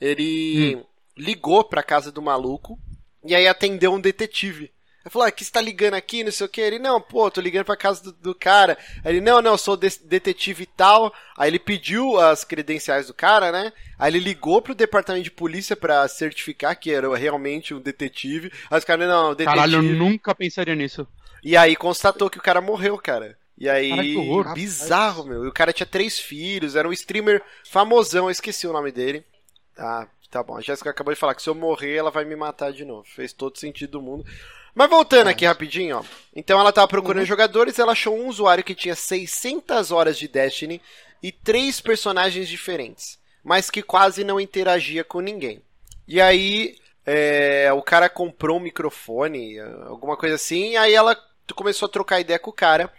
ele 0.00 0.82
ligou 1.16 1.62
pra 1.64 1.82
casa 1.82 2.10
do 2.10 2.22
maluco 2.22 2.78
e 3.24 3.34
aí 3.34 3.46
atendeu 3.46 3.92
um 3.92 4.00
detetive. 4.00 4.70
Aí 5.06 5.10
falou, 5.12 5.28
ah, 5.28 5.30
que 5.30 5.44
você 5.44 5.52
tá 5.52 5.60
ligando 5.60 5.94
aqui, 5.94 6.24
não 6.24 6.32
sei 6.32 6.44
o 6.46 6.48
que. 6.48 6.60
Ele, 6.60 6.80
não, 6.80 7.00
pô, 7.00 7.30
tô 7.30 7.40
ligando 7.40 7.64
pra 7.64 7.76
casa 7.76 8.02
do, 8.02 8.10
do 8.12 8.34
cara. 8.34 8.76
Aí 9.04 9.12
ele, 9.12 9.20
não, 9.20 9.40
não, 9.40 9.56
sou 9.56 9.76
de- 9.76 10.00
detetive 10.04 10.64
e 10.64 10.66
tal. 10.66 11.14
Aí 11.38 11.48
ele 11.48 11.60
pediu 11.60 12.18
as 12.18 12.42
credenciais 12.42 13.06
do 13.06 13.14
cara, 13.14 13.52
né? 13.52 13.72
Aí 13.96 14.10
ele 14.10 14.18
ligou 14.18 14.60
pro 14.60 14.74
departamento 14.74 15.22
de 15.22 15.30
polícia 15.30 15.76
pra 15.76 16.08
certificar 16.08 16.76
que 16.76 16.92
era 16.92 17.16
realmente 17.16 17.72
um 17.72 17.78
detetive. 17.80 18.50
Aí 18.68 18.78
os 18.78 18.84
caras, 18.84 19.06
não, 19.08 19.30
detetive. 19.30 19.54
Caralho, 19.54 19.76
eu 19.76 19.82
nunca 19.96 20.34
pensaria 20.34 20.74
nisso. 20.74 21.06
E 21.40 21.56
aí 21.56 21.76
constatou 21.76 22.28
que 22.28 22.38
o 22.38 22.42
cara 22.42 22.60
morreu, 22.60 22.98
cara. 22.98 23.38
E 23.56 23.68
aí, 23.68 23.90
Cara, 23.90 24.02
que 24.02 24.16
horror. 24.16 24.52
bizarro, 24.54 25.24
meu. 25.24 25.44
E 25.44 25.48
o 25.48 25.52
cara 25.52 25.72
tinha 25.72 25.86
três 25.86 26.18
filhos, 26.18 26.74
era 26.74 26.88
um 26.88 26.92
streamer 26.92 27.40
famosão, 27.70 28.24
eu 28.26 28.30
esqueci 28.32 28.66
o 28.66 28.72
nome 28.72 28.90
dele. 28.90 29.24
Ah, 29.78 30.08
tá 30.32 30.42
bom. 30.42 30.56
A 30.56 30.60
Jéssica 30.60 30.90
acabou 30.90 31.14
de 31.14 31.20
falar 31.20 31.34
que 31.36 31.42
se 31.42 31.48
eu 31.48 31.54
morrer, 31.54 31.94
ela 31.94 32.10
vai 32.10 32.24
me 32.24 32.34
matar 32.34 32.72
de 32.72 32.84
novo. 32.84 33.06
Fez 33.06 33.32
todo 33.32 33.56
sentido 33.56 33.92
do 33.92 34.02
mundo. 34.02 34.26
Mas 34.76 34.90
voltando 34.90 35.28
aqui 35.28 35.46
rapidinho, 35.46 36.00
ó. 36.00 36.04
Então 36.34 36.60
ela 36.60 36.70
tava 36.70 36.86
procurando 36.86 37.24
jogadores, 37.24 37.78
ela 37.78 37.92
achou 37.92 38.14
um 38.14 38.28
usuário 38.28 38.62
que 38.62 38.74
tinha 38.74 38.94
600 38.94 39.90
horas 39.90 40.18
de 40.18 40.28
Destiny 40.28 40.82
e 41.22 41.32
três 41.32 41.80
personagens 41.80 42.46
diferentes, 42.46 43.18
mas 43.42 43.70
que 43.70 43.82
quase 43.82 44.22
não 44.22 44.38
interagia 44.38 45.02
com 45.02 45.20
ninguém. 45.20 45.62
E 46.06 46.20
aí, 46.20 46.76
é, 47.06 47.72
o 47.72 47.80
cara 47.80 48.10
comprou 48.10 48.58
um 48.58 48.62
microfone, 48.62 49.58
alguma 49.86 50.14
coisa 50.14 50.34
assim, 50.34 50.72
e 50.72 50.76
aí 50.76 50.92
ela 50.92 51.16
começou 51.54 51.86
a 51.86 51.90
trocar 51.90 52.20
ideia 52.20 52.38
com 52.38 52.50
o 52.50 52.52
cara. 52.52 52.92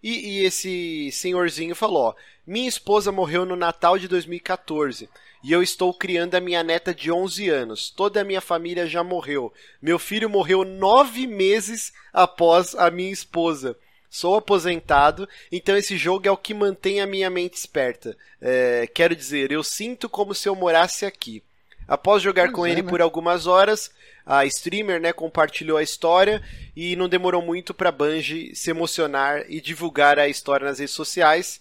E, 0.00 0.38
e 0.38 0.44
esse 0.44 1.10
senhorzinho 1.10 1.74
falou: 1.74 2.10
ó, 2.10 2.14
Minha 2.46 2.68
esposa 2.68 3.10
morreu 3.10 3.44
no 3.44 3.56
Natal 3.56 3.98
de 3.98 4.06
2014 4.06 5.10
e 5.44 5.52
eu 5.52 5.62
estou 5.62 5.92
criando 5.92 6.34
a 6.34 6.40
minha 6.40 6.62
neta 6.62 6.94
de 6.94 7.12
11 7.12 7.50
anos. 7.50 7.90
Toda 7.90 8.22
a 8.22 8.24
minha 8.24 8.40
família 8.40 8.86
já 8.86 9.04
morreu. 9.04 9.52
Meu 9.80 9.98
filho 9.98 10.28
morreu 10.30 10.64
nove 10.64 11.26
meses 11.26 11.92
após 12.14 12.74
a 12.74 12.90
minha 12.90 13.12
esposa. 13.12 13.76
Sou 14.08 14.36
aposentado, 14.36 15.28
então 15.52 15.76
esse 15.76 15.98
jogo 15.98 16.26
é 16.26 16.30
o 16.30 16.36
que 16.36 16.54
mantém 16.54 17.00
a 17.00 17.06
minha 17.06 17.28
mente 17.28 17.58
esperta. 17.58 18.16
É, 18.40 18.88
quero 18.94 19.14
dizer, 19.14 19.52
eu 19.52 19.62
sinto 19.62 20.08
como 20.08 20.34
se 20.34 20.48
eu 20.48 20.54
morasse 20.54 21.04
aqui. 21.04 21.42
Após 21.86 22.22
jogar 22.22 22.44
Pois 22.44 22.54
com 22.54 22.66
é, 22.66 22.70
ele 22.70 22.82
né? 22.82 22.88
por 22.88 23.02
algumas 23.02 23.46
horas, 23.46 23.90
a 24.24 24.46
streamer 24.46 24.98
né, 24.98 25.12
compartilhou 25.12 25.76
a 25.76 25.82
história 25.82 26.42
e 26.74 26.96
não 26.96 27.08
demorou 27.08 27.42
muito 27.42 27.74
para 27.74 27.92
Bungie 27.92 28.54
se 28.54 28.70
emocionar 28.70 29.44
e 29.48 29.60
divulgar 29.60 30.18
a 30.18 30.26
história 30.26 30.66
nas 30.66 30.78
redes 30.78 30.94
sociais. 30.94 31.60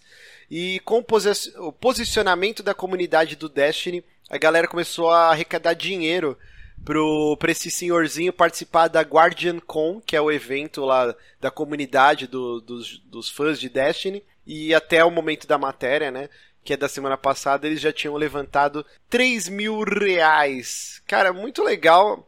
E 0.49 0.79
com 0.81 0.99
o 0.99 1.03
posi- 1.03 1.53
o 1.57 1.71
posicionamento 1.71 2.61
da 2.63 2.73
comunidade 2.73 3.35
do 3.35 3.49
Destiny, 3.49 4.03
a 4.29 4.37
galera 4.37 4.67
começou 4.67 5.09
a 5.09 5.29
arrecadar 5.31 5.73
dinheiro 5.73 6.37
pro, 6.83 7.37
esse 7.47 7.71
senhorzinho 7.71 8.33
participar 8.33 8.87
da 8.87 9.01
Guardian 9.01 9.59
Con, 9.59 10.01
que 10.01 10.15
é 10.15 10.21
o 10.21 10.31
evento 10.31 10.83
lá 10.85 11.15
da 11.39 11.49
comunidade 11.51 12.27
do- 12.27 12.59
dos, 12.61 12.99
dos 13.05 13.29
fãs 13.29 13.59
de 13.59 13.69
Destiny. 13.69 14.23
E 14.45 14.73
até 14.73 15.03
o 15.05 15.11
momento 15.11 15.47
da 15.47 15.57
matéria, 15.57 16.11
né? 16.11 16.29
Que 16.65 16.73
é 16.73 16.77
da 16.77 16.89
semana 16.89 17.17
passada, 17.17 17.65
eles 17.65 17.79
já 17.79 17.93
tinham 17.93 18.15
levantado 18.15 18.85
3 19.09 19.47
mil 19.47 19.81
reais. 19.83 21.01
Cara, 21.07 21.31
muito 21.33 21.63
legal. 21.63 22.27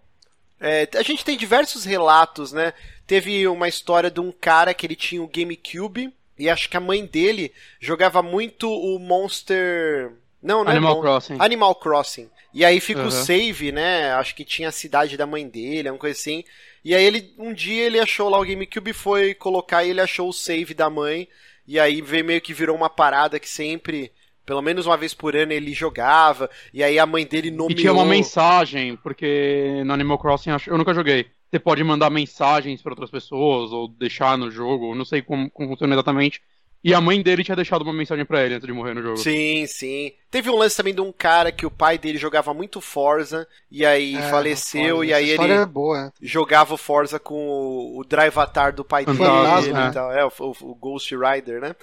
É, 0.59 0.87
a 0.95 1.01
gente 1.01 1.25
tem 1.25 1.37
diversos 1.37 1.83
relatos, 1.83 2.53
né? 2.53 2.73
Teve 3.05 3.47
uma 3.47 3.67
história 3.67 4.09
de 4.09 4.19
um 4.21 4.31
cara 4.31 4.73
que 4.73 4.85
ele 4.85 4.95
tinha 4.95 5.21
o 5.21 5.27
GameCube 5.27 6.13
e 6.37 6.49
acho 6.49 6.69
que 6.69 6.77
a 6.77 6.81
mãe 6.81 7.05
dele 7.05 7.51
jogava 7.79 8.21
muito 8.21 8.69
o 8.69 8.99
Monster 8.99 10.11
Não, 10.41 10.63
não 10.63 10.71
é 10.71 10.75
Animal 10.75 10.95
bom. 10.95 11.01
Crossing. 11.01 11.35
Animal 11.39 11.75
Crossing. 11.75 12.29
E 12.53 12.63
aí 12.63 12.79
fica 12.79 13.01
Uhum. 13.01 13.07
o 13.07 13.11
save, 13.11 13.71
né? 13.71 14.13
Acho 14.13 14.33
que 14.35 14.45
tinha 14.45 14.69
a 14.69 14.71
cidade 14.71 15.17
da 15.17 15.25
mãe 15.25 15.47
dele, 15.47 15.89
uma 15.89 15.97
coisa 15.97 16.17
assim. 16.17 16.43
E 16.83 16.93
aí 16.93 17.03
ele, 17.03 17.33
um 17.37 17.51
dia 17.51 17.83
ele 17.85 17.99
achou 17.99 18.29
lá 18.29 18.39
o 18.39 18.45
GameCube, 18.45 18.93
foi 18.93 19.33
colocar 19.33 19.83
e 19.83 19.89
ele 19.89 19.99
achou 20.01 20.29
o 20.29 20.33
save 20.33 20.73
da 20.73 20.89
mãe. 20.89 21.27
E 21.67 21.79
aí 21.79 21.99
veio 22.01 22.23
meio 22.23 22.39
que 22.41 22.53
virou 22.53 22.75
uma 22.75 22.89
parada 22.89 23.39
que 23.39 23.49
sempre, 23.49 24.11
pelo 24.45 24.61
menos 24.61 24.85
uma 24.85 24.95
vez 24.95 25.13
por 25.13 25.35
ano, 25.35 25.51
ele 25.51 25.73
jogava. 25.73 26.49
E 26.73 26.83
aí 26.83 26.99
a 26.99 27.05
mãe 27.07 27.25
dele 27.25 27.49
nomeou... 27.49 27.71
E 27.71 27.75
tinha 27.75 27.91
uma 27.91 28.05
mensagem, 28.05 28.95
porque 28.97 29.81
no 29.85 29.93
Animal 29.93 30.19
Crossing 30.19 30.51
eu 30.67 30.77
nunca 30.77 30.93
joguei. 30.93 31.25
Você 31.55 31.59
pode 31.59 31.81
mandar 31.85 32.09
mensagens 32.09 32.81
pra 32.81 32.91
outras 32.91 33.09
pessoas, 33.09 33.71
ou 33.71 33.87
deixar 33.87 34.37
no 34.37 34.51
jogo, 34.51 34.93
não 34.93 35.05
sei 35.05 35.21
como, 35.21 35.49
como 35.49 35.69
funciona 35.69 35.95
exatamente. 35.95 36.41
E 36.83 36.93
a 36.93 36.99
mãe 36.99 37.21
dele 37.21 37.45
tinha 37.45 37.55
deixado 37.55 37.81
uma 37.83 37.93
mensagem 37.93 38.25
pra 38.25 38.43
ele 38.43 38.55
antes 38.55 38.67
de 38.67 38.73
morrer 38.73 38.93
no 38.93 39.01
jogo. 39.01 39.15
Sim, 39.17 39.65
sim. 39.65 40.11
Teve 40.29 40.49
um 40.49 40.55
lance 40.57 40.75
também 40.75 40.93
de 40.93 40.99
um 40.99 41.13
cara 41.13 41.53
que 41.53 41.65
o 41.65 41.71
pai 41.71 41.97
dele 41.97 42.17
jogava 42.17 42.53
muito 42.53 42.81
Forza, 42.81 43.47
e 43.71 43.85
aí 43.85 44.17
É, 44.17 44.21
faleceu, 44.29 44.97
Forza. 44.97 45.09
e 45.09 45.13
aí 45.13 45.29
ele 45.29 45.53
é 45.53 45.65
boa, 45.65 46.07
é. 46.07 46.11
jogava 46.21 46.73
o 46.73 46.77
Forza 46.77 47.19
com 47.19 47.47
o, 47.47 47.99
o 47.99 48.03
Drive 48.03 48.37
Atar 48.37 48.73
do 48.73 48.83
pai 48.83 49.05
dele 49.05 49.17
Fantasma, 49.17 49.69
e 49.69 49.73
né? 49.73 49.91
tal. 49.93 50.11
É, 50.11 50.25
o, 50.25 50.31
o- 50.39 50.71
o 50.71 50.75
Ghost 50.75 51.15
Rider, 51.15 51.61
né? 51.61 51.73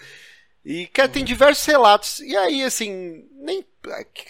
E, 0.65 0.87
cara, 0.89 1.09
tem 1.09 1.25
diversos 1.25 1.65
relatos. 1.67 2.21
E 2.21 2.37
aí, 2.37 2.63
assim, 2.63 3.25
nem. 3.41 3.65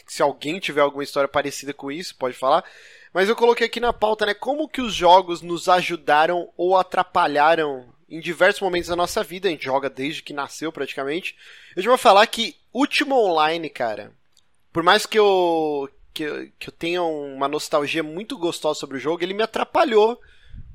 Se 0.07 0.23
alguém 0.23 0.59
tiver 0.61 0.81
alguma 0.83 1.03
história 1.03 1.29
parecida 1.29 1.75
com 1.75 1.91
isso, 1.91 2.17
pode 2.17 2.35
falar. 2.37 2.65
Mas 3.13 3.29
eu 3.29 3.37
coloquei 3.37 3.67
aqui 3.67 3.79
na 3.81 3.93
pauta, 3.93 4.25
né? 4.25 4.35
Como 4.35 4.69
que 4.69 4.81
os 4.81 4.95
jogos 4.95 5.43
nos 5.43 5.69
ajudaram 5.69 6.51
ou 6.57 6.77
atrapalharam 6.77 7.87
em 8.09 8.21
diversos 8.21 8.61
momentos 8.63 8.89
da 8.89 8.97
nossa 8.97 9.23
vida. 9.23 9.49
A 9.49 9.51
gente 9.51 9.65
joga 9.65 9.89
desde 9.91 10.23
que 10.23 10.33
nasceu, 10.33 10.73
praticamente. 10.73 11.37
Eu 11.77 11.83
já 11.83 11.89
vou 11.91 11.99
falar 11.99 12.27
que 12.27 12.57
Último 12.73 13.15
Online, 13.17 13.69
cara. 13.69 14.13
Por 14.73 14.83
mais 14.83 15.05
que 15.05 15.19
eu, 15.19 15.89
que, 16.15 16.23
eu- 16.23 16.51
que 16.59 16.69
eu 16.69 16.73
tenha 16.73 17.03
uma 17.03 17.49
nostalgia 17.49 18.03
muito 18.03 18.39
gostosa 18.39 18.81
sobre 18.81 18.97
o 18.97 19.01
jogo, 19.01 19.23
ele 19.23 19.35
me 19.35 19.43
atrapalhou 19.43 20.19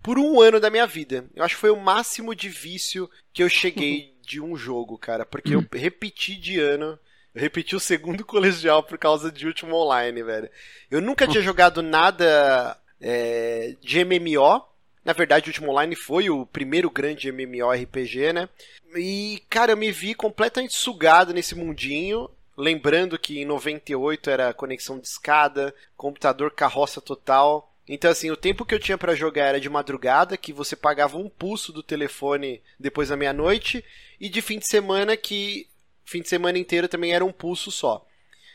por 0.03 0.19
um 0.19 0.39
ano 0.39 0.59
da 0.59 0.69
minha 0.69 0.85
vida. 0.87 1.25
Eu 1.35 1.43
acho 1.43 1.55
que 1.55 1.61
foi 1.61 1.71
o 1.71 1.79
máximo 1.81 2.35
de 2.35 2.49
vício 2.49 3.09
que 3.33 3.41
eu 3.43 3.49
cheguei 3.49 4.13
de 4.21 4.39
um 4.39 4.55
jogo, 4.55 4.97
cara. 4.97 5.25
Porque 5.25 5.55
eu 5.55 5.65
repeti 5.73 6.35
de 6.35 6.59
ano. 6.59 6.99
Eu 7.37 7.41
repeti 7.41 7.75
o 7.75 7.79
segundo 7.79 8.25
colegial 8.25 8.81
por 8.81 8.97
causa 8.97 9.31
de 9.31 9.45
Último 9.45 9.75
Online, 9.75 10.23
velho. 10.23 10.49
Eu 10.89 10.99
nunca 10.99 11.27
tinha 11.27 11.43
jogado 11.43 11.83
nada 11.83 12.75
é, 12.99 13.75
de 13.79 14.03
MMO. 14.03 14.65
Na 15.05 15.13
verdade, 15.13 15.45
o 15.45 15.49
Último 15.51 15.69
Online 15.69 15.95
foi 15.95 16.31
o 16.31 16.47
primeiro 16.47 16.89
grande 16.89 17.31
MMORPG, 17.31 18.33
né? 18.33 18.49
E, 18.95 19.43
cara, 19.51 19.73
eu 19.73 19.77
me 19.77 19.91
vi 19.91 20.15
completamente 20.15 20.75
sugado 20.75 21.31
nesse 21.31 21.53
mundinho. 21.53 22.27
Lembrando 22.57 23.19
que 23.19 23.39
em 23.39 23.45
98 23.45 24.31
era 24.31 24.51
conexão 24.51 24.97
de 24.97 25.05
escada, 25.05 25.75
computador 25.95 26.49
carroça 26.49 26.99
total. 26.99 27.71
Então, 27.87 28.09
assim, 28.09 28.31
o 28.31 28.35
tempo 28.35 28.65
que 28.65 28.73
eu 28.73 28.79
tinha 28.79 28.97
pra 28.97 29.13
jogar 29.13 29.45
era 29.45 29.59
de 29.59 29.69
madrugada, 29.69 30.35
que 30.35 30.51
você 30.51 30.75
pagava 30.75 31.17
um 31.17 31.29
pulso 31.29 31.71
do 31.71 31.83
telefone 31.83 32.63
depois 32.79 33.09
da 33.09 33.15
meia-noite, 33.15 33.85
e 34.19 34.27
de 34.27 34.41
fim 34.41 34.57
de 34.57 34.67
semana, 34.67 35.15
que 35.15 35.67
fim 36.07 36.21
de 36.21 36.29
semana 36.29 36.57
inteiro 36.57 36.87
também 36.87 37.13
era 37.13 37.23
um 37.25 37.31
pulso 37.31 37.69
só. 37.69 38.03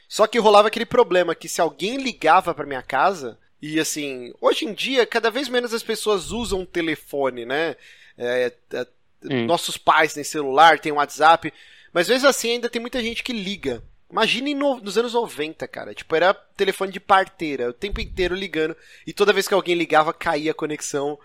Só 0.09 0.26
que 0.26 0.38
rolava 0.38 0.68
aquele 0.68 0.86
problema 0.86 1.34
que 1.34 1.48
se 1.48 1.61
alguém 1.61 1.96
ligava 1.98 2.55
pra 2.55 2.66
minha 2.66 2.82
casa, 2.82 3.38
e 3.61 3.78
assim, 3.78 4.32
hoje 4.40 4.64
em 4.64 4.72
dia, 4.74 5.07
cada 5.07 5.30
vez 5.30 5.48
menos 5.48 5.72
as 5.72 5.82
pessoas 5.82 6.32
usam 6.32 6.64
telefone, 6.66 7.44
né? 7.44 7.76
É, 8.18 8.53
é, 8.72 8.86
Sim. 9.22 9.46
nossos 9.46 9.76
pais 9.76 10.14
têm 10.14 10.24
celular, 10.24 10.78
têm 10.80 10.92
WhatsApp, 10.92 11.53
mas 11.92 12.09
mesmo 12.09 12.28
assim 12.28 12.53
ainda 12.53 12.68
tem 12.68 12.80
muita 12.80 13.03
gente 13.03 13.22
que 13.22 13.32
liga. 13.32 13.82
Imagine 14.11 14.55
no- 14.55 14.78
nos 14.80 14.98
anos 14.98 15.14
90, 15.14 15.66
cara. 15.68 15.94
Tipo, 15.94 16.14
era 16.16 16.34
telefone 16.34 16.92
de 16.92 17.00
parteira, 17.00 17.70
o 17.70 17.72
tempo 17.72 17.98
inteiro 18.00 18.34
ligando. 18.34 18.76
E 19.07 19.12
toda 19.12 19.32
vez 19.32 19.48
que 19.48 19.55
alguém 19.55 19.74
ligava, 19.74 20.12
caía 20.12 20.50
a 20.50 20.55
conexão 20.55 21.18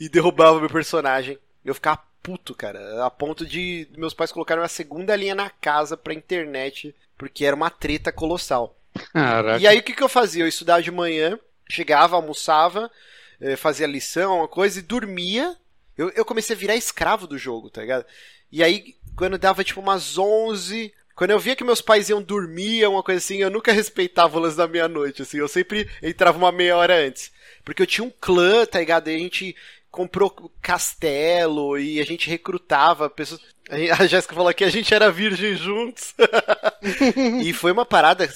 e 0.00 0.08
derrubava 0.08 0.56
o 0.58 0.60
meu 0.60 0.70
personagem. 0.70 1.38
Eu 1.64 1.74
ficava 1.74 2.02
puto, 2.22 2.54
cara. 2.54 3.04
A 3.04 3.10
ponto 3.10 3.44
de 3.44 3.88
meus 3.96 4.14
pais 4.14 4.32
colocarem 4.32 4.62
uma 4.62 4.68
segunda 4.68 5.16
linha 5.16 5.34
na 5.34 5.50
casa 5.50 5.96
pra 5.96 6.14
internet, 6.14 6.94
porque 7.18 7.44
era 7.44 7.56
uma 7.56 7.70
treta 7.70 8.12
colossal. 8.12 8.76
Caraca. 9.12 9.58
E 9.58 9.66
aí 9.66 9.78
o 9.78 9.82
que, 9.82 9.94
que 9.94 10.02
eu 10.02 10.08
fazia? 10.08 10.44
Eu 10.44 10.48
estudava 10.48 10.82
de 10.82 10.90
manhã, 10.90 11.38
chegava, 11.68 12.16
almoçava, 12.16 12.90
eh, 13.40 13.56
fazia 13.56 13.86
lição, 13.86 14.38
uma 14.38 14.48
coisa, 14.48 14.78
e 14.78 14.82
dormia. 14.82 15.56
Eu, 15.96 16.10
eu 16.10 16.24
comecei 16.24 16.54
a 16.54 16.58
virar 16.58 16.76
escravo 16.76 17.26
do 17.26 17.38
jogo, 17.38 17.70
tá 17.70 17.80
ligado? 17.80 18.04
E 18.50 18.62
aí, 18.62 18.94
quando 19.16 19.38
dava 19.38 19.64
tipo 19.64 19.80
umas 19.80 20.18
11. 20.18 20.92
Quando 21.14 21.30
eu 21.30 21.38
via 21.38 21.54
que 21.54 21.62
meus 21.62 21.82
pais 21.82 22.08
iam 22.08 22.22
dormir, 22.22 22.86
uma 22.86 23.02
coisa 23.02 23.18
assim, 23.18 23.36
eu 23.36 23.50
nunca 23.50 23.70
respeitava 23.72 24.36
o 24.36 24.40
lance 24.40 24.56
da 24.56 24.66
meia-noite, 24.66 25.22
assim. 25.22 25.38
Eu 25.38 25.48
sempre 25.48 25.88
entrava 26.02 26.38
uma 26.38 26.50
meia 26.50 26.76
hora 26.76 26.96
antes. 27.06 27.30
Porque 27.64 27.82
eu 27.82 27.86
tinha 27.86 28.04
um 28.04 28.10
clã, 28.10 28.64
tá 28.64 28.78
ligado? 28.78 29.08
E 29.08 29.14
a 29.14 29.18
gente 29.18 29.54
comprou 29.92 30.50
castelo 30.62 31.78
e 31.78 32.00
a 32.00 32.04
gente 32.04 32.28
recrutava 32.28 33.10
pessoas. 33.10 33.42
A 33.98 34.06
Jéssica 34.06 34.34
falou 34.34 34.52
que 34.52 34.64
a 34.64 34.70
gente 34.70 34.92
era 34.92 35.12
virgem 35.12 35.54
juntos. 35.54 36.14
e 37.44 37.52
foi 37.52 37.70
uma 37.70 37.84
parada 37.84 38.26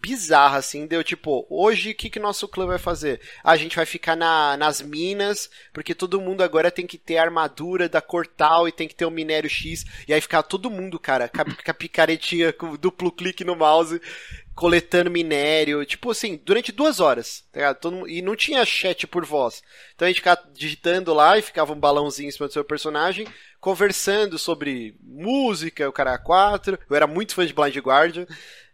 bizarra, 0.00 0.58
assim, 0.58 0.86
deu 0.86 1.02
tipo, 1.02 1.46
hoje 1.50 1.90
o 1.90 1.94
que, 1.94 2.10
que 2.10 2.18
nosso 2.18 2.48
clã 2.48 2.66
vai 2.66 2.78
fazer? 2.78 3.20
Ah, 3.42 3.52
a 3.52 3.56
gente 3.56 3.76
vai 3.76 3.86
ficar 3.86 4.16
na, 4.16 4.56
nas 4.56 4.80
minas, 4.80 5.50
porque 5.72 5.94
todo 5.94 6.20
mundo 6.20 6.42
agora 6.42 6.70
tem 6.70 6.86
que 6.86 6.98
ter 6.98 7.18
armadura 7.18 7.88
da 7.88 8.00
cor 8.00 8.26
tal 8.26 8.68
e 8.68 8.72
tem 8.72 8.88
que 8.88 8.94
ter 8.94 9.04
o 9.04 9.10
minério 9.10 9.50
X, 9.50 9.84
e 10.06 10.12
aí 10.12 10.20
ficar 10.20 10.42
todo 10.42 10.70
mundo, 10.70 10.98
cara, 10.98 11.28
com 11.28 11.70
a, 11.70 11.74
picaretinha 11.74 12.52
com 12.52 12.76
duplo 12.76 13.10
clique 13.12 13.44
no 13.44 13.56
mouse, 13.56 14.00
coletando 14.54 15.08
minério, 15.10 15.84
tipo 15.86 16.10
assim, 16.10 16.40
durante 16.44 16.72
duas 16.72 16.98
horas, 16.98 17.44
tá 17.52 17.76
e 18.08 18.20
não 18.20 18.34
tinha 18.34 18.64
chat 18.64 19.06
por 19.06 19.24
voz. 19.24 19.62
Então 19.94 20.04
a 20.04 20.08
gente 20.08 20.18
ficava 20.18 20.42
digitando 20.52 21.14
lá 21.14 21.38
e 21.38 21.42
ficava 21.42 21.72
um 21.72 21.78
balãozinho 21.78 22.28
em 22.28 22.32
cima 22.32 22.48
do 22.48 22.52
seu 22.52 22.64
personagem, 22.64 23.26
conversando 23.60 24.36
sobre 24.36 24.96
música, 25.00 25.88
o 25.88 25.92
cara 25.92 26.14
a 26.14 26.18
quatro. 26.18 26.78
Eu 26.90 26.96
era 26.96 27.06
muito 27.06 27.34
fã 27.34 27.46
de 27.46 27.52
Blind 27.52 27.76
Guardian. 27.76 28.26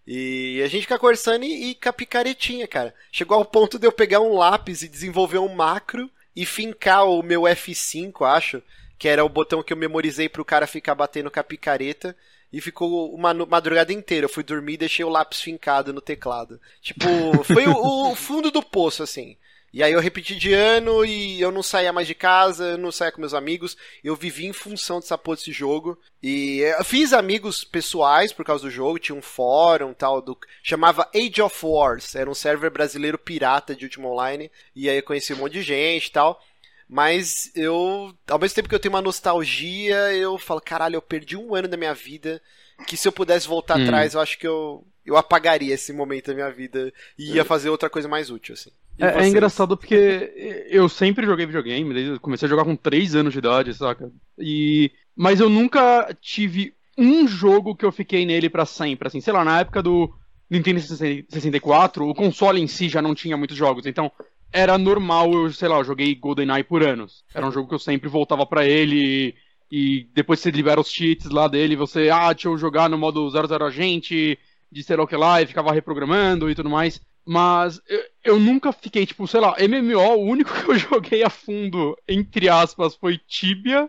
E 0.06 0.60
a 0.62 0.68
gente 0.68 0.82
fica 0.82 0.98
conversando 0.98 1.44
e, 1.44 1.70
e 1.70 1.74
com 1.74 1.88
a 1.88 1.92
picaretinha, 1.92 2.66
cara. 2.68 2.94
Chegou 3.10 3.38
ao 3.38 3.44
ponto 3.44 3.78
de 3.78 3.86
eu 3.86 3.92
pegar 3.92 4.20
um 4.20 4.34
lápis 4.34 4.82
e 4.82 4.88
desenvolver 4.88 5.38
um 5.38 5.54
macro 5.54 6.10
e 6.36 6.44
fincar 6.44 7.08
o 7.08 7.22
meu 7.22 7.42
F5, 7.42 8.26
acho, 8.26 8.62
que 8.98 9.08
era 9.08 9.24
o 9.24 9.28
botão 9.28 9.62
que 9.62 9.72
eu 9.72 9.76
memorizei 9.76 10.28
pro 10.28 10.44
cara 10.44 10.66
ficar 10.66 10.94
batendo 10.94 11.30
com 11.30 11.40
a 11.40 11.44
picareta. 11.44 12.16
E 12.52 12.60
ficou 12.60 13.12
uma 13.12 13.34
madrugada 13.34 13.92
inteira. 13.92 14.26
Eu 14.26 14.30
fui 14.30 14.44
dormir 14.44 14.74
e 14.74 14.78
deixei 14.78 15.04
o 15.04 15.08
lápis 15.08 15.40
fincado 15.40 15.92
no 15.92 16.00
teclado. 16.00 16.60
Tipo, 16.80 17.08
foi 17.42 17.66
o, 17.66 18.12
o 18.12 18.14
fundo 18.14 18.48
do 18.48 18.62
poço, 18.62 19.02
assim. 19.02 19.36
E 19.74 19.82
aí 19.82 19.92
eu 19.92 19.98
repeti 19.98 20.36
de 20.36 20.52
ano 20.52 21.04
e 21.04 21.40
eu 21.40 21.50
não 21.50 21.60
saía 21.60 21.92
mais 21.92 22.06
de 22.06 22.14
casa, 22.14 22.64
eu 22.64 22.78
não 22.78 22.92
saía 22.92 23.10
com 23.10 23.18
meus 23.20 23.34
amigos. 23.34 23.76
Eu 24.04 24.14
vivi 24.14 24.46
em 24.46 24.52
função 24.52 25.00
dessa 25.00 25.18
porra 25.18 25.36
desse 25.36 25.50
jogo. 25.50 25.98
E 26.22 26.60
eu 26.60 26.84
fiz 26.84 27.12
amigos 27.12 27.64
pessoais 27.64 28.32
por 28.32 28.44
causa 28.44 28.62
do 28.62 28.70
jogo, 28.70 29.00
tinha 29.00 29.18
um 29.18 29.20
fórum 29.20 29.92
tal, 29.92 30.22
do, 30.22 30.38
chamava 30.62 31.10
Age 31.12 31.42
of 31.42 31.58
Wars, 31.66 32.14
era 32.14 32.30
um 32.30 32.34
server 32.34 32.70
brasileiro 32.70 33.18
pirata 33.18 33.74
de 33.74 33.86
Ultima 33.86 34.06
Online. 34.10 34.48
E 34.76 34.88
aí 34.88 34.98
eu 34.98 35.02
conheci 35.02 35.34
um 35.34 35.38
monte 35.38 35.54
de 35.54 35.62
gente 35.62 36.06
e 36.06 36.12
tal. 36.12 36.40
Mas 36.88 37.50
eu, 37.56 38.14
ao 38.28 38.38
mesmo 38.38 38.54
tempo 38.54 38.68
que 38.68 38.74
eu 38.76 38.78
tenho 38.78 38.94
uma 38.94 39.02
nostalgia, 39.02 40.12
eu 40.14 40.38
falo, 40.38 40.60
caralho, 40.60 40.94
eu 40.94 41.02
perdi 41.02 41.36
um 41.36 41.52
ano 41.52 41.66
da 41.66 41.76
minha 41.76 41.94
vida. 41.94 42.40
Que 42.86 42.96
se 42.96 43.08
eu 43.08 43.12
pudesse 43.12 43.48
voltar 43.48 43.80
Hum. 43.80 43.82
atrás, 43.82 44.14
eu 44.14 44.20
acho 44.20 44.38
que 44.38 44.46
eu, 44.46 44.86
eu 45.04 45.16
apagaria 45.16 45.74
esse 45.74 45.92
momento 45.92 46.28
da 46.28 46.34
minha 46.34 46.50
vida 46.52 46.92
e 47.18 47.32
ia 47.32 47.44
fazer 47.44 47.70
outra 47.70 47.90
coisa 47.90 48.06
mais 48.06 48.30
útil, 48.30 48.54
assim. 48.54 48.70
É, 48.98 49.24
é 49.24 49.28
engraçado 49.28 49.76
porque 49.76 50.32
eu 50.70 50.88
sempre 50.88 51.26
joguei 51.26 51.46
videogame, 51.46 51.94
desde 51.94 52.18
comecei 52.20 52.46
a 52.46 52.50
jogar 52.50 52.64
com 52.64 52.76
3 52.76 53.14
anos 53.14 53.32
de 53.32 53.38
idade, 53.38 53.74
saca? 53.74 54.10
E 54.38 54.90
mas 55.16 55.40
eu 55.40 55.48
nunca 55.48 56.16
tive 56.20 56.74
um 56.96 57.26
jogo 57.26 57.74
que 57.74 57.84
eu 57.84 57.92
fiquei 57.92 58.24
nele 58.24 58.48
pra 58.48 58.66
sempre, 58.66 59.08
assim, 59.08 59.20
sei 59.20 59.32
lá, 59.32 59.44
na 59.44 59.60
época 59.60 59.82
do 59.82 60.12
Nintendo 60.50 60.80
64, 60.80 62.08
o 62.08 62.14
console 62.14 62.60
em 62.60 62.66
si 62.66 62.88
já 62.88 63.02
não 63.02 63.14
tinha 63.14 63.36
muitos 63.36 63.56
jogos, 63.56 63.86
então 63.86 64.10
era 64.52 64.78
normal 64.78 65.32
eu, 65.32 65.52
sei 65.52 65.68
lá, 65.68 65.78
eu 65.78 65.84
joguei 65.84 66.14
GoldenEye 66.14 66.62
por 66.62 66.82
anos. 66.84 67.24
Era 67.34 67.46
um 67.46 67.50
jogo 67.50 67.68
que 67.68 67.74
eu 67.74 67.78
sempre 67.78 68.08
voltava 68.08 68.46
pra 68.46 68.64
ele 68.64 69.34
e 69.70 70.08
depois 70.14 70.38
você 70.38 70.50
libera 70.50 70.80
os 70.80 70.88
cheats 70.88 71.28
lá 71.28 71.48
dele, 71.48 71.74
você, 71.74 72.08
ah, 72.08 72.32
deixa 72.32 72.48
eu 72.48 72.56
jogar 72.56 72.88
no 72.88 72.96
modo 72.96 73.28
00 73.28 73.66
agente, 73.66 74.38
de 74.70 74.82
sei 74.84 74.96
lá 74.96 75.02
o 75.02 75.06
que 75.08 75.16
lá, 75.16 75.42
e 75.42 75.46
ficava 75.46 75.72
reprogramando 75.72 76.48
e 76.48 76.54
tudo 76.54 76.70
mais. 76.70 77.00
Mas 77.26 77.80
eu, 77.88 78.00
eu 78.24 78.40
nunca 78.40 78.72
fiquei, 78.72 79.06
tipo, 79.06 79.26
sei 79.26 79.40
lá, 79.40 79.56
MMO, 79.58 80.16
o 80.16 80.24
único 80.26 80.52
que 80.52 80.70
eu 80.70 80.76
joguei 80.78 81.22
a 81.22 81.30
fundo, 81.30 81.96
entre 82.08 82.48
aspas, 82.48 82.94
foi 82.94 83.18
Tibia. 83.18 83.88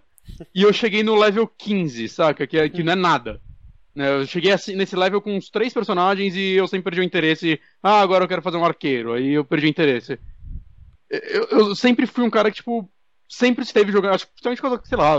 E 0.53 0.63
eu 0.63 0.73
cheguei 0.73 1.03
no 1.03 1.15
level 1.15 1.47
15, 1.47 2.07
saca? 2.09 2.47
Que, 2.47 2.57
é- 2.57 2.69
que 2.69 2.83
não 2.83 2.93
é 2.93 2.95
nada. 2.95 3.41
Né, 3.93 4.09
Eu 4.09 4.25
cheguei 4.25 4.51
assim, 4.51 4.75
nesse 4.75 4.95
level 4.95 5.21
com 5.21 5.35
uns 5.37 5.49
três 5.49 5.73
personagens 5.73 6.35
e 6.35 6.53
eu 6.53 6.67
sempre 6.67 6.85
perdi 6.85 7.01
o 7.01 7.03
interesse. 7.03 7.59
Ah, 7.81 8.01
agora 8.01 8.23
eu 8.23 8.27
quero 8.27 8.41
fazer 8.41 8.57
um 8.57 8.65
arqueiro. 8.65 9.13
Aí 9.13 9.33
eu 9.33 9.45
perdi 9.45 9.67
o 9.67 9.69
interesse. 9.69 10.19
Eu, 11.09 11.47
eu 11.51 11.75
sempre 11.75 12.05
fui 12.07 12.23
um 12.23 12.29
cara 12.29 12.49
que, 12.49 12.57
tipo, 12.57 12.89
sempre 13.29 13.63
esteve 13.63 13.91
jogando. 13.91 14.15
Acho 14.15 14.25
que 14.25 14.33
principalmente 14.33 14.61
coisa 14.61 14.81
sei 14.83 14.97
lá, 14.97 15.17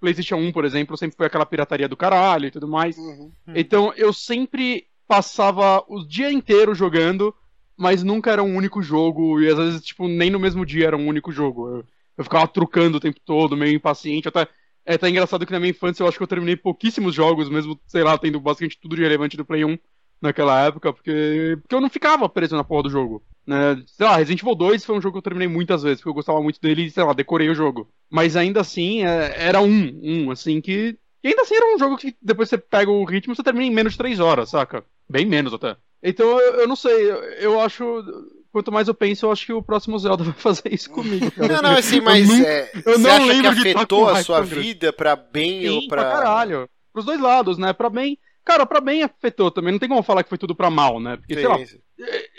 PlayStation 0.00 0.36
1, 0.36 0.52
por 0.52 0.64
exemplo, 0.64 0.96
sempre 0.96 1.16
foi 1.16 1.26
aquela 1.26 1.46
pirataria 1.46 1.88
do 1.88 1.96
caralho 1.96 2.46
e 2.46 2.50
tudo 2.50 2.66
mais. 2.66 2.96
Uhum. 2.96 3.32
Então 3.54 3.92
eu 3.96 4.12
sempre 4.12 4.86
passava 5.06 5.84
o 5.88 6.04
dia 6.06 6.32
inteiro 6.32 6.74
jogando, 6.74 7.34
mas 7.80 8.02
nunca 8.02 8.30
era 8.30 8.42
um 8.42 8.54
único 8.54 8.82
jogo, 8.82 9.40
e 9.40 9.48
às 9.48 9.56
vezes, 9.56 9.82
tipo, 9.82 10.06
nem 10.06 10.28
no 10.28 10.38
mesmo 10.38 10.66
dia 10.66 10.88
era 10.88 10.96
um 10.98 11.06
único 11.08 11.32
jogo. 11.32 11.66
Eu, 11.66 11.84
eu 12.18 12.24
ficava 12.24 12.46
trucando 12.46 12.98
o 12.98 13.00
tempo 13.00 13.18
todo, 13.24 13.56
meio 13.56 13.74
impaciente, 13.74 14.28
até. 14.28 14.46
É 14.84 14.94
até 14.94 15.08
engraçado 15.08 15.46
que 15.46 15.52
na 15.52 15.60
minha 15.60 15.70
infância 15.70 16.02
eu 16.02 16.08
acho 16.08 16.16
que 16.18 16.22
eu 16.22 16.26
terminei 16.26 16.56
pouquíssimos 16.56 17.14
jogos, 17.14 17.48
mesmo, 17.48 17.80
sei 17.86 18.02
lá, 18.02 18.18
tendo 18.18 18.38
basicamente 18.40 18.78
tudo 18.80 18.96
de 18.96 19.02
relevante 19.02 19.36
do 19.36 19.44
Play 19.44 19.64
1 19.64 19.78
naquela 20.20 20.60
época, 20.66 20.92
porque, 20.92 21.58
porque 21.62 21.74
eu 21.74 21.80
não 21.80 21.88
ficava 21.88 22.28
preso 22.28 22.56
na 22.56 22.64
porra 22.64 22.84
do 22.84 22.90
jogo. 22.90 23.22
Né? 23.46 23.82
Sei 23.86 24.06
lá, 24.06 24.16
Resident 24.16 24.42
Evil 24.42 24.54
2 24.54 24.84
foi 24.84 24.96
um 24.96 25.00
jogo 25.00 25.14
que 25.14 25.18
eu 25.18 25.22
terminei 25.22 25.48
muitas 25.48 25.82
vezes, 25.82 25.98
porque 25.98 26.10
eu 26.10 26.14
gostava 26.14 26.42
muito 26.42 26.60
dele 26.60 26.84
e, 26.84 26.90
sei 26.90 27.02
lá, 27.02 27.12
decorei 27.12 27.48
o 27.48 27.54
jogo. 27.54 27.88
Mas 28.10 28.36
ainda 28.36 28.60
assim, 28.60 29.04
é, 29.04 29.34
era 29.36 29.60
um, 29.60 30.00
um, 30.02 30.30
assim, 30.30 30.60
que. 30.60 30.98
E 31.22 31.28
ainda 31.28 31.42
assim 31.42 31.54
era 31.54 31.74
um 31.74 31.78
jogo 31.78 31.96
que 31.96 32.16
depois 32.20 32.48
você 32.48 32.56
pega 32.56 32.90
o 32.90 33.04
ritmo 33.04 33.34
você 33.34 33.42
termina 33.42 33.66
em 33.66 33.74
menos 33.74 33.92
de 33.92 33.98
3 33.98 34.20
horas, 34.20 34.50
saca? 34.50 34.84
Bem 35.08 35.26
menos 35.26 35.52
até. 35.52 35.76
Então 36.02 36.40
eu, 36.40 36.60
eu 36.60 36.68
não 36.68 36.76
sei, 36.76 37.10
eu, 37.10 37.22
eu 37.22 37.60
acho 37.60 37.84
quanto 38.52 38.72
mais 38.72 38.88
eu 38.88 38.94
penso, 38.94 39.26
eu 39.26 39.32
acho 39.32 39.46
que 39.46 39.52
o 39.52 39.62
próximo 39.62 39.98
Zelda 39.98 40.24
vai 40.24 40.34
fazer 40.34 40.72
isso 40.72 40.90
comigo. 40.90 41.30
Cara. 41.30 41.54
Não, 41.54 41.62
não, 41.62 41.78
assim, 41.78 42.00
mas 42.00 42.28
eu 42.28 42.46
é, 42.46 42.70
eu 42.74 42.82
você 42.82 42.98
não 42.98 43.10
acha 43.10 43.24
lembro 43.26 43.62
que 43.62 43.68
afetou 43.70 44.08
a 44.08 44.22
sua 44.22 44.40
vida 44.40 44.92
pra 44.92 45.16
bem 45.16 45.62
Sim, 45.62 45.68
ou 45.68 45.88
pra... 45.88 46.02
pra 46.02 46.12
caralho. 46.12 46.68
Pros 46.92 47.04
dois 47.04 47.20
lados, 47.20 47.56
né? 47.56 47.72
Pra 47.72 47.88
bem... 47.88 48.18
Cara, 48.44 48.66
pra 48.66 48.80
bem 48.80 49.02
afetou 49.02 49.50
também. 49.50 49.70
Não 49.70 49.78
tem 49.78 49.88
como 49.88 50.02
falar 50.02 50.24
que 50.24 50.28
foi 50.28 50.38
tudo 50.38 50.56
pra 50.56 50.70
mal, 50.70 50.98
né? 50.98 51.16
Porque, 51.16 51.34
Sim. 51.34 51.40
sei 51.40 51.48
lá, 51.48 51.58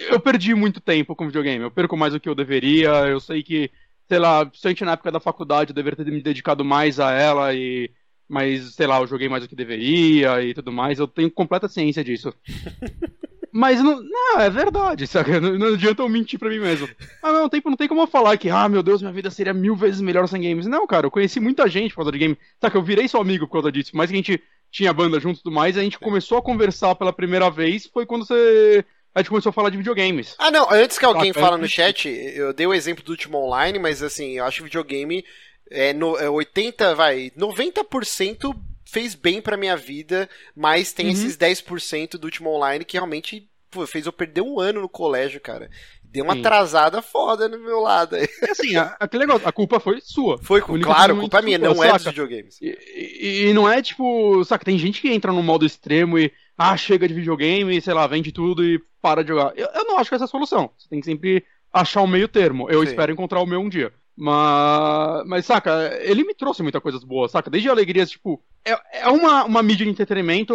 eu 0.09 0.19
perdi 0.19 0.53
muito 0.53 0.81
tempo 0.81 1.15
com 1.15 1.27
videogame. 1.27 1.63
Eu 1.63 1.71
perco 1.71 1.95
mais 1.95 2.11
do 2.11 2.19
que 2.19 2.27
eu 2.27 2.35
deveria. 2.35 2.89
Eu 3.07 3.19
sei 3.19 3.41
que, 3.43 3.71
sei 4.09 4.19
lá, 4.19 4.45
principalmente 4.45 4.83
na 4.83 4.91
época 4.93 5.11
da 5.11 5.19
faculdade, 5.21 5.71
eu 5.71 5.75
deveria 5.75 6.03
ter 6.03 6.11
me 6.11 6.21
dedicado 6.21 6.65
mais 6.65 6.99
a 6.99 7.11
ela 7.11 7.53
e... 7.53 7.89
Mas, 8.31 8.75
sei 8.75 8.87
lá, 8.87 8.97
eu 9.01 9.07
joguei 9.07 9.27
mais 9.27 9.43
do 9.43 9.49
que 9.49 9.55
deveria 9.57 10.41
e 10.41 10.53
tudo 10.53 10.71
mais. 10.71 10.97
Eu 10.97 11.05
tenho 11.05 11.29
completa 11.29 11.67
ciência 11.67 12.01
disso. 12.01 12.33
Mas 13.51 13.83
não, 13.83 14.01
não, 14.01 14.39
é 14.39 14.49
verdade, 14.49 15.05
sabe? 15.05 15.37
Não, 15.37 15.57
não 15.59 15.73
adianta 15.73 16.01
eu 16.01 16.07
mentir 16.07 16.39
pra 16.39 16.49
mim 16.49 16.59
mesmo. 16.59 16.87
Mas 17.21 17.29
ao 17.29 17.33
mesmo 17.33 17.49
tempo 17.49 17.69
não 17.69 17.75
tem 17.75 17.89
como 17.89 17.99
eu 17.99 18.07
falar 18.07 18.37
que, 18.37 18.49
ah, 18.49 18.69
meu 18.69 18.81
Deus, 18.81 19.01
minha 19.01 19.11
vida 19.11 19.29
seria 19.29 19.53
mil 19.53 19.75
vezes 19.75 19.99
melhor 19.99 20.25
sem 20.29 20.41
games. 20.41 20.65
Não, 20.65 20.87
cara, 20.87 21.05
eu 21.05 21.11
conheci 21.11 21.41
muita 21.41 21.67
gente 21.67 21.91
por 21.91 21.97
causa 21.97 22.13
de 22.13 22.19
game. 22.19 22.37
Sabe, 22.61 22.77
eu 22.77 22.81
virei 22.81 23.09
seu 23.09 23.19
amigo 23.19 23.45
por 23.45 23.53
causa 23.53 23.69
disso. 23.69 23.91
Mas 23.93 24.09
que 24.09 24.15
a 24.15 24.17
gente 24.17 24.41
tinha 24.71 24.93
banda 24.93 25.19
junto 25.19 25.41
e 25.41 25.43
tudo 25.43 25.53
mais, 25.53 25.77
a 25.77 25.83
gente 25.83 25.99
começou 25.99 26.37
a 26.37 26.41
conversar 26.41 26.95
pela 26.95 27.11
primeira 27.11 27.49
vez, 27.49 27.85
foi 27.85 28.05
quando 28.05 28.25
você 28.25 28.85
a 29.13 29.19
gente 29.19 29.29
começou 29.29 29.49
a 29.49 29.53
falar 29.53 29.69
de 29.69 29.75
videogames. 29.75 30.35
Ah, 30.39 30.49
não, 30.49 30.71
antes 30.71 30.97
que 30.97 31.03
alguém 31.03 31.33
fale 31.33 31.57
no 31.57 31.67
chat, 31.67 32.07
eu 32.07 32.53
dei 32.53 32.65
o 32.65 32.73
exemplo 32.73 33.03
do 33.03 33.11
último 33.11 33.39
online, 33.39 33.77
mas 33.77 34.01
assim, 34.01 34.37
eu 34.37 34.45
acho 34.45 34.59
que 34.59 34.63
videogame 34.63 35.25
é, 35.71 35.93
no, 35.93 36.17
é 36.17 36.29
80, 36.29 36.93
vai, 36.93 37.31
90% 37.31 38.53
fez 38.85 39.15
bem 39.15 39.41
pra 39.41 39.55
minha 39.55 39.77
vida, 39.77 40.29
mas 40.53 40.91
tem 40.91 41.05
uhum. 41.05 41.13
esses 41.13 41.37
10% 41.37 42.17
do 42.17 42.25
último 42.25 42.49
online 42.49 42.83
que 42.83 42.97
realmente 42.97 43.49
pô, 43.71 43.87
fez 43.87 44.05
eu 44.05 44.11
perder 44.11 44.41
um 44.41 44.59
ano 44.59 44.81
no 44.81 44.89
colégio, 44.89 45.39
cara. 45.39 45.69
Deu 46.03 46.25
uma 46.25 46.33
Sim. 46.33 46.41
atrasada 46.41 47.01
foda 47.01 47.47
no 47.47 47.57
meu 47.57 47.79
lado. 47.79 48.17
É 48.17 48.27
assim, 48.49 48.75
aquele 48.99 49.25
negócio, 49.25 49.47
a 49.47 49.51
culpa 49.53 49.79
foi 49.79 50.01
sua. 50.01 50.37
Foi, 50.39 50.61
claro, 50.61 51.15
a 51.15 51.19
culpa 51.19 51.39
é 51.39 51.41
minha, 51.41 51.57
não 51.57 51.81
é 51.81 51.93
dos 51.93 52.03
videogames. 52.03 52.59
E, 52.61 52.77
e, 52.95 53.45
e, 53.47 53.53
não 53.53 53.69
é 53.69 53.81
tipo, 53.81 54.43
saca, 54.43 54.65
tem 54.65 54.77
gente 54.77 55.01
que 55.01 55.09
entra 55.09 55.31
no 55.31 55.41
modo 55.41 55.65
extremo 55.65 56.19
e, 56.19 56.29
ah, 56.57 56.75
chega 56.75 57.07
de 57.07 57.13
videogame, 57.13 57.79
sei 57.79 57.93
lá, 57.93 58.05
vende 58.07 58.33
tudo 58.33 58.61
e 58.65 58.77
para 59.01 59.23
de 59.23 59.29
jogar. 59.29 59.53
Eu, 59.55 59.69
eu 59.73 59.85
não 59.85 59.97
acho 59.97 60.09
que 60.09 60.15
essa 60.15 60.25
é 60.25 60.27
a 60.27 60.27
solução. 60.27 60.69
Você 60.77 60.89
tem 60.89 60.99
que 60.99 61.05
sempre 61.05 61.45
achar 61.71 62.01
o 62.01 62.03
um 62.03 62.07
meio 62.07 62.27
termo. 62.27 62.69
Eu 62.69 62.81
Sim. 62.81 62.89
espero 62.89 63.13
encontrar 63.13 63.39
o 63.39 63.45
meu 63.45 63.61
um 63.61 63.69
dia. 63.69 63.93
Mas, 64.15 65.23
mas, 65.25 65.45
saca, 65.45 65.97
ele 66.01 66.23
me 66.23 66.35
trouxe 66.35 66.61
muita 66.61 66.81
coisas 66.81 67.03
boas, 67.03 67.31
saca? 67.31 67.49
Desde 67.49 67.69
alegrias, 67.69 68.11
tipo, 68.11 68.43
é, 68.65 69.01
é 69.03 69.09
uma, 69.09 69.45
uma 69.45 69.63
mídia 69.63 69.85
de 69.85 69.91
entretenimento, 69.91 70.53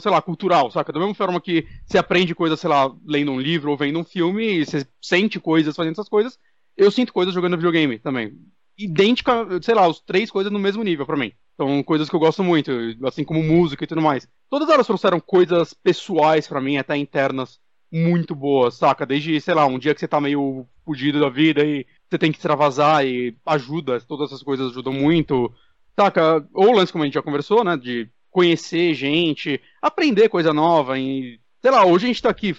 sei 0.00 0.10
lá, 0.10 0.20
cultural, 0.20 0.70
saca? 0.70 0.92
Da 0.92 1.00
mesma 1.00 1.14
forma 1.14 1.40
que 1.40 1.66
você 1.86 1.98
aprende 1.98 2.34
coisas, 2.34 2.60
sei 2.60 2.70
lá, 2.70 2.94
lendo 3.06 3.32
um 3.32 3.40
livro 3.40 3.70
ou 3.70 3.76
vendo 3.76 3.98
um 3.98 4.04
filme, 4.04 4.64
você 4.64 4.86
sente 5.00 5.40
coisas 5.40 5.74
fazendo 5.74 5.92
essas 5.92 6.08
coisas, 6.08 6.38
eu 6.76 6.90
sinto 6.90 7.12
coisas 7.12 7.34
jogando 7.34 7.56
videogame 7.56 7.98
também. 7.98 8.32
Idêntica, 8.78 9.46
sei 9.62 9.74
lá, 9.74 9.86
os 9.88 10.00
três 10.00 10.30
coisas 10.30 10.52
no 10.52 10.58
mesmo 10.58 10.82
nível 10.82 11.06
para 11.06 11.16
mim. 11.16 11.32
São 11.56 11.82
coisas 11.82 12.08
que 12.08 12.16
eu 12.16 12.20
gosto 12.20 12.42
muito, 12.42 12.70
assim 13.04 13.24
como 13.24 13.42
música 13.42 13.84
e 13.84 13.86
tudo 13.86 14.00
mais. 14.00 14.26
Todas 14.48 14.68
elas 14.68 14.86
trouxeram 14.86 15.20
coisas 15.20 15.74
pessoais 15.74 16.48
para 16.48 16.60
mim, 16.60 16.76
até 16.76 16.96
internas, 16.96 17.60
muito 17.90 18.34
boas, 18.34 18.74
saca? 18.74 19.04
Desde, 19.04 19.40
sei 19.40 19.54
lá, 19.54 19.66
um 19.66 19.78
dia 19.78 19.94
que 19.94 20.00
você 20.00 20.08
tá 20.08 20.20
meio 20.20 20.66
fugido 20.84 21.20
da 21.20 21.28
vida 21.28 21.64
e 21.64 21.86
você 22.12 22.18
tem 22.18 22.30
que 22.30 22.36
extravasar 22.36 23.06
e 23.06 23.34
ajuda, 23.46 24.00
todas 24.00 24.28
essas 24.28 24.42
coisas 24.42 24.70
ajudam 24.70 24.92
muito. 24.92 25.50
Saca? 25.98 26.46
Ou 26.52 26.68
o 26.68 26.72
lance, 26.72 26.92
como 26.92 27.04
a 27.04 27.06
gente 27.06 27.14
já 27.14 27.22
conversou, 27.22 27.64
né? 27.64 27.76
De 27.76 28.08
conhecer 28.30 28.94
gente, 28.94 29.60
aprender 29.80 30.28
coisa 30.28 30.52
nova. 30.52 30.98
E, 30.98 31.40
sei 31.60 31.70
lá, 31.70 31.86
hoje 31.86 32.04
a 32.04 32.08
gente 32.08 32.22
tá 32.22 32.28
aqui, 32.30 32.54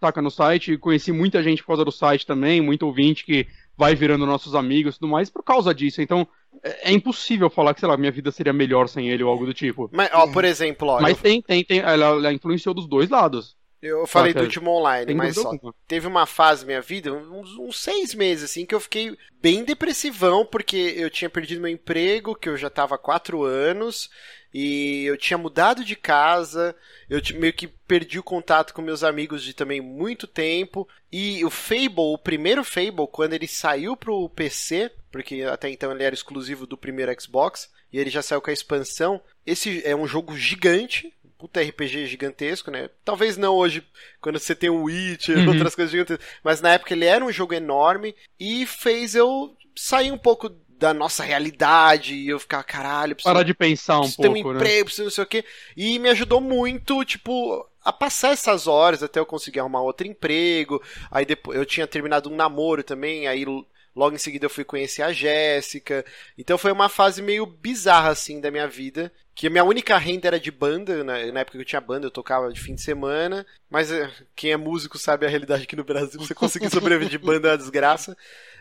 saca, 0.00 0.20
no 0.20 0.30
site, 0.30 0.76
conheci 0.76 1.10
muita 1.10 1.42
gente 1.42 1.62
por 1.62 1.68
causa 1.68 1.84
do 1.84 1.92
site 1.92 2.26
também, 2.26 2.60
muito 2.60 2.84
ouvinte 2.84 3.24
que 3.24 3.46
vai 3.76 3.94
virando 3.94 4.26
nossos 4.26 4.54
amigos 4.54 4.96
e 4.96 4.98
tudo 4.98 5.10
mais 5.10 5.30
por 5.30 5.42
causa 5.42 5.74
disso. 5.74 6.02
Então, 6.02 6.26
é, 6.62 6.90
é 6.90 6.92
impossível 6.92 7.48
falar 7.48 7.72
que, 7.72 7.80
sei 7.80 7.88
lá, 7.88 7.96
minha 7.96 8.12
vida 8.12 8.30
seria 8.30 8.52
melhor 8.52 8.88
sem 8.88 9.08
ele 9.08 9.22
ou 9.22 9.30
algo 9.30 9.46
do 9.46 9.54
tipo. 9.54 9.88
Mas, 9.92 10.10
ó, 10.12 10.26
por 10.30 10.44
exemplo, 10.44 10.88
ó, 10.88 11.00
Mas 11.00 11.16
eu... 11.16 11.22
tem, 11.22 11.40
tem, 11.40 11.64
tem, 11.64 11.78
ela, 11.78 12.06
ela 12.06 12.32
influenciou 12.32 12.74
dos 12.74 12.86
dois 12.86 13.08
lados. 13.08 13.56
Eu 13.80 14.06
falei 14.06 14.34
do 14.34 14.42
último 14.42 14.72
online, 14.72 15.14
mas 15.14 15.36
só, 15.36 15.52
teve 15.86 16.06
uma 16.06 16.26
fase 16.26 16.62
na 16.62 16.66
minha 16.66 16.80
vida, 16.80 17.12
uns, 17.12 17.56
uns, 17.56 17.80
seis 17.80 18.12
meses, 18.12 18.50
assim, 18.50 18.66
que 18.66 18.74
eu 18.74 18.80
fiquei 18.80 19.16
bem 19.40 19.62
depressivão, 19.62 20.44
porque 20.44 20.94
eu 20.96 21.08
tinha 21.08 21.30
perdido 21.30 21.60
meu 21.60 21.70
emprego, 21.70 22.34
que 22.34 22.48
eu 22.48 22.56
já 22.56 22.66
estava 22.66 22.96
há 22.96 22.98
quatro 22.98 23.44
anos, 23.44 24.10
e 24.52 25.04
eu 25.04 25.16
tinha 25.16 25.38
mudado 25.38 25.84
de 25.84 25.94
casa, 25.94 26.74
eu 27.08 27.20
meio 27.36 27.52
que 27.52 27.68
perdi 27.68 28.18
o 28.18 28.22
contato 28.22 28.74
com 28.74 28.82
meus 28.82 29.04
amigos 29.04 29.44
de 29.44 29.54
também 29.54 29.80
muito 29.80 30.26
tempo, 30.26 30.88
e 31.12 31.44
o 31.44 31.50
Fable, 31.50 31.92
o 31.96 32.18
primeiro 32.18 32.64
Fable, 32.64 33.06
quando 33.12 33.34
ele 33.34 33.46
saiu 33.46 33.96
pro 33.96 34.28
PC, 34.30 34.90
porque 35.12 35.42
até 35.42 35.70
então 35.70 35.92
ele 35.92 36.02
era 36.02 36.14
exclusivo 36.14 36.66
do 36.66 36.76
primeiro 36.76 37.14
Xbox, 37.20 37.70
e 37.92 37.98
ele 37.98 38.10
já 38.10 38.22
saiu 38.22 38.40
com 38.40 38.50
a 38.50 38.52
expansão, 38.52 39.22
esse 39.46 39.86
é 39.86 39.94
um 39.94 40.06
jogo 40.06 40.36
gigante, 40.36 41.14
puta 41.38 41.62
RPG 41.62 42.06
gigantesco, 42.06 42.70
né? 42.70 42.90
Talvez 43.04 43.36
não 43.36 43.54
hoje, 43.54 43.86
quando 44.20 44.38
você 44.38 44.54
tem 44.54 44.68
o 44.68 44.82
Witch 44.82 45.28
e 45.28 45.34
uhum. 45.34 45.48
outras 45.48 45.74
coisas 45.74 45.92
gigantescas, 45.92 46.26
mas 46.42 46.60
na 46.60 46.72
época 46.72 46.92
ele 46.92 47.04
era 47.04 47.24
um 47.24 47.32
jogo 47.32 47.54
enorme 47.54 48.14
e 48.38 48.66
fez 48.66 49.14
eu 49.14 49.56
sair 49.76 50.10
um 50.10 50.18
pouco 50.18 50.50
da 50.78 50.92
nossa 50.92 51.24
realidade 51.24 52.14
e 52.14 52.28
eu 52.28 52.38
ficar, 52.38 52.62
caralho, 52.62 53.14
preciso, 53.14 53.32
Parar 53.32 53.44
de 53.44 53.54
pensar 53.54 53.98
um 53.98 54.00
preciso 54.00 54.16
pouco, 54.22 54.32
ter 54.32 54.40
um 54.40 54.52
né? 54.52 54.58
emprego, 54.58 54.84
preciso 54.84 55.04
não 55.04 55.10
sei 55.10 55.24
o 55.24 55.26
quê. 55.26 55.44
E 55.76 55.98
me 55.98 56.08
ajudou 56.08 56.40
muito, 56.40 57.04
tipo, 57.04 57.66
a 57.84 57.92
passar 57.92 58.32
essas 58.32 58.66
horas 58.66 59.02
até 59.02 59.18
eu 59.18 59.26
conseguir 59.26 59.60
arrumar 59.60 59.82
outro 59.82 60.06
emprego. 60.06 60.82
Aí 61.10 61.24
depois 61.24 61.58
eu 61.58 61.66
tinha 61.66 61.86
terminado 61.86 62.30
um 62.30 62.36
namoro 62.36 62.82
também, 62.82 63.26
aí 63.26 63.44
Logo 63.98 64.14
em 64.14 64.18
seguida 64.18 64.46
eu 64.46 64.50
fui 64.50 64.62
conhecer 64.62 65.02
a 65.02 65.12
Jéssica. 65.12 66.04
Então 66.38 66.56
foi 66.56 66.70
uma 66.70 66.88
fase 66.88 67.20
meio 67.20 67.44
bizarra, 67.44 68.10
assim, 68.10 68.40
da 68.40 68.48
minha 68.48 68.68
vida. 68.68 69.12
Que 69.34 69.48
a 69.48 69.50
minha 69.50 69.64
única 69.64 69.98
renda 69.98 70.28
era 70.28 70.38
de 70.38 70.52
banda, 70.52 71.02
né? 71.02 71.32
na 71.32 71.40
época 71.40 71.58
que 71.58 71.62
eu 71.62 71.66
tinha 71.66 71.80
banda, 71.80 72.06
eu 72.06 72.10
tocava 72.10 72.52
de 72.52 72.60
fim 72.60 72.76
de 72.76 72.80
semana. 72.80 73.44
Mas 73.68 73.90
eh, 73.90 74.08
quem 74.36 74.52
é 74.52 74.56
músico 74.56 74.96
sabe 74.96 75.26
a 75.26 75.28
realidade 75.28 75.64
aqui 75.64 75.74
no 75.74 75.82
Brasil, 75.82 76.20
você 76.20 76.32
conseguir 76.32 76.70
sobreviver 76.70 77.08
de 77.08 77.18
banda 77.18 77.48
é 77.48 77.50
uma 77.50 77.58
desgraça. 77.58 78.16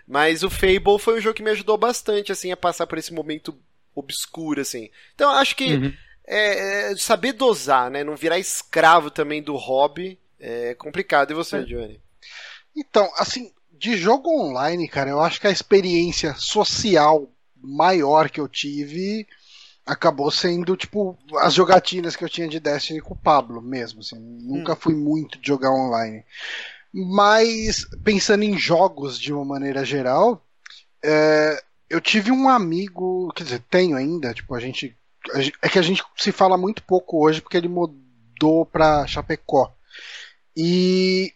Mas 0.07 0.41
o 0.41 0.49
Fable 0.49 0.97
foi 0.99 1.19
um 1.19 1.21
jogo 1.21 1.35
que 1.35 1.43
me 1.43 1.51
ajudou 1.51 1.77
bastante, 1.77 2.31
assim, 2.31 2.51
a 2.51 2.57
passar 2.57 2.87
por 2.87 2.97
esse 2.97 3.13
momento 3.13 3.55
obscuro, 3.93 4.61
assim. 4.61 4.89
Então 5.13 5.29
acho 5.29 5.55
que 5.55 5.75
uhum. 5.75 5.93
é, 6.25 6.93
é, 6.93 6.95
saber 6.95 7.33
dosar, 7.33 7.91
né? 7.91 8.03
Não 8.03 8.15
virar 8.15 8.39
escravo 8.39 9.11
também 9.11 9.43
do 9.43 9.55
hobby 9.55 10.17
é 10.39 10.73
complicado. 10.73 11.29
E 11.29 11.35
você, 11.35 11.57
é. 11.57 11.61
Johnny? 11.61 12.01
Então, 12.75 13.07
assim, 13.17 13.51
de 13.77 13.97
jogo 13.97 14.29
online, 14.29 14.87
cara, 14.87 15.09
eu 15.09 15.21
acho 15.21 15.39
que 15.39 15.47
a 15.47 15.51
experiência 15.51 16.33
social 16.35 17.29
maior 17.61 18.29
que 18.29 18.39
eu 18.39 18.47
tive 18.47 19.27
acabou 19.85 20.29
sendo, 20.29 20.75
tipo, 20.75 21.17
as 21.37 21.53
jogatinas 21.53 22.15
que 22.15 22.23
eu 22.23 22.29
tinha 22.29 22.47
de 22.47 22.59
Destiny 22.59 22.99
com 22.99 23.13
o 23.13 23.17
Pablo 23.17 23.61
mesmo. 23.61 24.01
Assim, 24.01 24.19
nunca 24.19 24.73
hum. 24.73 24.77
fui 24.77 24.93
muito 24.93 25.39
de 25.39 25.47
jogar 25.47 25.71
online. 25.71 26.23
Mas, 26.93 27.85
pensando 28.03 28.43
em 28.43 28.57
jogos 28.57 29.17
de 29.19 29.31
uma 29.31 29.45
maneira 29.45 29.85
geral, 29.85 30.43
é, 31.03 31.63
eu 31.89 32.01
tive 32.01 32.31
um 32.31 32.49
amigo, 32.49 33.31
quer 33.33 33.43
dizer, 33.43 33.63
tenho 33.69 33.95
ainda, 33.95 34.33
tipo, 34.33 34.53
a 34.53 34.59
gente. 34.59 34.95
É 35.61 35.67
que 35.67 35.79
a 35.79 35.81
gente 35.81 36.03
se 36.15 36.31
fala 36.31 36.57
muito 36.57 36.81
pouco 36.83 37.23
hoje 37.23 37.41
porque 37.41 37.57
ele 37.57 37.67
mudou 37.67 38.65
pra 38.65 39.05
Chapecó. 39.07 39.73
E 40.55 41.33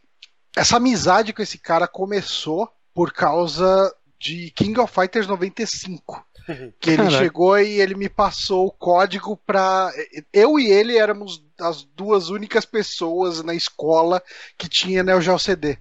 essa 0.56 0.78
amizade 0.78 1.34
com 1.34 1.42
esse 1.42 1.58
cara 1.58 1.88
começou 1.88 2.70
por 2.94 3.12
causa 3.14 3.94
de 4.20 4.52
King 4.52 4.80
of 4.80 4.94
Fighters 4.94 5.28
95. 5.28 6.26
Que 6.80 6.92
ele 6.92 6.98
Caraca. 7.04 7.18
chegou 7.18 7.60
e 7.60 7.80
ele 7.80 7.96
me 7.96 8.10
passou 8.10 8.68
o 8.68 8.72
código 8.72 9.38
pra. 9.38 9.92
Eu 10.34 10.60
e 10.60 10.68
ele 10.68 10.98
éramos 10.98 11.44
as 11.60 11.84
duas 11.84 12.30
únicas 12.30 12.66
pessoas 12.66 13.44
na 13.44 13.54
escola 13.54 14.22
que 14.58 14.68
tinha 14.68 15.04
Neo 15.04 15.22
Geo 15.22 15.38
CD. 15.40 15.78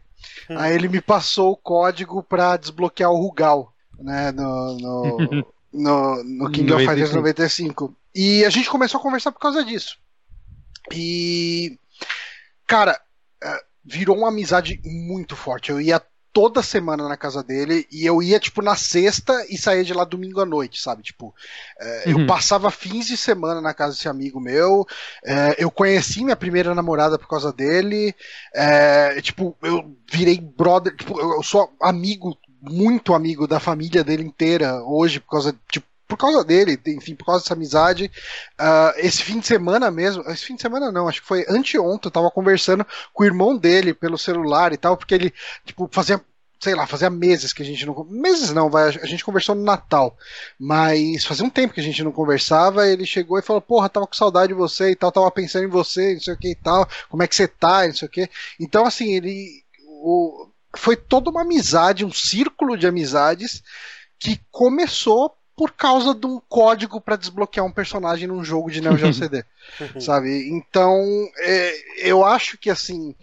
Hum. 0.48 0.58
Aí 0.58 0.74
ele 0.74 0.88
me 0.88 1.00
passou 1.00 1.52
o 1.52 1.56
código 1.56 2.22
pra 2.22 2.56
desbloquear 2.56 3.10
o 3.10 3.16
Rugal, 3.16 3.74
né? 3.98 4.30
No, 4.32 4.76
no, 4.76 5.16
no, 5.72 6.24
no 6.24 6.50
King 6.50 6.70
95. 6.70 6.74
of 6.74 6.86
Fighters 6.86 7.14
95. 7.14 7.96
E 8.14 8.44
a 8.44 8.50
gente 8.50 8.68
começou 8.68 9.00
a 9.00 9.02
conversar 9.02 9.32
por 9.32 9.40
causa 9.40 9.64
disso. 9.64 9.98
E 10.92 11.78
cara, 12.66 13.00
virou 13.84 14.16
uma 14.16 14.28
amizade 14.28 14.80
muito 14.84 15.34
forte. 15.36 15.70
Eu 15.70 15.80
ia 15.80 16.02
toda 16.32 16.62
semana 16.62 17.08
na 17.08 17.16
casa 17.16 17.42
dele 17.42 17.86
e 17.90 18.06
eu 18.06 18.22
ia, 18.22 18.38
tipo, 18.38 18.62
na 18.62 18.76
sexta 18.76 19.44
e 19.48 19.58
saía 19.58 19.84
de 19.84 19.92
lá 19.92 20.04
domingo 20.04 20.40
à 20.40 20.46
noite, 20.46 20.80
sabe? 20.80 21.02
Tipo, 21.02 21.34
é, 21.78 22.04
uhum. 22.06 22.20
eu 22.20 22.26
passava 22.26 22.70
fins 22.70 23.06
de 23.06 23.16
semana 23.16 23.60
na 23.60 23.74
casa 23.74 23.94
desse 23.94 24.08
amigo 24.08 24.40
meu, 24.40 24.86
é, 25.24 25.56
eu 25.58 25.70
conheci 25.70 26.22
minha 26.22 26.36
primeira 26.36 26.74
namorada 26.74 27.18
por 27.18 27.28
causa 27.28 27.52
dele, 27.52 28.14
é, 28.54 29.20
tipo, 29.20 29.56
eu 29.62 29.96
virei 30.10 30.40
brother, 30.40 30.94
tipo, 30.94 31.18
eu 31.18 31.42
sou 31.42 31.72
amigo, 31.80 32.36
muito 32.62 33.14
amigo 33.14 33.46
da 33.46 33.58
família 33.58 34.04
dele 34.04 34.22
inteira 34.22 34.82
hoje 34.84 35.18
por 35.18 35.30
causa, 35.30 35.58
tipo, 35.70 35.89
por 36.10 36.16
causa 36.16 36.44
dele, 36.44 36.78
enfim, 36.88 37.14
por 37.14 37.24
causa 37.24 37.44
dessa 37.44 37.54
amizade. 37.54 38.10
Uh, 38.60 38.92
esse 38.96 39.22
fim 39.22 39.38
de 39.38 39.46
semana 39.46 39.90
mesmo, 39.92 40.28
esse 40.28 40.44
fim 40.44 40.56
de 40.56 40.62
semana 40.62 40.90
não, 40.90 41.08
acho 41.08 41.22
que 41.22 41.28
foi 41.28 41.46
anteontem, 41.48 42.08
eu 42.08 42.10
tava 42.10 42.30
conversando 42.32 42.84
com 43.14 43.22
o 43.22 43.26
irmão 43.26 43.56
dele 43.56 43.94
pelo 43.94 44.18
celular 44.18 44.72
e 44.72 44.76
tal, 44.76 44.96
porque 44.96 45.14
ele, 45.14 45.32
tipo, 45.64 45.88
fazia 45.92 46.20
sei 46.60 46.74
lá, 46.74 46.86
fazia 46.86 47.08
meses 47.08 47.54
que 47.54 47.62
a 47.62 47.64
gente 47.64 47.86
não. 47.86 48.04
Meses 48.10 48.52
não, 48.52 48.68
vai, 48.68 48.88
a 48.88 49.06
gente 49.06 49.24
conversou 49.24 49.54
no 49.54 49.62
Natal. 49.62 50.14
Mas 50.58 51.24
fazia 51.24 51.46
um 51.46 51.48
tempo 51.48 51.72
que 51.72 51.80
a 51.80 51.82
gente 51.82 52.04
não 52.04 52.12
conversava. 52.12 52.86
Ele 52.86 53.06
chegou 53.06 53.38
e 53.38 53.42
falou: 53.42 53.62
Porra, 53.62 53.88
tava 53.88 54.06
com 54.06 54.12
saudade 54.12 54.48
de 54.48 54.58
você 54.58 54.90
e 54.90 54.96
tal, 54.96 55.10
tava 55.10 55.30
pensando 55.30 55.64
em 55.64 55.70
você, 55.70 56.12
não 56.14 56.20
sei 56.20 56.34
o 56.34 56.36
que 56.36 56.50
e 56.50 56.54
tal, 56.54 56.86
como 57.08 57.22
é 57.22 57.26
que 57.26 57.34
você 57.34 57.48
tá, 57.48 57.86
não 57.86 57.94
sei 57.94 58.06
o 58.06 58.10
que. 58.10 58.28
Então, 58.58 58.84
assim, 58.84 59.14
ele. 59.14 59.64
O, 60.02 60.50
foi 60.76 60.96
toda 60.96 61.30
uma 61.30 61.42
amizade, 61.42 62.04
um 62.04 62.12
círculo 62.12 62.76
de 62.76 62.86
amizades 62.86 63.62
que 64.18 64.38
começou 64.50 65.34
por 65.60 65.72
causa 65.72 66.14
de 66.14 66.26
um 66.26 66.40
código 66.48 66.98
para 67.02 67.16
desbloquear 67.16 67.66
um 67.66 67.70
personagem 67.70 68.26
num 68.26 68.42
jogo 68.42 68.70
de 68.70 68.80
Neo 68.80 68.96
Geo 68.96 69.12
CD, 69.12 69.44
sabe? 70.00 70.48
Então, 70.48 71.04
é, 71.36 71.74
eu 71.98 72.24
acho 72.24 72.56
que 72.56 72.70
assim, 72.70 73.14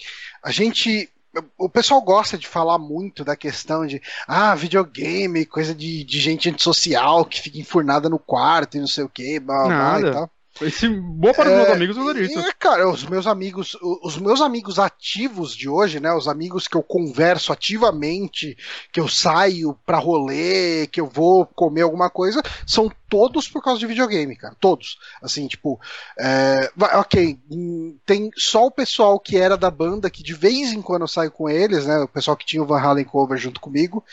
a 0.43 0.51
gente 0.51 1.09
o 1.57 1.67
pessoal 1.67 1.99
gosta 1.99 2.37
de 2.37 2.47
falar 2.47 2.77
muito 2.77 3.25
da 3.25 3.35
questão 3.35 3.87
de 3.87 3.99
ah, 4.27 4.53
videogame, 4.53 5.47
coisa 5.47 5.73
de, 5.73 6.03
de 6.03 6.19
gente 6.19 6.47
antissocial 6.47 7.25
que 7.25 7.41
fica 7.41 7.57
enfurnada 7.57 8.07
no 8.07 8.19
quarto 8.19 8.77
e 8.77 8.79
não 8.79 8.87
sei 8.87 9.03
o 9.03 9.09
que, 9.09 9.39
blá, 9.39 9.65
blá, 9.65 9.99
e 9.99 10.11
tal. 10.11 10.31
Esse, 10.61 10.89
boa 10.89 11.33
parte 11.33 11.49
dos 11.49 11.57
meus 11.57 11.69
é, 11.69 11.73
amigos 11.73 11.97
usaram 11.97 12.21
isso. 12.21 12.39
É, 12.39 12.51
cara, 12.53 12.89
os 12.89 13.05
meus 13.05 13.27
amigos, 13.27 13.77
os 14.03 14.17
meus 14.17 14.41
amigos 14.41 14.79
ativos 14.79 15.55
de 15.55 15.69
hoje, 15.69 15.99
né? 15.99 16.11
Os 16.13 16.27
amigos 16.27 16.67
que 16.67 16.75
eu 16.75 16.83
converso 16.83 17.51
ativamente, 17.53 18.57
que 18.91 18.99
eu 18.99 19.07
saio 19.07 19.77
pra 19.85 19.97
rolê, 19.97 20.87
que 20.87 20.99
eu 20.99 21.07
vou 21.07 21.45
comer 21.45 21.81
alguma 21.81 22.09
coisa, 22.09 22.41
são 22.65 22.91
todos 23.09 23.47
por 23.47 23.63
causa 23.63 23.79
de 23.79 23.87
videogame, 23.87 24.35
cara. 24.35 24.55
Todos. 24.59 24.97
Assim, 25.21 25.47
tipo, 25.47 25.79
é, 26.19 26.71
ok, 26.95 27.39
hum, 27.49 27.97
tem 28.05 28.31
só 28.35 28.65
o 28.65 28.71
pessoal 28.71 29.19
que 29.19 29.37
era 29.37 29.57
da 29.57 29.71
banda, 29.71 30.09
que 30.09 30.23
de 30.23 30.33
vez 30.33 30.73
em 30.73 30.81
quando 30.81 31.03
eu 31.03 31.07
saio 31.07 31.31
com 31.31 31.49
eles, 31.49 31.85
né? 31.85 31.99
O 31.99 32.07
pessoal 32.07 32.35
que 32.35 32.45
tinha 32.45 32.63
o 32.63 32.65
Van 32.65 32.79
Halen 32.79 33.05
cover 33.05 33.37
junto 33.37 33.59
comigo, 33.59 34.03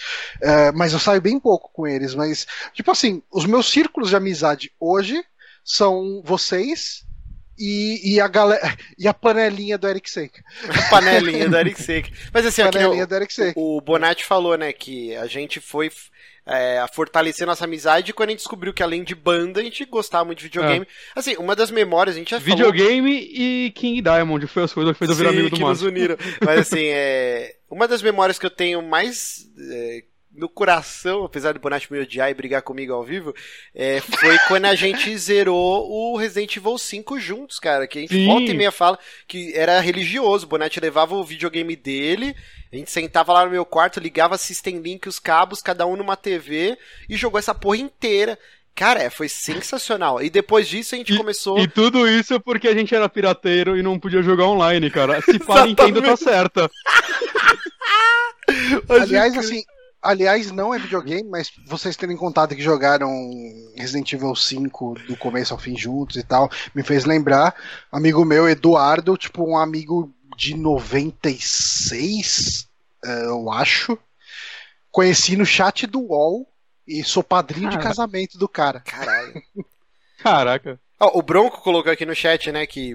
é, 0.41 0.73
mas 0.73 0.93
eu 0.93 0.99
saio 0.99 1.21
bem 1.21 1.39
pouco 1.39 1.71
com 1.73 1.87
eles. 1.87 2.15
Mas, 2.15 2.47
tipo 2.73 2.91
assim, 2.91 3.23
os 3.33 3.47
meus 3.47 3.71
círculos 3.71 4.11
de 4.11 4.16
amizade 4.16 4.73
hoje 4.79 5.25
são 5.65 6.23
vocês 6.24 7.05
e, 7.59 8.15
e, 8.15 8.20
a 8.20 8.28
galera, 8.28 8.77
e 8.99 9.07
a 9.07 9.15
panelinha 9.15 9.78
do 9.78 9.89
Eric 9.89 10.11
Seika. 10.11 10.43
A 10.69 10.91
panelinha 10.91 11.49
do 11.49 11.57
Eric 11.57 11.81
Seika. 11.81 12.11
Mas 12.32 12.45
assim, 12.45 12.62
panelinha 12.62 13.07
do 13.07 13.15
Eric 13.15 13.32
Seika. 13.32 13.59
o 13.59 13.81
Bonatti 13.81 14.24
falou, 14.24 14.59
né, 14.59 14.73
que 14.73 15.15
a 15.16 15.27
gente 15.27 15.61
foi 15.61 15.91
é, 16.47 16.78
a 16.78 16.89
fortalecer 16.89 17.47
nossa 17.47 17.65
amizade 17.65 18.12
quando 18.12 18.31
a 18.31 18.32
gente 18.32 18.41
descobriu 18.41 18.74
que 18.74 18.82
além 18.82 19.03
de 19.03 19.15
banda, 19.15 19.61
a 19.61 19.62
gente 19.62 19.85
gostava 19.85 20.24
muito 20.24 20.39
de 20.39 20.45
videogame. 20.45 20.85
É. 20.85 21.19
Assim, 21.19 21.36
uma 21.36 21.55
das 21.55 21.70
memórias, 21.70 22.16
a 22.16 22.19
gente 22.19 22.32
já 22.32 22.39
Videogame 22.39 23.19
falou... 23.19 23.35
e 23.35 23.73
King 23.74 24.03
Diamond 24.03 24.47
foi 24.49 24.65
as 24.65 24.73
coisas 24.73 24.93
que 24.93 24.99
fez 24.99 25.11
eu 25.11 25.16
virar 25.16 25.31
amigo 25.31 25.51
do 25.51 25.57
que 25.57 25.62
nos 25.62 25.82
uniram. 25.82 26.16
Mas 26.45 26.61
assim, 26.61 26.86
é... 26.86 27.55
uma 27.70 27.89
das 27.89 28.03
memórias 28.03 28.39
que 28.39 28.47
eu 28.47 28.51
tenho 28.51 28.82
mais... 28.82 29.49
É 29.70 30.03
no 30.35 30.48
coração, 30.48 31.24
apesar 31.24 31.55
do 31.55 31.61
Bonatti 31.61 31.93
me 31.93 32.01
odiar 32.01 32.31
e 32.31 32.35
brigar 32.35 32.62
comigo 32.62 32.93
ao 32.93 33.05
vivo, 33.05 33.35
é, 33.74 34.01
foi 34.01 34.39
quando 34.48 34.66
a 34.66 34.74
gente 34.74 35.16
zerou 35.16 35.90
o 35.90 36.16
Resident 36.16 36.56
Evil 36.56 36.77
5 36.77 37.20
juntos, 37.20 37.59
cara. 37.59 37.86
Que 37.86 37.98
a 37.98 38.01
gente 38.02 38.15
Sim. 38.15 38.27
volta 38.27 38.51
e 38.51 38.55
meia 38.55 38.73
fala 38.73 38.98
que 39.28 39.52
era 39.55 39.81
religioso. 39.81 40.47
O 40.47 40.48
Bonatti 40.48 40.81
levava 40.81 41.15
o 41.15 41.24
videogame 41.24 41.77
dele, 41.77 42.35
a 42.73 42.77
gente 42.77 42.90
sentava 42.90 43.32
lá 43.32 43.44
no 43.44 43.51
meu 43.51 43.65
quarto, 43.65 44.01
ligava 44.01 44.36
System 44.36 44.78
Link, 44.78 45.09
os 45.09 45.19
cabos, 45.19 45.62
cada 45.62 45.86
um 45.86 45.97
numa 45.97 46.16
TV, 46.16 46.77
e 47.09 47.16
jogou 47.16 47.39
essa 47.39 47.55
porra 47.55 47.77
inteira. 47.77 48.39
Cara, 48.74 49.01
é, 49.01 49.09
foi 49.09 49.28
sensacional. 49.28 50.20
E 50.20 50.28
depois 50.28 50.66
disso 50.66 50.97
a 50.97 50.98
gente 50.98 51.15
e, 51.15 51.16
começou. 51.16 51.61
E 51.61 51.69
tudo 51.69 52.09
isso 52.09 52.40
porque 52.40 52.66
a 52.66 52.74
gente 52.74 52.93
era 52.93 53.09
pirateiro 53.09 53.77
e 53.77 53.82
não 53.82 54.01
podia 54.01 54.20
jogar 54.20 54.47
online, 54.47 54.90
cara. 54.90 55.23
Se 55.23 55.40
a 55.48 55.62
Nintendo 55.65 56.02
tá 56.02 56.16
certa. 56.16 56.69
Aliás, 58.89 59.39
assim, 59.39 59.62
Aliás, 60.05 60.51
não 60.51 60.74
é 60.74 60.78
videogame, 60.78 61.28
mas 61.28 61.51
vocês 61.66 61.97
terem 61.97 62.16
contado 62.16 62.55
que 62.55 62.62
jogaram 62.62 63.10
Resident 63.74 64.12
Evil 64.12 64.36
5 64.36 64.94
do 65.09 65.16
começo 65.16 65.55
ao 65.55 65.59
fim 65.59 65.76
juntos 65.76 66.16
e 66.16 66.22
tal, 66.22 66.51
me 66.74 66.82
fez 66.82 67.06
lembrar. 67.06 67.55
Amigo 67.90 68.22
meu, 68.22 68.47
Eduardo, 68.47 69.16
tipo, 69.16 69.43
um 69.43 69.56
amigo 69.56 70.14
de 70.36 70.55
96, 70.55 72.68
eh, 73.02 73.24
eu 73.24 73.51
acho. 73.51 73.98
Conheci 74.90 75.36
no 75.36 75.47
chat 75.47 75.86
do 75.86 76.01
UOL 76.01 76.47
e 76.86 77.02
sou 77.02 77.22
padrinho 77.22 77.70
Caraca. 77.70 77.82
de 77.82 77.89
casamento 77.89 78.36
do 78.36 78.47
cara. 78.47 78.81
Caralho. 78.81 79.43
Caraca. 80.18 80.78
Oh, 81.01 81.18
o 81.18 81.22
Bronco 81.22 81.62
colocou 81.62 81.90
aqui 81.90 82.05
no 82.05 82.14
chat, 82.14 82.52
né, 82.52 82.66
que 82.66 82.94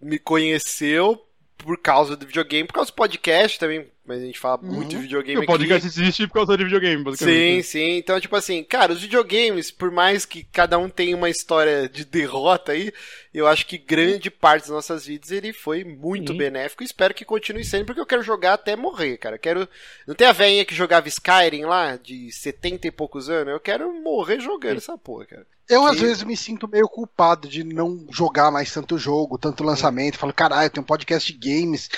me 0.00 0.18
conheceu 0.18 1.25
por 1.66 1.76
causa 1.78 2.16
do 2.16 2.24
videogame, 2.24 2.64
por 2.64 2.74
causa 2.74 2.92
do 2.92 2.94
podcast 2.94 3.58
também, 3.58 3.88
mas 4.04 4.22
a 4.22 4.24
gente 4.24 4.38
fala 4.38 4.60
uhum. 4.62 4.72
muito 4.72 4.90
de 4.90 4.98
videogame 4.98 5.38
aqui. 5.38 5.44
O 5.44 5.52
podcast 5.52 5.88
existe 5.88 6.28
por 6.28 6.34
causa 6.34 6.56
de 6.56 6.62
videogame, 6.62 7.02
basicamente. 7.02 7.62
Sim, 7.62 7.62
sim. 7.62 7.96
Então, 7.96 8.20
tipo 8.20 8.36
assim, 8.36 8.62
cara, 8.62 8.92
os 8.92 9.02
videogames, 9.02 9.72
por 9.72 9.90
mais 9.90 10.24
que 10.24 10.44
cada 10.44 10.78
um 10.78 10.88
tenha 10.88 11.16
uma 11.16 11.28
história 11.28 11.88
de 11.88 12.04
derrota 12.04 12.70
aí, 12.70 12.92
eu 13.34 13.48
acho 13.48 13.66
que 13.66 13.78
grande 13.78 14.30
parte 14.30 14.62
das 14.62 14.70
nossas 14.70 15.06
vidas 15.06 15.32
ele 15.32 15.52
foi 15.52 15.82
muito 15.82 16.30
uhum. 16.30 16.38
benéfico 16.38 16.84
e 16.84 16.86
espero 16.86 17.12
que 17.12 17.24
continue 17.24 17.64
sendo, 17.64 17.84
porque 17.84 18.00
eu 18.00 18.06
quero 18.06 18.22
jogar 18.22 18.52
até 18.52 18.76
morrer, 18.76 19.16
cara. 19.16 19.36
quero. 19.36 19.68
Não 20.06 20.14
tem 20.14 20.28
a 20.28 20.32
velhinha 20.32 20.64
que 20.64 20.72
jogava 20.72 21.08
Skyrim 21.08 21.64
lá, 21.64 21.96
de 21.96 22.30
70 22.30 22.86
e 22.86 22.92
poucos 22.92 23.28
anos? 23.28 23.52
Eu 23.52 23.58
quero 23.58 23.92
morrer 23.92 24.38
jogando 24.38 24.76
essa 24.76 24.96
porra, 24.96 25.26
cara. 25.26 25.46
Eu, 25.68 25.84
às 25.84 25.98
vezes, 25.98 26.22
me 26.22 26.36
sinto 26.36 26.68
meio 26.68 26.88
culpado 26.88 27.48
de 27.48 27.64
não 27.64 28.06
jogar 28.10 28.50
mais 28.50 28.72
tanto 28.72 28.98
jogo, 28.98 29.38
tanto 29.38 29.64
lançamento. 29.64 30.18
Falo, 30.18 30.32
caralho, 30.32 30.66
eu 30.66 30.70
tenho 30.70 30.82
um 30.82 30.86
podcast 30.86 31.32
de 31.32 31.38
games 31.38 31.88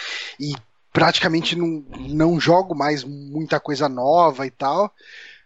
e 0.40 0.54
praticamente 0.92 1.54
não, 1.54 1.84
não 2.08 2.40
jogo 2.40 2.74
mais 2.74 3.04
muita 3.04 3.60
coisa 3.60 3.88
nova 3.88 4.46
e 4.46 4.50
tal. 4.50 4.92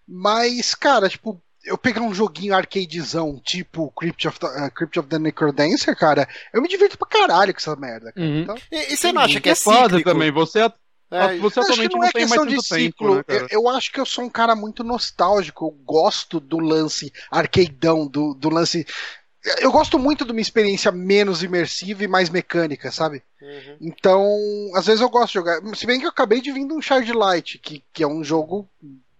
Mas, 0.06 0.74
cara, 0.74 1.08
tipo, 1.08 1.40
eu 1.64 1.78
pegar 1.78 2.02
um 2.02 2.14
joguinho 2.14 2.54
arcadezão, 2.54 3.40
tipo 3.44 3.92
Crypt 3.92 4.28
of, 4.28 4.38
the, 4.38 4.46
uh, 4.46 4.70
Crypt 4.70 4.98
of 4.98 5.08
the 5.08 5.18
Necrodancer, 5.18 5.96
cara, 5.96 6.28
eu 6.52 6.60
me 6.60 6.68
divirto 6.68 6.98
pra 6.98 7.08
caralho 7.08 7.52
com 7.52 7.60
essa 7.60 7.76
merda. 7.76 8.12
Uhum. 8.16 8.40
Então, 8.40 8.56
e, 8.70 8.92
e, 8.92 8.96
você 8.96 9.12
não 9.12 9.22
acha 9.22 9.40
que 9.40 9.48
é, 9.48 9.52
é 9.52 9.54
cíclico? 9.54 10.10
também, 10.10 10.30
você 10.30 10.60
é 11.12 11.38
você 11.38 11.60
atualmente 11.60 11.92
não, 11.92 12.00
não, 12.00 12.08
é 12.08 12.12
tem 12.12 12.26
mais 12.26 12.40
tanto 12.40 12.62
ciclo, 12.62 13.16
tempo, 13.22 13.32
né, 13.32 13.48
eu, 13.50 13.62
eu, 13.62 13.68
acho 13.68 13.92
que 13.92 14.00
eu 14.00 14.06
sou 14.06 14.24
um 14.24 14.30
cara 14.30 14.54
muito 14.54 14.82
nostálgico. 14.82 15.66
Eu 15.66 15.70
gosto 15.84 16.40
do 16.40 16.58
lance 16.58 17.12
arcadeão, 17.30 18.06
do, 18.06 18.34
do 18.34 18.48
lance 18.48 18.86
eu 19.58 19.72
gosto 19.72 19.98
muito 19.98 20.24
de 20.24 20.30
uma 20.30 20.40
experiência 20.40 20.92
menos 20.92 21.42
imersiva 21.42 22.04
e 22.04 22.08
mais 22.08 22.30
mecânica, 22.30 22.92
sabe? 22.92 23.22
Uhum. 23.40 23.76
Então, 23.80 24.38
às 24.74 24.86
vezes 24.86 25.00
eu 25.00 25.10
gosto 25.10 25.28
de 25.28 25.34
jogar. 25.34 25.60
Se 25.74 25.84
bem 25.84 25.98
que 25.98 26.06
eu 26.06 26.10
acabei 26.10 26.40
de 26.40 26.52
vir 26.52 26.66
de 26.66 26.72
um 26.72 26.80
Shard 26.80 27.12
Light, 27.12 27.58
que, 27.58 27.82
que 27.92 28.04
é 28.04 28.06
um 28.06 28.22
jogo 28.22 28.68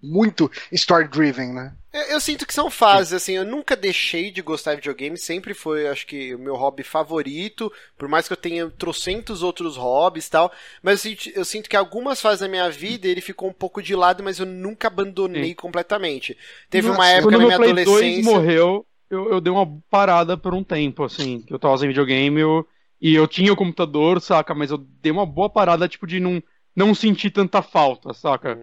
muito 0.03 0.51
story-driven, 0.73 1.53
né? 1.53 1.73
Eu, 1.93 2.03
eu, 2.03 2.21
sinto 2.21 2.47
que 2.47 2.55
são 2.55 2.71
fases, 2.71 3.13
assim, 3.13 3.35
eu 3.35 3.45
nunca 3.45 3.77
deixei 3.77 4.31
de 4.31 4.41
gostar 4.41 4.73
de 4.73 4.79
videogame, 4.79 5.17
sempre 5.19 5.53
foi, 5.53 5.87
acho 5.87 6.07
que, 6.07 6.35
o 6.35 6.39
meu 6.39 6.57
hobby 6.57 6.83
favorito, 6.83 7.71
por 7.99 8.09
mais 8.09 8.27
que 8.27 8.33
eu 8.33 8.37
tenha 8.37 8.69
trocentos 8.71 9.43
outros 9.43 9.77
hobbies 9.77 10.27
e 10.27 10.31
tal, 10.31 10.51
mas 10.83 11.05
eu 11.05 11.11
sinto, 11.11 11.39
eu 11.39 11.45
sinto, 11.45 11.69
que 11.69 11.77
algumas 11.77 12.21
fases 12.21 12.41
da 12.41 12.49
minha 12.49 12.69
vida 12.71 13.07
ele 13.07 13.21
ficou 13.21 13.49
um 13.49 13.53
pouco 13.53 13.83
de 13.83 13.95
lado, 13.95 14.23
mas 14.23 14.39
eu 14.39 14.47
nunca 14.47 14.89
abandonei 14.89 15.49
Sim. 15.49 15.55
completamente. 15.55 16.37
Teve 16.71 16.89
Nossa, 16.89 16.99
uma 16.99 17.09
época 17.09 17.39
na 17.39 17.45
minha 17.45 17.57
adolescência... 17.57 18.25
morreu, 18.25 18.87
eu, 19.11 19.31
eu 19.31 19.41
dei 19.41 19.53
uma 19.53 19.67
parada 19.91 20.37
por 20.37 20.55
um 20.55 20.65
tempo, 20.65 21.05
assim, 21.05 21.43
que 21.43 21.53
eu 21.53 21.59
tava 21.59 21.77
sem 21.77 21.89
videogame 21.89 22.41
eu, 22.41 22.67
e 22.99 23.15
eu 23.15 23.29
tinha 23.29 23.53
o 23.53 23.57
computador, 23.57 24.21
saca? 24.21 24.55
Mas 24.55 24.71
eu 24.71 24.79
dei 24.79 25.13
uma 25.13 25.27
boa 25.27 25.51
parada, 25.51 25.87
tipo, 25.87 26.07
de 26.07 26.19
não, 26.19 26.43
não 26.75 26.95
sentir 26.95 27.31
tanta 27.31 27.61
falta, 27.61 28.15
saca? 28.15 28.59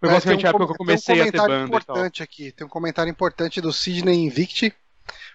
Foi 0.00 0.08
basicamente 0.08 0.44
um, 0.44 0.46
a 0.46 0.50
época 0.50 0.66
que 0.66 0.72
eu 0.72 0.76
comecei 0.76 1.20
um 1.20 1.22
a 1.22 1.30
ter 1.30 1.36
banda 1.36 1.64
importante 1.64 2.22
aqui, 2.22 2.50
tem 2.52 2.66
um 2.66 2.70
comentário 2.70 3.10
importante 3.10 3.60
do 3.60 3.72
Sidney 3.72 4.24
Invicti, 4.24 4.74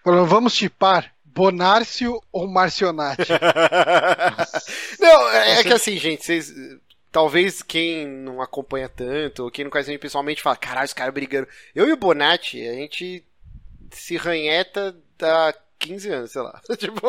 falando, 0.03 0.25
vamos 0.25 0.55
tipar 0.55 1.13
Bonárcio 1.23 2.19
ou 2.31 2.47
Marcionati? 2.47 3.27
não, 4.99 5.29
é, 5.29 5.59
é 5.59 5.63
que 5.63 5.73
assim, 5.73 5.97
gente, 5.97 6.25
vocês 6.25 6.53
talvez 7.15 7.63
quem 7.63 8.05
não 8.05 8.41
acompanha 8.41 8.89
tanto, 8.89 9.43
ou 9.43 9.51
quem 9.51 9.63
não 9.63 9.71
conhece 9.71 9.89
a 9.89 9.93
gente 9.93 10.01
pessoalmente, 10.01 10.41
fala, 10.41 10.57
caralho, 10.57 10.85
os 10.85 10.93
caras 10.93 11.13
brigando. 11.13 11.47
Eu 11.73 11.87
e 11.87 11.93
o 11.93 11.97
Bonatti, 11.97 12.67
a 12.67 12.73
gente 12.73 13.23
se 13.89 14.17
ranheta 14.17 14.93
da 15.17 15.53
15 15.85 16.09
anos, 16.09 16.31
sei 16.31 16.41
lá. 16.41 16.59
tipo, 16.77 17.01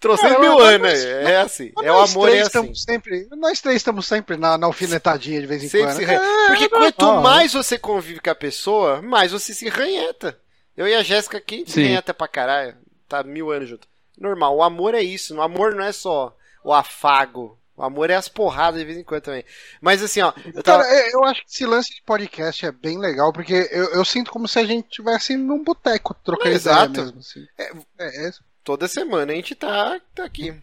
trouxe 0.00 0.26
é, 0.26 0.38
mil 0.38 0.58
anos, 0.58 0.88
nós, 0.88 1.04
é 1.04 1.36
assim. 1.40 1.72
é 1.82 1.92
o 1.92 1.98
amor 1.98 2.30
é 2.30 2.40
assim. 2.40 2.74
Sempre, 2.74 3.28
nós 3.36 3.60
três 3.60 3.76
estamos 3.76 4.06
sempre 4.06 4.36
na, 4.36 4.56
na 4.56 4.66
alfinetadinha 4.66 5.40
de 5.40 5.46
vez 5.46 5.62
em 5.62 5.68
sempre 5.68 6.06
quando. 6.06 6.10
É, 6.10 6.46
Porque 6.48 6.68
quanto 6.68 7.04
ah, 7.04 7.20
mais 7.20 7.52
você 7.52 7.78
convive 7.78 8.20
com 8.20 8.30
a 8.30 8.34
pessoa, 8.34 9.02
mais 9.02 9.32
você 9.32 9.52
se 9.52 9.68
ranheta. 9.68 10.38
Eu 10.76 10.88
e 10.88 10.94
a 10.94 11.02
Jéssica 11.02 11.38
aqui 11.38 11.64
se 11.66 11.82
ranheta 11.82 12.14
pra 12.14 12.28
caralho. 12.28 12.76
Tá 13.08 13.22
mil 13.22 13.50
anos 13.50 13.68
junto. 13.68 13.86
Normal, 14.18 14.56
o 14.56 14.62
amor 14.62 14.94
é 14.94 15.02
isso. 15.02 15.36
O 15.36 15.42
amor 15.42 15.74
não 15.74 15.84
é 15.84 15.92
só 15.92 16.34
o 16.64 16.72
afago, 16.72 17.55
o 17.76 17.82
amor 17.82 18.08
é 18.08 18.14
as 18.14 18.28
porradas 18.28 18.80
de 18.80 18.86
vez 18.86 18.96
em 18.96 19.04
quando 19.04 19.22
também. 19.22 19.44
Mas 19.80 20.02
assim, 20.02 20.22
ó. 20.22 20.32
Eu, 20.54 20.62
tava... 20.62 20.82
Cara, 20.82 21.10
eu 21.10 21.24
acho 21.24 21.44
que 21.44 21.50
esse 21.50 21.66
lance 21.66 21.94
de 21.94 22.02
podcast 22.02 22.64
é 22.64 22.72
bem 22.72 22.98
legal, 22.98 23.32
porque 23.32 23.68
eu, 23.70 23.90
eu 23.90 24.04
sinto 24.04 24.30
como 24.30 24.48
se 24.48 24.58
a 24.58 24.64
gente 24.64 24.86
estivesse 24.86 25.36
num 25.36 25.62
boteco 25.62 26.14
trocando 26.14 26.54
é, 26.54 26.58
ideia 26.58 26.88
mesmo. 26.88 27.18
Assim. 27.18 27.46
É, 27.58 27.72
é, 27.98 28.28
é, 28.28 28.30
toda 28.64 28.88
semana 28.88 29.30
a 29.32 29.36
gente 29.36 29.54
tá, 29.54 30.00
tá 30.14 30.24
aqui. 30.24 30.54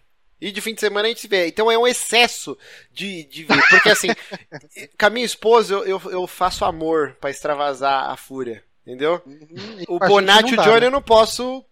E 0.41 0.51
de 0.51 0.59
fim 0.59 0.73
de 0.73 0.81
semana 0.81 1.07
a 1.07 1.09
gente 1.09 1.21
se 1.21 1.27
vê. 1.27 1.47
Então 1.47 1.71
é 1.71 1.77
um 1.77 1.87
excesso 1.87 2.57
de, 2.91 3.23
de 3.25 3.43
ver. 3.43 3.61
Porque 3.69 3.89
assim, 3.89 4.07
com 4.99 5.05
a 5.05 5.09
minha 5.09 5.25
esposa 5.25 5.75
eu, 5.75 5.85
eu, 5.85 6.01
eu 6.11 6.27
faço 6.27 6.65
amor 6.65 7.15
para 7.21 7.29
extravasar 7.29 8.09
a 8.09 8.17
fúria. 8.17 8.63
Entendeu? 8.85 9.21
Uhum, 9.25 9.83
o 9.87 9.99
Bonatti 9.99 10.55
e 10.55 10.57
o 10.57 10.61
Johnny 10.61 10.81
né? 10.81 10.87
eu 10.87 10.91
não 10.91 11.01
posso 11.01 11.63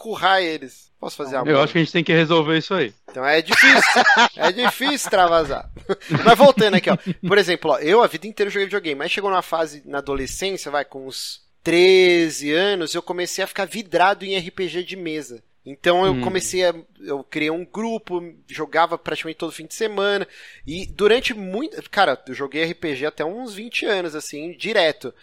currar 0.00 0.40
eles. 0.40 0.90
Posso 0.98 1.16
fazer 1.16 1.36
amor? 1.36 1.48
Eu 1.48 1.60
acho 1.60 1.72
que 1.72 1.78
a 1.78 1.82
gente 1.82 1.92
tem 1.92 2.04
que 2.04 2.12
resolver 2.12 2.56
isso 2.58 2.74
aí. 2.74 2.92
Então 3.08 3.24
é 3.24 3.42
difícil. 3.42 4.02
é 4.36 4.52
difícil 4.52 4.94
extravasar. 4.94 5.70
Mas 6.24 6.38
voltando 6.38 6.74
aqui, 6.74 6.90
ó. 6.90 6.96
Por 7.26 7.36
exemplo, 7.38 7.72
ó, 7.72 7.78
eu 7.78 8.02
a 8.02 8.06
vida 8.06 8.26
inteira 8.26 8.50
joguei 8.50 8.66
videogame, 8.66 8.98
mas 8.98 9.10
chegou 9.10 9.30
numa 9.30 9.42
fase 9.42 9.82
na 9.84 9.98
adolescência, 9.98 10.70
vai, 10.70 10.84
com 10.84 11.06
uns 11.06 11.42
13 11.62 12.52
anos, 12.52 12.94
eu 12.94 13.02
comecei 13.02 13.44
a 13.44 13.46
ficar 13.46 13.66
vidrado 13.66 14.24
em 14.24 14.38
RPG 14.38 14.84
de 14.84 14.96
mesa. 14.96 15.42
Então 15.64 16.04
eu 16.04 16.12
hum. 16.12 16.20
comecei 16.22 16.64
a. 16.64 16.74
Eu 17.00 17.22
criei 17.22 17.50
um 17.50 17.64
grupo, 17.64 18.22
jogava 18.48 18.96
praticamente 18.96 19.38
todo 19.38 19.52
fim 19.52 19.66
de 19.66 19.74
semana. 19.74 20.26
E 20.66 20.86
durante 20.86 21.34
muito. 21.34 21.82
Cara, 21.90 22.22
eu 22.26 22.34
joguei 22.34 22.64
RPG 22.64 23.06
até 23.06 23.24
uns 23.24 23.54
20 23.54 23.86
anos, 23.86 24.14
assim, 24.14 24.52
direto. 24.56 25.14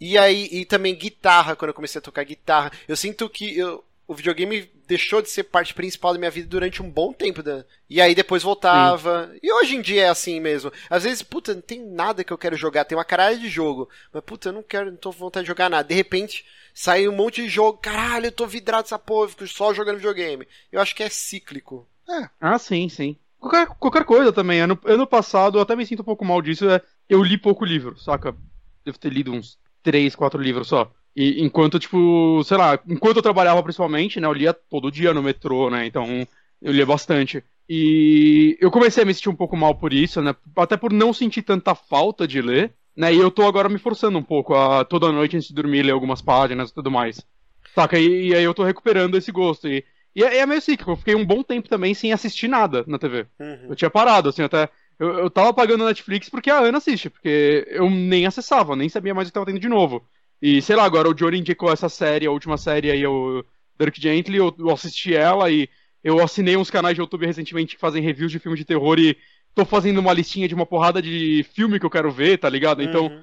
E 0.00 0.18
aí, 0.18 0.48
e 0.50 0.64
também 0.64 0.94
guitarra, 0.94 1.54
quando 1.54 1.70
eu 1.70 1.74
comecei 1.74 1.98
a 1.98 2.02
tocar 2.02 2.24
guitarra. 2.24 2.72
Eu 2.88 2.96
sinto 2.96 3.28
que 3.28 3.56
eu, 3.56 3.84
o 4.06 4.14
videogame 4.14 4.70
deixou 4.86 5.22
de 5.22 5.30
ser 5.30 5.44
parte 5.44 5.72
principal 5.72 6.12
da 6.12 6.18
minha 6.18 6.30
vida 6.30 6.46
durante 6.46 6.82
um 6.82 6.90
bom 6.90 7.12
tempo. 7.12 7.42
E 7.88 8.00
aí 8.00 8.14
depois 8.14 8.42
voltava. 8.42 9.30
Sim. 9.32 9.38
E 9.42 9.52
hoje 9.52 9.76
em 9.76 9.80
dia 9.80 10.04
é 10.04 10.08
assim 10.08 10.40
mesmo. 10.40 10.70
Às 10.90 11.04
vezes, 11.04 11.22
puta, 11.22 11.54
não 11.54 11.62
tem 11.62 11.84
nada 11.84 12.22
que 12.22 12.32
eu 12.32 12.38
quero 12.38 12.56
jogar. 12.56 12.84
Tem 12.84 12.96
uma 12.96 13.04
caralho 13.04 13.38
de 13.38 13.48
jogo. 13.48 13.88
Mas, 14.12 14.22
puta, 14.24 14.50
eu 14.50 14.52
não 14.52 14.62
quero, 14.62 14.90
não 14.90 14.96
tô 14.96 15.12
com 15.12 15.18
vontade 15.18 15.44
de 15.44 15.48
jogar 15.48 15.70
nada. 15.70 15.88
De 15.88 15.94
repente, 15.94 16.44
sai 16.74 17.08
um 17.08 17.12
monte 17.12 17.42
de 17.42 17.48
jogo. 17.48 17.78
Caralho, 17.78 18.26
eu 18.26 18.32
tô 18.32 18.46
vidrado 18.46 18.84
essa 18.84 18.98
porra, 18.98 19.28
fico 19.28 19.46
só 19.46 19.72
jogando 19.72 19.96
videogame. 19.96 20.46
Eu 20.70 20.80
acho 20.80 20.94
que 20.94 21.02
é 21.02 21.08
cíclico. 21.08 21.88
É. 22.08 22.28
Ah, 22.40 22.58
sim, 22.58 22.88
sim. 22.88 23.16
Qualquer, 23.38 23.66
qualquer 23.66 24.04
coisa 24.04 24.32
também. 24.32 24.60
Ano, 24.60 24.78
ano 24.84 25.06
passado, 25.06 25.58
eu 25.58 25.62
até 25.62 25.74
me 25.74 25.86
sinto 25.86 26.00
um 26.00 26.04
pouco 26.04 26.24
mal 26.24 26.42
disso. 26.42 26.68
É, 26.68 26.82
eu 27.08 27.22
li 27.22 27.38
pouco 27.38 27.64
livro, 27.64 27.98
saca? 27.98 28.36
Devo 28.84 28.98
ter 28.98 29.10
lido 29.10 29.32
uns 29.32 29.58
três, 29.82 30.14
quatro 30.14 30.40
livros 30.40 30.68
só. 30.68 30.92
E 31.16 31.42
enquanto, 31.42 31.78
tipo, 31.78 32.42
sei 32.44 32.56
lá, 32.56 32.78
enquanto 32.88 33.18
eu 33.18 33.22
trabalhava 33.22 33.62
principalmente, 33.62 34.18
né, 34.18 34.26
eu 34.26 34.32
lia 34.32 34.52
todo 34.52 34.90
dia 34.90 35.14
no 35.14 35.22
metrô, 35.22 35.70
né, 35.70 35.86
então 35.86 36.26
eu 36.60 36.72
lia 36.72 36.84
bastante. 36.84 37.42
E 37.68 38.58
eu 38.60 38.70
comecei 38.70 39.02
a 39.02 39.06
me 39.06 39.14
sentir 39.14 39.28
um 39.28 39.36
pouco 39.36 39.56
mal 39.56 39.74
por 39.76 39.92
isso, 39.92 40.20
né, 40.20 40.34
até 40.56 40.76
por 40.76 40.92
não 40.92 41.12
sentir 41.12 41.42
tanta 41.42 41.74
falta 41.74 42.26
de 42.26 42.42
ler, 42.42 42.72
né, 42.96 43.14
e 43.14 43.18
eu 43.18 43.30
tô 43.30 43.46
agora 43.46 43.68
me 43.68 43.78
forçando 43.78 44.18
um 44.18 44.22
pouco 44.22 44.54
a 44.54 44.84
toda 44.84 45.12
noite 45.12 45.36
antes 45.36 45.48
de 45.48 45.54
dormir 45.54 45.82
ler 45.82 45.92
algumas 45.92 46.20
páginas 46.20 46.70
e 46.70 46.74
tudo 46.74 46.90
mais. 46.90 47.24
Saca? 47.74 47.98
E, 47.98 48.28
e 48.28 48.34
aí 48.34 48.44
eu 48.44 48.54
tô 48.54 48.64
recuperando 48.64 49.16
esse 49.16 49.32
gosto. 49.32 49.68
E, 49.68 49.84
e 50.14 50.22
é, 50.22 50.38
é 50.38 50.46
meio 50.46 50.60
cíclico, 50.60 50.92
eu 50.92 50.96
fiquei 50.96 51.14
um 51.14 51.24
bom 51.24 51.42
tempo 51.42 51.68
também 51.68 51.94
sem 51.94 52.12
assistir 52.12 52.48
nada 52.48 52.84
na 52.86 52.98
TV. 52.98 53.26
Uhum. 53.38 53.66
Eu 53.70 53.76
tinha 53.76 53.90
parado, 53.90 54.28
assim, 54.28 54.42
até. 54.42 54.68
Eu, 54.98 55.18
eu 55.18 55.30
tava 55.30 55.52
pagando 55.52 55.84
Netflix 55.84 56.28
porque 56.28 56.50
a 56.50 56.58
Ana 56.58 56.78
assiste, 56.78 57.10
porque 57.10 57.66
eu 57.68 57.90
nem 57.90 58.26
acessava, 58.26 58.76
nem 58.76 58.88
sabia 58.88 59.12
mais 59.12 59.26
o 59.26 59.30
que 59.30 59.34
tava 59.34 59.46
tendo 59.46 59.58
de 59.58 59.68
novo. 59.68 60.06
E 60.40 60.60
sei 60.60 60.76
lá, 60.76 60.84
agora 60.84 61.08
o 61.08 61.14
Johnny 61.14 61.38
indicou 61.38 61.72
essa 61.72 61.88
série, 61.88 62.26
a 62.26 62.30
última 62.30 62.56
série 62.56 62.90
aí, 62.90 63.06
o 63.06 63.44
Dirk 63.78 64.00
Gently, 64.00 64.36
eu, 64.36 64.54
eu 64.58 64.70
assisti 64.70 65.14
ela 65.14 65.50
e 65.50 65.68
eu 66.02 66.22
assinei 66.22 66.56
uns 66.56 66.70
canais 66.70 66.94
de 66.94 67.00
YouTube 67.00 67.26
recentemente 67.26 67.74
que 67.74 67.80
fazem 67.80 68.02
reviews 68.02 68.30
de 68.30 68.38
filmes 68.38 68.58
de 68.58 68.66
terror 68.66 68.98
e 68.98 69.16
tô 69.54 69.64
fazendo 69.64 69.98
uma 69.98 70.12
listinha 70.12 70.48
de 70.48 70.54
uma 70.54 70.66
porrada 70.66 71.00
de 71.00 71.44
filme 71.54 71.80
que 71.80 71.86
eu 71.86 71.90
quero 71.90 72.10
ver, 72.10 72.38
tá 72.38 72.48
ligado? 72.48 72.82
Então, 72.82 73.06
uhum. 73.06 73.22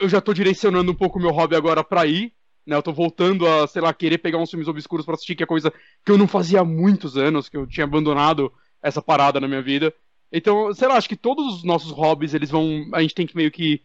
eu 0.00 0.08
já 0.08 0.20
tô 0.20 0.32
direcionando 0.32 0.90
um 0.90 0.94
pouco 0.94 1.18
o 1.18 1.22
meu 1.22 1.30
hobby 1.30 1.54
agora 1.54 1.84
pra 1.84 2.06
ir, 2.06 2.32
né? 2.66 2.74
Eu 2.74 2.82
tô 2.82 2.92
voltando 2.92 3.46
a, 3.46 3.68
sei 3.68 3.80
lá, 3.80 3.92
querer 3.94 4.18
pegar 4.18 4.38
uns 4.38 4.50
filmes 4.50 4.66
obscuros 4.66 5.06
pra 5.06 5.14
assistir, 5.14 5.36
que 5.36 5.42
é 5.42 5.46
coisa 5.46 5.72
que 6.04 6.10
eu 6.10 6.18
não 6.18 6.26
fazia 6.26 6.60
há 6.60 6.64
muitos 6.64 7.16
anos, 7.16 7.48
que 7.48 7.56
eu 7.56 7.66
tinha 7.66 7.84
abandonado 7.84 8.52
essa 8.82 9.00
parada 9.00 9.38
na 9.38 9.46
minha 9.46 9.62
vida. 9.62 9.94
Então, 10.32 10.74
sei 10.74 10.88
lá, 10.88 10.96
acho 10.96 11.08
que 11.08 11.16
todos 11.16 11.58
os 11.58 11.64
nossos 11.64 11.92
hobbies, 11.92 12.34
eles 12.34 12.50
vão. 12.50 12.88
A 12.92 13.02
gente 13.02 13.14
tem 13.14 13.26
que 13.26 13.36
meio 13.36 13.50
que 13.50 13.82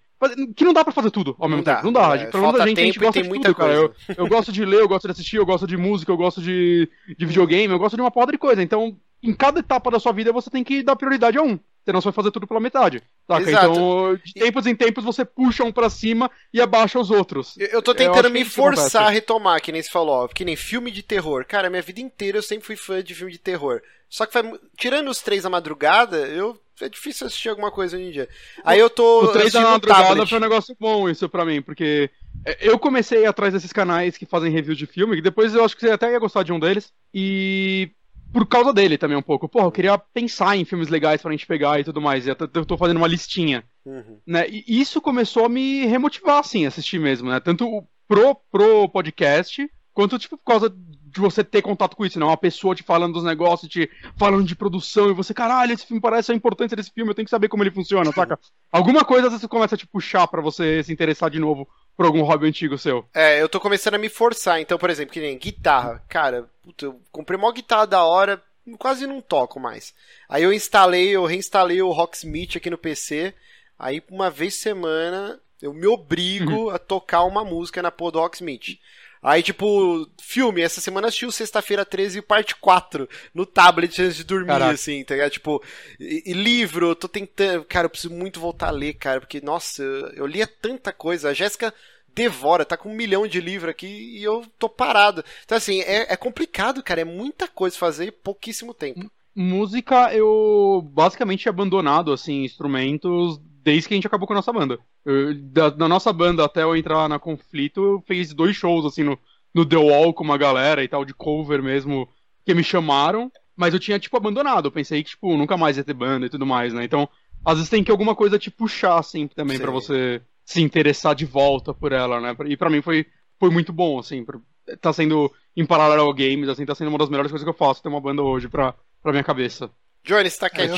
que 0.55 0.63
não 0.63 0.73
dá 0.73 0.83
pra 0.83 0.93
fazer 0.93 1.11
tudo 1.11 1.35
ao 1.39 1.49
mesmo 1.49 1.63
não 1.63 1.63
tempo. 1.63 1.77
Dá, 1.77 1.83
não 1.83 1.93
dá. 1.93 2.15
É, 2.15 2.25
Pelo 2.27 2.43
menos 2.43 2.61
a 2.61 2.67
gente, 2.67 2.81
a 2.81 2.85
gente 2.85 2.99
gosta 2.99 3.21
de 3.21 3.29
tudo, 3.29 3.55
cara. 3.55 3.73
Eu, 3.73 3.93
eu, 4.17 4.27
gosto 4.27 4.51
de 4.51 4.63
ler, 4.63 4.81
eu 4.81 4.87
gosto 4.87 5.07
de 5.07 5.11
assistir, 5.11 5.37
eu 5.37 5.45
gosto 5.45 5.65
de 5.65 5.77
música, 5.77 6.11
eu 6.11 6.17
gosto 6.17 6.41
de, 6.41 6.89
de 7.17 7.25
videogame, 7.25 7.73
eu 7.73 7.79
gosto 7.79 7.95
de 7.95 8.01
uma 8.01 8.11
porra 8.11 8.31
de 8.31 8.37
coisa. 8.37 8.61
Então, 8.61 8.97
em 9.23 9.33
cada 9.33 9.59
etapa 9.59 9.89
da 9.91 9.99
sua 9.99 10.11
vida, 10.11 10.31
você 10.31 10.49
tem 10.49 10.63
que 10.63 10.83
dar 10.83 10.95
prioridade 10.95 11.37
a 11.37 11.41
um. 11.41 11.59
Senão 11.83 11.99
você 11.99 12.05
vai 12.05 12.13
fazer 12.13 12.31
tudo 12.31 12.45
pela 12.47 12.59
metade. 12.59 13.01
Saca? 13.27 13.49
Exato. 13.49 13.71
Então, 13.71 14.19
de 14.23 14.33
tempos 14.33 14.67
em 14.67 14.75
tempos, 14.75 15.03
você 15.03 15.25
puxa 15.25 15.63
um 15.63 15.71
pra 15.71 15.89
cima 15.89 16.29
e 16.53 16.61
abaixa 16.61 16.99
os 16.99 17.09
outros. 17.09 17.57
Eu, 17.57 17.67
eu 17.67 17.81
tô 17.81 17.93
tentando 17.93 18.27
eu 18.27 18.31
me 18.31 18.45
forçar 18.45 19.07
a 19.07 19.09
retomar, 19.09 19.61
que 19.61 19.71
nem 19.71 19.81
você 19.81 19.89
falou, 19.89 20.27
que 20.29 20.45
nem 20.45 20.55
filme 20.55 20.91
de 20.91 21.01
terror. 21.01 21.43
Cara, 21.45 21.69
minha 21.69 21.81
vida 21.81 21.99
inteira 21.99 22.37
eu 22.37 22.43
sempre 22.43 22.67
fui 22.67 22.75
fã 22.75 23.03
de 23.03 23.15
filme 23.15 23.31
de 23.31 23.39
terror. 23.39 23.81
Só 24.07 24.25
que, 24.25 24.37
tirando 24.77 25.09
os 25.09 25.21
três 25.21 25.43
da 25.43 25.49
madrugada, 25.49 26.17
eu 26.17 26.59
é 26.85 26.89
difícil 26.89 27.27
assistir 27.27 27.49
alguma 27.49 27.71
coisa 27.71 27.97
hoje 27.97 28.05
em 28.05 28.11
dia. 28.11 28.29
Aí 28.63 28.79
eu 28.79 28.89
tô. 28.89 29.25
O 29.25 29.27
3 29.29 29.53
da 29.53 29.61
madrugada 29.61 30.25
foi 30.25 30.37
um 30.37 30.41
negócio 30.41 30.75
bom 30.79 31.09
isso 31.09 31.27
pra 31.29 31.45
mim, 31.45 31.61
porque 31.61 32.09
é, 32.45 32.57
eu 32.61 32.77
comecei 32.79 33.25
atrás 33.25 33.53
desses 33.53 33.71
canais 33.71 34.17
que 34.17 34.25
fazem 34.25 34.51
reviews 34.51 34.77
de 34.77 34.85
filme, 34.85 35.15
que 35.15 35.21
depois 35.21 35.53
eu 35.53 35.63
acho 35.63 35.75
que 35.75 35.81
você 35.81 35.91
até 35.91 36.11
ia 36.11 36.19
gostar 36.19 36.43
de 36.43 36.51
um 36.51 36.59
deles, 36.59 36.91
e 37.13 37.91
por 38.31 38.47
causa 38.47 38.73
dele 38.73 38.97
também 38.97 39.17
um 39.17 39.21
pouco. 39.21 39.49
Porra, 39.49 39.65
eu 39.65 39.71
queria 39.71 39.97
pensar 39.97 40.55
em 40.55 40.65
filmes 40.65 40.89
legais 40.89 41.21
pra 41.21 41.31
gente 41.31 41.47
pegar 41.47 41.79
e 41.79 41.83
tudo 41.83 42.01
mais, 42.01 42.25
e 42.25 42.29
eu 42.29 42.65
tô 42.65 42.77
fazendo 42.77 42.97
uma 42.97 43.07
listinha. 43.07 43.63
Uhum. 43.85 44.19
Né? 44.25 44.47
E 44.49 44.63
isso 44.67 45.01
começou 45.01 45.45
a 45.45 45.49
me 45.49 45.85
remotivar, 45.85 46.39
assim, 46.39 46.65
assistir 46.65 46.99
mesmo, 46.99 47.29
né? 47.29 47.39
Tanto 47.39 47.83
pro, 48.07 48.35
pro 48.51 48.89
podcast, 48.89 49.69
quanto, 49.93 50.19
tipo, 50.19 50.37
por 50.37 50.45
causa 50.45 50.75
de 51.11 51.19
você 51.19 51.43
ter 51.43 51.61
contato 51.61 51.95
com 51.95 52.05
isso, 52.05 52.17
não? 52.17 52.27
Né? 52.27 52.31
Uma 52.31 52.37
pessoa 52.37 52.73
te 52.73 52.83
falando 52.83 53.13
dos 53.13 53.23
negócios, 53.23 53.69
te 53.69 53.89
falando 54.17 54.45
de 54.45 54.55
produção, 54.55 55.09
e 55.09 55.13
você, 55.13 55.33
caralho, 55.33 55.73
esse 55.73 55.85
filme 55.85 56.01
parece 56.01 56.31
a 56.31 56.35
importância 56.35 56.75
desse 56.75 56.91
filme, 56.91 57.11
eu 57.11 57.15
tenho 57.15 57.25
que 57.25 57.29
saber 57.29 57.49
como 57.49 57.63
ele 57.63 57.71
funciona, 57.71 58.11
saca? 58.13 58.39
Alguma 58.71 59.03
coisa 59.03 59.27
às 59.27 59.33
vezes 59.33 59.45
começa 59.47 59.75
a 59.75 59.77
te 59.77 59.85
puxar 59.85 60.25
para 60.27 60.41
você 60.41 60.81
se 60.83 60.93
interessar 60.93 61.29
de 61.29 61.39
novo 61.39 61.67
por 61.97 62.05
algum 62.05 62.21
hobby 62.21 62.47
antigo 62.47 62.77
seu. 62.77 63.05
É, 63.13 63.41
eu 63.41 63.49
tô 63.49 63.59
começando 63.59 63.95
a 63.95 63.97
me 63.97 64.07
forçar, 64.07 64.61
então, 64.61 64.77
por 64.77 64.89
exemplo, 64.89 65.13
que 65.13 65.19
nem 65.19 65.37
guitarra. 65.37 66.01
Cara, 66.07 66.49
puta, 66.63 66.85
eu 66.85 67.01
comprei 67.11 67.37
uma 67.37 67.51
guitarra 67.51 67.85
da 67.85 68.03
hora, 68.05 68.41
quase 68.79 69.05
não 69.05 69.19
toco 69.19 69.59
mais. 69.59 69.93
Aí 70.29 70.43
eu 70.43 70.53
instalei, 70.53 71.09
eu 71.09 71.25
reinstalei 71.25 71.81
o 71.81 71.91
Rocksmith 71.91 72.55
aqui 72.55 72.69
no 72.69 72.77
PC, 72.77 73.33
aí 73.77 74.01
uma 74.09 74.29
vez 74.29 74.55
semana 74.55 75.39
eu 75.61 75.73
me 75.73 75.85
obrigo 75.87 76.53
uhum. 76.53 76.69
a 76.69 76.79
tocar 76.79 77.23
uma 77.23 77.43
música 77.43 77.81
na 77.81 77.91
porra 77.91 78.13
do 78.13 78.19
Rocksmith. 78.19 78.79
Aí, 79.21 79.43
tipo, 79.43 80.09
filme, 80.19 80.61
essa 80.61 80.81
semana 80.81 81.07
assistiu 81.07 81.31
Sexta-feira 81.31 81.85
13, 81.85 82.23
parte 82.23 82.55
4, 82.55 83.07
no 83.35 83.45
tablet 83.45 84.01
antes 84.01 84.15
de 84.15 84.23
dormir, 84.23 84.47
Caraca. 84.47 84.71
assim, 84.71 85.03
tá 85.03 85.13
ligado? 85.13 85.31
Tipo, 85.31 85.63
e, 85.99 86.23
e, 86.25 86.33
livro, 86.33 86.87
eu 86.87 86.95
tô 86.95 87.07
tentando. 87.07 87.63
Cara, 87.65 87.85
eu 87.85 87.89
preciso 87.89 88.13
muito 88.13 88.39
voltar 88.39 88.69
a 88.69 88.71
ler, 88.71 88.95
cara, 88.95 89.19
porque, 89.19 89.39
nossa, 89.39 89.83
eu, 89.83 90.25
lia 90.25 90.47
tanta 90.47 90.91
coisa. 90.91 91.29
A 91.29 91.33
Jéssica 91.33 91.71
devora, 92.15 92.65
tá 92.65 92.75
com 92.75 92.89
um 92.89 92.95
milhão 92.95 93.27
de 93.27 93.39
livros 93.39 93.69
aqui 93.69 93.85
e 93.87 94.23
eu 94.23 94.43
tô 94.57 94.67
parado. 94.67 95.23
Então, 95.45 95.57
assim, 95.57 95.81
é, 95.81 96.11
é 96.11 96.17
complicado, 96.17 96.81
cara, 96.81 97.01
é 97.01 97.05
muita 97.05 97.47
coisa 97.47 97.77
fazer 97.77 98.05
e 98.07 98.11
pouquíssimo 98.11 98.73
tempo. 98.73 99.09
Música, 99.35 100.13
eu 100.13 100.81
basicamente 100.91 101.47
abandonado, 101.47 102.11
assim, 102.11 102.43
instrumentos 102.43 103.39
desde 103.63 103.87
que 103.87 103.93
a 103.93 103.97
gente 103.97 104.07
acabou 104.07 104.27
com 104.27 104.33
a 104.33 104.37
nossa 104.37 104.51
banda. 104.51 104.79
Eu, 105.05 105.33
da, 105.35 105.69
da, 105.69 105.87
nossa 105.87 106.11
banda 106.11 106.43
até 106.43 106.63
eu 106.63 106.75
entrar 106.75 107.07
na 107.07 107.19
Conflito, 107.19 107.81
eu 107.83 108.03
fiz 108.07 108.33
dois 108.33 108.55
shows, 108.55 108.85
assim, 108.85 109.03
no, 109.03 109.17
no 109.53 109.65
The 109.65 109.77
Wall 109.77 110.13
com 110.13 110.23
uma 110.23 110.37
galera 110.37 110.83
e 110.83 110.87
tal, 110.87 111.05
de 111.05 111.13
cover 111.13 111.61
mesmo, 111.61 112.07
que 112.45 112.53
me 112.53 112.63
chamaram, 112.63 113.31
mas 113.55 113.73
eu 113.73 113.79
tinha, 113.79 113.99
tipo, 113.99 114.17
abandonado. 114.17 114.67
Eu 114.67 114.71
pensei 114.71 115.03
que, 115.03 115.11
tipo, 115.11 115.35
nunca 115.37 115.57
mais 115.57 115.77
ia 115.77 115.83
ter 115.83 115.93
banda 115.93 116.25
e 116.25 116.29
tudo 116.29 116.45
mais, 116.45 116.73
né? 116.73 116.83
Então, 116.83 117.07
às 117.45 117.55
vezes 117.55 117.69
tem 117.69 117.83
que 117.83 117.91
alguma 117.91 118.15
coisa 118.15 118.39
te 118.39 118.49
puxar, 118.49 118.97
assim, 118.97 119.27
também, 119.27 119.59
para 119.59 119.71
você 119.71 120.21
se 120.45 120.61
interessar 120.61 121.15
de 121.15 121.25
volta 121.25 121.73
por 121.73 121.91
ela, 121.91 122.19
né? 122.19 122.35
E 122.45 122.57
para 122.57 122.69
mim 122.69 122.81
foi, 122.81 123.05
foi 123.39 123.49
muito 123.49 123.71
bom, 123.71 123.99
assim, 123.99 124.23
pra, 124.25 124.39
tá 124.79 124.91
sendo, 124.91 125.31
em 125.55 125.65
paralelo 125.65 126.03
ao 126.03 126.13
games, 126.13 126.49
assim, 126.49 126.65
tá 126.65 126.75
sendo 126.75 126.89
uma 126.89 126.97
das 126.97 127.09
melhores 127.09 127.31
coisas 127.31 127.43
que 127.43 127.49
eu 127.49 127.57
faço, 127.57 127.81
ter 127.81 127.89
uma 127.89 128.01
banda 128.01 128.21
hoje 128.21 128.47
pra, 128.49 128.73
pra 129.01 129.11
minha 129.11 129.23
cabeça. 129.23 129.69
Johnny, 130.03 130.29
você 130.29 130.39
tá 130.39 130.49
quietinho. 130.49 130.77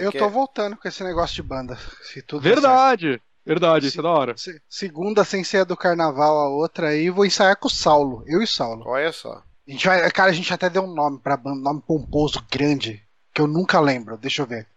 Eu, 0.00 0.04
eu 0.04 0.12
quer... 0.12 0.18
tô 0.18 0.28
voltando 0.28 0.76
com 0.76 0.86
esse 0.88 1.02
negócio 1.04 1.34
de 1.36 1.42
banda. 1.42 1.76
Se 2.02 2.22
tudo 2.22 2.42
Verdade! 2.42 3.20
Verdade, 3.44 3.88
isso 3.88 3.98
é 3.98 4.02
da 4.02 4.10
hora. 4.10 4.36
Se, 4.36 4.60
segunda 4.68 5.24
sem 5.24 5.42
ser 5.42 5.58
a 5.58 5.64
do 5.64 5.76
carnaval, 5.76 6.38
a 6.38 6.48
outra 6.48 6.88
aí, 6.90 7.10
vou 7.10 7.26
ensaiar 7.26 7.56
com 7.56 7.66
o 7.66 7.70
Saulo. 7.70 8.22
Eu 8.26 8.40
e 8.40 8.44
o 8.44 8.48
Saulo. 8.48 8.84
Olha 8.86 9.12
só. 9.12 9.42
A 9.66 9.70
gente 9.70 9.84
vai, 9.86 10.10
cara, 10.12 10.30
a 10.30 10.34
gente 10.34 10.52
até 10.52 10.70
deu 10.70 10.82
um 10.84 10.94
nome 10.94 11.18
pra 11.18 11.36
banda, 11.36 11.58
um 11.58 11.62
nome 11.62 11.82
pomposo, 11.84 12.44
grande, 12.50 13.02
que 13.34 13.40
eu 13.40 13.48
nunca 13.48 13.80
lembro. 13.80 14.16
Deixa 14.16 14.42
eu 14.42 14.46
ver. 14.46 14.68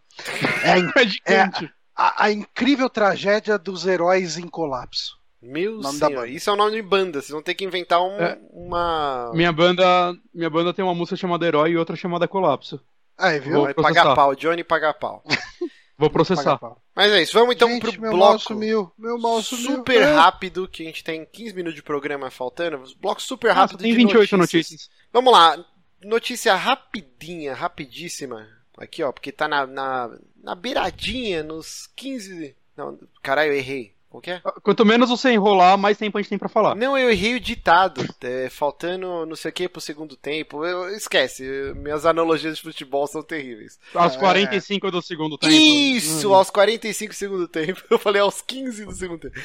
É, 0.64 0.80
É 1.32 1.42
é 1.42 1.52
a, 1.96 2.26
a 2.26 2.32
incrível 2.32 2.90
tragédia 2.90 3.58
dos 3.58 3.86
heróis 3.86 4.38
em 4.38 4.48
colapso. 4.48 5.18
Meu 5.42 5.84
senhor, 5.84 6.28
isso 6.28 6.50
é 6.50 6.54
o 6.54 6.56
nome 6.56 6.72
de 6.72 6.82
banda. 6.82 7.22
Vocês 7.22 7.30
vão 7.32 7.44
ter 7.44 7.54
que 7.54 7.64
inventar 7.64 8.02
um- 8.02 8.18
É. 8.20 8.40
uma. 8.52 9.32
Minha 9.34 9.52
banda, 9.52 10.14
minha 10.34 10.50
banda 10.50 10.74
tem 10.74 10.84
uma 10.84 10.96
música 10.96 11.16
chamada 11.16 11.46
Herói 11.46 11.72
e 11.72 11.78
outra 11.78 11.96
chamada 11.96 12.28
Colapso. 12.28 12.82
Aí, 13.18 13.40
viu? 13.40 13.54
Vou 13.66 13.74
pagar 13.76 14.14
pau, 14.16 14.36
Johnny 14.36 14.64
pagar 14.64 14.94
pau. 14.94 15.24
Vou 15.98 16.10
processar. 16.10 16.58
Paga. 16.58 16.76
Mas 16.94 17.12
é 17.14 17.22
isso, 17.22 17.32
vamos 17.40 17.56
então 17.56 17.70
Gente, 17.70 17.82
pro 17.82 18.02
meu 18.02 18.12
bloco. 18.12 18.32
mouse 18.34 18.44
sumiu. 18.44 18.92
Meu 18.98 19.18
mouse 19.18 19.48
sumiu. 19.48 19.78
super 19.78 20.04
Ah. 20.04 20.24
rápido, 20.24 20.68
que 20.68 20.84
a 20.84 20.86
gente 20.86 21.02
tem 21.02 21.26
15 21.26 21.54
minutos 21.54 21.76
de 21.76 21.82
programa 21.82 22.30
faltando. 22.30 22.84
Bloco 23.00 23.22
super 23.22 23.52
rápido 23.54 23.78
tem 23.80 23.92
de 23.92 23.98
28 23.98 24.36
notícias. 24.36 24.72
notícias. 24.72 24.90
Vamos 25.14 25.32
lá. 25.32 25.58
Notícia 26.04 26.54
rapidinha, 26.54 27.54
rapidíssima. 27.54 28.46
Aqui, 28.78 29.02
ó, 29.04 29.12
porque 29.14 29.32
tá 29.32 29.48
na, 29.48 29.66
na, 29.66 30.12
na 30.44 30.54
beiradinha, 30.54 31.42
nos 31.44 31.88
15. 31.96 32.54
Não, 32.76 33.00
caralho, 33.24 33.54
eu 33.54 33.58
errei. 33.58 33.95
Que 34.22 34.32
é? 34.32 34.42
Quanto 34.64 34.86
menos 34.86 35.10
você 35.10 35.32
enrolar, 35.32 35.78
mais 35.78 35.98
tempo 35.98 36.18
a 36.18 36.22
gente 36.22 36.30
tem 36.30 36.38
pra 36.38 36.50
falar. 36.50 36.76
Não, 36.76 36.98
eu 36.98 37.10
errei 37.10 37.36
o 37.36 37.40
ditado. 37.40 38.06
É, 38.22 38.50
faltando 38.50 39.26
não 39.26 39.36
sei 39.36 39.50
o 39.52 39.54
que 39.54 39.68
pro 39.70 39.80
segundo 39.82 40.16
tempo. 40.16 40.66
Eu, 40.66 40.90
esquece, 40.96 41.44
minhas 41.76 42.06
analogias 42.06 42.58
de 42.58 42.64
futebol 42.64 43.06
são 43.08 43.22
terríveis. 43.24 43.80
Aos 43.94 44.16
É. 44.16 44.20
45 44.20 44.92
do 44.92 45.02
segundo 45.02 45.38
tempo. 45.38 45.54
Isso, 45.54 46.30
Hum. 46.32 46.36
aos 46.36 46.50
45 46.50 47.14
do 47.14 47.16
segundo 47.18 47.48
tempo. 47.48 47.82
Eu 47.90 48.00
falei 48.00 48.22
aos 48.22 48.42
15 48.42 48.86
do 48.86 48.92
segundo 48.94 49.20
tempo. 49.20 49.36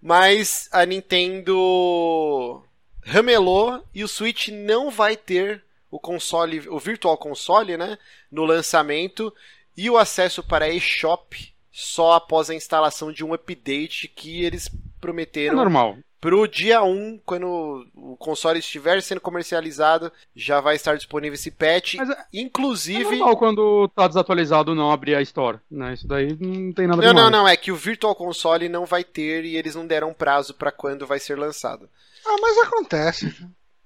Mas 0.00 0.68
a 0.72 0.84
Nintendo 0.86 2.62
ramelou 3.02 3.82
e 3.94 4.04
o 4.04 4.08
Switch 4.08 4.48
não 4.48 4.90
vai 4.90 5.16
ter 5.16 5.62
o 5.90 5.98
console, 5.98 6.68
o 6.68 6.78
Virtual 6.78 7.16
Console, 7.16 7.76
né, 7.76 7.98
no 8.30 8.44
lançamento 8.44 9.32
e 9.76 9.88
o 9.88 9.96
acesso 9.96 10.42
para 10.42 10.66
a 10.66 10.68
eShop 10.68 11.52
só 11.80 12.12
após 12.14 12.50
a 12.50 12.54
instalação 12.54 13.12
de 13.12 13.24
um 13.24 13.32
update 13.32 14.08
que 14.08 14.42
eles 14.44 14.66
É 14.66 14.70
prometeram 15.00 15.54
normal. 15.54 15.96
Pro 16.20 16.48
dia 16.48 16.82
1, 16.82 17.20
quando 17.24 17.86
o 17.94 18.16
console 18.16 18.58
estiver 18.58 19.00
sendo 19.00 19.20
comercializado, 19.20 20.10
já 20.34 20.60
vai 20.60 20.74
estar 20.74 20.96
disponível 20.96 21.34
esse 21.34 21.52
patch. 21.52 21.94
Mas 21.94 22.10
é- 22.10 22.12
É 22.14 22.40
Inclusive. 22.40 23.04
normal 23.04 23.36
quando 23.36 23.86
tá 23.94 24.08
desatualizado 24.08 24.74
não 24.74 24.90
abrir 24.90 25.14
a 25.14 25.22
Store, 25.22 25.60
né? 25.70 25.94
Isso 25.94 26.08
daí 26.08 26.36
não 26.40 26.72
tem 26.72 26.88
nada 26.88 27.00
Não, 27.00 27.12
não, 27.14 27.30
não, 27.30 27.46
é 27.48 27.56
que 27.56 27.70
o 27.70 27.76
Virtual 27.76 28.16
Console 28.16 28.68
não 28.68 28.84
vai 28.84 29.04
ter 29.04 29.44
e 29.44 29.56
eles 29.56 29.76
não 29.76 29.86
deram 29.86 30.12
prazo 30.12 30.52
pra 30.54 30.72
quando 30.72 31.06
vai 31.06 31.20
ser 31.20 31.38
lançado. 31.38 31.88
Ah, 32.26 32.36
mas 32.42 32.58
acontece. 32.66 33.32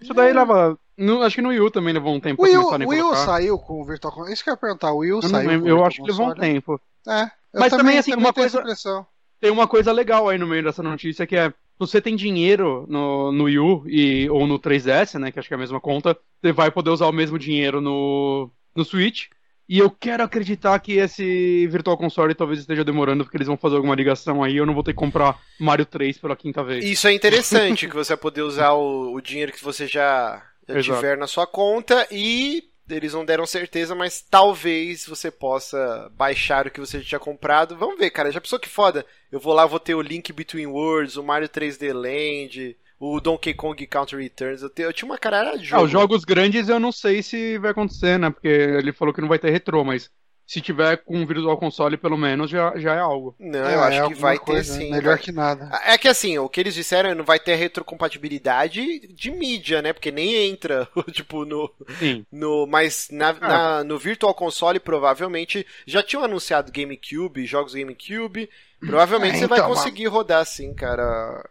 Isso 0.00 0.14
daí 0.14 0.32
leva... 0.32 0.78
no- 0.96 1.22
acho 1.22 1.36
que 1.36 1.42
no 1.42 1.50
Wii 1.50 1.60
U 1.60 1.70
também 1.70 1.92
levou 1.92 2.14
um 2.14 2.18
tempo 2.20 2.42
O 2.42 2.46
pra 2.46 2.50
Will, 2.50 2.62
começarem 2.62 2.86
a 2.86 2.88
o 2.88 2.90
Will 2.90 3.02
colocar. 3.04 3.24
saiu 3.26 3.58
com 3.58 3.82
o 3.82 3.84
Virtual 3.84 4.10
Console. 4.14 4.32
Isso 4.32 4.42
que 4.42 4.48
eu 4.48 4.54
ia 4.54 4.56
perguntar. 4.58 4.92
O 4.92 4.96
Will 5.00 5.16
Eu, 5.18 5.22
não 5.22 5.28
saiu 5.28 5.48
lembro, 5.50 5.60
com 5.60 5.66
o 5.66 5.68
eu 5.68 5.76
Virtual 5.84 5.86
acho 5.86 5.96
que 6.02 6.10
levou 6.10 6.30
um 6.30 6.34
tempo. 6.34 6.80
É. 7.06 7.30
eu 7.52 7.60
Mas 7.60 7.72
também, 7.72 7.98
assim, 7.98 8.14
uma 8.14 8.32
tenho 8.32 8.46
essa 8.46 8.62
coisa-. 8.62 9.06
Tem 9.40 9.50
uma 9.50 9.66
coisa 9.66 9.90
legal 9.92 10.28
aí 10.28 10.38
no 10.38 10.46
meio 10.46 10.62
dessa 10.62 10.82
notícia 10.82 11.26
que 11.26 11.36
é 11.36 11.52
você 11.78 12.00
tem 12.00 12.14
dinheiro 12.14 12.86
no, 12.88 13.32
no 13.32 13.44
Wii 13.44 13.58
U 13.58 13.84
e, 13.88 14.30
ou 14.30 14.46
no 14.46 14.58
3DS, 14.58 15.18
né? 15.18 15.32
Que 15.32 15.38
acho 15.38 15.48
que 15.48 15.54
é 15.54 15.56
a 15.56 15.60
mesma 15.60 15.80
conta, 15.80 16.16
você 16.40 16.52
vai 16.52 16.70
poder 16.70 16.90
usar 16.90 17.06
o 17.06 17.12
mesmo 17.12 17.38
dinheiro 17.38 17.80
no, 17.80 18.50
no 18.74 18.84
Switch. 18.84 19.26
E 19.68 19.78
eu 19.78 19.90
quero 19.90 20.22
acreditar 20.22 20.78
que 20.80 20.92
esse 20.92 21.66
Virtual 21.68 21.96
Console 21.96 22.34
talvez 22.34 22.60
esteja 22.60 22.84
demorando, 22.84 23.24
porque 23.24 23.36
eles 23.36 23.46
vão 23.46 23.56
fazer 23.56 23.76
alguma 23.76 23.94
ligação 23.94 24.42
aí, 24.42 24.56
eu 24.56 24.66
não 24.66 24.74
vou 24.74 24.82
ter 24.82 24.92
que 24.92 24.98
comprar 24.98 25.40
Mario 25.58 25.86
3 25.86 26.18
pela 26.18 26.36
quinta 26.36 26.62
vez. 26.62 26.84
Isso 26.84 27.08
é 27.08 27.12
interessante, 27.12 27.86
que 27.88 27.94
você 27.94 28.12
vai 28.12 28.20
poder 28.20 28.42
usar 28.42 28.72
o, 28.72 29.14
o 29.14 29.20
dinheiro 29.20 29.52
que 29.52 29.62
você 29.62 29.86
já, 29.86 30.42
já 30.68 30.82
tiver 30.82 31.16
na 31.16 31.26
sua 31.26 31.46
conta 31.46 32.06
e 32.10 32.64
eles 32.92 33.14
não 33.14 33.24
deram 33.24 33.46
certeza, 33.46 33.94
mas 33.94 34.20
talvez 34.20 35.06
você 35.06 35.30
possa 35.30 36.10
baixar 36.16 36.66
o 36.66 36.70
que 36.70 36.80
você 36.80 36.98
já 37.00 37.04
tinha 37.04 37.18
comprado. 37.20 37.76
Vamos 37.76 37.98
ver, 37.98 38.10
cara. 38.10 38.30
Já 38.30 38.40
pensou 38.40 38.58
que 38.58 38.68
foda? 38.68 39.04
Eu 39.30 39.40
vou 39.40 39.52
lá, 39.54 39.66
vou 39.66 39.80
ter 39.80 39.94
o 39.94 40.02
Link 40.02 40.32
Between 40.32 40.66
Worlds, 40.66 41.16
o 41.16 41.22
Mario 41.22 41.48
3D 41.48 41.92
Land, 41.92 42.76
o 42.98 43.20
Donkey 43.20 43.54
Kong 43.54 43.86
Country 43.86 44.22
Returns. 44.22 44.62
Eu, 44.62 44.70
te- 44.70 44.82
eu 44.82 44.92
tinha 44.92 45.06
uma 45.10 45.18
caralho 45.18 45.58
de 45.58 45.64
Ah, 45.74 45.80
jogo. 45.80 45.84
os 45.84 45.90
jogos 45.90 46.24
grandes 46.24 46.68
eu 46.68 46.78
não 46.78 46.92
sei 46.92 47.22
se 47.22 47.58
vai 47.58 47.70
acontecer, 47.72 48.18
né? 48.18 48.30
Porque 48.30 48.48
ele 48.48 48.92
falou 48.92 49.12
que 49.14 49.20
não 49.20 49.28
vai 49.28 49.38
ter 49.38 49.50
retrô, 49.50 49.82
mas 49.84 50.10
se 50.52 50.60
tiver 50.60 50.98
com 50.98 51.24
Virtual 51.26 51.56
Console, 51.56 51.96
pelo 51.96 52.18
menos, 52.18 52.50
já, 52.50 52.76
já 52.76 52.94
é 52.94 52.98
algo. 52.98 53.34
Não, 53.40 53.58
É, 53.60 53.74
eu 53.74 53.80
é 53.80 53.84
acho 53.84 53.90
que 53.96 54.02
alguma 54.02 54.20
vai 54.20 54.38
ter 54.38 54.44
coisa, 54.44 54.74
sim. 54.74 54.90
Melhor 54.90 55.14
vai- 55.14 55.18
que 55.18 55.32
nada. 55.32 55.70
É 55.86 55.96
que 55.96 56.06
assim, 56.08 56.36
o 56.36 56.46
que 56.46 56.60
eles 56.60 56.74
disseram 56.74 57.08
é 57.08 57.14
não 57.14 57.24
vai 57.24 57.38
ter 57.40 57.54
retrocompatibilidade 57.54 59.06
de 59.14 59.30
mídia, 59.30 59.80
né? 59.80 59.94
Porque 59.94 60.10
nem 60.10 60.50
entra, 60.50 60.86
tipo, 61.12 61.46
no, 61.46 61.70
Sim. 61.98 62.26
no 62.30 62.66
mas 62.66 63.08
na, 63.10 63.32
na- 63.32 63.84
no 63.84 63.98
Virtual 63.98 64.34
Console 64.34 64.78
provavelmente 64.78 65.66
já 65.86 66.02
tinham 66.02 66.22
anunciado 66.24 66.70
GameCube, 66.72 67.46
jogos 67.46 67.74
GameCube. 67.74 68.48
Provavelmente 68.80 69.36
É, 69.36 69.38
você 69.38 69.46
vai 69.46 69.58
então, 69.58 69.70
conseguir 69.70 70.06
rodar 70.08 70.44
sim, 70.44 70.74
cara. 70.74 71.48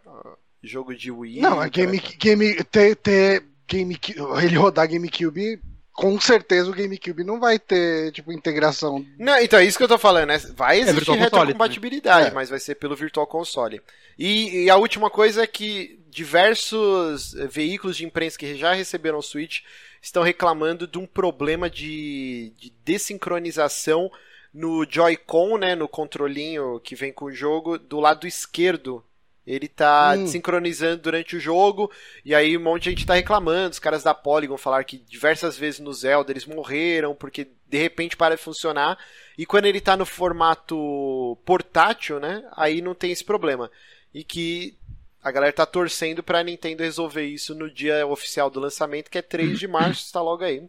Jogo 0.62 0.94
de 0.94 1.10
Wii. 1.10 1.40
Não, 1.40 1.56
cara. 1.56 1.68
Game, 1.70 1.98
Game, 2.18 2.54
ter, 2.64 2.94
ter 2.96 3.42
GameCube, 3.68 4.44
ele 4.44 4.56
rodar 4.56 4.88
GameCube, 4.88 5.60
com 5.92 6.18
certeza 6.20 6.70
o 6.70 6.74
GameCube 6.74 7.22
não 7.24 7.38
vai 7.38 7.58
ter, 7.58 8.12
tipo, 8.12 8.32
integração. 8.32 9.04
Não, 9.18 9.38
então 9.40 9.58
é 9.58 9.64
isso 9.64 9.76
que 9.76 9.84
eu 9.84 9.88
tô 9.88 9.98
falando, 9.98 10.28
né? 10.28 10.38
Vai 10.54 10.78
existir 10.78 10.94
Virtual 10.94 11.16
Console, 11.18 11.40
retrocompatibilidade, 11.46 12.28
É. 12.28 12.30
mas 12.32 12.48
vai 12.50 12.58
ser 12.58 12.76
pelo 12.76 12.96
Virtual 12.96 13.26
Console. 13.26 13.80
E, 14.18 14.64
e 14.64 14.70
a 14.70 14.76
última 14.76 15.10
coisa 15.10 15.42
é 15.42 15.46
que 15.46 15.98
diversos 16.08 17.34
eh, 17.36 17.46
veículos 17.46 17.96
de 17.96 18.04
imprensa 18.04 18.38
que 18.38 18.54
já 18.54 18.72
receberam 18.72 19.18
o 19.18 19.22
Switch 19.22 19.60
estão 20.00 20.22
reclamando 20.22 20.86
de 20.86 20.98
um 20.98 21.06
problema 21.06 21.70
de, 21.70 22.52
de 22.58 22.72
desincronização 22.84 24.10
no 24.52 24.86
Joy-Con, 24.88 25.56
né, 25.56 25.74
no 25.74 25.88
controlinho 25.88 26.78
que 26.80 26.94
vem 26.94 27.12
com 27.12 27.26
o 27.26 27.32
jogo, 27.32 27.78
do 27.78 27.98
lado 28.00 28.26
esquerdo. 28.26 29.02
Ele 29.46 29.66
tá 29.66 30.14
Hum. 30.16 30.26
sincronizando 30.26 31.02
durante 31.02 31.36
o 31.36 31.40
jogo, 31.40 31.90
e 32.24 32.34
aí 32.34 32.56
um 32.56 32.62
monte 32.62 32.84
de 32.84 32.90
gente 32.90 33.06
tá 33.06 33.14
reclamando. 33.14 33.70
Os 33.72 33.78
caras 33.78 34.02
da 34.02 34.14
Polygon 34.14 34.56
falaram 34.56 34.84
que 34.84 34.98
diversas 34.98 35.56
vezes 35.56 35.80
no 35.80 35.92
Zelda 35.92 36.30
eles 36.32 36.46
morreram 36.46 37.14
porque 37.14 37.48
de 37.68 37.78
repente 37.78 38.16
para 38.16 38.36
de 38.36 38.42
funcionar. 38.42 38.96
E 39.36 39.44
quando 39.44 39.64
ele 39.66 39.80
tá 39.80 39.96
no 39.96 40.06
formato 40.06 41.36
portátil, 41.44 42.20
né? 42.20 42.44
Aí 42.56 42.80
não 42.80 42.94
tem 42.94 43.10
esse 43.10 43.24
problema. 43.24 43.70
E 44.14 44.22
que 44.22 44.76
a 45.22 45.30
galera 45.30 45.52
tá 45.52 45.66
torcendo 45.66 46.22
pra 46.22 46.42
Nintendo 46.42 46.82
resolver 46.82 47.24
isso 47.24 47.54
no 47.54 47.70
dia 47.70 48.06
oficial 48.06 48.50
do 48.50 48.60
lançamento, 48.60 49.10
que 49.10 49.18
é 49.18 49.22
3 49.22 49.58
de 49.58 49.66
março, 49.68 50.04
está 50.04 50.20
logo 50.20 50.44
aí. 50.44 50.62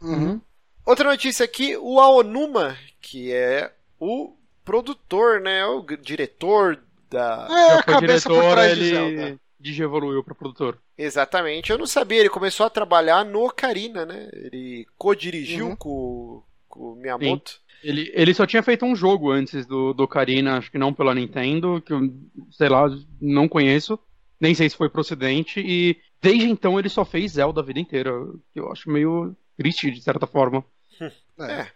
Uhum. 0.00 0.40
Outra 0.84 1.08
notícia 1.08 1.44
aqui, 1.44 1.76
o 1.76 2.00
Aonuma, 2.00 2.76
que 3.00 3.32
é 3.32 3.70
o 3.98 4.34
produtor, 4.64 5.40
né? 5.40 5.64
O 5.66 5.82
diretor 6.00 6.82
da. 7.10 7.46
É, 7.50 7.68
Já 7.76 7.82
foi 7.82 7.94
cabeça 7.94 8.28
por 8.28 8.40
diretor, 8.40 8.58
ele 8.64 9.38
digievoluiu 9.58 10.24
para 10.24 10.34
produtor. 10.34 10.78
Exatamente. 10.96 11.70
Eu 11.70 11.78
não 11.78 11.86
sabia, 11.86 12.20
ele 12.20 12.28
começou 12.30 12.64
a 12.66 12.70
trabalhar 12.70 13.24
no 13.24 13.44
Ocarina, 13.44 14.06
né? 14.06 14.28
Ele 14.32 14.86
co-dirigiu 14.96 15.68
Uhum. 15.68 15.76
com, 15.76 16.42
com 16.68 16.92
o 16.92 16.96
Miyamoto. 16.96 17.60
Ele, 17.82 18.10
ele 18.14 18.34
só 18.34 18.46
tinha 18.46 18.62
feito 18.62 18.84
um 18.84 18.94
jogo 18.94 19.30
antes 19.30 19.64
do, 19.66 19.92
do 19.94 20.04
Ocarina, 20.04 20.58
acho 20.58 20.70
que 20.70 20.78
não 20.78 20.92
pela 20.92 21.14
Nintendo, 21.14 21.82
que 21.84 21.92
eu, 21.92 22.00
sei 22.50 22.68
lá, 22.68 22.86
não 23.20 23.48
conheço, 23.48 23.98
nem 24.38 24.54
sei 24.54 24.68
se 24.68 24.76
foi 24.76 24.88
procedente, 24.90 25.60
e 25.60 25.96
desde 26.20 26.48
então 26.48 26.78
ele 26.78 26.90
só 26.90 27.04
fez 27.06 27.32
Zelda 27.32 27.60
a 27.60 27.64
vida 27.64 27.80
inteira, 27.80 28.12
que 28.52 28.60
eu 28.60 28.70
acho 28.70 28.90
meio 28.90 29.34
triste, 29.56 29.90
de 29.90 30.00
certa 30.02 30.26
forma. 30.26 30.64
É. 31.40 31.66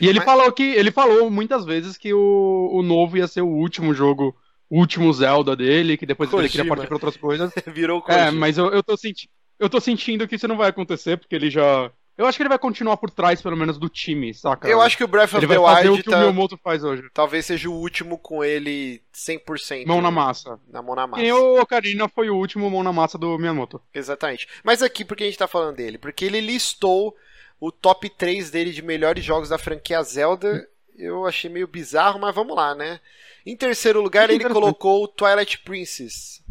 E 0.00 0.08
ele 0.08 0.18
Mas- 0.18 0.24
falou 0.24 0.50
que 0.50 0.62
ele 0.62 0.90
falou 0.90 1.30
muitas 1.30 1.66
vezes 1.66 1.98
que 1.98 2.14
o, 2.14 2.70
o 2.72 2.82
novo 2.82 3.18
ia 3.18 3.28
ser 3.28 3.42
o 3.42 3.48
último 3.48 3.92
jogo, 3.92 4.34
último 4.70 5.12
Zelda 5.12 5.56
dele, 5.56 5.96
que 5.96 6.06
depois 6.06 6.32
ele 6.32 6.42
queria 6.48 6.62
Kojima. 6.64 6.76
partir 6.76 6.86
para 6.88 6.96
outras 6.96 7.16
coisas. 7.16 7.52
Virou 7.66 7.98
o 7.98 8.10
É, 8.10 8.18
Kojima. 8.24 8.32
mas 8.32 8.56
eu, 8.58 8.66
eu, 8.70 8.82
tô 8.82 8.96
senti 8.96 9.28
eu 9.58 9.68
tô 9.68 9.80
sentindo 9.80 10.26
que 10.28 10.36
isso 10.36 10.48
não 10.48 10.56
vai 10.56 10.68
acontecer, 10.70 11.18
porque 11.18 11.34
ele 11.34 11.50
já. 11.50 11.90
Eu 12.16 12.26
acho 12.26 12.36
que 12.36 12.42
ele 12.42 12.50
vai 12.50 12.58
continuar 12.58 12.98
por 12.98 13.10
trás, 13.10 13.40
pelo 13.40 13.56
menos, 13.56 13.78
do 13.78 13.88
time, 13.88 14.34
saca? 14.34 14.68
Eu 14.68 14.82
acho 14.82 14.94
que 14.96 15.04
o 15.04 15.08
Breath 15.08 15.28
of 15.32 15.36
ele 15.38 15.46
vai 15.46 15.56
the 15.56 15.62
fazer 15.64 15.88
Wild 15.88 16.00
o 16.00 16.04
que 16.04 16.10
tá- 16.10 16.16
o 16.16 16.20
Miyamoto 16.20 16.58
faz 16.62 16.84
hoje. 16.84 17.02
talvez 17.14 17.46
seja 17.46 17.70
o 17.70 17.72
último 17.74 18.18
com 18.18 18.44
ele 18.44 19.02
100%. 19.14 19.86
Mão 19.86 20.02
na 20.02 20.10
massa. 20.10 20.60
Na 20.68 20.82
mão 20.82 20.94
na 20.94 21.06
massa. 21.06 21.22
Nem 21.22 21.32
o 21.32 21.58
Ocarina 21.60 22.08
foi 22.10 22.28
o 22.28 22.36
último 22.36 22.70
mão 22.70 22.82
na 22.82 22.92
massa 22.92 23.16
do 23.16 23.38
Miyamoto. 23.38 23.80
Exatamente. 23.94 24.46
Mas 24.62 24.82
aqui, 24.82 25.02
por 25.02 25.16
que 25.16 25.22
a 25.24 25.26
gente 25.26 25.38
tá 25.38 25.48
falando 25.48 25.76
dele? 25.76 25.96
Porque 25.96 26.26
ele 26.26 26.40
listou 26.42 27.16
o 27.58 27.72
top 27.72 28.10
3 28.10 28.50
dele 28.50 28.70
de 28.70 28.82
melhores 28.82 29.24
jogos 29.24 29.48
da 29.48 29.56
franquia 29.58 30.02
Zelda. 30.02 30.66
Eu 30.98 31.26
achei 31.26 31.48
meio 31.48 31.66
bizarro, 31.66 32.18
mas 32.20 32.34
vamos 32.34 32.54
lá, 32.54 32.74
né? 32.74 33.00
Em 33.44 33.56
terceiro 33.56 34.00
lugar, 34.00 34.30
ele 34.30 34.44
colocou 34.48 35.04
o 35.04 35.08
Twilight 35.08 35.58
Princess. 35.60 36.42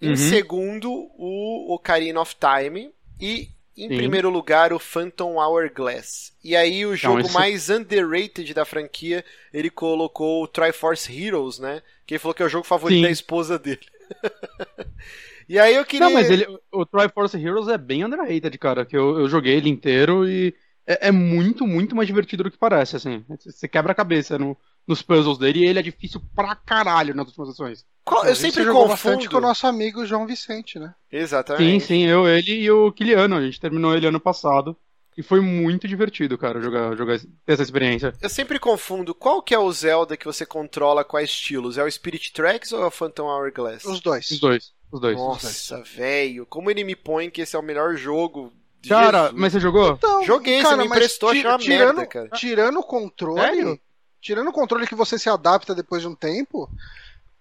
Em 0.00 0.10
Uhum. 0.10 0.16
segundo, 0.16 0.90
o 1.16 1.74
Ocarina 1.74 2.20
of 2.20 2.34
Time. 2.36 2.90
E 3.20 3.48
em 3.76 3.88
Sim. 3.88 3.96
primeiro 3.96 4.28
lugar, 4.30 4.72
o 4.72 4.78
Phantom 4.78 5.36
Hourglass. 5.38 6.32
E 6.44 6.54
aí, 6.54 6.84
o 6.84 6.94
jogo 6.94 7.20
esse- 7.20 7.32
mais 7.32 7.70
underrated 7.70 8.52
da 8.54 8.64
franquia, 8.64 9.24
ele 9.52 9.70
colocou 9.70 10.42
o 10.44 10.48
Triforce 10.48 11.10
Heroes, 11.16 11.58
né? 11.58 11.82
Que 12.06 12.14
ele 12.14 12.18
falou 12.18 12.34
que 12.34 12.42
é 12.42 12.46
o 12.46 12.50
jogo 12.50 12.66
favorito 12.66 12.98
Sim. 12.98 13.02
da 13.04 13.10
esposa 13.10 13.58
dele. 13.58 13.80
E 15.48 15.58
aí 15.58 15.74
eu 15.74 15.84
queria. 15.84 16.06
Não, 16.06 16.14
mas 16.14 16.30
ele, 16.30 16.46
o 16.72 16.86
Triforce 16.86 17.36
Heroes 17.36 17.68
é 17.68 17.76
bem 17.76 18.02
underrated, 18.04 18.56
cara. 18.58 18.86
Que 18.86 18.96
eu, 18.96 19.18
eu 19.18 19.28
joguei 19.28 19.54
ele 19.56 19.68
inteiro 19.68 20.26
e 20.26 20.54
é, 20.86 21.08
é, 21.08 21.12
muito, 21.12 21.66
muito 21.66 21.94
mais 21.94 22.06
divertido 22.06 22.44
do 22.44 22.50
que 22.50 22.56
parece, 22.56 22.96
assim. 22.96 23.22
Você 23.44 23.68
quebra 23.68 23.92
a 23.92 23.94
cabeça 23.94 24.38
no, 24.38 24.56
nos 24.86 25.02
puzzles 25.02 25.38
dele 25.38 25.60
e 25.60 25.66
ele 25.66 25.78
é 25.78 25.82
difícil 25.82 26.20
pra 26.34 26.54
caralho 26.54 27.14
nas 27.14 27.26
últimas 27.26 27.50
ações. 27.50 27.84
Eu, 28.06 28.24
eu 28.24 28.36
sempre 28.36 28.64
bastante 28.64 29.28
com 29.28 29.38
o 29.38 29.40
nosso 29.40 29.66
amigo 29.66 30.04
João 30.04 30.26
Vicente, 30.26 30.78
né? 30.78 30.94
Exatamente. 31.10 31.80
Sim, 31.80 31.80
sim, 31.80 32.06
eu, 32.06 32.28
ele 32.28 32.52
e 32.52 32.70
o 32.70 32.92
Kiliano. 32.92 33.36
A 33.36 33.42
gente 33.42 33.60
terminou 33.60 33.94
ele 33.94 34.06
ano 34.06 34.20
passado. 34.20 34.76
E 35.16 35.22
foi 35.22 35.40
muito 35.40 35.86
divertido, 35.86 36.36
cara, 36.36 36.60
jogar, 36.60 36.96
jogar 36.96 37.20
essa 37.46 37.62
experiência. 37.62 38.12
Eu 38.20 38.28
sempre 38.28 38.58
confundo 38.58 39.14
qual 39.14 39.40
que 39.40 39.54
é 39.54 39.58
o 39.58 39.70
Zelda 39.70 40.16
que 40.16 40.24
você 40.24 40.44
controla 40.44 41.04
quais 41.04 41.30
estilos. 41.30 41.78
É 41.78 41.84
o 41.84 41.90
Spirit 41.90 42.32
Tracks 42.32 42.72
ou 42.72 42.82
é 42.82 42.86
o 42.86 42.90
Phantom 42.90 43.26
Hourglass? 43.26 43.84
Os 43.84 44.00
dois. 44.00 44.28
Os 44.32 44.40
dois. 44.40 44.72
Os 44.90 45.00
dois. 45.00 45.16
Nossa, 45.16 45.82
velho. 45.84 46.44
Como 46.46 46.68
ele 46.68 46.82
me 46.82 46.96
põe 46.96 47.30
que 47.30 47.42
esse 47.42 47.54
é 47.54 47.58
o 47.58 47.62
melhor 47.62 47.96
jogo 47.96 48.52
Cara, 48.88 49.22
Jesus. 49.24 49.40
mas 49.40 49.52
você 49.52 49.60
jogou? 49.60 49.92
Então, 49.92 50.24
Joguei, 50.24 50.62
cara, 50.62 50.76
você 50.76 50.82
me 50.82 50.86
emprestou, 50.86 51.30
achei 51.30 51.46
uma 51.46 51.58
tirando, 51.58 51.96
merda, 51.96 52.06
cara. 52.06 52.28
Tirando 52.30 52.78
o 52.80 52.82
controle, 52.82 53.40
Sério? 53.40 53.80
Tirando 54.24 54.48
o 54.48 54.52
controle 54.52 54.86
que 54.86 54.94
você 54.94 55.18
se 55.18 55.28
adapta 55.28 55.74
depois 55.74 56.00
de 56.00 56.08
um 56.08 56.14
tempo, 56.14 56.68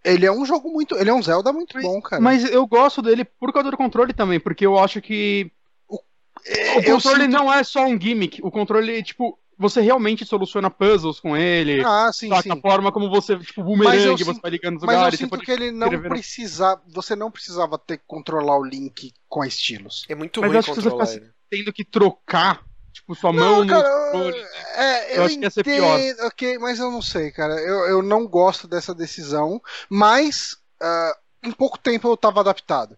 ele 0.03 0.25
é 0.25 0.31
um 0.31 0.45
jogo 0.45 0.69
muito, 0.69 0.95
ele 0.95 1.09
é 1.09 1.13
um 1.13 1.23
Zelda 1.23 1.53
muito 1.53 1.73
mas, 1.75 1.83
bom, 1.83 2.01
cara. 2.01 2.21
Mas 2.21 2.43
eu 2.43 2.67
gosto 2.67 3.01
dele 3.01 3.23
por 3.23 3.53
causa 3.53 3.71
do 3.71 3.77
controle 3.77 4.13
também, 4.13 4.37
porque 4.37 4.65
eu 4.65 4.77
acho 4.77 5.01
que 5.01 5.49
o, 5.87 5.95
o 5.95 6.83
controle 6.83 7.23
sinto... 7.23 7.31
não 7.31 7.51
é 7.51 7.63
só 7.63 7.85
um 7.85 7.99
gimmick, 7.99 8.41
o 8.43 8.51
controle, 8.51 9.01
tipo, 9.01 9.39
você 9.57 9.79
realmente 9.79 10.25
soluciona 10.25 10.69
puzzles 10.69 11.21
com 11.21 11.37
ele. 11.37 11.81
Ah, 11.85 12.11
sim, 12.11 12.27
saca? 12.27 12.41
sim. 12.41 12.51
A 12.51 12.57
forma 12.57 12.91
como 12.91 13.09
você, 13.09 13.37
tipo, 13.37 13.63
boomerang, 13.63 14.21
você 14.21 14.41
vai 14.41 14.51
ligando 14.51 14.75
os 14.75 14.83
mas 14.83 14.95
lugares. 14.97 15.21
Mas 15.21 15.31
eu 15.31 15.37
sinto 15.37 15.45
que 15.45 15.51
ele 15.51 15.71
não 15.71 15.89
precisava, 16.01 16.81
você 16.89 17.15
não 17.15 17.31
precisava 17.31 17.77
ter 17.77 17.97
que 17.97 18.03
controlar 18.05 18.57
o 18.57 18.63
Link 18.63 19.13
com 19.29 19.45
estilos. 19.45 20.03
É 20.09 20.15
muito 20.15 20.41
mas 20.41 20.51
ruim 20.51 20.75
controlar 20.75 21.09
ele 21.13 21.31
tendo 21.49 21.71
que 21.71 21.85
trocar, 21.85 22.61
tipo, 22.93 23.15
sua 23.15 23.33
não, 23.33 23.57
mão 23.57 23.67
cara, 23.67 24.13
no 24.13 24.29
É, 24.75 25.11
eu, 25.11 25.15
eu 25.15 25.23
acho 25.25 25.37
que 25.37 25.43
ia 25.43 25.49
ser 25.49 25.63
pior. 25.63 25.99
Ok, 26.21 26.57
mas 26.59 26.79
eu 26.79 26.91
não 26.91 27.01
sei, 27.01 27.31
cara. 27.31 27.55
Eu, 27.55 27.85
eu 27.89 28.01
não 28.01 28.27
gosto 28.27 28.67
dessa 28.67 28.93
decisão, 28.93 29.61
mas 29.89 30.55
uh, 30.81 31.47
em 31.47 31.51
pouco 31.51 31.77
tempo 31.77 32.07
eu 32.07 32.15
tava 32.15 32.39
adaptado. 32.39 32.97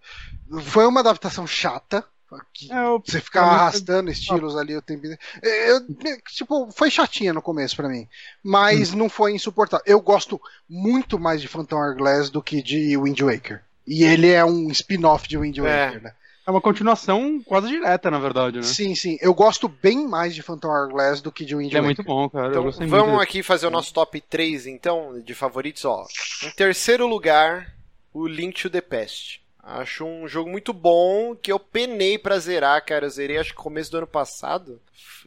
Foi 0.62 0.86
uma 0.86 1.00
adaptação 1.00 1.48
chata, 1.48 2.06
que 2.54 2.72
é, 2.72 2.86
eu, 2.86 3.02
você 3.04 3.22
ficar 3.22 3.44
arrastando 3.44 4.10
estilos 4.10 4.58
ali 4.58 4.76
o 4.76 4.82
tempo 4.82 5.06
eu, 5.42 5.86
tipo 6.28 6.72
foi 6.72 6.90
chatinha 6.90 7.32
no 7.32 7.42
começo 7.42 7.76
para 7.76 7.88
mim 7.88 8.08
mas 8.44 8.94
hum. 8.94 8.98
não 8.98 9.10
foi 9.10 9.34
insuportável 9.34 9.86
eu 9.86 10.02
gosto 10.02 10.42
muito 10.68 11.20
mais 11.20 11.40
de 11.40 11.48
Phantom 11.48 11.78
Hourglass 11.78 12.30
do 12.30 12.42
que 12.42 12.62
de 12.62 12.98
Wind 12.98 13.22
Waker 13.22 13.64
e 13.88 14.04
ele 14.04 14.32
é 14.32 14.44
um 14.44 14.70
spin-off 14.72 15.28
de 15.28 15.38
Wind 15.38 15.58
é. 15.60 15.62
Waker 15.62 16.00
é. 16.00 16.02
né 16.02 16.14
é 16.46 16.52
uma 16.52 16.62
continuação 16.62 17.42
quase 17.44 17.68
direta, 17.68 18.12
na 18.12 18.20
verdade, 18.20 18.58
né? 18.58 18.64
Sim, 18.64 18.94
sim. 18.94 19.18
Eu 19.20 19.34
gosto 19.34 19.68
bem 19.68 20.08
mais 20.08 20.36
de 20.36 20.44
Phantom 20.44 20.68
Hourglass 20.68 21.22
do 21.22 21.32
que 21.32 21.44
de 21.44 21.56
Wind 21.56 21.72
Waker. 21.72 21.78
É 21.80 21.82
muito 21.82 22.04
bom, 22.04 22.30
cara. 22.30 22.50
Então, 22.50 22.72
vamos 22.88 23.20
aqui 23.20 23.42
fazer 23.42 23.66
o 23.66 23.72
nosso 23.72 23.94
top 23.94 24.22
3, 24.22 24.68
então, 24.68 25.20
de 25.20 25.34
favoritos. 25.34 25.84
Ó, 25.86 26.06
em 26.44 26.52
terceiro 26.52 27.08
lugar, 27.08 27.74
o 28.14 28.28
Link 28.28 28.62
to 28.62 28.70
the 28.70 28.82
Past. 28.82 29.44
Acho 29.62 30.06
um 30.06 30.28
jogo 30.28 30.48
muito 30.48 30.72
bom 30.72 31.36
que 31.36 31.52
eu 31.52 31.60
penei 31.60 32.20
pra 32.20 32.38
zerar, 32.38 32.86
cara. 32.86 33.08
Eu 33.08 33.10
zerei 33.10 33.40
acho 33.40 33.50
que 33.50 33.56
começo 33.56 33.90
do 33.90 33.98
ano 33.98 34.08
passado. 34.08 34.80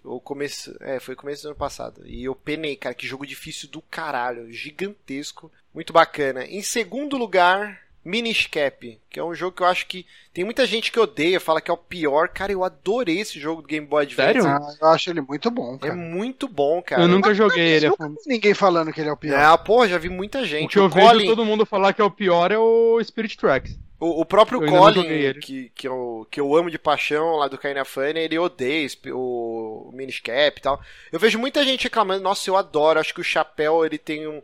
Ou 0.04 0.20
começo. 0.20 0.76
É, 0.80 1.00
foi 1.00 1.16
começo 1.16 1.42
do 1.42 1.48
ano 1.48 1.56
passado. 1.56 2.02
E 2.06 2.22
eu 2.22 2.36
penei, 2.36 2.76
cara. 2.76 2.94
Que 2.94 3.08
jogo 3.08 3.26
difícil 3.26 3.68
do 3.68 3.82
caralho. 3.82 4.52
Gigantesco. 4.52 5.50
Muito 5.74 5.92
bacana. 5.92 6.44
Em 6.44 6.62
segundo 6.62 7.16
lugar, 7.16 7.80
Minish 8.04 8.46
Cap, 8.46 8.98
que 9.10 9.20
é 9.20 9.24
um 9.24 9.34
jogo 9.34 9.56
que 9.56 9.62
eu 9.62 9.66
acho 9.66 9.86
que 9.86 10.06
tem 10.32 10.44
muita 10.44 10.66
gente 10.66 10.90
que 10.90 10.98
odeia, 10.98 11.40
fala 11.40 11.60
que 11.60 11.70
é 11.70 11.74
o 11.74 11.76
pior. 11.76 12.28
Cara, 12.28 12.52
eu 12.52 12.64
adorei 12.64 13.20
esse 13.20 13.38
jogo 13.38 13.60
do 13.60 13.68
Game 13.68 13.86
Boy 13.86 14.04
Advance. 14.04 14.40
Sério? 14.40 14.46
Ah, 14.46 14.74
eu 14.80 14.88
acho 14.88 15.10
ele 15.10 15.20
muito 15.20 15.50
bom, 15.50 15.76
cara. 15.76 15.92
É 15.92 15.96
muito 15.96 16.48
bom, 16.48 16.80
cara. 16.80 17.02
Eu 17.02 17.08
nunca 17.08 17.34
joguei 17.34 17.64
ele. 17.64 17.86
É 17.86 17.88
nunca 17.90 18.10
ninguém 18.26 18.54
falando 18.54 18.92
que 18.92 19.00
ele 19.00 19.10
é 19.10 19.12
o 19.12 19.16
pior. 19.16 19.38
Ah, 19.38 19.58
porra, 19.58 19.88
já 19.88 19.98
vi 19.98 20.08
muita 20.08 20.44
gente. 20.44 20.66
O 20.66 20.68
que 20.68 20.78
eu 20.78 20.84
o 20.84 20.88
vejo 20.88 21.26
todo 21.26 21.44
mundo 21.44 21.66
falar 21.66 21.92
que 21.92 22.00
é 22.00 22.04
o 22.04 22.10
pior 22.10 22.50
é 22.50 22.58
o 22.58 23.02
Spirit 23.02 23.36
Tracks. 23.36 23.76
O, 24.00 24.20
o 24.20 24.24
próprio 24.24 24.62
eu 24.62 24.68
Colin, 24.68 25.34
que, 25.40 25.72
que, 25.74 25.88
eu, 25.88 26.26
que 26.30 26.40
eu 26.40 26.56
amo 26.56 26.70
de 26.70 26.78
paixão 26.78 27.34
lá 27.34 27.48
do 27.48 27.58
Funny, 27.84 28.20
ele 28.20 28.38
odeia 28.38 28.88
o, 29.06 29.88
o 29.88 29.92
Minish 29.92 30.20
Cap 30.20 30.56
e 30.56 30.62
tal. 30.62 30.80
Eu 31.10 31.18
vejo 31.18 31.36
muita 31.36 31.64
gente 31.64 31.84
reclamando, 31.84 32.22
nossa, 32.22 32.48
eu 32.48 32.56
adoro, 32.56 33.00
acho 33.00 33.12
que 33.12 33.20
o 33.20 33.24
Chapéu 33.24 33.84
ele 33.84 33.98
tem 33.98 34.28
um 34.28 34.40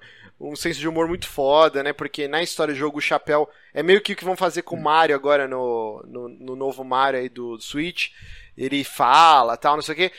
um 0.50 0.56
senso 0.56 0.78
de 0.80 0.88
humor 0.88 1.08
muito 1.08 1.26
foda, 1.26 1.82
né? 1.82 1.92
Porque 1.92 2.28
na 2.28 2.42
história 2.42 2.74
do 2.74 2.78
jogo 2.78 2.98
o 2.98 3.02
Chapéu 3.02 3.48
é 3.72 3.82
meio 3.82 4.00
que 4.00 4.12
o 4.12 4.16
que 4.16 4.24
vão 4.24 4.36
fazer 4.36 4.62
com 4.62 4.76
o 4.76 4.82
Mario 4.82 5.16
agora 5.16 5.48
no, 5.48 6.04
no, 6.06 6.28
no 6.28 6.56
novo 6.56 6.84
Mario 6.84 7.20
aí 7.20 7.28
do 7.28 7.58
Switch. 7.60 8.10
Ele 8.56 8.84
fala, 8.84 9.56
tal, 9.56 9.76
não 9.76 9.82
sei 9.82 9.94
o 9.94 9.96
quê. 9.96 10.12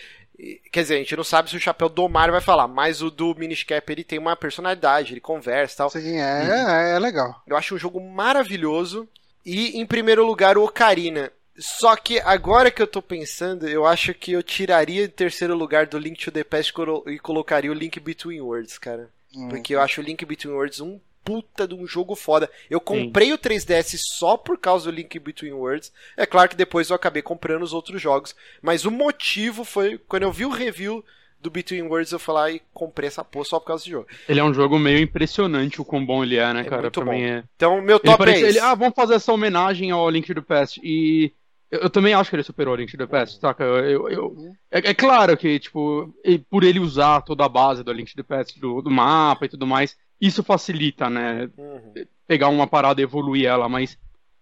Quer 0.72 0.82
dizer, 0.82 0.96
a 0.96 0.98
gente 0.98 1.16
não 1.16 1.24
sabe 1.24 1.50
se 1.50 1.56
o 1.56 1.60
chapéu 1.60 1.88
do 1.88 2.10
Mario 2.10 2.34
vai 2.34 2.42
falar, 2.42 2.68
mas 2.68 3.02
o 3.02 3.10
do 3.10 3.34
Minish 3.36 3.64
Cap 3.64 3.90
ele 3.90 4.04
tem 4.04 4.20
uma 4.20 4.36
personalidade, 4.36 5.14
ele 5.14 5.22
conversa 5.22 5.74
e 5.74 5.78
tal. 5.78 5.90
Sim, 5.90 6.20
é, 6.20 6.92
é, 6.92 6.96
é 6.96 7.00
legal. 7.00 7.42
Eu 7.48 7.56
acho 7.56 7.76
um 7.76 7.80
jogo 7.80 8.02
maravilhoso. 8.02 9.08
E 9.46 9.80
em 9.80 9.86
primeiro 9.86 10.26
lugar, 10.26 10.58
o 10.58 10.64
Ocarina. 10.64 11.32
Só 11.58 11.96
que 11.96 12.20
agora 12.20 12.70
que 12.70 12.82
eu 12.82 12.88
tô 12.88 13.02
pensando, 13.02 13.68
eu 13.68 13.86
acho 13.86 14.14
que 14.14 14.34
eu 14.34 14.44
tiraria 14.44 15.06
em 15.06 15.10
terceiro 15.10 15.56
lugar 15.56 15.86
do 15.86 15.98
Link 15.98 16.22
to 16.22 16.32
the 16.32 16.44
Past 16.44 16.74
e 17.08 17.18
colocaria 17.18 17.72
o 17.72 17.76
Link 17.76 17.98
Between 18.00 18.42
Worlds, 18.42 18.78
cara. 18.78 19.10
Hum. 19.36 19.50
Porque 19.50 19.76
eu 19.76 19.82
acho 19.82 20.02
o 20.02 20.04
Link 20.04 20.26
Between 20.26 20.54
Worlds 20.54 20.80
um 20.80 21.00
puta 21.24 21.68
de 21.68 21.74
um 21.74 21.88
jogo 21.88 22.16
foda. 22.16 22.50
Eu 22.70 22.80
comprei 22.80 23.28
Sim. 23.28 23.34
o 23.34 23.38
3DS 23.38 23.98
só 23.98 24.38
por 24.38 24.60
causa 24.60 24.90
do 24.90 24.96
Link 24.96 25.18
Between 25.18 25.54
Worlds. 25.54 25.92
É 26.16 26.26
claro 26.26 26.50
que 26.50 26.56
depois 26.56 26.90
eu 26.90 26.96
acabei 26.96 27.24
comprando 27.24 27.64
os 27.64 27.74
outros 27.74 28.00
jogos. 28.00 28.36
Mas 28.62 28.86
o 28.86 28.92
motivo 28.92 29.64
foi 29.64 29.98
quando 30.08 30.24
eu 30.24 30.32
vi 30.32 30.46
o 30.46 30.50
review 30.50 31.04
do 31.42 31.50
Between 31.50 31.84
Worlds, 31.84 32.12
eu 32.12 32.20
lá 32.34 32.50
e 32.50 32.62
comprei 32.74 33.08
essa 33.08 33.24
porra 33.24 33.46
só 33.46 33.60
por 33.60 33.68
causa 33.68 33.82
desse 33.82 33.92
jogo. 33.92 34.08
Ele 34.28 34.40
é 34.40 34.44
um 34.44 34.54
jogo 34.54 34.80
meio 34.80 35.00
impressionante 35.00 35.82
o 35.82 35.86
quão 35.86 36.04
bom 36.04 36.24
ele 36.24 36.38
é, 36.38 36.54
né, 36.54 36.62
é 36.62 36.64
cara? 36.64 36.82
Muito 36.84 37.02
pra 37.02 37.06
bom. 37.06 37.14
É... 37.14 37.44
Então, 37.56 37.82
meu 37.82 38.00
top 38.00 38.10
ele 38.10 38.18
parece, 38.18 38.46
é 38.46 38.50
ele, 38.50 38.60
Ah, 38.60 38.74
vamos 38.74 38.96
fazer 38.96 39.16
essa 39.16 39.32
homenagem 39.32 39.92
ao 39.92 40.10
Link 40.10 40.26
to 40.26 40.36
the 40.36 40.42
Past. 40.42 40.80
E 40.84 41.32
eu, 41.72 41.82
eu, 41.82 41.90
também 41.90 42.14
acho 42.14 42.30
que 42.30 42.36
ele 42.36 42.44
superou 42.44 42.74
o 42.74 42.78
Link 42.78 42.92
to 42.92 42.98
the 42.98 43.08
Past, 43.08 43.40
saca? 43.40 43.64
Eu, 43.64 44.10
eu, 44.10 44.54
é, 44.72 44.90
é, 44.90 44.94
claro 44.94 45.36
que, 45.36 45.60
tipo, 45.60 46.14
por 46.50 46.64
ele 46.64 46.80
usar 46.80 47.22
toda 47.22 47.46
a 47.46 47.50
base 47.50 47.84
do 47.84 47.92
Link 47.92 48.12
to 48.12 48.18
the 48.18 48.24
Past, 48.24 48.60
do, 48.60 48.82
do 48.82 48.92
mapa 48.92 49.46
e 49.46 49.50
tudo 49.50 49.66
mais, 49.66 49.98
isso 50.20 50.44
facilita, 50.44 51.10
né? 51.10 51.50
Uhum. 51.58 52.06
Pegar 52.28 52.50
uma 52.50 52.68
parada 52.68 53.02
e 53.02 53.04
evoluir 53.04 53.46
ela, 53.46 53.68
mas 53.68 53.98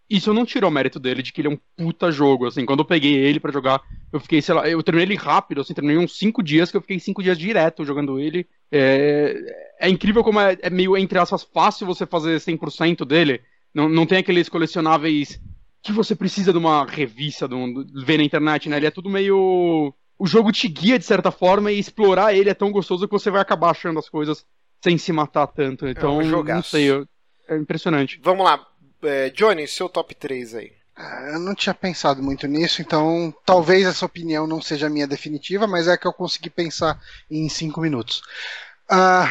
isso 0.10 0.34
não 0.34 0.46
tirou 0.46 0.70
o 0.70 0.74
mérito 0.74 1.00
dele 1.00 1.24
de 1.24 1.32
que 1.32 1.42
ele 1.42 1.48
é 1.48 1.52
um 1.52 1.60
puta 1.76 2.12
jogo, 2.12 2.46
assim. 2.46 2.66
Quando 2.66 2.80
eu 2.80 2.86
peguei 2.86 3.16
ele 3.16 3.40
para 3.40 3.52
jogar, 3.52 3.82
eu 4.12 4.20
fiquei, 4.20 4.42
sei 4.42 4.54
lá, 4.54 4.70
eu 4.70 4.84
terminei 4.84 5.08
ele 5.08 5.16
rápido, 5.16 5.62
assim, 5.62 5.74
terminei 5.74 5.98
uns 5.98 6.18
5 6.18 6.44
dias, 6.44 6.70
que 6.70 6.78
eu 6.78 6.82
fiquei 6.82 7.00
5 7.00 7.24
dias 7.24 7.38
direto 7.38 7.86
jogando 7.86 8.20
ele. 8.20 8.46
É, 8.72 9.76
é 9.80 9.90
incrível 9.90 10.24
como 10.24 10.40
é, 10.40 10.58
é, 10.62 10.70
meio, 10.70 10.96
entre 10.98 11.18
aspas, 11.18 11.44
fácil 11.44 11.88
você 11.88 12.06
fazer 12.06 12.38
100% 12.38 13.06
dele. 13.06 13.42
Não, 13.74 13.90
não 13.90 14.06
tem 14.06 14.20
aqueles 14.20 14.50
colecionáveis 14.50 15.42
que 15.84 15.92
você 15.92 16.16
precisa 16.16 16.54
de 16.54 16.58
uma 16.58 16.86
revista, 16.86 17.48
de, 17.48 17.54
um, 17.54 17.84
de 17.84 18.06
ver 18.06 18.18
na 18.18 18.24
internet, 18.24 18.70
né? 18.70 18.78
Ele 18.78 18.88
é 18.88 18.92
tudo 18.92 19.10
meio. 19.10 19.94
O 20.18 20.26
jogo 20.26 20.52
te 20.52 20.70
guia 20.70 20.98
de 20.98 21.04
certa 21.04 21.30
forma 21.30 21.72
e 21.72 21.78
explorar 21.78 22.34
ele 22.34 22.50
é 22.50 22.54
tão 22.54 22.72
gostoso 22.72 23.06
que 23.06 23.12
você 23.12 23.30
vai 23.30 23.42
acabar 23.42 23.72
achando 23.72 24.00
as 24.00 24.08
coisas 24.08 24.46
sem 24.82 24.98
se 24.98 25.12
matar 25.12 25.48
tanto. 25.48 25.86
Então, 25.86 26.22
é 26.22 26.24
um 26.24 26.44
não 26.44 26.64
sei, 26.64 26.90
eu... 26.90 27.06
é 27.50 27.58
impressionante. 27.58 28.20
Vamos 28.24 28.46
lá, 28.46 28.66
é, 29.04 29.30
Johnny, 29.30 29.68
seu 29.68 29.90
top 29.90 30.16
3 30.16 30.56
aí. 30.56 30.72
Ah, 30.96 31.32
eu 31.34 31.40
não 31.40 31.56
tinha 31.56 31.74
pensado 31.74 32.22
muito 32.22 32.48
nisso, 32.48 32.82
então 32.82 33.34
talvez 33.46 33.86
essa 33.86 34.06
opinião 34.06 34.46
não 34.46 34.62
seja 34.62 34.88
a 34.88 34.90
minha 34.90 35.08
definitiva, 35.08 35.66
mas 35.66 35.88
é 35.88 35.98
que 35.98 36.08
eu 36.08 36.14
consegui 36.14 36.50
pensar 36.50 37.02
em 37.30 37.50
5 37.50 37.82
minutos. 37.82 38.22
Uh, 38.90 39.28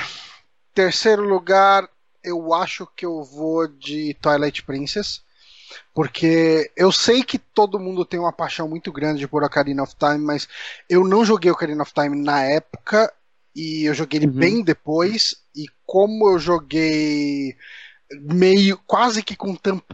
terceiro 0.74 1.22
lugar, 1.22 1.88
eu 2.22 2.52
acho 2.52 2.86
que 2.96 3.06
eu 3.06 3.22
vou 3.22 3.68
de 3.68 4.14
Twilight 4.20 4.62
Princess. 4.64 5.22
Porque 5.94 6.70
eu 6.76 6.90
sei 6.90 7.22
que 7.22 7.38
todo 7.38 7.80
mundo 7.80 8.04
tem 8.04 8.18
uma 8.18 8.32
paixão 8.32 8.68
muito 8.68 8.92
grande 8.92 9.28
por 9.28 9.42
Ocarina 9.42 9.82
of 9.82 9.94
Time, 9.96 10.18
mas 10.18 10.48
eu 10.88 11.06
não 11.06 11.24
joguei 11.24 11.50
Ocarina 11.50 11.82
of 11.82 11.92
Time 11.92 12.20
na 12.22 12.42
época 12.42 13.12
e 13.54 13.84
eu 13.84 13.94
joguei 13.94 14.20
ele 14.20 14.26
uhum. 14.26 14.32
bem 14.32 14.62
depois. 14.62 15.36
E 15.54 15.66
como 15.84 16.30
eu 16.30 16.38
joguei 16.38 17.56
meio 18.20 18.78
quase 18.86 19.22
que 19.22 19.36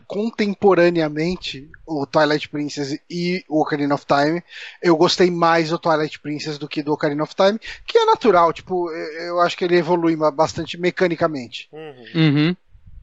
contemporaneamente 0.06 1.70
o 1.86 2.06
Twilight 2.06 2.48
Princess 2.48 2.98
e 3.09 3.44
o 3.48 3.60
Ocarina 3.60 3.94
of 3.94 4.05
Time, 4.06 4.42
eu 4.82 4.96
gostei 4.96 5.30
mais 5.30 5.70
do 5.70 5.78
Twilight 5.78 6.18
Princess 6.20 6.59
do 6.59 6.68
que 6.68 6.82
do 6.82 6.92
Ocarina 6.92 7.22
of 7.22 7.34
Time, 7.34 7.59
que 7.86 7.98
é 7.98 8.05
natural, 8.05 8.52
tipo, 8.52 8.90
eu 8.90 9.40
acho 9.40 9.56
que 9.56 9.64
ele 9.64 9.76
evolui 9.76 10.16
bastante 10.32 10.78
mecanicamente. 10.78 11.68
Uhum. 11.72 12.06
Uhum. 12.14 12.56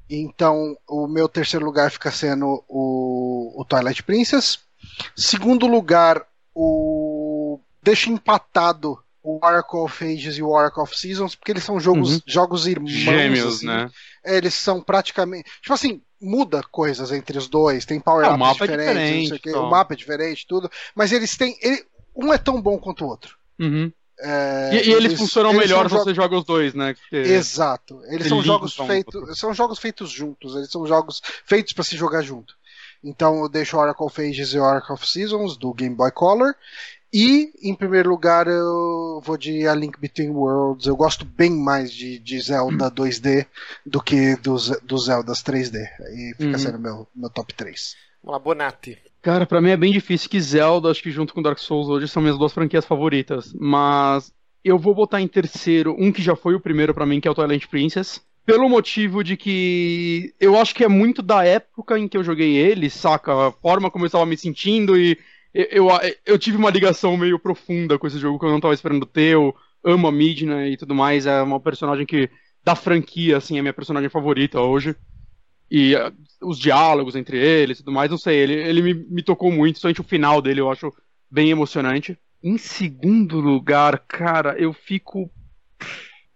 Então, 0.09 0.77
o 0.87 1.07
meu 1.07 1.27
terceiro 1.27 1.65
lugar 1.65 1.89
fica 1.91 2.11
sendo 2.11 2.63
o, 2.67 3.59
o 3.59 3.65
Twilight 3.65 4.03
Princess. 4.03 4.59
Segundo 5.15 5.65
lugar, 5.67 6.25
o. 6.53 7.59
Deixa 7.81 8.09
empatado 8.09 8.97
o 9.21 9.43
Oracle 9.43 9.79
of 9.79 10.05
Ages 10.05 10.37
e 10.37 10.43
o 10.43 10.49
Oracle 10.49 10.83
of 10.83 10.97
Seasons, 10.97 11.35
porque 11.35 11.51
eles 11.51 11.63
são 11.63 11.79
jogos, 11.79 12.13
uhum. 12.15 12.21
jogos 12.25 12.67
irmãos. 12.67 12.91
Gêmeos, 12.91 13.55
assim. 13.55 13.65
né? 13.65 13.89
É, 14.23 14.37
eles 14.37 14.53
são 14.53 14.81
praticamente. 14.81 15.49
Tipo 15.61 15.73
assim, 15.73 16.01
muda 16.21 16.61
coisas 16.71 17.11
entre 17.11 17.37
os 17.37 17.47
dois, 17.47 17.85
tem 17.85 17.99
power-ups 17.99 18.31
É, 18.61 18.63
é 18.63 18.67
diferentes, 18.67 18.87
não 18.87 18.95
sei 18.95 19.21
diferente, 19.21 19.33
o 19.33 19.39
quê, 19.41 19.51
o 19.53 19.69
mapa 19.69 19.93
é 19.93 19.97
diferente, 19.97 20.45
tudo. 20.47 20.69
Mas 20.95 21.11
eles 21.11 21.35
têm. 21.35 21.57
ele- 21.61 21.85
um 22.15 22.31
é 22.33 22.37
tão 22.37 22.61
bom 22.61 22.77
quanto 22.77 23.03
o 23.03 23.07
outro. 23.07 23.35
Uhum. 23.59 23.91
É, 24.19 24.71
E, 24.73 24.89
e 24.89 24.93
eles, 24.93 25.13
funcionam 25.19 25.51
eles 25.51 25.63
melhor 25.63 25.89
se 25.89 25.95
você 25.95 26.13
joga 26.13 26.37
os 26.37 26.45
dois, 26.45 26.73
né? 26.73 26.93
Porque- 26.93 27.15
Exato. 27.17 28.01
Eles 28.05 28.27
são 28.27 28.41
jogos 28.41 28.73
feitos, 28.75 29.37
são 29.39 29.53
jogos 29.53 29.79
feitos 29.79 30.09
juntos. 30.09 30.55
Eles 30.55 30.69
são 30.71 30.85
jogos 30.87 31.21
feitos 31.45 31.73
para 31.73 31.83
se 31.83 31.97
jogar 31.97 32.21
junto. 32.21 32.55
Então 33.03 33.41
eu 33.41 33.49
deixo 33.49 33.77
Oracle 33.77 34.05
of 34.05 34.21
Ages 34.21 34.53
e 34.53 34.59
Oracle 34.59 34.93
of 34.93 35.07
Seasons 35.07 35.57
do 35.57 35.73
Game 35.73 35.93
Boy 35.95 36.11
Color. 36.11 36.55
E 37.13 37.51
em 37.61 37.73
primeiro 37.75 38.09
lugar 38.09 38.47
eu 38.47 39.21
vou 39.23 39.37
de 39.37 39.67
A 39.67 39.75
Link 39.75 39.99
Between 39.99 40.29
Worlds. 40.31 40.85
Eu 40.87 40.95
gosto 40.95 41.23
bem 41.23 41.51
mais 41.51 41.91
de, 41.91 42.17
de 42.19 42.39
Zelda 42.41 42.89
2D 42.91 43.45
do 43.85 44.01
que 44.01 44.35
dos, 44.37 44.69
dos 44.81 45.05
Zeldas 45.05 45.41
3D. 45.43 45.77
Aí 45.77 46.33
fica 46.37 46.51
Uhum. 46.53 46.59
sendo 46.59 46.79
meu, 46.79 47.07
meu 47.15 47.29
top 47.29 47.53
3. 47.53 47.95
Vamos 48.23 48.33
lá, 48.33 48.39
Bonatti. 48.43 48.97
Cara, 49.25 49.47
pra 49.47 49.59
mim 49.59 49.71
é 49.71 49.75
bem 49.75 49.91
difícil 49.91 50.29
que 50.29 50.39
Zelda, 50.39 50.91
acho 50.91 51.01
que 51.01 51.09
junto 51.09 51.33
com 51.33 51.41
Dark 51.41 51.57
Souls 51.57 51.87
hoje 51.87 52.07
são 52.07 52.21
minhas 52.21 52.37
duas 52.37 52.53
franquias 52.53 52.85
favoritas. 52.85 53.55
Mas 53.59 54.31
eu 54.63 54.77
vou 54.77 54.93
botar 54.93 55.19
em 55.19 55.27
terceiro 55.27 55.95
um 55.97 56.11
que 56.11 56.21
já 56.21 56.35
foi 56.35 56.53
o 56.53 56.59
primeiro 56.59 56.93
pra 56.93 57.07
mim, 57.07 57.19
que 57.19 57.27
é 57.27 57.31
o 57.31 57.33
Twilight 57.33 57.67
Princess. 57.67 58.21
Pelo 58.45 58.69
motivo 58.69 59.23
de 59.23 59.35
que 59.35 60.31
eu 60.39 60.55
acho 60.55 60.75
que 60.75 60.83
é 60.83 60.87
muito 60.87 61.23
da 61.23 61.43
época 61.43 61.97
em 61.97 62.07
que 62.07 62.15
eu 62.15 62.23
joguei 62.23 62.55
ele, 62.55 62.87
saca? 62.87 63.47
A 63.47 63.51
forma 63.51 63.89
como 63.89 64.05
eu 64.05 64.09
estava 64.09 64.27
me 64.27 64.37
sentindo 64.37 64.95
e 64.95 65.17
eu, 65.51 65.87
eu, 65.87 65.87
eu 66.23 66.37
tive 66.37 66.57
uma 66.57 66.69
ligação 66.69 67.17
meio 67.17 67.39
profunda 67.39 67.97
com 67.97 68.05
esse 68.05 68.19
jogo 68.19 68.37
que 68.37 68.45
eu 68.45 68.51
não 68.51 68.59
tava 68.59 68.75
esperando 68.75 69.07
ter. 69.07 69.33
Eu 69.33 69.55
amo 69.83 70.05
a 70.05 70.11
Midna 70.11 70.67
e 70.67 70.77
tudo 70.77 70.93
mais. 70.93 71.25
É 71.25 71.41
uma 71.41 71.59
personagem 71.59 72.05
que, 72.05 72.29
da 72.63 72.75
franquia, 72.75 73.37
assim, 73.37 73.57
é 73.57 73.61
minha 73.63 73.73
personagem 73.73 74.07
favorita 74.07 74.61
hoje. 74.61 74.95
E 75.77 75.93
ah, 75.93 76.09
os 76.41 76.57
diálogos 76.57 77.17
entre 77.17 77.37
eles 77.37 77.79
e 77.79 77.83
tudo 77.83 77.91
mais, 77.91 78.09
não 78.09 78.17
sei, 78.17 78.37
ele, 78.37 78.53
ele 78.53 78.81
me, 78.81 78.93
me 78.93 79.21
tocou 79.21 79.51
muito, 79.51 79.77
somente 79.77 79.99
o 79.99 80.05
final 80.05 80.41
dele 80.41 80.61
eu 80.61 80.71
acho 80.71 80.89
bem 81.29 81.49
emocionante. 81.49 82.17
Em 82.41 82.57
segundo 82.57 83.41
lugar, 83.41 83.99
cara, 84.07 84.57
eu 84.57 84.71
fico. 84.71 85.29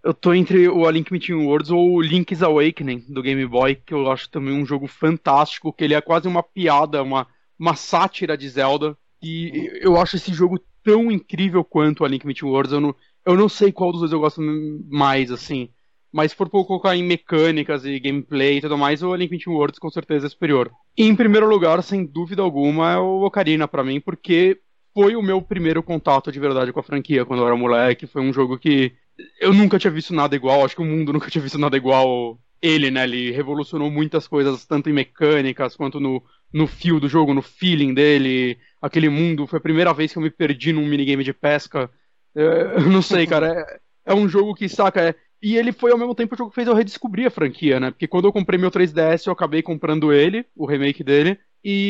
Eu 0.04 0.14
tô 0.14 0.34
entre 0.34 0.68
o 0.68 0.86
A 0.86 0.92
Link 0.92 1.10
Between 1.10 1.46
Worlds 1.46 1.72
ou 1.72 1.94
o 1.94 2.02
Link's 2.02 2.44
Awakening 2.44 3.06
do 3.08 3.22
Game 3.22 3.46
Boy, 3.46 3.76
que 3.76 3.94
eu 3.94 4.12
acho 4.12 4.30
também 4.30 4.54
um 4.54 4.66
jogo 4.66 4.88
fantástico, 4.88 5.72
que 5.72 5.86
ele 5.86 5.94
é 5.94 6.02
quase 6.02 6.28
uma 6.28 6.44
piada, 6.44 7.02
uma, 7.02 7.26
uma 7.58 7.76
sátira 7.76 8.38
de 8.38 8.50
Zelda. 8.50 8.98
E 9.24 9.72
eu 9.80 9.96
acho 9.96 10.18
esse 10.18 10.34
jogo 10.34 10.60
tão 10.84 11.10
incrível 11.10 11.64
quanto 11.64 12.04
a 12.04 12.10
Link 12.10 12.26
Between 12.26 12.52
Worlds. 12.52 12.74
Eu 12.74 12.82
não, 12.82 12.96
eu 13.26 13.38
não 13.38 13.48
sei 13.48 13.72
qual 13.72 13.92
dos 13.94 14.02
dois 14.02 14.12
eu 14.12 14.20
gosto 14.20 14.42
mais, 14.90 15.32
assim. 15.32 15.70
Mas 16.12 16.32
se 16.32 16.38
for 16.38 16.50
eu 16.52 16.66
colocar 16.66 16.96
em 16.96 17.04
mecânicas 17.04 17.86
e 17.86 18.00
gameplay 18.00 18.58
e 18.58 18.62
tudo 18.62 18.78
mais, 18.78 19.04
o 19.04 19.16
Link 19.16 19.30
Between 19.30 19.56
Worlds 19.56 19.80
com 19.80 19.90
certeza 19.90 20.26
é 20.26 20.30
superior. 20.30 20.72
E 20.98 21.06
em 21.06 21.16
primeiro 21.16 21.48
lugar, 21.48 21.82
sem 21.84 22.06
dúvida 22.06 22.42
alguma, 22.42 22.94
é 22.94 22.98
o 22.98 23.22
Ocarina 23.22 23.68
pra 23.68 23.84
mim, 23.84 24.00
porque 24.00 24.60
foi 24.94 25.16
o 25.16 25.22
meu 25.22 25.42
primeiro 25.42 25.84
contato 25.84 26.32
de 26.32 26.40
verdade 26.40 26.74
com 26.74 26.80
a 26.80 26.84
franquia 26.84 27.26
quando 27.26 27.42
eu 27.42 27.48
era 27.48 27.56
moleque. 27.56 28.08
Foi 28.08 28.22
um 28.22 28.34
jogo 28.34 28.58
que 28.58 28.94
eu 29.40 29.54
nunca 29.54 29.78
tinha 29.78 29.92
visto 29.92 30.14
nada 30.14 30.36
igual, 30.36 30.66
acho 30.66 30.76
que 30.76 30.82
o 30.82 30.86
mundo 30.86 31.12
nunca 31.14 31.30
tinha 31.30 31.42
visto 31.42 31.58
nada 31.58 31.78
igual. 31.78 32.40
Ele, 32.62 32.92
né? 32.92 33.06
Ele 33.06 33.32
revolucionou 33.32 33.90
muitas 33.90 34.28
coisas, 34.28 34.66
tanto 34.66 34.90
em 34.90 34.94
mecânicas 34.94 35.78
quanto 35.78 36.00
no, 36.00 36.22
no 36.52 36.68
fio 36.68 37.00
do 37.00 37.08
jogo, 37.08 37.34
no 37.34 37.42
feeling 37.42 37.94
dele. 37.94 38.58
Aquele 38.82 39.08
mundo, 39.10 39.48
foi 39.48 39.60
a 39.60 39.62
primeira 39.62 39.94
vez 39.94 40.12
que 40.12 40.18
eu 40.18 40.24
me 40.24 40.30
perdi 40.30 40.74
num 40.74 40.86
minigame 40.86 41.24
de 41.24 41.34
pesca. 41.34 41.90
É, 42.36 42.42
eu 42.84 42.90
não 42.90 43.02
sei, 43.02 43.26
cara. 43.26 43.80
É, 44.06 44.12
é 44.12 44.14
um 44.14 44.28
jogo 44.28 44.54
que, 44.54 44.68
saca, 44.68 45.02
é, 45.02 45.16
e 45.42 45.58
ele 45.58 45.72
foi 45.72 45.92
ao 45.92 45.98
mesmo 45.98 46.14
tempo 46.16 46.36
o 46.36 46.38
jogo 46.38 46.50
que 46.50 46.56
fez 46.56 46.68
eu 46.68 46.74
redescobrir 46.74 47.28
a 47.28 47.32
franquia, 47.32 47.80
né? 47.80 47.92
Porque 47.92 48.08
quando 48.08 48.26
eu 48.26 48.34
comprei 48.34 48.60
meu 48.60 48.70
3DS, 48.72 49.26
eu 49.28 49.34
acabei 49.34 49.62
comprando 49.62 50.12
ele, 50.14 50.46
o 50.56 50.66
remake 50.66 51.04
dele. 51.04 51.40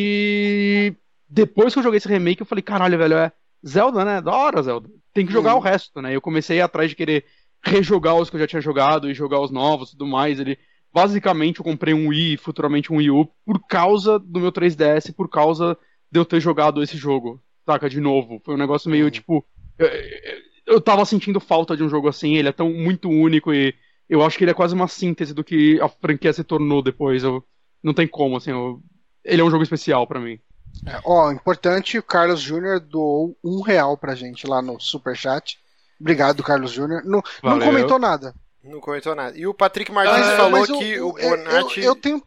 E 0.03 0.93
depois 1.27 1.73
que 1.73 1.80
eu 1.80 1.84
joguei 1.84 1.97
esse 1.97 2.07
remake, 2.07 2.41
eu 2.41 2.45
falei, 2.45 2.61
caralho, 2.61 2.97
velho, 2.97 3.15
é 3.15 3.31
Zelda, 3.65 4.05
né? 4.05 4.21
Da 4.21 4.31
hora, 4.31 4.61
Zelda. 4.61 4.89
Tem 5.13 5.26
que 5.26 5.34
jogar 5.34 5.53
Uhum. 5.53 5.59
o 5.59 5.63
resto, 5.63 6.01
né? 6.01 6.15
Eu 6.15 6.21
comecei 6.21 6.61
atrás 6.61 6.89
de 6.89 6.95
querer 6.95 7.26
rejogar 7.63 8.15
os 8.15 8.30
que 8.30 8.35
eu 8.35 8.39
já 8.39 8.47
tinha 8.47 8.61
jogado 8.61 9.09
e 9.09 9.13
jogar 9.13 9.39
os 9.41 9.51
novos 9.51 9.89
e 9.89 9.91
tudo 9.93 10.05
mais. 10.07 10.39
Ele. 10.39 10.57
Basicamente, 10.93 11.59
eu 11.59 11.63
comprei 11.63 11.93
um 11.93 12.07
Wii, 12.07 12.38
futuramente 12.38 12.91
um 12.91 12.97
Wii 12.97 13.11
U, 13.11 13.26
por 13.45 13.59
causa 13.67 14.17
do 14.17 14.39
meu 14.39 14.51
3DS, 14.51 15.11
por 15.13 15.30
causa 15.30 15.77
de 16.11 16.19
eu 16.19 16.26
ter 16.26 16.39
jogado 16.39 16.81
esse 16.81 16.97
jogo, 16.97 17.39
saca? 17.65 17.89
De 17.89 17.99
novo. 18.01 18.41
Foi 18.43 18.55
um 18.55 18.57
negócio 18.57 18.89
meio 18.89 19.05
Uhum. 19.05 19.11
tipo. 19.11 19.45
Eu, 19.77 19.88
eu 19.88 20.48
tava 20.82 21.06
sentindo 21.06 21.40
falta 21.40 21.76
de 21.76 21.84
um 21.84 21.90
jogo 21.90 22.08
assim, 22.08 22.36
ele 22.36 22.50
é 22.50 22.52
tão 22.54 22.70
muito 22.72 23.10
único 23.10 23.54
e 23.54 23.74
eu 24.10 24.24
acho 24.24 24.38
que 24.38 24.44
ele 24.44 24.52
é 24.52 24.56
quase 24.56 24.74
uma 24.76 24.88
síntese 24.88 25.34
do 25.34 25.44
que 25.44 25.80
a 25.82 25.88
franquia 25.88 26.34
se 26.34 26.44
tornou 26.44 26.82
depois. 26.82 27.24
Eu, 27.24 27.44
não 27.82 27.94
tem 27.94 28.08
como, 28.08 28.38
assim. 28.38 28.52
eu- 28.52 28.82
ele 29.24 29.41
é 29.41 29.46
um 29.46 29.52
jogo 29.52 29.64
especial 29.64 30.06
pra 30.08 30.20
mim. 30.20 30.40
É, 30.86 31.00
ó, 31.04 31.32
importante, 31.32 31.98
o 31.98 32.04
Carlos 32.04 32.40
Júnior 32.41 32.80
doou 32.80 33.38
um 33.44 33.62
real 33.62 33.98
pra 33.98 34.16
gente 34.16 34.48
lá 34.48 34.62
no 34.62 34.80
Superchat. 34.80 35.60
Obrigado, 36.00 36.44
Carlos 36.44 36.72
Júnior. 36.72 37.04
Não, 37.04 37.22
não 37.44 37.60
comentou 37.60 38.00
nada. 38.00 38.34
Não 38.64 38.80
comentou 38.80 39.16
nada. 39.16 39.38
E 39.38 39.46
o 39.48 39.54
Patrick 39.54 39.91
Martins 39.91 40.26
Mas, 40.26 40.38
falou 40.38 40.66
que 40.66 41.00
o, 41.00 41.14
Bonatti. 41.14 41.80
Eu, 41.80 41.86
eu 41.86 41.96
tenho. 41.96 42.24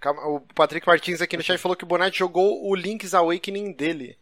Calma, 0.00 0.24
o 0.26 0.40
Patrick 0.54 0.86
Martins 0.86 1.20
aqui 1.20 1.36
no 1.36 1.42
chat 1.42 1.58
falou 1.58 1.76
que 1.76 1.82
o 1.82 1.86
Bonatti 1.86 2.18
jogou 2.18 2.68
o 2.68 2.74
Link's 2.74 3.14
Awakening 3.14 3.72
dele. 3.72 4.16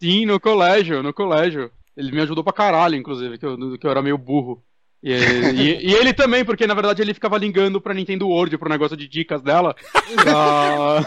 Sim, 0.00 0.26
no 0.26 0.38
colégio, 0.38 1.02
no 1.02 1.12
colégio. 1.12 1.70
Ele 1.96 2.12
me 2.12 2.20
ajudou 2.20 2.44
pra 2.44 2.52
caralho, 2.52 2.94
inclusive, 2.96 3.38
que 3.38 3.46
eu, 3.46 3.78
que 3.78 3.86
eu 3.86 3.90
era 3.90 4.02
meio 4.02 4.18
burro. 4.18 4.62
E, 5.02 5.12
e- 5.12 5.86
e 5.90 5.94
ele 5.94 6.12
também, 6.12 6.44
porque 6.44 6.66
na 6.66 6.74
verdade 6.74 7.00
ele 7.00 7.14
ficava 7.14 7.38
ligando 7.38 7.80
pra 7.80 7.94
Nintendo 7.94 8.28
World, 8.28 8.56
pro 8.58 8.68
negócio 8.68 8.96
de 8.96 9.06
dicas 9.08 9.40
dela. 9.42 9.74
pra- 10.22 11.02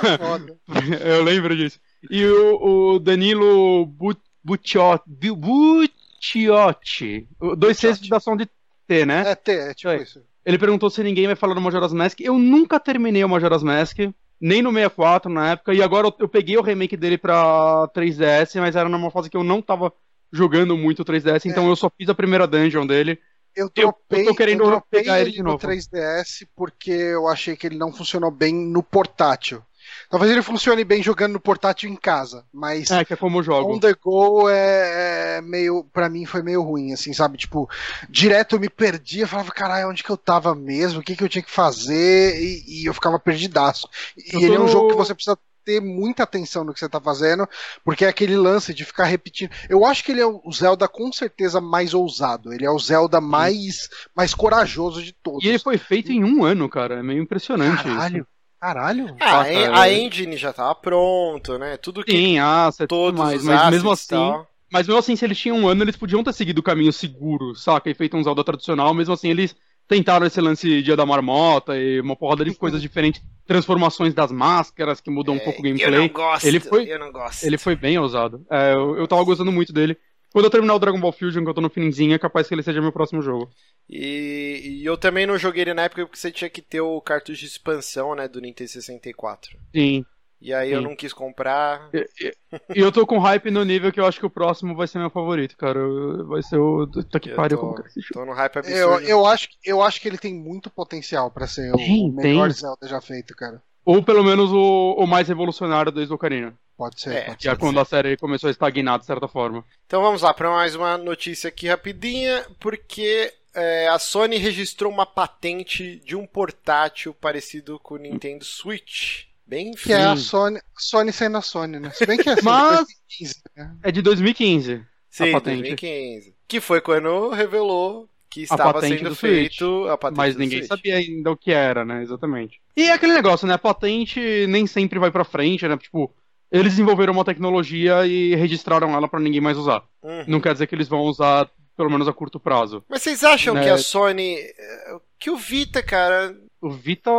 eu 1.05 1.23
lembro 1.23 1.55
disso. 1.55 1.79
E 2.09 2.23
o, 2.25 2.93
o 2.95 2.99
Danilo 2.99 3.85
Bu- 3.85 4.15
Bucciotti, 4.43 5.03
Bu- 5.07 5.35
Bucciotti, 5.35 7.27
dois 7.57 7.77
Cs 7.77 8.07
da 8.07 8.19
som 8.19 8.35
de 8.35 8.47
T, 8.87 9.05
né? 9.05 9.23
É, 9.31 9.35
T, 9.35 9.51
é 9.51 9.73
tipo 9.73 9.89
É. 9.89 10.01
isso. 10.03 10.21
Ele 10.45 10.57
perguntou 10.57 10.89
se 10.89 11.03
ninguém 11.03 11.27
vai 11.27 11.35
falar 11.35 11.53
do 11.53 11.61
Majora's 11.61 11.93
Mask. 11.93 12.19
Eu 12.21 12.37
nunca 12.39 12.79
terminei 12.79 13.23
o 13.23 13.29
Majora's 13.29 13.61
Mask, 13.63 13.97
nem 14.39 14.61
no 14.61 14.71
64 14.71 15.31
na 15.31 15.51
época, 15.51 15.73
e 15.73 15.83
agora 15.83 16.07
eu, 16.07 16.15
eu 16.19 16.27
peguei 16.29 16.57
o 16.57 16.61
remake 16.61 16.95
dele 16.97 17.17
pra 17.17 17.87
3DS, 17.93 18.59
mas 18.59 18.75
era 18.75 18.87
numa 18.89 19.11
fase 19.11 19.29
que 19.29 19.37
eu 19.37 19.43
não 19.43 19.61
tava 19.61 19.91
jogando 20.31 20.77
muito 20.77 21.01
o 21.01 21.05
3DS, 21.05 21.47
então 21.47 21.67
eu 21.67 21.75
só 21.75 21.89
fiz 21.89 22.09
a 22.09 22.15
primeira 22.15 22.47
dungeon 22.47 22.85
dele. 22.85 23.19
Eu 23.55 23.69
Eu- 23.75 23.93
eu 24.09 24.19
dropei, 24.19 24.23
tô 24.23 24.35
querendo 24.35 24.63
eu 24.63 24.67
dropei 24.67 25.01
pegar 25.01 25.19
ele 25.21 25.31
ele 25.31 25.43
no 25.43 25.43
novo. 25.43 25.57
3DS 25.57 26.45
porque 26.55 26.91
eu 26.91 27.27
achei 27.27 27.55
que 27.55 27.67
ele 27.67 27.77
não 27.77 27.91
funcionou 27.91 28.31
bem 28.31 28.53
no 28.53 28.81
portátil. 28.83 29.63
Talvez 30.09 30.31
ele 30.31 30.41
funcione 30.43 30.83
bem 30.83 31.01
jogando 31.01 31.33
no 31.33 31.39
portátil 31.39 31.89
em 31.89 31.95
casa, 31.95 32.45
mas 32.53 32.89
É, 32.91 33.03
que 33.05 33.13
é 33.13 33.17
como 33.17 33.39
eu 33.39 33.43
jogo. 33.43 33.73
on 33.73 33.79
the 33.79 33.93
go 33.95 34.47
é, 34.49 35.37
é 35.37 35.41
meio, 35.41 35.83
pra 35.85 36.09
mim 36.09 36.25
foi 36.25 36.43
meio 36.43 36.61
ruim, 36.61 36.93
assim, 36.93 37.11
sabe? 37.11 37.37
Tipo, 37.37 37.67
direto 38.09 38.55
eu 38.55 38.59
me 38.59 38.69
perdia, 38.69 39.27
falava, 39.27 39.51
caralho, 39.51 39.89
onde 39.89 40.03
que 40.03 40.09
eu 40.09 40.17
tava 40.17 40.53
mesmo? 40.55 40.99
O 40.99 41.03
que 41.03 41.15
que 41.15 41.23
eu 41.23 41.29
tinha 41.29 41.43
que 41.43 41.51
fazer? 41.51 42.39
E, 42.41 42.83
e 42.83 42.85
eu 42.85 42.93
ficava 42.93 43.19
perdidaço. 43.19 43.89
E 44.15 44.35
Eu 44.35 44.41
ele 44.45 44.55
é 44.55 44.59
um 44.59 44.67
jogo 44.67 44.87
que 44.87 44.95
você 44.95 45.13
precisa 45.13 45.37
ter 45.69 45.79
muita 45.79 46.23
atenção 46.23 46.63
no 46.63 46.73
que 46.73 46.79
você 46.79 46.89
tá 46.89 46.99
fazendo, 46.99 47.47
porque 47.85 48.03
é 48.03 48.07
aquele 48.07 48.35
lance 48.35 48.73
de 48.73 48.83
ficar 48.83 49.05
repetindo. 49.05 49.51
Eu 49.69 49.85
acho 49.85 50.03
que 50.03 50.11
ele 50.11 50.21
é 50.21 50.25
o 50.25 50.51
Zelda 50.51 50.87
com 50.87 51.11
certeza 51.13 51.61
mais 51.61 51.93
ousado. 51.93 52.51
Ele 52.51 52.65
é 52.65 52.71
o 52.71 52.79
Zelda 52.79 53.21
mais, 53.21 53.87
mais 54.15 54.33
corajoso 54.33 55.03
de 55.03 55.13
todos. 55.13 55.43
E 55.43 55.47
ele 55.47 55.59
foi 55.59 55.77
feito 55.77 56.11
em 56.11 56.23
um 56.23 56.43
ano, 56.43 56.67
cara. 56.67 56.95
É 56.99 57.03
meio 57.03 57.21
impressionante 57.21 57.83
Caralho, 57.83 58.17
isso. 58.17 58.27
caralho. 58.59 59.15
Ah, 59.19 59.41
Ah, 59.41 59.45
cara, 59.45 59.81
a 59.81 59.89
é- 59.89 59.99
engine 59.99 60.37
já 60.37 60.51
tava 60.51 60.73
pronto, 60.73 61.59
né? 61.59 61.77
Tudo 61.77 62.03
que 62.03 62.11
Sim, 62.11 62.39
ah, 62.39 62.69
tudo 62.75 62.87
todos 62.87 63.19
mais. 63.19 63.43
Mas 63.43 63.69
mesmo 63.69 63.89
e 63.89 63.93
assim, 63.93 64.07
tal. 64.15 64.47
Mas 64.71 64.87
mesmo 64.87 64.99
assim, 64.99 65.15
se 65.15 65.25
eles 65.25 65.37
tinham 65.37 65.57
um 65.57 65.67
ano, 65.67 65.83
eles 65.83 65.95
podiam 65.95 66.23
ter 66.23 66.33
seguido 66.33 66.61
o 66.61 66.63
caminho 66.63 66.91
seguro, 66.93 67.55
saca? 67.55 67.89
E 67.89 67.93
feito 67.93 68.17
um 68.17 68.23
Zelda 68.23 68.43
tradicional. 68.43 68.93
Mesmo 68.93 69.13
assim, 69.13 69.29
eles 69.29 69.55
tentaram 69.89 70.25
esse 70.25 70.39
lance 70.39 70.81
Dia 70.83 70.95
da 70.95 71.05
Marmota 71.05 71.75
e 71.77 71.99
uma 71.99 72.15
porrada 72.15 72.45
de 72.45 72.53
coisas 72.55 72.81
diferentes. 72.81 73.21
Transformações 73.45 74.13
das 74.13 74.31
máscaras 74.31 75.01
que 75.01 75.09
mudam 75.09 75.35
um 75.35 75.39
pouco 75.39 75.61
o 75.61 75.65
É, 75.65 75.69
Eu 75.69 75.73
não 75.73 75.79
gameplay. 75.79 76.09
gosto, 76.09 76.45
Ele 76.45 76.59
foi- 76.59 76.85
eu 76.87 76.99
não 76.99 77.11
gosto. 77.11 77.43
Ele 77.43 77.57
foi 77.57 77.75
bem 77.75 77.97
ousado. 77.97 78.45
É, 78.49 78.73
eu, 78.73 78.95
eu 78.95 79.07
tava 79.07 79.23
gostando 79.23 79.51
muito 79.51 79.73
dele. 79.73 79.97
Quando 80.31 80.45
eu 80.45 80.51
terminar 80.51 80.75
o 80.75 80.79
Dragon 80.79 80.99
Ball 80.99 81.11
Fusion, 81.11 81.43
que 81.43 81.49
eu 81.49 81.53
tô 81.55 81.59
no 81.61 81.71
finzinho, 81.71 82.13
é 82.13 82.19
capaz 82.19 82.47
que 82.47 82.53
ele 82.53 82.61
seja 82.61 82.79
meu 82.79 82.91
próximo 82.91 83.19
jogo. 83.23 83.49
E, 83.89 84.79
e 84.81 84.85
eu 84.85 84.95
também 84.95 85.25
não 85.25 85.39
joguei 85.39 85.63
ele 85.63 85.73
na 85.73 85.81
época 85.85 86.05
porque 86.05 86.19
você 86.19 86.31
tinha 86.31 86.49
que 86.51 86.61
ter 86.61 86.81
o 86.81 87.01
cartucho 87.01 87.39
de 87.41 87.47
expansão, 87.47 88.13
né, 88.13 88.27
do 88.27 88.39
Nintendo 88.39 88.69
64. 88.69 89.57
Sim. 89.75 90.05
E 90.41 90.53
aí 90.53 90.71
eu 90.71 90.79
Sim. 90.79 90.85
não 90.87 90.95
quis 90.95 91.11
comprar. 91.11 91.89
E, 91.93 92.07
e- 92.21 92.33
e 92.75 92.79
eu 92.79 92.91
tô 92.91 93.05
com 93.05 93.19
hype 93.19 93.51
no 93.51 93.65
nível 93.65 93.91
que 93.91 93.99
eu 93.99 94.05
acho 94.05 94.19
que 94.19 94.25
o 94.25 94.29
próximo 94.29 94.73
vai 94.75 94.87
ser 94.87 94.97
meu 94.99 95.09
favorito, 95.09 95.57
cara. 95.57 95.79
Eu- 95.79 96.25
Vai 96.27 96.41
ser 96.41 96.57
o. 96.57 96.87
Tá 97.03 97.19
que 97.19 97.31
Eu 97.31 97.35
pariu 97.35 97.57
tô- 97.57 97.63
como 97.65 97.75
que 97.75 97.81
é. 97.99 98.03
Tô 98.13 98.25
no 98.25 98.31
hype 98.33 98.57
absurdo. 98.59 98.77
Eu, 98.77 98.99
eu, 99.01 99.25
acho, 99.25 99.49
eu 99.65 99.81
acho 99.83 99.99
que 99.99 100.07
ele 100.07 100.17
tem 100.17 100.33
muito 100.33 100.69
potencial 100.69 101.29
pra 101.29 101.45
ser 101.47 101.73
o- 101.73 101.77
Tem, 101.77 102.09
o 102.09 102.13
melhor 102.13 102.47
tem. 102.49 102.53
Zelda 102.57 102.87
já 102.87 103.01
feito, 103.01 103.35
cara. 103.35 103.61
Ou 103.83 104.01
pelo 104.03 104.23
menos 104.23 104.51
o, 104.51 104.95
o 104.97 105.05
mais 105.07 105.27
revolucionário 105.27 105.91
desde 105.91 106.13
o 106.13 106.15
Ocarina. 106.15 106.53
Pode 106.77 107.01
ser, 107.01 107.13
É, 107.15 107.21
pode 107.23 107.37
Que 107.39 107.47
é 107.49 107.51
ser. 107.51 107.57
quando 107.57 107.79
a 107.79 107.83
série 107.85 108.15
começou 108.15 108.47
a 108.47 108.51
estagnar, 108.51 108.99
de 108.99 109.05
certa 109.05 109.27
forma. 109.27 109.65
Então 109.87 110.01
vamos 110.01 110.21
lá 110.21 110.33
para 110.33 110.49
mais 110.49 110.75
uma 110.75 110.97
notícia 110.97 111.47
aqui 111.49 111.67
rapidinha, 111.67 112.45
porque 112.59 113.33
é, 113.53 113.87
a 113.89 113.97
Sony 113.99 114.37
registrou 114.37 114.89
uma 114.91 115.05
patente 115.05 115.97
de 116.05 116.15
um 116.15 116.25
portátil 116.25 117.13
parecido 117.13 117.79
com 117.79 117.95
o 117.95 117.97
Nintendo 117.97 118.45
Switch. 118.45 119.27
Bem 119.49 119.71
Que 119.71 119.91
é 119.93 120.03
a 120.05 120.15
Sony, 120.15 120.59
Sony 120.77 121.11
sendo 121.11 121.37
a 121.37 121.41
Sony, 121.41 121.79
né? 121.79 121.89
Se 121.91 122.05
bem 122.05 122.17
que 122.17 122.29
é 122.29 122.33
assim, 122.33 122.45
Mas- 122.45 122.85
2015, 123.09 123.35
né? 123.57 123.75
É 123.83 123.91
de 123.91 124.01
2015. 124.01 124.81
Sim, 125.09 125.31
patente. 125.31 125.61
2015. 125.61 126.35
Que 126.47 126.61
foi 126.61 126.79
quando 126.81 127.29
revelou 127.29 128.07
que 128.29 128.43
estava 128.43 128.79
sendo 128.81 129.15
feito 129.15 129.87
a 129.89 129.97
patente 129.97 130.17
Mas 130.17 130.35
do 130.35 130.39
ninguém 130.41 130.59
Switch. 130.59 130.67
sabia 130.69 130.97
ainda 130.97 131.31
o 131.31 131.35
que 131.37 131.51
era, 131.51 131.83
né? 131.83 132.03
Exatamente. 132.03 132.59
E 132.77 132.83
é 132.83 132.93
aquele 132.93 133.13
negócio, 133.13 133.47
né? 133.47 133.55
A 133.55 133.57
patente 133.57 134.19
nem 134.47 134.67
sempre 134.67 134.99
vai 134.99 135.09
pra 135.09 135.23
frente, 135.25 135.67
né? 135.67 135.75
Tipo, 135.77 136.13
eles 136.51 136.73
desenvolveram 136.73 137.11
uma 137.13 137.25
tecnologia 137.25 138.05
e 138.05 138.35
registraram 138.35 138.91
ela 138.95 139.07
pra 139.07 139.19
ninguém 139.19 139.41
mais 139.41 139.57
usar. 139.57 139.83
Uhum. 140.03 140.23
Não 140.27 140.39
quer 140.39 140.53
dizer 140.53 140.67
que 140.67 140.75
eles 140.75 140.87
vão 140.87 141.01
usar, 141.01 141.49
pelo 141.75 141.89
menos 141.89 142.07
a 142.07 142.13
curto 142.13 142.39
prazo. 142.39 142.83
Mas 142.87 143.01
vocês 143.01 143.23
acham 143.23 143.55
Né? 143.55 143.63
que 143.63 143.69
a 143.69 143.77
Sony. 143.79 144.35
eh, 144.35 144.95
Que 145.19 145.31
o 145.31 145.35
Vita, 145.35 145.81
cara. 145.81 146.35
O 146.61 146.69
Vita. 146.69 147.09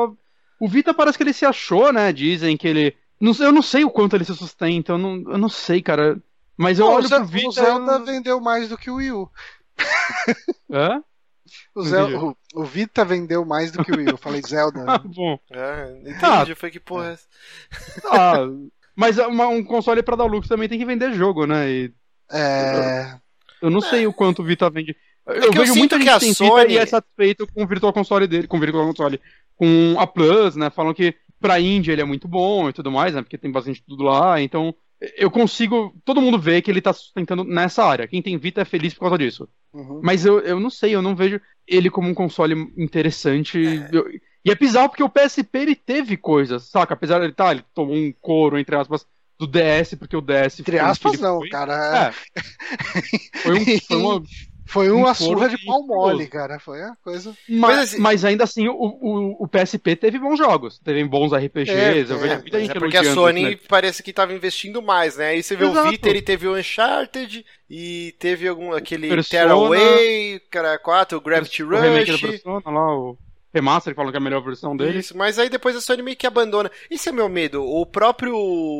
O 0.60 0.68
Vita 0.68 0.92
parece 0.94 1.16
que 1.16 1.24
ele 1.24 1.32
se 1.32 1.44
achou, 1.46 1.92
né? 1.92 2.12
Dizem 2.12 2.56
que 2.56 2.68
ele. 2.68 2.94
Eu 3.20 3.52
não 3.52 3.62
sei 3.62 3.82
o 3.84 3.90
quanto 3.90 4.14
ele 4.16 4.24
se 4.24 4.34
sustenta, 4.36 4.92
eu 4.92 4.98
não, 4.98 5.14
eu 5.32 5.38
não 5.38 5.48
sei, 5.48 5.82
cara. 5.82 6.16
Mas 6.56 6.78
eu 6.78 6.84
Não, 6.86 6.92
o 6.92 6.96
olho 6.96 7.08
Ze- 7.08 7.14
pro 7.16 7.24
Vita. 7.24 7.48
o 7.48 7.52
Zelda 7.52 7.92
eu- 7.92 8.04
vendeu 8.04 8.40
mais 8.40 8.68
do 8.68 8.76
que 8.78 8.90
o 8.90 8.96
Wii 8.96 9.12
U. 9.12 9.30
Hã? 10.70 11.02
O, 11.74 11.80
Não 11.82 11.84
Zel- 11.84 12.08
entendi. 12.10 12.24
o- 12.24 12.36
o 12.60 12.64
Vita 12.64 13.04
vendeu 13.04 13.44
mais 13.44 13.72
do 13.72 13.82
que 13.84 13.90
o 13.92 13.96
Wii. 13.96 14.08
Eu 14.08 14.16
falei 14.18 14.40
Zelda. 14.46 14.84
Ah, 14.86 14.98
né? 14.98 15.10
bom. 15.14 15.38
É, 15.50 15.98
entendi, 16.02 16.52
Ah. 16.52 16.56
foi 16.56 16.70
que 16.70 16.78
porra. 16.80 17.08
é 17.08 17.12
essa? 17.12 17.26
Ah, 18.10 18.46
mas 18.94 19.18
uma- 19.18 19.48
um 19.48 19.64
console 19.64 20.02
pra 20.02 20.16
dar 20.16 20.24
lucro 20.24 20.48
também 20.48 20.68
tem 20.68 20.78
que 20.78 20.84
vender 20.84 21.12
jogo, 21.14 21.46
né? 21.46 21.68
E 21.70 21.92
É. 22.30 23.16
eu 23.62 23.70
não 23.70 23.80
sei 23.80 24.06
o 24.06 24.12
quanto 24.12 24.42
o 24.42 24.44
Vita 24.44 24.68
vende. 24.70 24.94
Eu, 25.26 25.34
que 25.42 25.48
eu 25.48 25.52
vejo 25.52 25.66
sinto 25.72 25.78
muita 25.78 25.96
que 25.96 26.02
gente 26.04 26.10
a 26.12 26.18
que 26.18 26.24
tem 26.26 26.34
Sony- 26.34 26.60
Vita 26.62 26.72
e 26.72 26.78
é 26.78 26.86
satisfeito 26.86 27.46
com 27.46 27.62
o 27.62 27.66
Virtual 27.66 27.92
Console 27.92 28.26
dele, 28.26 28.46
com 28.46 28.56
o 28.56 28.60
Virtual 28.60 28.86
Console, 28.86 29.20
com 29.60 29.94
a 29.98 30.06
Plus, 30.06 30.56
né? 30.56 30.70
Falam 30.70 30.94
que 30.94 31.14
pra 31.38 31.60
Indie 31.60 31.90
ele 31.92 32.00
é 32.00 32.04
muito 32.04 32.26
bom 32.26 32.70
e 32.70 32.72
tudo 32.72 32.90
mais, 32.90 33.14
né? 33.14 33.20
Porque 33.20 33.36
tem 33.36 33.52
bastante 33.52 33.82
tudo 33.86 34.04
lá, 34.04 34.40
então 34.40 34.74
eu 35.18 35.30
consigo. 35.30 35.94
Todo 36.02 36.20
mundo 36.22 36.38
vê 36.38 36.62
que 36.62 36.70
ele 36.70 36.80
tá 36.80 36.94
sustentando 36.94 37.44
nessa 37.44 37.84
área. 37.84 38.08
Quem 38.08 38.22
tem 38.22 38.38
Vita 38.38 38.62
é 38.62 38.64
feliz 38.64 38.94
por 38.94 39.00
causa 39.00 39.18
disso. 39.18 39.46
Uhum. 39.74 40.00
Mas 40.02 40.24
eu, 40.24 40.40
eu 40.40 40.58
não 40.58 40.70
sei, 40.70 40.94
eu 40.94 41.02
não 41.02 41.14
vejo 41.14 41.38
ele 41.68 41.90
como 41.90 42.08
um 42.08 42.14
console 42.14 42.54
interessante. 42.74 43.58
Eu- 43.92 44.08
e 44.42 44.50
é 44.50 44.54
bizarro 44.54 44.88
porque 44.88 45.02
o 45.02 45.10
PSP 45.10 45.58
ele 45.58 45.74
teve 45.74 46.16
coisas, 46.16 46.62
saca? 46.64 46.94
Apesar 46.94 47.18
de 47.18 47.26
ele, 47.26 47.34
tá, 47.34 47.50
ele 47.52 47.62
tomou 47.74 47.94
um 47.94 48.10
couro, 48.22 48.58
entre 48.58 48.74
aspas, 48.74 49.06
do 49.38 49.46
DS, 49.46 49.94
porque 49.98 50.16
o 50.16 50.22
DS 50.22 50.60
Entre 50.60 50.78
aspas, 50.78 51.20
não, 51.20 51.40
foi. 51.40 51.50
cara. 51.50 52.08
É. 52.08 52.40
Foi, 53.42 53.58
um, 53.58 53.80
foi 53.80 53.96
uma. 53.98 54.22
Foi 54.70 54.90
um 54.90 54.98
uma 54.98 55.14
surra 55.14 55.48
de 55.48 55.58
pau 55.64 55.84
mole, 55.84 56.28
cara. 56.28 56.58
Foi 56.60 56.80
a 56.80 56.94
coisa. 57.02 57.36
Mas, 57.48 57.78
assim- 57.78 57.98
mas 57.98 58.24
ainda 58.24 58.44
assim, 58.44 58.68
o, 58.68 58.74
o, 58.74 59.44
o 59.44 59.48
PSP 59.48 59.96
teve 59.96 60.18
bons 60.18 60.38
jogos. 60.38 60.78
Teve 60.78 61.02
bons 61.04 61.32
RPGs. 61.32 61.70
É, 61.70 62.00
eu 62.00 62.18
vejo 62.18 62.34
é, 62.34 62.38
muita 62.38 62.58
Mas 62.58 62.66
gente 62.66 62.76
é 62.76 62.80
porque 62.80 62.96
a 62.96 63.14
Sony 63.14 63.42
né? 63.42 63.58
parece 63.68 64.02
que 64.02 64.12
tava 64.12 64.32
investindo 64.32 64.80
mais, 64.80 65.16
né? 65.16 65.28
Aí 65.30 65.42
você 65.42 65.56
vê 65.56 65.64
o 65.64 65.70
Exato. 65.70 65.90
Vita, 65.90 66.08
ele 66.08 66.22
teve 66.22 66.46
o 66.46 66.56
Uncharted 66.56 67.44
e 67.68 68.14
teve 68.18 68.46
algum 68.46 68.72
aquele 68.72 69.08
Persona. 69.08 69.28
Tearaway, 69.30 70.40
cara 70.50 70.78
4, 70.78 71.18
o 71.18 71.20
Gravity 71.20 71.62
O 71.64 71.68
remake 71.68 72.06
da 72.12 72.12
Rush. 72.12 72.20
Persona 72.20 72.70
lá, 72.70 72.94
o 72.96 73.18
remaster, 73.52 73.92
que 73.92 73.96
falam 73.96 74.12
que 74.12 74.16
é 74.16 74.20
a 74.20 74.22
melhor 74.22 74.42
versão 74.42 74.76
dele. 74.76 75.00
Isso, 75.00 75.16
mas 75.16 75.38
aí 75.38 75.48
depois 75.48 75.74
a 75.74 75.80
Sony 75.80 76.02
meio 76.02 76.16
que 76.16 76.26
abandona. 76.26 76.70
Isso 76.90 77.08
é 77.08 77.12
meu 77.12 77.28
medo. 77.28 77.64
O 77.64 77.84
próprio 77.84 78.36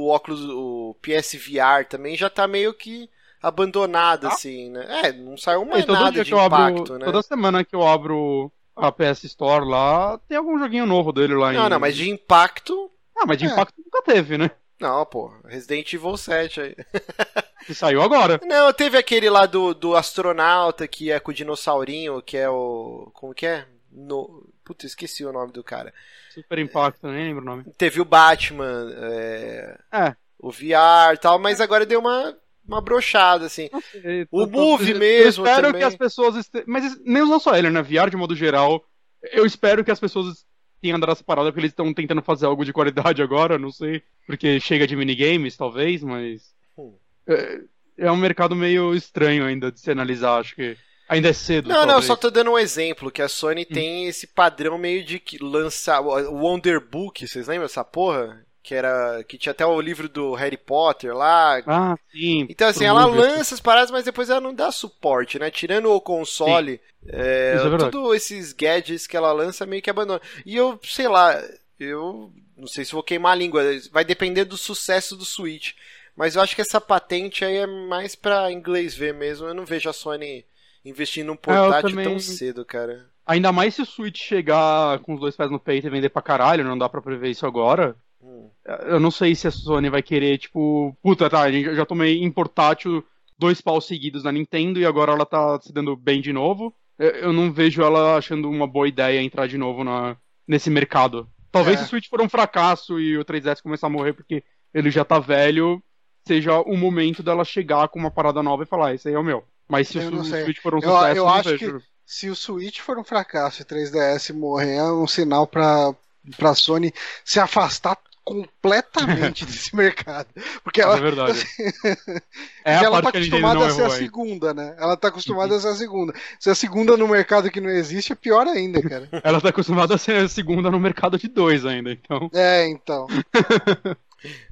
óculos, 0.06 0.40
o 0.44 0.96
PS 1.02 1.34
VR 1.34 1.84
também 1.88 2.16
já 2.16 2.30
tá 2.30 2.46
meio 2.46 2.72
que 2.72 3.08
abandonado, 3.42 4.26
assim, 4.26 4.70
né? 4.70 4.86
É, 5.04 5.12
não 5.12 5.36
saiu 5.36 5.64
mais 5.64 5.84
todo 5.84 5.98
nada 5.98 6.24
de 6.24 6.32
impacto, 6.32 6.54
abro, 6.54 6.98
né? 6.98 7.04
toda 7.06 7.22
semana 7.22 7.64
que 7.64 7.74
eu 7.74 7.86
abro 7.86 8.50
a 8.76 8.90
PS 8.92 9.24
Store 9.24 9.64
lá, 9.66 10.18
tem 10.28 10.36
algum 10.36 10.58
joguinho 10.58 10.86
novo 10.86 11.12
dele 11.12 11.34
lá 11.34 11.52
Não, 11.52 11.66
em... 11.66 11.70
não, 11.70 11.80
mas 11.80 11.96
de 11.96 12.08
impacto. 12.10 12.90
Ah, 13.16 13.24
mas 13.26 13.38
de 13.38 13.46
É. 13.46 13.48
impacto 13.48 13.74
nunca 13.78 14.02
teve, 14.02 14.38
né? 14.38 14.50
Não, 14.80 15.04
pô. 15.04 15.30
Resident 15.44 15.92
Evil 15.92 16.16
7 16.16 16.60
aí. 16.60 16.76
Que 17.66 17.74
saiu 17.74 18.00
agora. 18.00 18.40
Não, 18.42 18.72
teve 18.72 18.96
aquele 18.96 19.28
lá 19.28 19.44
do, 19.44 19.74
do 19.74 19.94
astronauta 19.94 20.88
que 20.88 21.12
é 21.12 21.20
com 21.20 21.30
o 21.30 21.34
dinossaurinho, 21.34 22.22
que 22.22 22.38
é 22.38 22.48
o. 22.48 23.10
Como 23.12 23.34
que 23.34 23.44
é? 23.46 23.66
No... 23.92 24.48
Puta, 24.64 24.86
esqueci 24.86 25.26
o 25.26 25.32
nome 25.32 25.52
do 25.52 25.62
cara. 25.62 25.92
Super 26.32 26.58
Impacto, 26.58 27.06
nem 27.08 27.26
lembro 27.28 27.42
o 27.42 27.44
nome. 27.44 27.64
Teve 27.76 28.00
o 28.00 28.04
Batman, 28.06 28.90
é, 28.96 29.78
É. 29.92 30.16
o 30.38 30.50
VR 30.50 31.12
e 31.14 31.18
tal, 31.18 31.38
mas 31.38 31.60
agora 31.60 31.84
deu 31.84 32.00
uma, 32.00 32.34
uma 32.70 32.80
brochada, 32.80 33.46
assim. 33.46 33.68
não 33.72 33.80
sei, 33.80 34.26
O 34.30 34.46
tô- 34.46 34.52
Move 34.52 34.94
mesmo 34.94 35.44
Eu 35.44 35.46
espero 35.46 35.66
também. 35.68 35.80
que 35.80 35.84
as 35.86 35.96
pessoas... 35.96 36.36
este- 36.36 36.64
Mas 36.66 36.98
nem 37.04 37.22
não 37.26 37.40
só 37.40 37.56
ele, 37.56 37.70
né? 37.70 37.82
VR 37.82 38.08
de 38.10 38.16
modo 38.16 38.34
geral. 38.34 38.84
Eu 39.32 39.44
espero 39.44 39.84
que 39.84 39.90
as 39.90 40.00
pessoas 40.00 40.44
tenham 40.80 40.96
andado 40.96 41.12
essa 41.12 41.22
parada, 41.24 41.48
porque 41.50 41.60
eles 41.60 41.72
estão 41.72 41.92
tentando 41.92 42.22
fazer 42.22 42.46
algo 42.46 42.64
de 42.64 42.72
qualidade 42.72 43.20
agora, 43.22 43.58
não 43.58 43.70
sei. 43.70 44.02
Porque 44.26 44.58
chega 44.60 44.86
de 44.86 44.96
minigames, 44.96 45.56
talvez, 45.56 46.02
mas... 46.02 46.54
Hum. 46.78 46.94
É, 47.28 47.60
é 47.98 48.10
um 48.10 48.16
mercado 48.16 48.56
meio 48.56 48.94
estranho 48.94 49.44
ainda 49.44 49.70
de 49.70 49.78
se 49.80 49.90
analisar, 49.90 50.38
acho 50.40 50.54
que... 50.54 50.76
Ainda 51.08 51.28
é 51.28 51.32
cedo, 51.32 51.68
Não, 51.68 51.74
não, 51.74 51.82
eu 51.82 51.86
talvez. 51.88 52.06
só 52.06 52.14
tô 52.16 52.30
dando 52.30 52.52
um 52.52 52.58
exemplo, 52.58 53.10
que 53.10 53.20
a 53.20 53.24
Hum. 53.26 53.28
Sony 53.28 53.64
tem 53.66 54.06
esse 54.06 54.28
padrão 54.28 54.78
meio 54.78 55.04
de 55.04 55.18
que 55.18 55.42
lançar 55.42 56.00
o 56.00 56.34
Wonder 56.36 56.80
Book, 56.80 57.26
vocês 57.26 57.48
lembram 57.48 57.66
dessa 57.66 57.84
porra? 57.84 58.46
Que 58.62 58.74
era 58.74 59.24
que 59.24 59.38
tinha 59.38 59.52
até 59.52 59.64
o 59.64 59.80
livro 59.80 60.06
do 60.08 60.34
Harry 60.34 60.56
Potter 60.58 61.14
lá. 61.16 61.62
Ah, 61.66 61.96
sim. 62.12 62.46
Então 62.50 62.68
assim, 62.68 62.84
ela 62.84 63.06
lança 63.06 63.54
as 63.54 63.60
paradas, 63.60 63.90
mas 63.90 64.04
depois 64.04 64.28
ela 64.28 64.40
não 64.40 64.52
dá 64.54 64.70
suporte, 64.70 65.38
né? 65.38 65.50
Tirando 65.50 65.90
o 65.90 66.00
console, 66.00 66.78
é, 67.06 67.54
é 67.56 67.90
todos 67.90 68.14
esses 68.16 68.52
gadgets 68.52 69.06
que 69.06 69.16
ela 69.16 69.32
lança 69.32 69.64
meio 69.64 69.80
que 69.80 69.88
abandona. 69.88 70.20
E 70.44 70.54
eu, 70.56 70.78
sei 70.84 71.08
lá, 71.08 71.42
eu 71.78 72.30
não 72.56 72.66
sei 72.66 72.84
se 72.84 72.92
vou 72.92 73.02
queimar 73.02 73.32
a 73.32 73.36
língua, 73.36 73.62
vai 73.90 74.04
depender 74.04 74.44
do 74.44 74.58
sucesso 74.58 75.16
do 75.16 75.24
Switch. 75.24 75.72
Mas 76.14 76.34
eu 76.36 76.42
acho 76.42 76.54
que 76.54 76.60
essa 76.60 76.78
patente 76.80 77.44
aí 77.46 77.56
é 77.56 77.66
mais 77.66 78.14
pra 78.14 78.52
inglês 78.52 78.94
ver 78.94 79.14
mesmo. 79.14 79.46
Eu 79.46 79.54
não 79.54 79.64
vejo 79.64 79.88
a 79.88 79.92
Sony 79.94 80.44
investindo 80.84 81.28
num 81.28 81.36
portátil 81.36 81.90
também- 81.90 82.04
tão 82.04 82.18
cedo, 82.18 82.62
cara. 82.62 83.06
Ainda 83.24 83.52
mais 83.52 83.74
se 83.74 83.80
o 83.80 83.86
Switch 83.86 84.18
chegar 84.20 84.98
com 84.98 85.14
os 85.14 85.20
dois 85.20 85.34
pés 85.36 85.50
no 85.50 85.58
peito 85.60 85.86
e 85.86 85.90
vender 85.90 86.10
pra 86.10 86.20
caralho, 86.20 86.64
não 86.64 86.76
dá 86.76 86.88
pra 86.90 87.00
prever 87.00 87.30
isso 87.30 87.46
agora. 87.46 87.96
Hum. 88.22 88.50
Eu 88.86 89.00
não 89.00 89.10
sei 89.10 89.34
se 89.34 89.46
a 89.48 89.50
Sony 89.50 89.88
vai 89.88 90.02
querer, 90.02 90.38
tipo, 90.38 90.96
puta, 91.02 91.28
tá, 91.30 91.48
eu 91.50 91.74
já 91.74 91.86
tomei 91.86 92.22
em 92.22 92.30
portátil 92.30 93.04
dois 93.38 93.60
paus 93.60 93.86
seguidos 93.86 94.22
na 94.24 94.30
Nintendo 94.32 94.78
e 94.78 94.84
agora 94.84 95.12
ela 95.12 95.24
tá 95.24 95.58
se 95.60 95.72
dando 95.72 95.96
bem 95.96 96.20
de 96.20 96.32
novo. 96.32 96.74
Eu- 96.98 97.32
não 97.32 97.50
vejo 97.50 97.82
ela 97.82 98.16
achando 98.18 98.50
uma 98.50 98.66
boa 98.66 98.86
ideia 98.86 99.22
entrar 99.22 99.46
de 99.46 99.56
novo 99.56 99.82
na, 99.82 100.16
nesse 100.46 100.68
mercado. 100.68 101.26
Talvez 101.50 101.78
É. 101.78 101.80
se 101.80 101.86
o 101.86 101.88
Switch 101.88 102.08
for 102.08 102.20
um 102.20 102.28
fracasso 102.28 103.00
e 103.00 103.16
o 103.16 103.24
3DS 103.24 103.62
começar 103.62 103.86
a 103.86 103.90
morrer 103.90 104.12
porque 104.12 104.44
ele 104.74 104.90
já 104.90 105.02
tá 105.04 105.18
velho, 105.18 105.82
seja 106.26 106.60
o 106.60 106.76
momento 106.76 107.22
dela 107.22 107.44
chegar 107.44 107.88
com 107.88 107.98
uma 107.98 108.10
parada 108.10 108.42
nova 108.42 108.62
e 108.62 108.66
falar, 108.66 108.88
"Ah, 108.88 108.94
esse 108.94 109.08
aí 109.08 109.14
é 109.14 109.18
o 109.18 109.24
meu. 109.24 109.42
Mas 109.66 109.88
se 109.88 109.96
Eu 109.98 110.12
o. 110.12 110.24
Switch 110.24 110.58
for 110.60 110.74
um 110.74 110.78
Eu- 110.78 110.90
sucesso, 110.90 111.16
eu 111.16 111.28
acho 111.28 111.48
vejo. 111.50 111.82
Se 112.04 112.28
o 112.28 112.36
Switch 112.36 112.80
for 112.80 112.98
um 112.98 113.04
fracasso 113.04 113.62
e 113.62 113.64
3DS 113.64 114.30
morrer, 114.34 114.74
é 114.76 114.84
um 114.92 115.06
sinal 115.06 115.46
pra, 115.46 115.94
pra 116.36 116.54
Sony 116.54 116.92
se 117.24 117.40
afastar 117.40 117.96
completamente 118.24 119.44
desse 119.46 119.74
mercado. 119.74 120.28
Porque 120.62 120.80
ela, 120.80 120.96
É 120.96 121.00
verdade. 121.00 121.46
É 122.62 122.74
porque 122.74 122.84
a 122.84 122.88
ela 122.88 123.02
parte 123.02 123.04
tá 123.04 123.12
que 123.12 123.16
a 123.16 123.20
Nintendo 123.20 123.46
acostumada 123.46 123.66
a 123.66 123.70
ser 123.70 123.82
a 123.84 123.90
segunda, 123.90 124.54
né? 124.54 124.76
Ela 124.78 124.96
tá 124.96 125.08
acostumada 125.08 125.56
a 125.56 125.60
ser 125.60 125.68
a 125.68 125.74
segunda. 125.74 126.14
Se 126.38 126.50
a 126.50 126.54
segunda 126.54 126.96
no 126.96 127.08
mercado 127.08 127.50
que 127.50 127.60
não 127.60 127.70
existe, 127.70 128.12
é 128.12 128.14
pior 128.16 128.46
ainda, 128.46 128.82
cara. 128.82 129.08
Ela 129.24 129.40
tá 129.40 129.48
acostumada 129.48 129.94
a 129.94 129.98
ser 129.98 130.16
a 130.16 130.28
segunda 130.28 130.70
no 130.70 130.78
mercado 130.78 131.18
de 131.18 131.26
dois 131.26 131.64
ainda, 131.64 131.90
então. 131.90 132.30
É, 132.34 132.68
então. 132.68 133.06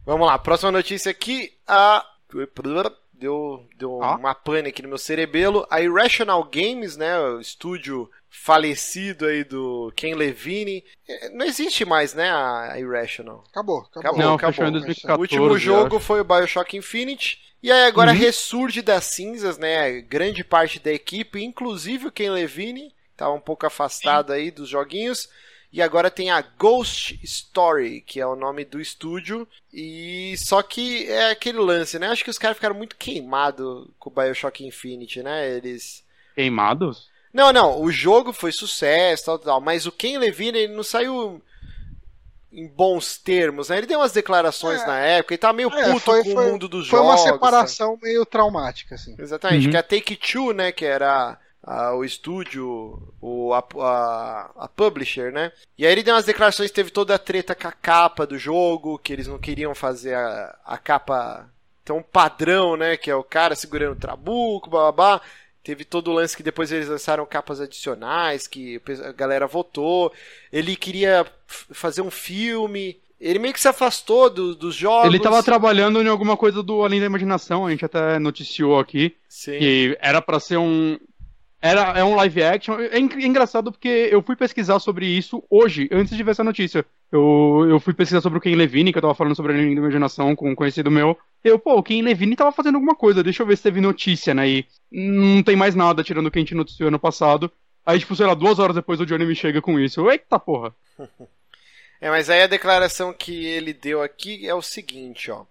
Vamos 0.07 0.27
lá, 0.27 0.39
próxima 0.39 0.73
notícia 0.73 1.11
aqui. 1.11 1.53
A. 1.67 2.05
Deu, 3.19 3.67
deu 3.77 4.03
Ah. 4.03 4.17
uma 4.17 4.35
pane 4.35 4.69
aqui 4.69 4.81
no 4.83 4.89
meu 4.89 4.99
cerebelo. 4.99 5.67
A 5.71 5.81
Irrational 5.81 6.45
Games, 6.45 6.97
né? 6.97 7.19
O 7.19 7.41
estúdio 7.41 8.09
falecido 8.31 9.27
aí 9.27 9.43
do 9.45 9.93
Ken 9.97 10.15
Levine. 10.15 10.85
eh, 11.09 11.31
Não 11.31 11.45
existe 11.45 11.85
mais, 11.85 12.15
né? 12.15 12.31
A 12.31 12.79
Irrational. 12.79 13.43
Acabou, 13.51 13.81
acabou. 13.81 14.01
Acabou, 14.01 14.21
não, 14.23 14.35
acabou. 14.35 14.65
em 14.67 14.69
O 14.69 14.73
2014. 14.73 15.21
último 15.21 15.45
eu 15.47 15.59
jogo 15.59 15.99
foi 15.99 16.21
o 16.21 16.25
Bioshock 16.25 16.77
Infinite. 16.77 17.43
E 17.63 17.73
aí 17.73 17.85
agora 17.87 18.13
Uhum. 18.13 18.17
ressurge 18.19 18.81
das 18.83 19.05
cinzas, 19.07 19.59
né? 19.59 20.01
Grande 20.03 20.45
parte 20.45 20.79
da 20.79 20.93
equipe, 20.93 21.43
inclusive 21.43 22.07
o 22.07 22.13
Ken 22.13 22.31
Levine, 22.31 22.95
tá 23.17 23.29
um 23.33 23.41
pouco 23.41 23.67
afastado 23.67 24.33
aí 24.33 24.51
dos 24.53 24.69
joguinhos. 24.69 25.29
E 25.71 25.83
agora 25.83 26.11
tem 26.11 26.31
a 26.31 26.41
Ghost 26.41 27.19
Story, 27.23 28.01
que 28.01 28.19
é 28.21 28.27
o 28.27 28.35
nome 28.35 28.65
do 28.65 28.81
estúdio. 28.81 29.47
E 29.73 30.35
só 30.39 30.63
que 30.63 31.07
é 31.11 31.31
aquele 31.31 31.59
lance, 31.59 31.99
né? 31.99 32.07
Acho 32.09 32.25
que 32.25 32.31
os 32.31 32.39
caras 32.39 32.57
ficaram 32.57 32.75
muito 32.75 32.97
queimados 32.97 33.87
com 33.99 34.09
o 34.09 34.13
Bioshock 34.13 34.65
Infinite, 34.67 35.23
né? 35.23 35.49
Eles. 35.51 36.03
Queimados? 36.35 37.09
Não, 37.35 37.53
não, 37.53 37.83
o 37.83 37.93
jogo 37.93 38.33
foi 38.33 38.51
sucesso, 38.51 39.27
tal, 39.27 39.39
tal, 39.39 39.61
mas 39.61 39.85
o 39.85 39.93
Ken 39.93 40.19
Levine 40.19 40.59
ele 40.61 40.73
não 40.75 40.83
saiu 40.83 41.43
em 42.51 42.67
bons 42.67 43.19
termos, 43.19 43.69
né? 43.69 43.77
Ele 43.77 43.87
deu 43.87 43.99
umas 44.01 44.13
declarações 44.13 44.81
É. 44.81 44.87
na 44.87 44.99
época, 44.99 45.35
ele 45.35 45.39
tá 45.39 45.53
meio 45.53 45.69
É, 45.71 45.85
puto 45.93 46.01
foi- 46.01 46.25
com 46.25 46.33
foi- 46.33 46.47
o 46.47 46.53
mundo 46.53 46.67
dos 46.67 46.89
Foi 46.89 46.99
jogos. 46.99 47.13
uma 47.13 47.19
sabe? 47.19 47.33
separação 47.33 47.99
meio 48.03 48.25
traumática, 48.25 48.95
assim. 48.95 49.15
Exatamente, 49.19 49.67
Uhum. 49.67 49.71
que 49.73 49.77
a 49.77 49.83
Take-Two, 49.83 50.55
né, 50.55 50.73
que 50.73 50.87
era 50.87 51.39
a, 51.63 51.95
o 51.95 52.05
estúdio, 52.05 53.03
o, 53.21 53.53
a, 53.53 53.59
a, 53.59 54.51
a, 54.57 54.69
publisher, 54.69 55.33
né? 55.33 55.53
E 55.77 55.87
aí 55.87 55.93
ele 55.93 56.03
deu 56.03 56.15
umas 56.15 56.25
declarações, 56.25 56.71
teve 56.71 56.91
toda 56.91 57.15
a 57.15 57.19
treta 57.19 57.55
com 57.55 57.69
a 57.69 57.73
capa 57.73 58.27
do 58.27 58.39
jogo, 58.39 58.99
que 58.99 59.13
eles 59.13 59.27
não 59.27 59.39
queriam 59.39 59.75
fazer 59.75 60.15
a, 60.15 60.57
a 60.65 60.79
capa 60.79 61.49
tão 61.85 62.03
padrão, 62.03 62.77
né? 62.77 62.97
Que 62.97 63.11
é 63.11 63.15
o 63.15 63.25
cara 63.25 63.55
segurando 63.55 63.93
o 63.93 64.01
trabuco, 64.01 64.71
blá. 64.71 65.21
Teve 65.63 65.85
todo 65.85 66.11
o 66.11 66.15
lance 66.15 66.35
que 66.35 66.43
depois 66.43 66.73
eles 66.73 66.89
lançaram 66.89 67.27
capas 67.27 67.61
adicionais, 67.61 68.47
que 68.47 68.81
a 69.05 69.13
galera 69.13 69.47
votou. 69.47 70.11
Ele 70.51 70.75
queria 70.75 71.27
fazer 71.47 72.01
um 72.01 72.11
filme. 72.11 72.97
Ele 73.21 73.39
meio 73.39 73.53
que 73.53 73.61
se 73.61 73.69
afastou 73.69 74.31
do, 74.31 74.55
dos 74.55 74.75
jogos. 74.75 75.07
Ele 75.07 75.19
estava 75.19 75.43
trabalhando 75.43 76.01
em 76.01 76.09
alguma 76.09 76.37
coisa 76.39 76.63
do 76.63 76.83
Além 76.83 77.01
da 77.01 77.07
Imaginação, 77.07 77.67
a 77.67 77.71
gente 77.71 77.85
até 77.85 78.19
noticiou 78.19 78.79
aqui. 78.79 79.15
Sim. 79.29 79.59
Que 79.59 79.99
era 80.01 80.23
para 80.23 80.41
ser 80.41 80.57
um, 80.57 80.99
era, 81.61 81.99
é 81.99 82.05
um 82.05 82.15
live 82.15 82.43
action. 82.43 82.79
É, 82.79 82.99
engraçado 82.99 83.73
porque 83.73 84.09
eu 84.11 84.23
fui 84.23 84.37
pesquisar 84.37 84.79
sobre 84.79 85.07
isso 85.07 85.43
hoje, 85.51 85.89
antes 85.91 86.17
de 86.17 86.23
ver 86.23 86.31
essa 86.31 86.45
notícia. 86.45 86.85
Eu, 87.11 87.67
eu 87.69 87.81
fui 87.81 87.93
pesquisar 87.93 88.21
sobre 88.21 88.39
o 88.39 88.41
Ken 88.41 88.55
Levine, 88.55 88.93
que 88.93 88.99
eu 88.99 89.03
tava 89.03 89.15
falando 89.15 89.35
sobre 89.35 89.53
a 89.53 89.57
linha 89.57 89.71
de 89.71 89.77
imaginação 89.77 90.37
com 90.37 90.51
um 90.51 90.55
conhecido 90.55 90.91
meu. 90.91 91.19
Eu, 91.43 91.59
pô, 91.59 91.75
o 91.77 91.83
Ken 91.83 92.03
Levine 92.03 92.37
tava 92.37 92.53
fazendo 92.53 92.77
alguma 92.77 92.95
coisa, 92.95 93.23
deixa 93.23 93.43
eu 93.43 93.47
ver 93.47 93.57
se 93.57 93.63
teve 93.63 93.81
notícia, 93.81 94.33
né? 94.35 94.49
E 94.49 94.67
não 94.91 95.43
tem 95.43 95.57
mais 95.57 95.75
nada, 95.75 96.05
tirando 96.05 96.27
o 96.27 96.31
que 96.31 96.39
a 96.39 96.43
gente 96.43 96.55
noticiou 96.55 96.89
ano 96.89 96.99
passado. 96.99 97.51
Aí, 97.85 97.99
tipo, 97.99 98.15
sei 98.15 98.27
lá, 98.27 98.35
duas 98.35 98.59
horas 98.59 98.77
depois 98.77 99.01
o 99.01 99.07
Johnny 99.07 99.25
me 99.25 99.35
chega 99.35 99.61
com 99.61 99.81
isso. 99.81 100.01
Eu, 100.01 100.11
eita 100.11 100.39
porra. 100.39 100.75
É, 102.01 102.09
mas 102.11 102.31
aí 102.31 102.43
a 102.43 102.47
declaração 102.47 103.13
que 103.13 103.45
ele 103.45 103.73
deu 103.73 104.01
aqui 104.01 104.47
é 104.47 104.55
o 104.55 104.63
seguinte, 104.63 105.33
ó. 105.33 105.45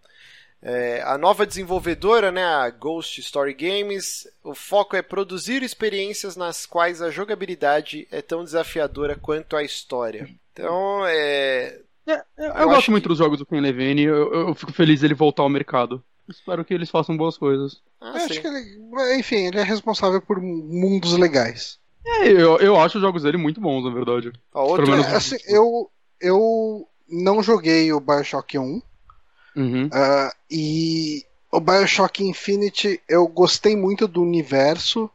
É, 0.62 1.02
a 1.04 1.18
nova 1.18 1.46
desenvolvedora, 1.46 2.32
né, 2.32 2.44
a 2.44 2.70
Ghost 2.70 3.20
Story 3.22 3.54
Games, 3.54 4.28
o 4.44 4.56
foco 4.56 4.96
é 4.96 5.02
produzir 5.02 5.62
experiências 5.62 6.36
nas 6.36 6.66
quais 6.66 7.02
a 7.02 7.12
jogabilidade 7.12 8.08
é 8.12 8.22
tão 8.22 8.44
desafiadora 8.44 9.16
quanto 9.16 9.56
a 9.56 9.64
história. 9.64 10.28
Então, 10.52 11.06
é. 11.06 11.80
é 12.08 12.24
eu, 12.38 12.46
eu 12.54 12.70
gosto 12.70 12.90
muito 12.90 13.04
que... 13.04 13.10
dos 13.10 13.20
jogos 13.20 13.38
do 13.38 13.46
Ken 13.46 13.62
Levine, 13.62 14.04
eu, 14.04 14.34
eu, 14.34 14.56
fico 14.56 14.74
feliz 14.74 15.02
dele 15.02 15.14
voltar 15.14 15.44
ao 15.44 15.50
mercado. 15.50 16.04
Espero 16.28 16.66
que 16.66 16.74
eles 16.74 16.90
façam 16.90 17.16
boas 17.16 17.38
coisas. 17.38 17.80
Ah, 18.02 18.12
acho 18.12 18.42
que 18.42 18.48
ele, 18.48 19.18
enfim, 19.18 19.48
ele 19.48 19.60
é 19.60 19.64
responsável 19.64 20.22
por 20.22 20.42
mundos 20.42 21.14
legais. 21.14 21.80
É, 22.06 22.28
eu, 22.28 22.58
eu 22.58 22.80
acho 22.80 22.98
os 22.98 23.02
jogos 23.02 23.24
dele 23.24 23.38
muito 23.38 23.62
bons, 23.62 23.84
na 23.84 23.92
verdade. 23.92 24.34
A 24.54 24.62
outra, 24.62 24.86
Pelo 24.86 24.98
menos... 24.98 25.12
É, 25.12 25.16
assim, 25.16 25.38
eu, 25.48 25.90
eu 26.20 26.88
não 27.08 27.44
joguei 27.44 27.94
o 27.94 28.00
Bioshock 28.00 28.58
1. 28.58 28.82
Uhum. 29.58 29.88
Uh, 29.88 30.32
e 30.50 31.26
o 31.52 31.60
Bioshock 31.60 32.24
Infinite 32.24 33.02
eu 33.10 33.28
gostei 33.28 33.76
muito 33.76 34.08
do 34.08 34.22
universo. 34.22 35.10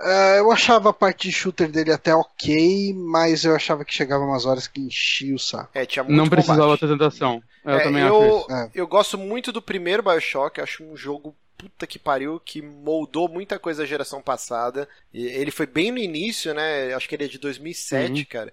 Uh, 0.00 0.36
eu 0.38 0.50
achava 0.50 0.90
a 0.90 0.92
parte 0.92 1.28
de 1.28 1.34
shooter 1.34 1.70
dele 1.70 1.92
até 1.92 2.14
ok, 2.14 2.94
mas 2.94 3.44
eu 3.44 3.54
achava 3.54 3.84
que 3.84 3.94
chegava 3.94 4.24
umas 4.24 4.46
horas 4.46 4.66
que 4.66 4.80
enchia 4.80 5.34
o 5.34 5.38
saco. 5.38 5.70
É, 5.74 5.84
tinha 5.84 6.02
muito 6.02 6.16
Não 6.16 6.28
precisava 6.28 6.60
combate. 6.60 6.76
apresentação. 6.76 7.42
Eu 7.64 7.72
é, 7.72 7.82
também 7.82 8.02
eu, 8.02 8.38
acho 8.38 8.52
é. 8.52 8.70
eu 8.74 8.86
gosto 8.86 9.18
muito 9.18 9.52
do 9.52 9.60
primeiro 9.62 10.02
Bioshock, 10.02 10.60
acho 10.60 10.82
um 10.82 10.96
jogo 10.96 11.36
puta 11.56 11.86
que 11.86 11.98
pariu, 11.98 12.40
que 12.44 12.60
moldou 12.60 13.28
muita 13.28 13.58
coisa 13.58 13.82
da 13.82 13.88
geração 13.88 14.20
passada. 14.20 14.88
E 15.14 15.26
ele 15.26 15.52
foi 15.52 15.66
bem 15.66 15.92
no 15.92 15.98
início, 15.98 16.52
né? 16.52 16.92
Acho 16.94 17.08
que 17.08 17.14
ele 17.14 17.24
é 17.24 17.28
de 17.28 17.38
2007, 17.38 18.12
uhum. 18.12 18.26
cara. 18.28 18.52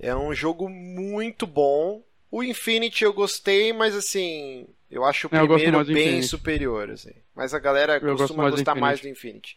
É 0.00 0.14
um 0.16 0.32
jogo 0.32 0.68
muito 0.68 1.46
bom. 1.46 2.02
O 2.30 2.42
Infinity 2.42 3.04
eu 3.04 3.12
gostei, 3.12 3.72
mas 3.72 3.94
assim, 3.94 4.66
eu 4.90 5.04
acho 5.04 5.28
o 5.28 5.34
é, 5.34 5.46
primeiro 5.46 5.84
bem 5.84 6.22
superior, 6.22 6.90
assim. 6.90 7.14
Mas 7.34 7.54
a 7.54 7.58
galera 7.58 7.98
eu 8.02 8.16
costuma 8.16 8.44
mais 8.44 8.54
gostar 8.54 8.74
mais 8.74 9.00
do 9.00 9.08
Infinity. 9.08 9.56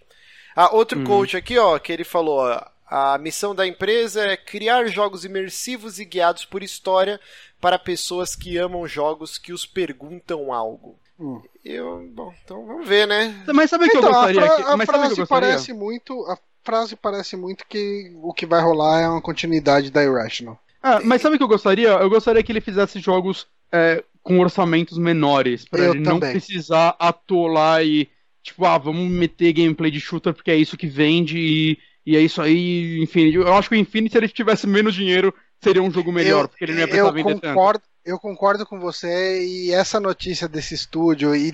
Ah, 0.55 0.73
outro 0.75 0.99
uhum. 0.99 1.05
coach 1.05 1.37
aqui, 1.37 1.57
ó, 1.57 1.79
que 1.79 1.91
ele 1.91 2.03
falou, 2.03 2.39
ó, 2.39 2.63
a 2.85 3.17
missão 3.17 3.55
da 3.55 3.65
empresa 3.65 4.21
é 4.25 4.35
criar 4.35 4.85
jogos 4.87 5.23
imersivos 5.23 5.99
e 5.99 6.05
guiados 6.05 6.43
por 6.43 6.61
história 6.61 7.19
para 7.59 7.79
pessoas 7.79 8.35
que 8.35 8.57
amam 8.57 8.85
jogos 8.87 9.37
que 9.37 9.53
os 9.53 9.65
perguntam 9.65 10.51
algo. 10.51 10.99
Hum. 11.17 11.41
Eu, 11.63 12.05
bom, 12.13 12.33
então 12.43 12.65
vamos 12.65 12.87
ver, 12.87 13.07
né? 13.07 13.43
Mas 13.53 13.69
sabe 13.69 13.85
o 13.85 13.89
que 13.89 13.97
então, 13.97 14.09
eu 14.09 14.15
gostaria? 14.15 14.43
A, 14.43 14.57
fra 14.57 14.73
a 14.73 14.85
frase 14.85 15.15
que 15.15 15.25
parece 15.27 15.73
muito, 15.73 16.25
a 16.25 16.37
frase 16.63 16.95
parece 16.95 17.37
muito 17.37 17.65
que 17.67 18.11
o 18.21 18.33
que 18.33 18.45
vai 18.45 18.61
rolar 18.61 19.01
é 19.01 19.07
uma 19.07 19.21
continuidade 19.21 19.91
da 19.91 20.03
Irrational. 20.03 20.59
Ah, 20.81 20.99
mas 21.03 21.21
sabe 21.21 21.35
o 21.35 21.37
que 21.37 21.43
eu 21.43 21.47
gostaria? 21.47 21.89
Eu 21.89 22.09
gostaria 22.09 22.41
que 22.41 22.51
ele 22.51 22.61
fizesse 22.61 22.99
jogos 22.99 23.47
é, 23.71 24.03
com 24.23 24.39
orçamentos 24.39 24.97
menores, 24.97 25.65
para 25.65 25.89
ele 25.89 25.99
não 25.99 26.19
precisar 26.19 26.95
atolar 26.99 27.83
e, 27.83 28.09
tipo, 28.43 28.65
ah, 28.65 28.77
vamos 28.77 29.09
meter 29.09 29.53
gameplay 29.53 29.91
de 29.91 29.99
shooter 29.99 30.33
porque 30.33 30.51
é 30.51 30.55
isso 30.55 30.77
que 30.77 30.87
vende 30.87 31.37
e, 31.37 31.77
e 32.05 32.15
é 32.15 32.21
isso 32.21 32.41
aí, 32.41 32.99
enfim. 33.01 33.31
Eu 33.31 33.53
acho 33.53 33.69
que 33.69 33.75
o 33.75 33.77
Infinity, 33.77 34.13
se 34.13 34.17
ele 34.17 34.27
tivesse 34.27 34.67
menos 34.67 34.95
dinheiro, 34.95 35.33
seria 35.63 35.83
um 35.83 35.91
jogo 35.91 36.11
melhor, 36.11 36.43
eu, 36.43 36.49
porque 36.49 36.65
ele 36.65 36.73
não 36.73 36.79
ia 36.81 36.87
precisar 36.87 37.11
vender 37.11 37.39
concordo, 37.41 37.79
tanto. 37.79 37.91
Eu 38.03 38.17
concordo 38.17 38.65
com 38.65 38.79
você 38.79 39.45
e 39.45 39.71
essa 39.71 39.99
notícia 39.99 40.47
desse 40.47 40.73
estúdio 40.73 41.35
e 41.35 41.51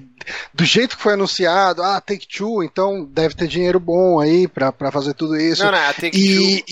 do 0.53 0.63
jeito 0.63 0.95
que 0.95 1.03
foi 1.03 1.13
anunciado, 1.13 1.83
ah, 1.83 1.99
Take-Two, 1.99 2.63
então 2.63 3.03
deve 3.03 3.35
ter 3.35 3.47
dinheiro 3.47 3.81
bom 3.81 4.21
aí 4.21 4.47
pra, 4.47 4.71
pra 4.71 4.89
fazer 4.89 5.13
tudo 5.13 5.35
isso. 5.35 5.63
Não, 5.63 5.71
não, 5.73 5.79
a 5.79 5.93
Take-Two... 5.93 6.63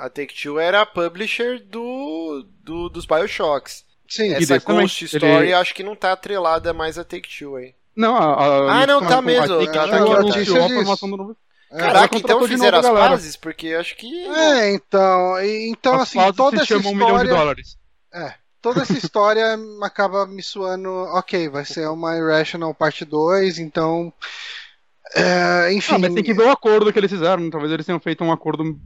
A 0.00 0.08
Take-Two 0.08 0.58
era 0.58 0.80
a 0.80 0.86
publisher 0.86 1.60
do, 1.60 2.46
do, 2.64 2.88
dos 2.88 3.04
Bioshocks. 3.04 3.84
Sim, 4.08 4.32
Essa 4.32 4.58
Ghost 4.58 5.04
Story 5.04 5.26
ele... 5.26 5.52
acho 5.52 5.74
que 5.74 5.82
não 5.82 5.94
tá 5.94 6.12
atrelada 6.12 6.72
mais 6.72 6.98
a 6.98 7.04
Take-Two 7.04 7.56
aí. 7.56 7.74
Não, 7.94 8.16
a, 8.16 8.34
a, 8.34 8.82
Ah, 8.82 8.86
não, 8.86 9.00
tá 9.06 9.20
mesmo. 9.20 9.66
Tá, 9.66 9.86
tá 9.86 9.96
aqui, 9.96 10.40
a 10.40 10.68
formação 10.68 11.10
do 11.10 11.16
novo... 11.16 11.36
Caraca, 11.70 12.16
então 12.16 12.48
fizeram 12.48 12.78
as 12.78 12.88
bases, 12.88 13.36
porque 13.36 13.68
acho 13.68 13.96
que. 13.96 14.26
É, 14.26 14.74
então. 14.74 15.40
Então, 15.40 15.94
as 15.94 16.02
assim, 16.02 16.32
toda 16.32 16.56
essa 16.56 16.74
história. 16.76 16.88
Um 16.88 16.94
milhão 16.94 17.18
de 17.22 17.28
dólares. 17.28 17.78
É. 18.12 18.34
Toda 18.60 18.82
essa 18.82 18.92
história 18.98 19.56
acaba 19.80 20.26
me 20.26 20.42
suando. 20.42 20.90
Ok, 20.90 21.48
vai 21.48 21.64
ser 21.64 21.88
uma 21.88 22.16
Irrational 22.16 22.74
parte 22.74 23.04
2, 23.04 23.60
então. 23.60 24.12
É, 25.14 25.72
enfim. 25.72 25.94
Ah, 25.94 25.98
mas 26.00 26.14
tem 26.14 26.24
que 26.24 26.34
ver 26.34 26.42
o 26.42 26.50
acordo 26.50 26.92
que 26.92 26.98
eles 26.98 27.10
fizeram. 27.10 27.48
Talvez 27.48 27.72
eles 27.72 27.86
tenham 27.86 28.00
feito 28.00 28.24
um 28.24 28.32
acordo 28.32 28.76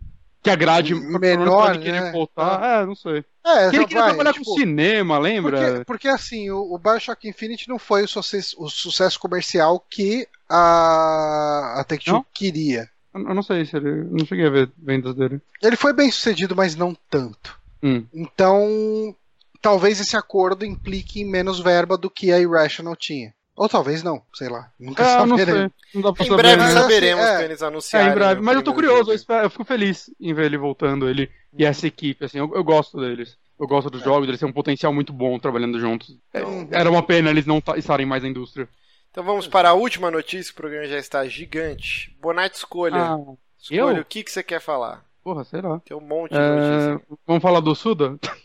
que 0.45 0.51
agrade 0.51 0.95
menor, 0.95 1.79
né? 1.79 2.13
voltar. 2.13 2.63
Ah. 2.63 2.83
É, 2.83 2.87
não 2.87 2.95
sei. 2.95 3.25
É, 3.45 3.71
que 3.71 3.77
ele 3.77 3.87
queria 3.87 4.03
vai, 4.03 4.09
trabalhar 4.11 4.33
tipo, 4.35 4.45
com 4.45 4.55
cinema, 4.59 5.19
lembra? 5.19 5.59
Porque, 5.59 5.85
porque 5.85 6.09
assim, 6.09 6.51
o, 6.51 6.75
o, 6.75 6.79
Bioshock 6.79 7.27
Infinite 7.27 7.67
não 7.67 7.79
foi 7.79 8.05
o 8.05 8.09
sucesso, 8.09 8.55
o 8.63 8.69
sucesso 8.69 9.19
comercial 9.19 9.81
que 9.91 10.29
a, 10.49 11.81
a 11.81 11.85
Take-Two 11.85 12.27
queria. 12.33 12.89
Eu 13.15 13.35
não 13.35 13.43
sei 13.43 13.65
se 13.65 13.77
ele. 13.77 14.05
Não 14.05 14.27
cheguei 14.27 14.47
a 14.47 14.51
ver 14.51 14.71
vendas 14.77 15.15
dele. 15.15 15.41
Ele 15.63 15.77
foi 15.77 15.95
bem 15.95 16.11
sucedido, 16.11 16.55
mas 16.55 16.77
não 16.77 16.95
tanto. 17.09 17.59
Hum. 17.83 18.05
Então, 18.13 19.17
talvez 19.63 19.99
esse 19.99 20.17
acordo 20.17 20.65
implique 20.65 21.23
em 21.23 21.31
menos 21.31 21.59
verba 21.59 21.97
do 21.97 22.11
que 22.11 22.33
a 22.33 22.39
Irrational 22.39 22.97
tinha. 22.97 23.33
Ou 23.57 23.69
talvez 23.69 24.03
não, 24.03 24.21
sei 24.33 24.49
lá. 24.49 24.71
Nunca 24.79 25.03
é, 25.03 25.07
saberemos. 25.07 25.73
Não, 25.95 26.03
não 26.03 26.11
em 26.11 26.25
saber, 26.25 26.37
breve 26.37 26.63
né? 26.63 26.71
saberemos 26.71 27.25
é, 27.25 27.33
quando 27.33 27.45
eles 27.45 27.63
anunciarem. 27.63 28.09
É, 28.09 28.11
em 28.11 28.15
breve. 28.15 28.41
Mas 28.41 28.57
eu 28.57 28.63
tô 28.63 28.75
curioso, 28.75 29.11
eu, 29.11 29.15
espero, 29.15 29.45
eu, 29.45 29.51
fico 29.51 29.65
feliz 29.65 30.11
em 30.21 30.35
ver 30.35 30.47
ele 30.47 30.59
voltando, 30.59 31.09
ele 31.09 31.31
e 31.57 31.65
essa 31.65 31.87
equipe, 31.87 32.25
assim, 32.25 32.39
eu, 32.39 32.51
eu 32.55 32.65
gosto 32.65 33.01
deles. 33.01 33.37
Eu 33.59 33.69
gosto 33.69 33.89
dos 33.89 34.03
é. 34.03 34.05
jogos, 34.05 34.27
eles 34.27 34.41
têm 34.41 34.49
um 34.49 34.53
potencial 34.53 34.93
muito 34.93 35.13
bom 35.13 35.39
trabalhando 35.39 35.79
juntos. 35.79 36.19
Então, 36.31 36.69
Era 36.73 36.91
uma 36.91 37.03
pena 37.03 37.31
eles 37.31 37.47
não 37.47 37.63
estarem 37.77 38.05
mais 38.05 38.25
na 38.25 38.29
indústria. 38.29 38.69
Então 39.11 39.23
vamos 39.23 39.47
para 39.47 39.69
a 39.69 39.75
última 39.75 40.11
notícia, 40.11 40.51
o 40.51 40.57
programa 40.57 40.87
já 40.87 40.99
está 40.99 41.25
gigante. 41.29 42.17
Bonatti 42.21 42.57
escolha. 42.57 42.97
Ah, 42.97 43.19
escolha 43.57 43.99
eu? 43.99 44.03
o 44.03 44.05
que, 44.05 44.25
que 44.25 44.31
você 44.33 44.43
quer 44.43 44.61
falar. 44.61 45.05
Porra, 45.23 45.45
sei 45.45 45.61
lá. 45.61 45.81
Tem 45.85 45.97
um 45.97 46.01
monte 46.01 46.33
de 46.33 46.37
é... 46.37 46.49
notícia. 46.49 47.17
Vamos 47.25 47.43
falar 47.43 47.61
do 47.61 47.75
Suda? 47.77 48.19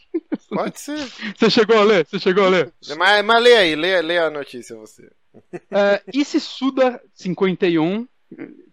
Pode 0.50 0.80
ser. 0.80 0.98
Você 1.38 1.50
chegou 1.50 1.78
a 1.78 1.84
ler? 1.84 2.06
Você 2.06 2.20
chegou 2.20 2.46
a 2.46 2.50
ler? 2.50 2.74
Mas, 2.98 3.26
mas 3.26 3.44
lê 3.44 3.56
aí, 3.56 3.76
lê, 3.76 4.02
lê 4.02 4.18
a 4.18 4.30
notícia 4.30 4.76
você. 4.76 5.10
É, 5.72 6.02
e 6.14 6.26
se 6.26 6.40
Suda 6.40 7.02
51 7.14 8.08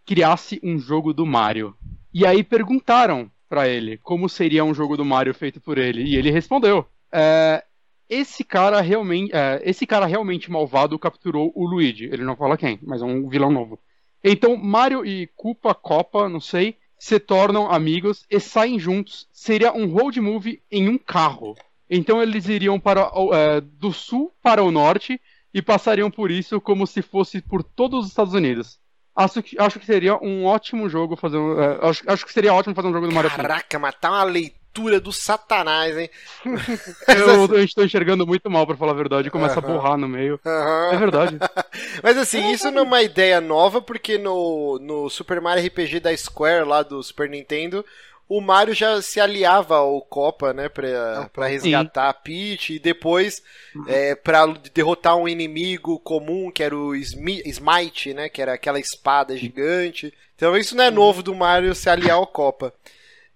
criasse 0.04 0.60
um 0.62 0.78
jogo 0.78 1.12
do 1.12 1.26
Mario? 1.26 1.74
E 2.12 2.24
aí 2.24 2.42
perguntaram 2.42 3.30
para 3.48 3.68
ele 3.68 3.98
como 3.98 4.28
seria 4.28 4.64
um 4.64 4.74
jogo 4.74 4.96
do 4.96 5.04
Mario 5.04 5.34
feito 5.34 5.60
por 5.60 5.78
ele. 5.78 6.02
E 6.02 6.16
ele 6.16 6.30
respondeu: 6.30 6.86
é, 7.12 7.62
esse 8.08 8.44
cara 8.44 8.80
realmente, 8.80 9.34
é, 9.34 9.60
esse 9.64 9.86
cara 9.86 10.06
realmente 10.06 10.50
malvado 10.50 10.98
capturou 10.98 11.52
o 11.54 11.66
Luigi. 11.66 12.04
Ele 12.04 12.24
não 12.24 12.36
fala 12.36 12.56
quem, 12.56 12.78
mas 12.82 13.02
é 13.02 13.04
um 13.04 13.28
vilão 13.28 13.50
novo. 13.50 13.78
Então 14.22 14.56
Mario 14.56 15.04
e 15.04 15.28
Koopa 15.36 15.74
Copa, 15.74 16.28
não 16.28 16.40
sei, 16.40 16.76
se 16.98 17.18
tornam 17.18 17.70
amigos 17.70 18.24
e 18.30 18.40
saem 18.40 18.78
juntos. 18.78 19.28
Seria 19.32 19.72
um 19.72 19.86
road 19.86 20.20
movie 20.20 20.62
em 20.70 20.88
um 20.88 20.98
carro. 20.98 21.54
Então 21.88 22.22
eles 22.22 22.48
iriam 22.48 22.80
para 22.80 23.10
é, 23.32 23.60
do 23.60 23.92
sul 23.92 24.32
para 24.42 24.62
o 24.62 24.70
norte 24.70 25.20
e 25.54 25.62
passariam 25.62 26.10
por 26.10 26.30
isso 26.30 26.60
como 26.60 26.86
se 26.86 27.00
fosse 27.02 27.40
por 27.40 27.62
todos 27.62 28.04
os 28.04 28.08
Estados 28.08 28.34
Unidos. 28.34 28.78
Acho 29.14 29.42
que, 29.42 29.58
acho 29.58 29.80
que 29.80 29.86
seria 29.86 30.16
um 30.22 30.44
ótimo 30.44 30.88
jogo 30.90 31.16
fazer 31.16 31.38
um, 31.38 31.58
é, 31.58 31.78
acho, 31.88 32.02
acho 32.06 32.26
que 32.26 32.32
seria 32.32 32.52
ótimo 32.52 32.74
fazer 32.74 32.88
um 32.88 32.92
jogo 32.92 33.08
do 33.08 33.14
Mario 33.14 33.30
Caraca, 33.30 33.78
mas 33.78 33.94
tá 33.94 34.10
uma 34.10 34.24
leitura 34.24 34.65
do 35.00 35.12
satanás, 35.12 35.96
hein? 35.96 36.10
Eu, 37.08 37.46
eu 37.54 37.64
estou 37.64 37.84
enxergando 37.84 38.26
muito 38.26 38.50
mal, 38.50 38.66
pra 38.66 38.76
falar 38.76 38.92
a 38.92 38.96
verdade, 38.96 39.30
começa 39.30 39.60
uhum. 39.60 39.64
a 39.64 39.72
borrar 39.72 39.96
no 39.96 40.08
meio. 40.08 40.40
Uhum. 40.44 40.92
É 40.92 40.96
verdade. 40.96 41.38
Mas 42.02 42.16
assim, 42.18 42.50
isso 42.50 42.70
não 42.70 42.82
é 42.82 42.84
uma 42.84 43.02
ideia 43.02 43.40
nova, 43.40 43.80
porque 43.80 44.18
no, 44.18 44.78
no 44.80 45.08
Super 45.08 45.40
Mario 45.40 45.66
RPG 45.66 46.00
da 46.00 46.16
Square, 46.16 46.66
lá 46.66 46.82
do 46.82 47.02
Super 47.02 47.28
Nintendo, 47.28 47.84
o 48.28 48.40
Mario 48.40 48.74
já 48.74 49.00
se 49.00 49.20
aliava 49.20 49.76
ao 49.76 50.00
Copa, 50.02 50.52
né, 50.52 50.68
pra, 50.68 51.30
pra 51.32 51.46
resgatar 51.46 52.04
Sim. 52.04 52.10
a 52.10 52.12
Peach 52.12 52.72
e 52.74 52.78
depois 52.78 53.42
é, 53.86 54.14
pra 54.14 54.46
derrotar 54.74 55.16
um 55.16 55.28
inimigo 55.28 55.98
comum, 56.00 56.50
que 56.50 56.62
era 56.62 56.76
o 56.76 56.94
Smite, 56.94 58.12
né, 58.12 58.28
que 58.28 58.42
era 58.42 58.54
aquela 58.54 58.80
espada 58.80 59.36
gigante. 59.36 60.12
Então 60.34 60.56
isso 60.56 60.76
não 60.76 60.84
é 60.84 60.90
novo 60.90 61.22
do 61.22 61.34
Mario 61.34 61.74
se 61.74 61.88
aliar 61.88 62.16
ao 62.16 62.26
Copa. 62.26 62.72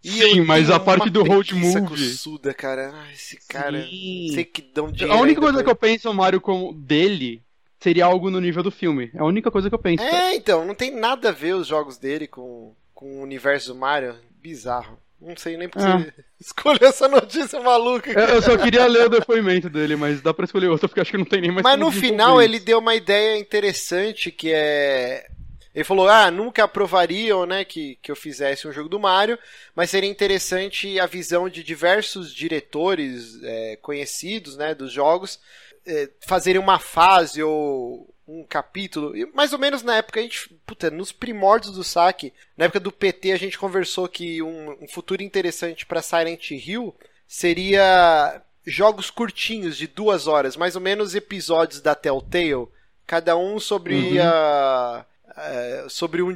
E 0.02 0.10
Sim, 0.10 0.40
mas 0.42 0.70
a 0.70 0.80
parte 0.80 1.10
do 1.10 1.22
road 1.22 1.54
movie. 1.54 2.10
Suda, 2.10 2.54
cara. 2.54 2.90
Ah, 2.94 3.12
esse 3.12 3.38
cara. 3.46 3.82
Sei 3.82 4.44
que 4.44 4.62
dão 4.62 4.90
dinheiro. 4.90 5.12
A 5.12 5.20
única 5.20 5.40
coisa 5.40 5.58
pra... 5.58 5.64
que 5.64 5.70
eu 5.70 5.76
penso 5.76 6.08
no 6.08 6.14
Mario 6.14 6.40
como 6.40 6.72
dele 6.72 7.42
seria 7.78 8.06
algo 8.06 8.30
no 8.30 8.40
nível 8.40 8.62
do 8.62 8.70
filme. 8.70 9.10
É 9.14 9.18
a 9.18 9.24
única 9.24 9.50
coisa 9.50 9.68
que 9.68 9.74
eu 9.74 9.78
penso. 9.78 10.02
É, 10.02 10.34
então, 10.34 10.64
não 10.64 10.74
tem 10.74 10.94
nada 10.94 11.28
a 11.28 11.32
ver 11.32 11.54
os 11.54 11.66
jogos 11.66 11.98
dele 11.98 12.26
com, 12.26 12.74
com 12.94 13.18
o 13.18 13.22
universo 13.22 13.74
do 13.74 13.78
Mario 13.78 14.16
bizarro. 14.40 14.98
Não 15.20 15.36
sei 15.36 15.56
nem 15.58 15.68
por 15.68 15.82
ah. 15.82 16.06
escolher 16.40 16.84
essa 16.84 17.06
notícia 17.06 17.60
maluca. 17.60 18.14
Cara. 18.14 18.32
Eu 18.32 18.42
só 18.42 18.56
queria 18.56 18.86
ler 18.86 19.06
o 19.06 19.10
depoimento 19.10 19.68
dele, 19.68 19.94
mas 19.94 20.22
dá 20.22 20.32
pra 20.32 20.46
escolher 20.46 20.68
outra, 20.68 20.88
porque 20.88 21.00
acho 21.00 21.10
que 21.10 21.18
não 21.18 21.26
tem 21.26 21.42
nem 21.42 21.50
mais 21.50 21.62
Mas 21.62 21.78
no 21.78 21.90
final 21.92 22.40
ele 22.40 22.58
deu 22.58 22.78
uma 22.78 22.94
ideia 22.94 23.38
interessante 23.38 24.30
que 24.30 24.50
é. 24.50 25.26
Ele 25.74 25.84
falou, 25.84 26.08
ah, 26.08 26.30
nunca 26.30 26.64
aprovariam, 26.64 27.46
né, 27.46 27.64
que, 27.64 27.96
que 28.02 28.10
eu 28.10 28.16
fizesse 28.16 28.66
um 28.66 28.72
jogo 28.72 28.88
do 28.88 28.98
Mario, 28.98 29.38
mas 29.74 29.90
seria 29.90 30.10
interessante 30.10 30.98
a 30.98 31.06
visão 31.06 31.48
de 31.48 31.62
diversos 31.62 32.34
diretores 32.34 33.40
é, 33.42 33.76
conhecidos, 33.76 34.56
né, 34.56 34.74
dos 34.74 34.92
jogos, 34.92 35.38
é, 35.86 36.10
fazerem 36.26 36.60
uma 36.60 36.78
fase 36.78 37.42
ou 37.42 38.12
um 38.26 38.44
capítulo, 38.44 39.16
e 39.16 39.26
mais 39.32 39.52
ou 39.52 39.58
menos 39.58 39.82
na 39.82 39.96
época 39.96 40.20
a 40.20 40.22
gente, 40.22 40.48
puta, 40.64 40.88
nos 40.90 41.10
primórdios 41.10 41.74
do 41.74 41.82
saque, 41.82 42.32
na 42.56 42.66
época 42.66 42.78
do 42.78 42.92
PT 42.92 43.32
a 43.32 43.36
gente 43.36 43.58
conversou 43.58 44.08
que 44.08 44.40
um, 44.40 44.76
um 44.80 44.88
futuro 44.88 45.22
interessante 45.22 45.84
para 45.84 46.02
Silent 46.02 46.50
Hill 46.50 46.94
seria 47.26 48.40
jogos 48.64 49.10
curtinhos 49.10 49.76
de 49.76 49.86
duas 49.88 50.26
horas, 50.26 50.56
mais 50.56 50.76
ou 50.76 50.80
menos 50.80 51.14
episódios 51.14 51.80
da 51.80 51.94
Telltale, 51.94 52.68
cada 53.06 53.36
um 53.36 53.58
sobre 53.58 53.94
uhum. 53.94 54.22
a, 54.22 55.04
a, 55.36 55.88
sobre 55.88 56.22
um 56.22 56.34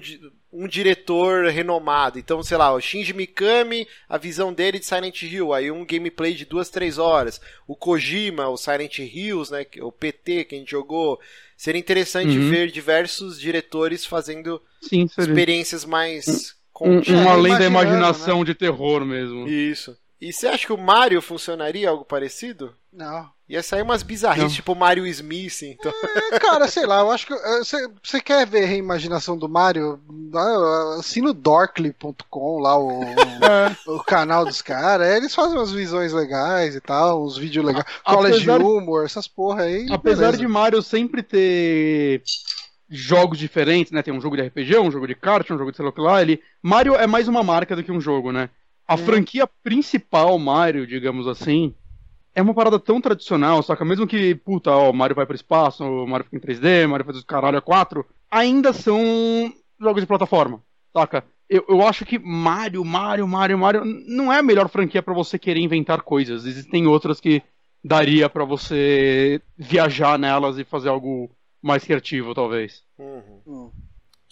um 0.54 0.68
diretor 0.68 1.46
renomado. 1.48 2.16
Então, 2.16 2.40
sei 2.42 2.56
lá, 2.56 2.72
o 2.72 2.80
Shinji 2.80 3.12
Mikami, 3.12 3.88
a 4.08 4.16
visão 4.16 4.52
dele 4.52 4.78
de 4.78 4.86
Silent 4.86 5.22
Hill, 5.22 5.52
aí 5.52 5.68
um 5.70 5.84
gameplay 5.84 6.32
de 6.32 6.44
duas, 6.44 6.70
três 6.70 6.96
horas. 6.96 7.40
O 7.66 7.74
Kojima, 7.74 8.48
o 8.48 8.56
Silent 8.56 9.00
Hills, 9.00 9.50
né, 9.50 9.66
o 9.80 9.90
PT 9.90 10.44
que 10.44 10.54
a 10.54 10.58
gente 10.58 10.70
jogou. 10.70 11.18
Seria 11.56 11.80
interessante 11.80 12.38
uhum. 12.38 12.50
ver 12.50 12.70
diversos 12.70 13.38
diretores 13.38 14.06
fazendo 14.06 14.62
Sim, 14.80 15.08
experiências 15.18 15.84
mais 15.84 16.54
um, 16.80 17.00
um 17.14 17.28
além 17.28 17.58
da 17.58 17.64
imaginação 17.64 18.40
né? 18.40 18.44
de 18.44 18.54
terror 18.54 19.04
mesmo. 19.04 19.48
Isso. 19.48 19.96
E 20.24 20.32
você 20.32 20.46
acha 20.46 20.66
que 20.66 20.72
o 20.72 20.78
Mario 20.78 21.20
funcionaria 21.20 21.90
algo 21.90 22.02
parecido? 22.02 22.74
Não. 22.90 23.28
Ia 23.46 23.62
sair 23.62 23.82
umas 23.82 24.02
bizarrices, 24.02 24.55
tipo 24.55 24.74
Mario 24.74 25.06
Smith, 25.06 25.60
então. 25.64 25.92
É, 26.32 26.38
cara, 26.38 26.66
sei 26.66 26.86
lá, 26.86 27.01
eu 27.01 27.10
acho 27.10 27.26
que. 27.26 27.34
Você 28.02 28.22
quer 28.22 28.46
ver 28.46 28.64
a 28.64 28.66
reimaginação 28.66 29.36
do 29.36 29.46
Mario? 29.51 30.01
Assina 30.98 31.28
o 31.28 31.34
Dorkly.com 31.34 32.59
lá, 32.59 32.78
o, 32.78 33.02
é. 33.44 33.76
o 33.86 34.02
canal 34.02 34.46
dos 34.46 34.62
caras. 34.62 35.14
Eles 35.14 35.34
fazem 35.34 35.59
umas 35.59 35.70
visões 35.70 36.14
legais 36.14 36.74
e 36.74 36.80
tal, 36.80 37.22
uns 37.22 37.36
vídeos 37.36 37.66
legais. 37.66 37.84
College 38.02 38.51
Humor, 38.51 39.05
essas 39.05 39.28
porra 39.28 39.64
aí. 39.64 39.86
Apesar 39.90 40.28
beleza. 40.28 40.38
de 40.38 40.48
Mario 40.48 40.80
sempre 40.80 41.22
ter 41.22 42.22
jogos 42.88 43.38
diferentes, 43.38 43.92
né? 43.92 44.02
Tem 44.02 44.14
um 44.14 44.22
jogo 44.22 44.36
de 44.36 44.42
RPG, 44.42 44.78
um 44.78 44.90
jogo 44.90 45.06
de 45.06 45.14
kart, 45.14 45.51
um 45.51 45.59
jogo 45.59 45.70
de 45.70 45.76
sei 45.76 45.92
lá, 45.98 46.22
ele. 46.22 46.40
Mario 46.62 46.94
é 46.94 47.06
mais 47.06 47.28
uma 47.28 47.42
marca 47.42 47.76
do 47.76 47.84
que 47.84 47.92
um 47.92 48.01
jogo, 48.01 48.32
né? 48.32 48.48
A 48.86 48.94
hum. 48.94 48.98
franquia 48.98 49.47
principal 49.62 50.39
Mario, 50.39 50.86
digamos 50.86 51.27
assim, 51.27 51.74
é 52.35 52.43
uma 52.43 52.55
parada 52.55 52.78
tão 52.78 53.01
tradicional, 53.01 53.62
saca? 53.62 53.85
Mesmo 53.85 54.06
que, 54.06 54.35
puta, 54.35 54.70
ó, 54.70 54.93
Mario 54.93 55.16
vai 55.16 55.24
pro 55.24 55.36
espaço, 55.36 55.85
o 55.85 56.06
Mario 56.06 56.24
fica 56.24 56.36
em 56.36 56.40
3D, 56.40 56.86
Mario 56.86 57.06
faz 57.06 57.19
os 57.19 57.24
caralho 57.24 57.59
a 57.59 57.62
4, 57.62 58.05
ainda 58.31 58.73
são 58.73 59.01
jogos 59.81 60.02
de 60.02 60.06
plataforma, 60.06 60.62
saca? 60.93 61.24
Eu, 61.48 61.65
eu 61.69 61.86
acho 61.86 62.05
que 62.05 62.19
Mario, 62.19 62.85
Mario, 62.85 63.28
Mario, 63.28 63.59
Mario 63.59 63.85
não 63.85 64.32
é 64.32 64.39
a 64.39 64.43
melhor 64.43 64.69
franquia 64.69 65.02
para 65.02 65.15
você 65.15 65.39
querer 65.39 65.61
inventar 65.61 66.01
coisas. 66.02 66.47
Existem 66.47 66.86
outras 66.86 67.20
que 67.20 67.43
daria 67.85 68.28
para 68.31 68.44
você 68.44 69.40
viajar 69.56 70.19
nelas 70.19 70.59
e 70.59 70.65
fazer 70.65 70.89
algo 70.89 71.31
mais 71.61 71.85
criativo, 71.85 72.35
talvez. 72.35 72.82
Uhum. 72.98 73.43
Hum. 73.47 73.70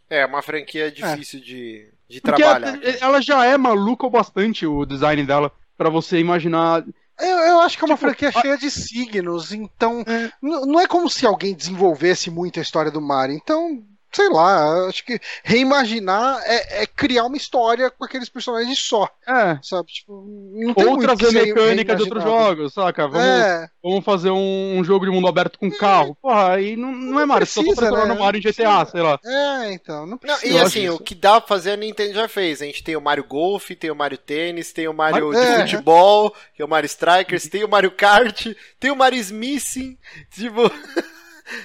É, 0.08 0.24
uma 0.26 0.42
franquia 0.42 0.90
difícil 0.90 1.40
é. 1.40 1.42
de, 1.42 1.91
de 2.12 2.20
trabalhar. 2.20 2.78
Ela 3.00 3.20
já 3.20 3.44
é 3.44 3.56
maluca 3.56 4.06
o 4.06 4.10
bastante, 4.10 4.66
o 4.66 4.84
design 4.84 5.24
dela, 5.24 5.50
para 5.76 5.88
você 5.88 6.18
imaginar 6.18 6.84
eu, 7.20 7.38
eu 7.38 7.60
acho 7.60 7.78
que 7.78 7.84
é 7.84 7.86
uma 7.86 7.94
tipo, 7.94 8.06
franquia 8.08 8.28
a... 8.28 8.32
cheia 8.32 8.58
de 8.58 8.70
signos, 8.70 9.52
então 9.52 10.02
é. 10.06 10.30
não 10.42 10.80
é 10.80 10.86
como 10.86 11.08
se 11.08 11.26
alguém 11.26 11.54
desenvolvesse 11.54 12.30
muito 12.30 12.58
a 12.58 12.62
história 12.62 12.90
do 12.90 13.00
Mario. 13.00 13.36
Então, 13.36 13.82
sei 14.14 14.28
lá, 14.28 14.88
acho 14.88 15.04
que 15.04 15.18
reimaginar 15.42 16.40
é, 16.44 16.82
é, 16.82 16.86
criar 16.86 17.24
uma 17.24 17.36
história 17.36 17.90
com 17.90 18.04
aqueles 18.04 18.28
personagens 18.28 18.78
só. 18.78 19.08
É. 19.26 19.58
Sabe? 19.62 19.88
Tipo, 19.88 20.24
não 20.52 20.74
tem 20.74 20.86
Ou 20.86 20.98
trazer 20.98 21.32
mecânica 21.32 21.96
de 21.96 22.02
outros 22.02 22.22
jogos, 22.22 22.74
saca? 22.74 23.08
Vamos, 23.08 23.26
é. 23.26 23.68
vamos 23.82 24.04
fazer 24.04 24.30
um, 24.30 24.78
um, 24.78 24.84
jogo 24.84 25.06
de 25.06 25.10
mundo 25.10 25.26
aberto 25.26 25.58
com 25.58 25.66
é. 25.66 25.70
carro. 25.70 26.16
Porra, 26.20 26.54
aí 26.54 26.76
não, 26.76 26.92
não, 26.92 27.12
não 27.12 27.20
é 27.20 27.26
Mario, 27.26 27.46
precisa, 27.46 27.74
só 27.74 27.88
tô 27.88 28.06
né? 28.06 28.14
Mario 28.14 28.38
em 28.38 28.42
GTA, 28.42 28.84
sei 28.84 29.00
lá. 29.00 29.18
É, 29.24 29.72
então, 29.72 30.06
não 30.06 30.18
precisa. 30.18 30.46
Não, 30.46 30.60
e 30.60 30.60
assim, 30.60 30.88
o 30.90 30.98
que 30.98 31.14
dá 31.14 31.40
pra 31.40 31.48
fazer 31.48 31.72
a 31.72 31.76
Nintendo 31.76 32.14
já 32.14 32.28
fez. 32.28 32.60
A 32.60 32.66
gente 32.66 32.84
tem 32.84 32.96
o 32.96 33.00
Mario 33.00 33.24
Golf, 33.24 33.70
tem 33.70 33.90
o 33.90 33.96
Mario 33.96 34.18
Tênis, 34.18 34.72
tem 34.72 34.88
o 34.88 34.94
Mario 34.94 35.30
Mas, 35.30 35.40
de 35.40 35.46
é. 35.46 35.60
futebol, 35.62 36.34
é 36.58 36.64
o 36.64 36.68
Mario 36.68 36.86
Strikers, 36.86 37.48
tem 37.48 37.64
o 37.64 37.68
Mario 37.68 37.90
Kart, 37.90 38.46
tem 38.78 38.90
o 38.90 38.96
Mario 38.96 39.18
Smithing, 39.18 39.96
tipo... 40.30 40.70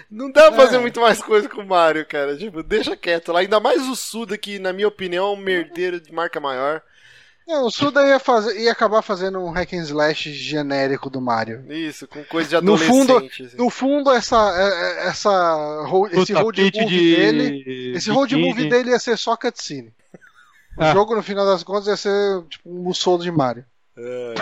Não 0.09 0.31
dá 0.31 0.51
pra 0.51 0.65
fazer 0.65 0.77
é. 0.77 0.79
muito 0.79 0.99
mais 0.99 1.21
coisa 1.21 1.47
com 1.47 1.61
o 1.61 1.67
Mario, 1.67 2.05
cara. 2.05 2.37
Tipo, 2.37 2.63
deixa 2.63 2.95
quieto 2.95 3.31
lá. 3.31 3.39
Ainda 3.39 3.59
mais 3.59 3.87
o 3.87 3.95
Suda, 3.95 4.37
que 4.37 4.59
na 4.59 4.73
minha 4.73 4.87
opinião 4.87 5.27
é 5.27 5.31
um 5.31 5.41
merdeiro 5.41 5.99
de 5.99 6.11
marca 6.11 6.39
maior. 6.39 6.81
É, 7.47 7.57
o 7.59 7.71
Suda 7.71 8.05
ia, 8.05 8.19
fazer, 8.19 8.59
ia 8.59 8.71
acabar 8.73 9.01
fazendo 9.01 9.39
um 9.39 9.49
hack 9.51 9.71
and 9.71 9.83
slash 9.83 10.33
genérico 10.33 11.09
do 11.09 11.21
Mario. 11.21 11.63
Isso, 11.71 12.05
com 12.05 12.21
coisa 12.25 12.49
de 12.49 12.55
adolescente. 12.57 12.89
No 12.89 13.05
fundo, 13.05 13.17
assim. 13.17 13.57
no 13.57 13.69
fundo 13.69 14.11
essa, 14.11 14.35
é, 14.35 15.05
é, 15.05 15.07
essa, 15.07 15.85
esse 16.11 16.33
road 16.33 16.61
movie 16.61 16.85
de... 16.85 17.15
dele, 17.15 17.93
esse 17.95 18.09
road 18.09 18.35
movie 18.35 18.67
dele 18.67 18.89
ia 18.89 18.99
ser 18.99 19.17
só 19.17 19.37
cutscene. 19.37 19.93
O 20.77 20.83
ah. 20.83 20.91
jogo, 20.91 21.15
no 21.15 21.23
final 21.23 21.45
das 21.45 21.63
contas, 21.63 21.87
ia 21.87 21.95
ser 21.95 22.43
tipo 22.49 22.69
um 22.69 22.93
solo 22.93 23.23
de 23.23 23.31
Mario. 23.31 23.65
É. 23.97 24.33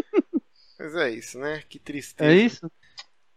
Mas 0.78 0.94
é 0.94 1.10
isso, 1.10 1.38
né? 1.38 1.60
Que 1.68 1.80
tristeza. 1.80 2.30
É 2.30 2.34
isso? 2.34 2.70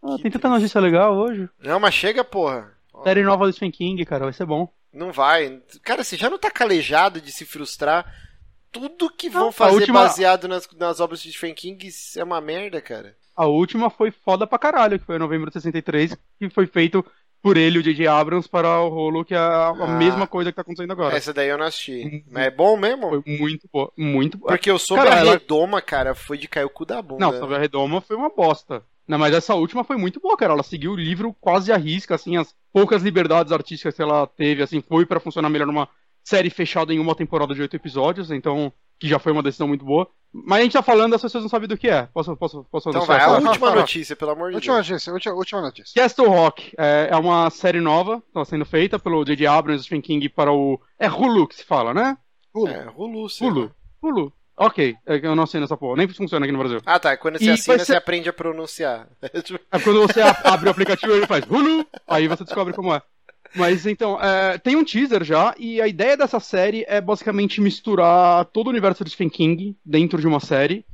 Ah, 0.07 0.17
tem 0.21 0.31
tanta 0.31 0.47
notícia 0.47 0.79
legal 0.79 1.15
hoje. 1.15 1.49
Não, 1.59 1.79
mas 1.79 1.93
chega, 1.93 2.23
porra. 2.23 2.71
Série 3.03 3.23
nova 3.23 3.45
do 3.45 3.51
Stephen 3.51 3.71
King, 3.71 4.05
cara, 4.05 4.23
vai 4.23 4.33
ser 4.33 4.45
bom. 4.45 4.71
Não 4.93 5.11
vai. 5.11 5.61
Cara, 5.83 6.03
você 6.03 6.15
já 6.15 6.29
não 6.29 6.39
tá 6.39 6.49
calejado 6.49 7.19
de 7.19 7.31
se 7.31 7.45
frustrar. 7.45 8.11
Tudo 8.71 9.09
que 9.09 9.29
vão 9.29 9.51
fazer 9.51 9.75
última... 9.75 10.03
baseado 10.03 10.47
nas, 10.47 10.67
nas 10.77 10.99
obras 10.99 11.21
de 11.21 11.31
Stephen 11.31 11.53
King 11.53 11.89
é 12.15 12.23
uma 12.23 12.41
merda, 12.41 12.81
cara. 12.81 13.15
A 13.35 13.45
última 13.45 13.89
foi 13.89 14.11
foda 14.11 14.47
pra 14.47 14.57
caralho, 14.57 14.97
que 14.97 15.05
foi 15.05 15.15
em 15.15 15.19
novembro 15.19 15.47
de 15.47 15.53
63, 15.53 16.17
que 16.39 16.49
foi 16.49 16.65
feito 16.65 17.05
por 17.41 17.55
ele, 17.55 17.79
o 17.79 17.83
J.J. 17.83 18.07
Abrams, 18.07 18.49
para 18.49 18.81
o 18.81 18.89
rolo, 18.89 19.23
que 19.23 19.33
é 19.33 19.37
a, 19.37 19.67
ah, 19.67 19.87
mesma 19.97 20.25
coisa 20.25 20.51
que 20.51 20.55
tá 20.55 20.63
acontecendo 20.63 20.91
agora. 20.91 21.15
Essa 21.15 21.33
daí 21.33 21.47
eu 21.47 21.57
não 21.57 21.65
assisti. 21.65 22.03
Uhum. 22.03 22.23
Mas 22.31 22.47
é 22.47 22.51
bom 22.51 22.75
mesmo? 22.75 23.09
Foi 23.09 23.23
muito 23.25 23.69
boa. 23.71 23.91
Muito 23.95 24.39
Porque 24.39 24.71
eu 24.71 24.79
soube 24.79 25.03
cara, 25.03 25.21
a 25.21 25.23
redoma, 25.23 25.77
ela... 25.77 25.81
cara, 25.81 26.15
foi 26.15 26.37
de 26.37 26.47
cair 26.47 26.65
o 26.65 26.69
cu 26.69 26.83
da 26.83 27.01
bunda. 27.01 27.25
Não, 27.25 27.39
sobre 27.39 27.55
a 27.55 27.59
redoma 27.59 28.01
foi 28.01 28.15
uma 28.15 28.29
bosta. 28.29 28.83
Não, 29.07 29.17
mas 29.17 29.33
essa 29.33 29.55
última 29.55 29.83
foi 29.83 29.95
muito 29.95 30.19
boa, 30.19 30.35
cara. 30.35 30.53
Ela 30.53 30.63
seguiu 30.63 30.91
o 30.91 30.95
livro 30.95 31.35
quase 31.39 31.71
à 31.71 31.77
risca, 31.77 32.15
assim, 32.15 32.35
as 32.35 32.53
poucas 32.73 33.01
liberdades 33.01 33.53
artísticas 33.53 33.95
que 33.95 34.01
ela 34.01 34.27
teve, 34.27 34.61
assim, 34.61 34.81
foi 34.81 35.05
para 35.05 35.19
funcionar 35.19 35.49
melhor 35.49 35.67
numa 35.67 35.87
série 36.23 36.49
fechada 36.49 36.93
em 36.93 36.99
uma 36.99 37.15
temporada 37.15 37.55
de 37.55 37.61
oito 37.61 37.75
episódios, 37.75 38.31
então, 38.31 38.71
que 38.99 39.07
já 39.07 39.17
foi 39.17 39.31
uma 39.31 39.41
decisão 39.41 39.67
muito 39.67 39.85
boa. 39.85 40.09
Mas 40.33 40.59
a 40.59 40.63
gente 40.63 40.73
tá 40.73 40.83
falando, 40.83 41.13
as 41.15 41.21
pessoas 41.21 41.43
não 41.43 41.49
sabem 41.49 41.69
do 41.69 41.77
que 41.77 41.87
é. 41.87 42.07
Posso, 42.13 42.35
posso, 42.35 42.65
posso 42.69 42.89
Então 42.89 43.05
vai, 43.05 43.21
a 43.21 43.37
última 43.37 43.73
notícia, 43.73 44.13
pelo 44.13 44.31
amor 44.31 44.49
de 44.49 44.55
última 44.55 44.75
Deus. 44.75 44.89
Notícia, 44.89 45.13
última, 45.13 45.35
última 45.35 45.61
notícia. 45.61 46.01
Castle 46.01 46.27
Rock 46.27 46.73
é, 46.77 47.07
é 47.11 47.15
uma 47.15 47.49
série 47.49 47.79
nova, 47.79 48.21
tá 48.33 48.43
sendo 48.43 48.65
feita 48.65 48.99
pelo 48.99 49.23
J.J. 49.23 49.47
Abrams 49.47 49.81
e 49.81 49.83
Stephen 49.85 50.01
King 50.01 50.27
para 50.27 50.51
o... 50.51 50.79
É 50.99 51.07
Hulu 51.07 51.47
que 51.47 51.55
se 51.55 51.63
fala, 51.63 51.93
né? 51.93 52.17
Hulu. 52.53 52.67
É, 52.67 52.91
Hulu, 52.93 53.29
sim. 53.29 53.45
Hulu. 53.45 53.71
Hulu. 54.01 54.33
Ok, 54.59 54.95
é 55.05 55.19
eu 55.23 55.35
não 55.35 55.43
assino 55.43 55.65
essa 55.65 55.77
porra, 55.77 55.97
nem 55.97 56.07
funciona 56.07 56.43
aqui 56.43 56.51
no 56.51 56.57
Brasil. 56.57 56.81
Ah 56.83 56.99
tá, 56.99 57.15
quando 57.15 57.37
você 57.37 57.45
e 57.45 57.49
assina, 57.51 57.77
ser... 57.77 57.85
você 57.85 57.95
aprende 57.95 58.27
a 58.27 58.33
pronunciar. 58.33 59.07
É 59.71 59.79
quando 59.79 60.01
você 60.01 60.19
abre 60.21 60.67
o 60.67 60.71
aplicativo 60.71 61.13
ele 61.13 61.27
faz 61.27 61.45
Hulu, 61.45 61.85
aí 62.07 62.27
você 62.27 62.43
descobre 62.43 62.73
como 62.73 62.93
é. 62.93 63.01
Mas 63.55 63.85
então, 63.85 64.21
é, 64.21 64.57
tem 64.57 64.75
um 64.75 64.83
teaser 64.83 65.23
já, 65.23 65.53
e 65.57 65.79
a 65.79 65.87
ideia 65.87 66.17
dessa 66.17 66.39
série 66.39 66.83
é 66.87 66.99
basicamente 66.99 67.61
misturar 67.61 68.45
todo 68.45 68.67
o 68.67 68.69
universo 68.71 69.03
de 69.03 69.11
Stephen 69.11 69.29
King 69.29 69.77
dentro 69.85 70.19
de 70.19 70.27
uma 70.27 70.39
série. 70.39 70.85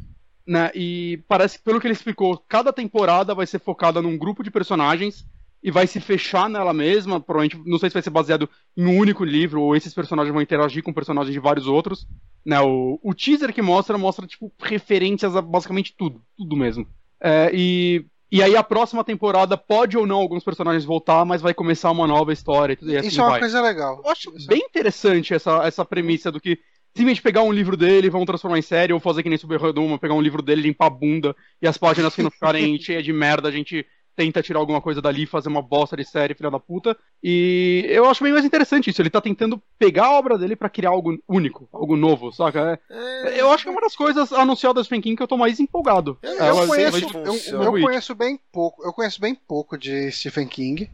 Né? 0.46 0.70
E 0.76 1.24
parece 1.28 1.58
que, 1.58 1.64
pelo 1.64 1.80
que 1.80 1.88
ele 1.88 1.94
explicou, 1.94 2.38
cada 2.50 2.74
temporada 2.74 3.34
vai 3.34 3.48
ser 3.48 3.60
focada 3.60 4.02
num 4.02 4.18
grupo 4.18 4.44
de 4.44 4.52
personagens 4.52 5.26
e 5.64 5.72
vai 5.72 5.88
se 5.88 6.00
fechar 6.00 6.50
nela 6.50 6.74
mesma. 6.74 7.20
Provavelmente, 7.20 7.58
não 7.66 7.80
sei 7.80 7.90
se 7.90 7.94
vai 7.94 8.04
ser 8.04 8.10
baseado 8.10 8.50
em 8.76 8.86
um 8.86 8.98
único 8.98 9.24
livro 9.24 9.62
ou 9.62 9.76
esses 9.76 9.94
personagens 9.94 10.34
vão 10.34 10.42
interagir 10.42 10.84
com 10.84 10.94
personagens 10.94 11.34
de 11.34 11.40
vários 11.40 11.68
outros. 11.68 12.06
Né? 12.46 12.60
O, 12.60 13.00
o 13.02 13.14
teaser 13.14 13.54
que 13.54 13.62
mostra, 13.62 13.98
mostra 13.98 14.28
tipo, 14.28 14.52
referências 14.62 15.36
a 15.36 15.42
basicamente 15.42 15.96
tudo, 15.98 16.22
tudo 16.38 16.56
mesmo. 16.58 16.86
É, 17.22 17.50
e 17.54 18.06
e 18.34 18.42
aí 18.42 18.56
a 18.56 18.64
próxima 18.64 19.04
temporada 19.04 19.56
pode 19.56 19.96
ou 19.96 20.08
não 20.08 20.16
alguns 20.18 20.44
personagens 20.44 20.84
voltar, 20.84 21.24
mas 21.24 21.40
vai 21.40 21.54
começar 21.54 21.92
uma 21.92 22.08
nova 22.08 22.34
história. 22.34 22.76
E 22.82 22.98
assim 22.98 23.10
Isso 23.10 23.22
é 23.22 23.24
uma 23.24 23.30
vai. 23.30 23.40
coisa 23.42 23.62
legal. 23.62 24.02
Eu 24.04 24.10
acho 24.10 24.36
Isso 24.36 24.52
é- 24.52 24.56
bem 24.56 24.66
interessante 24.66 25.36
essa, 25.36 25.64
essa 25.64 25.86
premissa 25.86 26.32
do 26.32 26.42
que 26.42 26.58
simplesmente 26.96 27.22
pegar 27.22 27.44
um 27.44 27.52
livro 27.52 27.78
dele, 27.78 28.10
vão 28.10 28.26
transformar 28.26 28.58
em 28.58 28.64
série, 28.64 28.92
ou 28.92 29.00
fazer 29.00 29.22
que 29.22 29.30
nem 29.30 29.38
Super 29.38 29.60
Redoma, 29.60 30.00
pegar 30.00 30.16
um 30.16 30.22
livro 30.22 30.42
dele, 30.42 30.64
limpar 30.64 30.88
a 30.88 30.90
bunda, 30.90 31.36
e 31.62 31.68
as 31.68 31.78
páginas 31.78 32.16
que 32.16 32.24
não 32.24 32.32
ficarem 32.32 32.76
cheias 32.82 33.04
de 33.04 33.14
merda, 33.14 33.50
a 33.50 33.52
gente 33.52 33.86
tenta 34.16 34.42
tirar 34.42 34.60
alguma 34.60 34.82
coisa 34.82 35.02
dali, 35.02 35.26
fazer 35.26 35.50
uma 35.50 35.62
bosta 35.62 35.96
de 35.98 36.06
série, 36.06 36.34
filha 36.36 36.50
da 36.52 36.60
puta. 36.60 36.96
E 37.24 37.86
eu 37.90 38.06
acho 38.10 38.24
bem 38.24 38.32
mais 38.34 38.46
interessante 38.46 38.90
isso. 38.90 39.02
Ele 39.02 39.10
tá 39.10 39.20
tentando 39.22 39.62
pegar 39.80 40.06
a 40.06 40.12
obra 40.18 40.38
dele 40.38 40.56
pra 40.56 40.70
criar 40.70 40.90
algo 40.90 41.18
único, 41.28 41.68
algo 41.72 41.96
novo, 41.96 42.32
saca? 42.32 42.80
É- 42.90 43.40
eu 43.42 43.52
acho 43.52 43.64
que 43.64 43.70
é 43.70 43.72
uma 43.72 43.82
das 43.82 43.96
coisas 43.96 44.32
anunciadas 44.34 44.84
do 44.84 44.86
Stephen 44.86 45.02
King 45.02 45.16
que 45.16 45.24
eu 45.24 45.28
tô 45.28 45.38
mais 45.38 45.60
empolgado. 45.60 46.18
Eu- 46.22 46.32
Eu, 46.34 46.64
É, 46.64 46.68
conheço, 46.68 47.10
mas- 47.14 47.48
eu, 47.48 47.64
eu 47.64 47.72
conheço 47.72 48.16
bem 48.16 48.40
pouco. 48.52 48.84
Eu 48.86 48.94
conheço 48.94 49.20
bem 49.22 49.34
pouco 49.36 49.78
de 49.78 50.12
Stephen 50.12 50.48
King. 50.48 50.90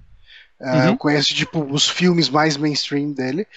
É, 0.62 0.72
Uhum. 0.72 0.86
Eu 0.88 0.98
conheço, 0.98 1.34
tipo, 1.34 1.64
os 1.72 1.90
filmes 1.90 2.30
mais 2.30 2.58
mainstream 2.58 3.12
dele. 3.14 3.48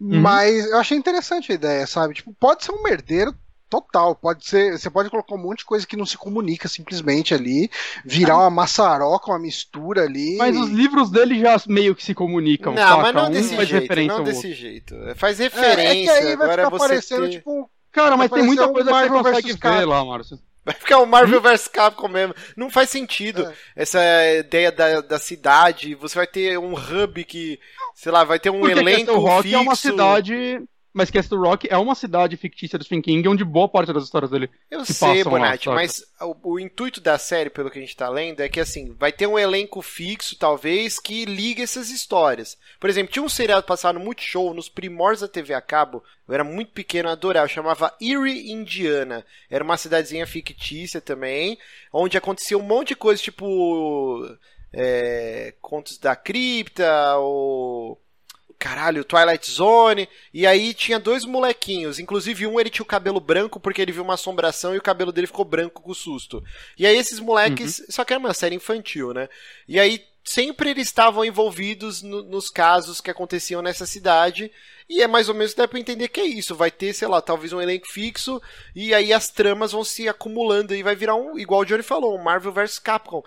Uhum. 0.00 0.20
Mas 0.20 0.64
eu 0.70 0.78
achei 0.78 0.96
interessante 0.96 1.50
a 1.52 1.54
ideia, 1.54 1.86
sabe? 1.86 2.14
Tipo, 2.14 2.32
pode 2.38 2.64
ser 2.64 2.72
um 2.72 2.82
merdeiro 2.82 3.34
total. 3.68 4.14
Pode 4.14 4.46
ser. 4.46 4.78
Você 4.78 4.88
pode 4.90 5.10
colocar 5.10 5.34
um 5.34 5.38
monte 5.38 5.58
de 5.58 5.64
coisa 5.64 5.86
que 5.86 5.96
não 5.96 6.06
se 6.06 6.16
comunica 6.16 6.68
simplesmente 6.68 7.34
ali. 7.34 7.70
Virar 8.04 8.36
uma 8.38 8.50
maçaroca, 8.50 9.30
uma 9.30 9.38
mistura 9.38 10.02
ali. 10.04 10.36
Mas 10.36 10.56
os 10.56 10.68
livros 10.70 11.10
dele 11.10 11.38
já 11.38 11.56
meio 11.66 11.94
que 11.94 12.04
se 12.04 12.14
comunicam, 12.14 12.74
Não, 12.74 12.82
saca? 12.82 13.02
mas 13.02 13.14
não 13.14 13.26
um 13.26 13.30
desse 13.30 13.54
faz 13.56 13.68
jeito, 13.68 13.82
referência 13.82 14.16
não 14.18 14.24
desse 14.24 14.52
jeito. 14.54 14.94
Faz 15.16 15.40
É, 15.40 15.44
é 15.44 15.46
referência, 15.48 16.12
que 16.12 16.18
aí 16.28 16.36
vai 16.36 16.46
agora 16.50 16.64
ficar 16.64 16.70
você 16.70 16.88
parecendo, 16.88 17.22
tem- 17.22 17.30
tipo. 17.30 17.70
Cara, 17.90 18.16
mas 18.16 18.28
Vai 18.30 18.38
tem 18.40 18.46
muita 18.46 18.66
um 18.66 18.72
coisa 18.72 18.90
que 18.90 18.94
você 18.96 19.08
Marvel 19.08 19.22
consegue 19.24 19.52
ver 19.52 19.58
Capcom. 19.58 19.86
lá, 19.88 20.04
Márcio. 20.04 20.38
Vai 20.64 20.74
ficar 20.74 20.98
o 20.98 21.06
Marvel 21.06 21.40
vs 21.40 21.68
Capcom 21.68 22.08
mesmo. 22.08 22.34
Não 22.54 22.68
faz 22.68 22.90
sentido 22.90 23.46
É. 23.46 23.54
essa 23.74 23.98
ideia 24.38 24.70
da, 24.70 25.00
da 25.00 25.18
cidade. 25.18 25.94
Você 25.94 26.14
vai 26.14 26.26
ter 26.26 26.58
um 26.58 26.74
hub 26.74 27.24
que, 27.24 27.58
sei 27.94 28.12
lá, 28.12 28.24
vai 28.24 28.38
ter 28.38 28.50
um 28.50 28.60
Porque 28.60 28.78
elenco 28.78 29.14
Rock 29.18 29.44
fixo. 29.44 29.56
é 29.56 29.58
uma 29.58 29.74
cidade... 29.74 30.62
Mas 30.98 31.12
Castle 31.12 31.38
Rock 31.38 31.68
é 31.70 31.78
uma 31.78 31.94
cidade 31.94 32.36
fictícia 32.36 32.76
do 32.76 32.84
Stephen 32.84 33.00
King, 33.00 33.28
onde 33.28 33.44
boa 33.44 33.68
parte 33.68 33.92
das 33.92 34.02
histórias 34.02 34.32
dele 34.32 34.50
Eu 34.68 34.84
se 34.84 34.92
sei, 34.92 35.18
passam 35.18 35.30
Bonatti, 35.30 35.68
mas 35.68 36.04
o, 36.20 36.54
o 36.54 36.58
intuito 36.58 37.00
da 37.00 37.16
série, 37.16 37.48
pelo 37.48 37.70
que 37.70 37.78
a 37.78 37.80
gente 37.80 37.96
tá 37.96 38.08
lendo, 38.08 38.40
é 38.40 38.48
que 38.48 38.58
assim, 38.58 38.92
vai 38.98 39.12
ter 39.12 39.28
um 39.28 39.38
elenco 39.38 39.80
fixo, 39.80 40.36
talvez, 40.36 40.98
que 40.98 41.24
liga 41.24 41.62
essas 41.62 41.88
histórias. 41.88 42.58
Por 42.80 42.90
exemplo, 42.90 43.12
tinha 43.12 43.22
um 43.22 43.28
seriado 43.28 43.64
passado 43.64 43.96
no 43.96 44.04
Multishow, 44.04 44.52
nos 44.52 44.68
primórdios 44.68 45.20
da 45.20 45.28
TV 45.28 45.54
a 45.54 45.60
cabo, 45.60 46.02
eu 46.26 46.34
era 46.34 46.42
muito 46.42 46.72
pequeno, 46.72 47.08
eu 47.08 47.12
adorava, 47.12 47.46
chamava 47.46 47.94
Erie, 48.00 48.50
Indiana. 48.50 49.24
Era 49.48 49.62
uma 49.62 49.76
cidadezinha 49.76 50.26
fictícia 50.26 51.00
também, 51.00 51.56
onde 51.92 52.18
acontecia 52.18 52.58
um 52.58 52.62
monte 52.62 52.88
de 52.88 52.96
coisa, 52.96 53.22
tipo... 53.22 54.26
é, 54.72 55.54
contos 55.60 55.96
da 55.96 56.16
cripta, 56.16 57.16
ou 57.18 58.02
caralho, 58.58 59.04
Twilight 59.04 59.50
Zone. 59.50 60.08
E 60.34 60.46
aí 60.46 60.74
tinha 60.74 60.98
dois 60.98 61.24
molequinhos. 61.24 61.98
Inclusive, 61.98 62.46
um 62.46 62.58
ele 62.58 62.70
tinha 62.70 62.82
o 62.82 62.86
cabelo 62.86 63.20
branco 63.20 63.60
porque 63.60 63.80
ele 63.80 63.92
viu 63.92 64.02
uma 64.02 64.14
assombração 64.14 64.74
e 64.74 64.78
o 64.78 64.82
cabelo 64.82 65.12
dele 65.12 65.26
ficou 65.26 65.44
branco 65.44 65.82
com 65.82 65.94
susto. 65.94 66.42
E 66.78 66.86
aí 66.86 66.96
esses 66.96 67.20
moleques. 67.20 67.82
Só 67.88 68.04
que 68.04 68.12
era 68.12 68.20
uma 68.20 68.34
série 68.34 68.56
infantil, 68.56 69.12
né? 69.14 69.28
E 69.68 69.78
aí 69.78 70.04
sempre 70.24 70.70
eles 70.70 70.88
estavam 70.88 71.24
envolvidos 71.24 72.02
no- 72.02 72.22
nos 72.22 72.50
casos 72.50 73.00
que 73.00 73.10
aconteciam 73.10 73.62
nessa 73.62 73.86
cidade. 73.86 74.50
E 74.88 75.02
é 75.02 75.06
mais 75.06 75.28
ou 75.28 75.34
menos, 75.34 75.54
dá 75.54 75.68
pra 75.68 75.78
entender 75.78 76.08
que 76.08 76.20
é 76.20 76.24
isso. 76.26 76.54
Vai 76.54 76.70
ter, 76.70 76.92
sei 76.92 77.06
lá, 77.08 77.20
talvez 77.22 77.52
um 77.52 77.60
elenco 77.60 77.86
fixo. 77.86 78.40
E 78.74 78.92
aí 78.92 79.12
as 79.12 79.28
tramas 79.28 79.72
vão 79.72 79.84
se 79.84 80.08
acumulando 80.08 80.74
e 80.74 80.82
vai 80.82 80.96
virar 80.96 81.14
um, 81.14 81.38
igual 81.38 81.60
o 81.60 81.64
Johnny 81.64 81.82
falou, 81.82 82.14
um 82.18 82.22
Marvel 82.22 82.52
vs 82.52 82.78
Capcom. 82.78 83.22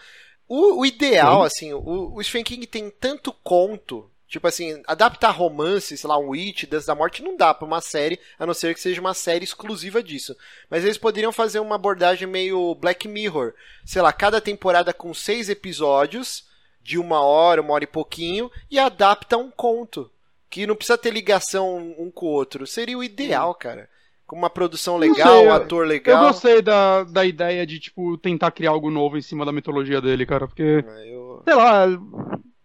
O, 0.47 0.81
o 0.81 0.85
ideal, 0.85 1.41
Sim. 1.41 1.45
assim, 1.45 1.73
o, 1.73 2.13
o 2.15 2.21
Stephen 2.23 2.43
King 2.43 2.67
tem 2.67 2.89
tanto 2.89 3.31
conto. 3.43 4.10
Tipo 4.31 4.47
assim, 4.47 4.81
adaptar 4.87 5.31
romance, 5.31 5.97
sei 5.97 6.07
lá, 6.07 6.17
um 6.17 6.29
Witch, 6.29 6.63
Dança 6.63 6.87
da 6.87 6.95
Morte, 6.95 7.21
não 7.21 7.35
dá 7.35 7.53
pra 7.53 7.67
uma 7.67 7.81
série, 7.81 8.17
a 8.39 8.45
não 8.45 8.53
ser 8.53 8.73
que 8.73 8.79
seja 8.79 9.01
uma 9.01 9.13
série 9.13 9.43
exclusiva 9.43 10.01
disso. 10.01 10.33
Mas 10.69 10.85
eles 10.85 10.97
poderiam 10.97 11.33
fazer 11.33 11.59
uma 11.59 11.75
abordagem 11.75 12.25
meio 12.29 12.73
Black 12.75 13.09
Mirror. 13.09 13.53
Sei 13.85 14.01
lá, 14.01 14.13
cada 14.13 14.39
temporada 14.39 14.93
com 14.93 15.13
seis 15.13 15.49
episódios, 15.49 16.45
de 16.81 16.97
uma 16.97 17.19
hora, 17.19 17.59
uma 17.61 17.73
hora 17.73 17.83
e 17.83 17.87
pouquinho, 17.87 18.49
e 18.69 18.79
adapta 18.79 19.35
um 19.37 19.51
conto. 19.51 20.09
Que 20.49 20.65
não 20.65 20.77
precisa 20.77 20.97
ter 20.97 21.11
ligação 21.11 21.93
um 21.99 22.09
com 22.09 22.25
o 22.27 22.29
outro. 22.29 22.65
Seria 22.65 22.97
o 22.97 23.03
ideal, 23.03 23.53
cara. 23.53 23.89
Com 24.25 24.37
uma 24.37 24.49
produção 24.49 24.95
legal, 24.97 25.27
sei, 25.39 25.45
um 25.45 25.49
eu- 25.49 25.53
ator 25.53 25.83
Eu 25.83 25.89
legal. 25.89 26.27
gostei 26.27 26.61
da, 26.61 27.03
da 27.03 27.25
ideia 27.25 27.67
de, 27.67 27.79
tipo, 27.81 28.17
tentar 28.17 28.51
criar 28.51 28.69
algo 28.71 28.89
novo 28.89 29.17
em 29.17 29.21
cima 29.21 29.45
da 29.45 29.51
mitologia 29.51 29.99
dele, 30.01 30.25
cara, 30.25 30.47
porque, 30.47 30.85
Eu- 31.05 31.41
sei 31.45 31.53
lá, 31.53 31.85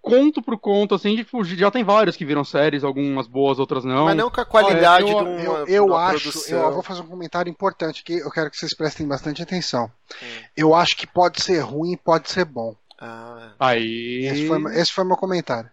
conto 0.07 0.41
por 0.41 0.57
conto, 0.57 0.95
assim, 0.95 1.17
tipo, 1.17 1.43
já 1.43 1.69
tem 1.69 1.83
vários 1.83 2.15
que 2.17 2.25
viram 2.25 2.45
séries, 2.45 2.85
algumas 2.85 3.27
boas, 3.27 3.59
outras 3.59 3.85
não. 3.85 4.05
Mas 4.05 4.17
não 4.17 4.31
com 4.31 4.41
a 4.41 4.45
qualidade 4.45 5.11
eu- 5.11 5.19
de 5.19 5.25
uma, 5.25 5.31
Eu, 5.41 5.67
eu 5.67 5.87
uma 5.87 6.05
acho, 6.07 6.31
produção. 6.31 6.59
eu 6.67 6.73
vou 6.75 6.83
fazer 6.83 7.01
um 7.03 7.07
comentário 7.09 7.51
importante 7.51 8.03
aqui, 8.03 8.19
eu 8.19 8.31
quero 8.31 8.49
que 8.51 8.57
vocês 8.57 8.73
prestem 8.73 9.07
bastante 9.09 9.43
atenção. 9.43 9.91
Hum. 10.23 10.27
Eu 10.57 10.75
acho 10.75 10.97
que 10.97 11.09
pode 11.09 11.43
ser 11.43 11.59
ruim 11.59 11.93
e 11.93 11.97
pode 11.97 12.31
ser 12.31 12.45
bom. 12.45 12.77
Ah, 13.01 13.53
Aí. 13.59 14.27
Esse 14.27 14.47
foi, 14.47 14.63
esse 14.77 14.93
foi 14.93 15.05
meu 15.05 15.17
comentário. 15.17 15.69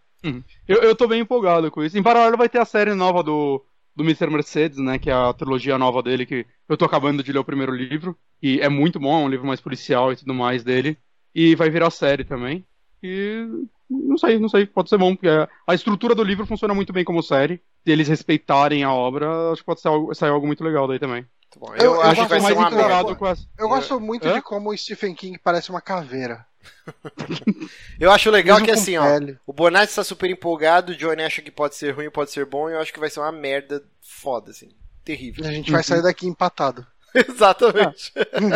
Eu, 0.68 0.78
eu 0.82 0.96
tô 0.96 1.08
bem 1.08 1.22
empolgado 1.22 1.70
com 1.70 1.84
isso. 1.84 1.98
Em 1.98 2.04
paralelo 2.04 2.38
vai 2.38 2.50
ter 2.50 2.58
a 2.60 2.66
série 2.66 2.94
nova 2.96 3.22
do, 3.22 3.64
do 3.96 4.04
Mr. 4.04 4.30
Mercedes, 4.32 4.78
né? 4.80 4.98
Que 4.98 5.10
é 5.10 5.14
a 5.14 5.32
trilogia 5.34 5.78
nova 5.78 6.02
dele, 6.02 6.26
que 6.26 6.46
eu 6.68 6.76
tô 6.78 6.86
acabando 6.86 7.22
de 7.22 7.32
ler 7.32 7.40
o 7.40 7.44
primeiro 7.46 7.74
livro. 7.74 8.18
E 8.42 8.60
é 8.62 8.68
muito 8.70 9.00
bom, 9.00 9.22
é 9.22 9.26
um 9.26 9.30
livro 9.30 9.46
mais 9.46 9.60
policial 9.62 10.12
e 10.12 10.16
tudo 10.16 10.34
mais 10.34 10.64
dele. 10.64 10.98
E 11.36 11.56
vai 11.56 11.70
virar 11.70 11.90
série 11.92 12.24
também. 12.24 12.66
E 13.02 13.46
não 13.90 14.18
sei, 14.18 14.40
não 14.40 14.50
sei, 14.50 14.66
pode 14.66 14.90
ser 14.90 14.98
bom, 14.98 15.16
porque 15.16 15.28
a- 15.68 15.76
estrutura 15.76 16.16
do 16.16 16.24
livro 16.24 16.46
funciona 16.46 16.74
muito 16.74 16.92
bem 16.94 17.04
como 17.04 17.22
série. 17.24 17.62
Se 17.86 17.92
eles 17.92 18.08
respeitarem 18.08 18.84
a 18.84 18.92
obra, 18.94 19.52
acho 19.52 19.62
que 19.62 19.66
pode 19.66 19.82
ser 19.82 19.88
algo, 19.90 20.14
sair 20.16 20.30
algo 20.30 20.48
muito 20.48 20.64
legal 20.64 20.88
daí 20.88 21.00
também. 21.00 21.24
tá 21.52 21.60
bom. 21.60 21.74
Eu- 21.76 21.84
Eu, 21.84 21.94
eu 21.96 22.02
acho 22.02 22.10
que 22.14 22.16
gosto 22.22 22.30
vai 22.30 22.40
ser 22.40 22.46
mais 22.46 22.58
uma 22.58 22.72
merda. 22.72 23.16
com 23.16 23.28
essa. 23.28 23.46
Eu 23.58 23.70
gosto 23.70 24.00
muito 24.00 24.28
Hã? 24.28 24.34
de 24.34 24.42
como 24.42 24.70
o 24.72 24.78
Stephen 24.78 25.14
King 25.14 25.38
parece 25.38 25.70
uma 25.70 25.82
caveira. 25.82 26.46
Eu 28.00 28.10
acho 28.12 28.32
legal 28.32 28.56
Mesmo 28.58 28.66
que 28.68 28.72
assim, 28.72 28.98
ó, 28.98 29.06
o 29.46 29.52
Bonatti 29.54 29.90
está 29.90 30.04
super 30.04 30.30
empolgado, 30.30 30.94
o 30.94 30.96
Johnny 30.96 31.22
acha 31.24 31.42
que 31.42 31.52
pode 31.52 31.76
ser 31.76 31.92
ruim, 31.92 32.10
pode 32.10 32.32
ser 32.32 32.46
bom, 32.46 32.70
e 32.70 32.74
eu 32.74 32.80
acho 32.80 32.94
que 32.94 33.00
vai 33.00 33.10
ser 33.10 33.20
uma 33.20 33.32
merda 33.34 33.84
foda, 34.02 34.52
assim. 34.52 34.70
Terrível. 35.04 35.44
E 35.44 35.48
a 35.48 35.52
gente 35.52 35.70
vai 35.72 35.84
sair 35.84 36.02
daqui 36.02 36.26
empatado. 36.26 36.86
Exatamente. 37.14 38.12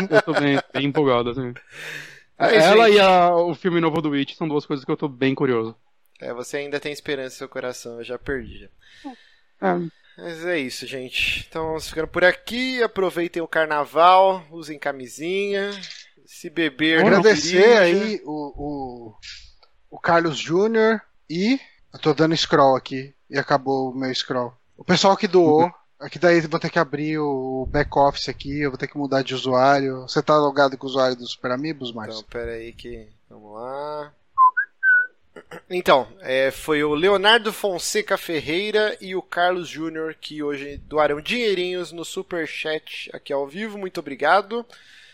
Eu 0.09 0.21
tô 0.21 0.33
bem, 0.33 0.57
bem 0.73 0.85
empolgado, 0.85 1.29
assim. 1.31 1.53
Mas, 2.37 2.53
Ela 2.53 2.85
gente, 2.87 2.97
e 2.97 2.99
a- 2.99 3.35
o 3.35 3.55
filme 3.55 3.79
novo 3.81 4.01
do 4.01 4.09
Witch 4.09 4.35
são 4.35 4.47
duas 4.47 4.65
coisas 4.65 4.85
que 4.85 4.91
eu 4.91 4.97
tô 4.97 5.07
bem 5.07 5.33
curioso. 5.33 5.75
é, 6.21 6.33
você 6.33 6.57
ainda 6.57 6.79
tem 6.79 6.91
esperança 6.91 7.35
no 7.35 7.37
seu 7.39 7.49
coração, 7.49 7.97
eu 7.97 8.03
já 8.03 8.17
perdi. 8.19 8.59
já. 8.59 8.69
É, 9.61 9.89
Mas 10.17 10.45
é 10.45 10.57
isso, 10.59 10.85
gente. 10.87 11.45
Então 11.49 11.65
vamos 11.67 11.89
ficando 11.89 12.07
por 12.07 12.23
aqui. 12.23 12.81
Aproveitem 12.83 13.41
o 13.41 13.47
carnaval, 13.47 14.43
usem 14.51 14.77
camisinha. 14.79 15.71
Se 16.25 16.49
beber, 16.49 16.99
Agradecer 16.99 17.77
aí 17.77 18.21
o, 18.25 18.53
o, 18.57 19.15
o 19.91 19.99
Carlos 19.99 20.37
Júnior 20.37 21.01
e. 21.29 21.59
Eu 21.93 21.99
tô 21.99 22.13
dando 22.13 22.35
scroll 22.35 22.75
aqui 22.75 23.13
e 23.29 23.37
acabou 23.39 23.91
o 23.91 23.95
meu 23.95 24.13
scroll. 24.13 24.53
O 24.75 24.83
pessoal 24.83 25.15
que 25.17 25.27
doou. 25.27 25.71
Aqui 25.99 26.19
daí 26.19 26.37
eu 26.43 26.49
vou 26.49 26.59
ter 26.59 26.69
que 26.69 26.77
abrir 26.77 27.17
o 27.17 27.67
back-office 27.71 28.29
aqui, 28.29 28.59
eu 28.61 28.69
vou 28.69 28.77
ter 28.77 28.87
que 28.87 28.97
mudar 28.97 29.23
de 29.23 29.33
usuário. 29.33 30.01
Você 30.01 30.21
tá 30.21 30.37
logado 30.37 30.77
com 30.77 30.85
o 30.85 30.89
usuário 30.89 31.15
do 31.15 31.27
Super 31.27 31.51
Amigos, 31.51 31.91
Márcio? 31.91 32.19
Então, 32.19 32.29
pera 32.29 32.51
aí 32.51 32.71
que. 32.71 33.07
Vamos 33.29 33.53
lá. 33.55 34.13
Então, 35.69 36.07
é, 36.19 36.51
foi 36.51 36.83
o 36.83 36.93
Leonardo 36.95 37.51
Fonseca 37.53 38.17
Ferreira 38.17 38.97
e 39.01 39.15
o 39.15 39.21
Carlos 39.21 39.67
Júnior 39.67 40.15
que 40.19 40.41
hoje 40.41 40.77
doaram 40.87 41.21
dinheirinhos 41.21 41.91
no 41.91 42.03
Superchat 42.05 43.09
aqui 43.13 43.31
ao 43.33 43.47
vivo. 43.47 43.77
Muito 43.77 43.99
obrigado. 43.99 44.65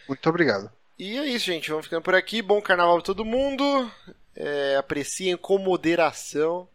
Muito 0.08 0.28
obrigado. 0.30 0.70
E 1.00 1.18
é 1.18 1.26
isso, 1.26 1.46
gente. 1.46 1.70
Vamos 1.70 1.86
ficando 1.86 2.02
por 2.04 2.16
aqui. 2.16 2.42
Bom 2.42 2.62
carnaval 2.62 2.96
pra 2.96 3.06
todo 3.06 3.26
mundo. 3.26 3.90
É, 4.36 4.76
apreciem 4.78 5.36
com 5.38 5.58
moderação. 5.58 6.68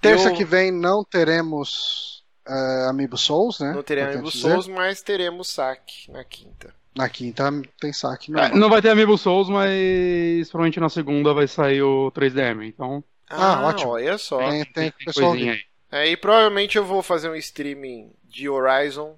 Terça 0.00 0.28
Eu- 0.30 0.34
que 0.34 0.44
vem 0.44 0.70
não 0.70 1.02
teremos 1.04 2.17
é, 2.48 2.86
Amiibo 2.88 3.16
Souls, 3.16 3.60
né? 3.60 3.72
Não 3.72 3.82
teremos 3.82 4.12
Amiibo 4.14 4.30
dizer. 4.30 4.48
Souls, 4.48 4.68
mas 4.68 5.02
teremos 5.02 5.48
saque 5.48 6.10
na 6.10 6.24
quinta. 6.24 6.74
Na 6.96 7.08
quinta 7.08 7.44
tem 7.80 7.92
saque, 7.92 8.32
É, 8.36 8.48
não. 8.48 8.56
não 8.56 8.70
vai 8.70 8.82
ter 8.82 8.88
Amiibo 8.90 9.16
Souls, 9.18 9.48
mas 9.48 10.48
provavelmente 10.50 10.80
na 10.80 10.88
segunda 10.88 11.32
vai 11.34 11.46
sair 11.46 11.82
o 11.82 12.10
3DM. 12.12 12.66
Então, 12.66 13.04
Ah, 13.30 13.66
ótimo. 13.66 13.90
Olha 13.92 14.18
só. 14.18 14.38
Tem, 14.38 14.64
tem, 14.64 14.90
Tem 14.90 15.06
pessoal 15.06 15.30
coisinha 15.30 15.52
aí. 15.52 15.60
É, 15.90 16.10
e 16.10 16.16
provavelmente 16.16 16.76
eu 16.76 16.84
vou 16.84 17.02
fazer 17.02 17.28
um 17.28 17.34
streaming 17.36 18.10
de 18.24 18.48
Horizon 18.48 19.16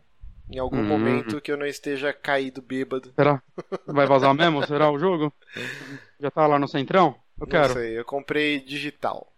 em 0.51 0.59
algum 0.59 0.79
Hum. 0.81 0.85
momento 0.85 1.41
que 1.41 1.51
eu 1.51 1.57
não 1.57 1.65
esteja 1.67 2.13
caído 2.13 2.61
bêbado. 2.61 3.13
Será? 3.15 3.41
Vai 3.87 4.07
vazar 4.07 4.35
mesmo? 4.35 4.67
Será 4.67 4.91
o 4.91 4.99
jogo? 4.99 5.33
Já 6.21 6.31
tá 6.31 6.47
lá 6.47 6.59
no 6.59 6.69
centrão? 6.69 7.15
Eu 7.41 7.47
Não 7.47 7.47
quero. 7.47 7.73
sei, 7.73 7.99
eu 7.99 8.05
comprei 8.05 8.61
digital. 8.61 9.33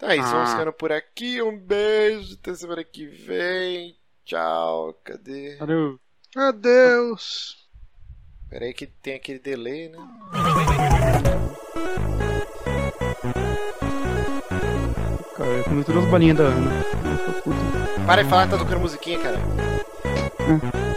Então 0.00 0.08
é 0.08 0.16
isso, 0.16 0.28
Ah. 0.28 0.32
vamos 0.32 0.50
ficando 0.52 0.72
por 0.72 0.90
aqui. 0.92 1.42
Um 1.42 1.58
beijo, 1.58 2.32
até 2.40 2.54
semana 2.54 2.82
que 2.82 3.06
vem. 3.06 3.98
Tchau, 4.24 4.94
cadê? 5.04 5.56
Valeu. 5.56 6.00
Adeus. 6.34 7.68
Pera 8.48 8.64
aí 8.64 8.72
que 8.72 8.86
tem 8.86 9.14
aquele 9.16 9.38
delay, 9.38 9.90
né? 9.90 9.98
Cara, 15.36 15.50
eu 15.50 15.64
comi 15.64 15.84
todas 15.84 16.04
as 16.04 16.10
balinhas 16.10 16.36
da 16.38 16.44
Ana. 16.44 16.70
Para 18.06 18.22
de 18.22 18.28
falar, 18.30 18.48
tá 18.48 18.58
tocando 18.58 18.80
musiquinha, 18.80 19.18
cara. 19.18 19.38
Hum. 20.40 20.89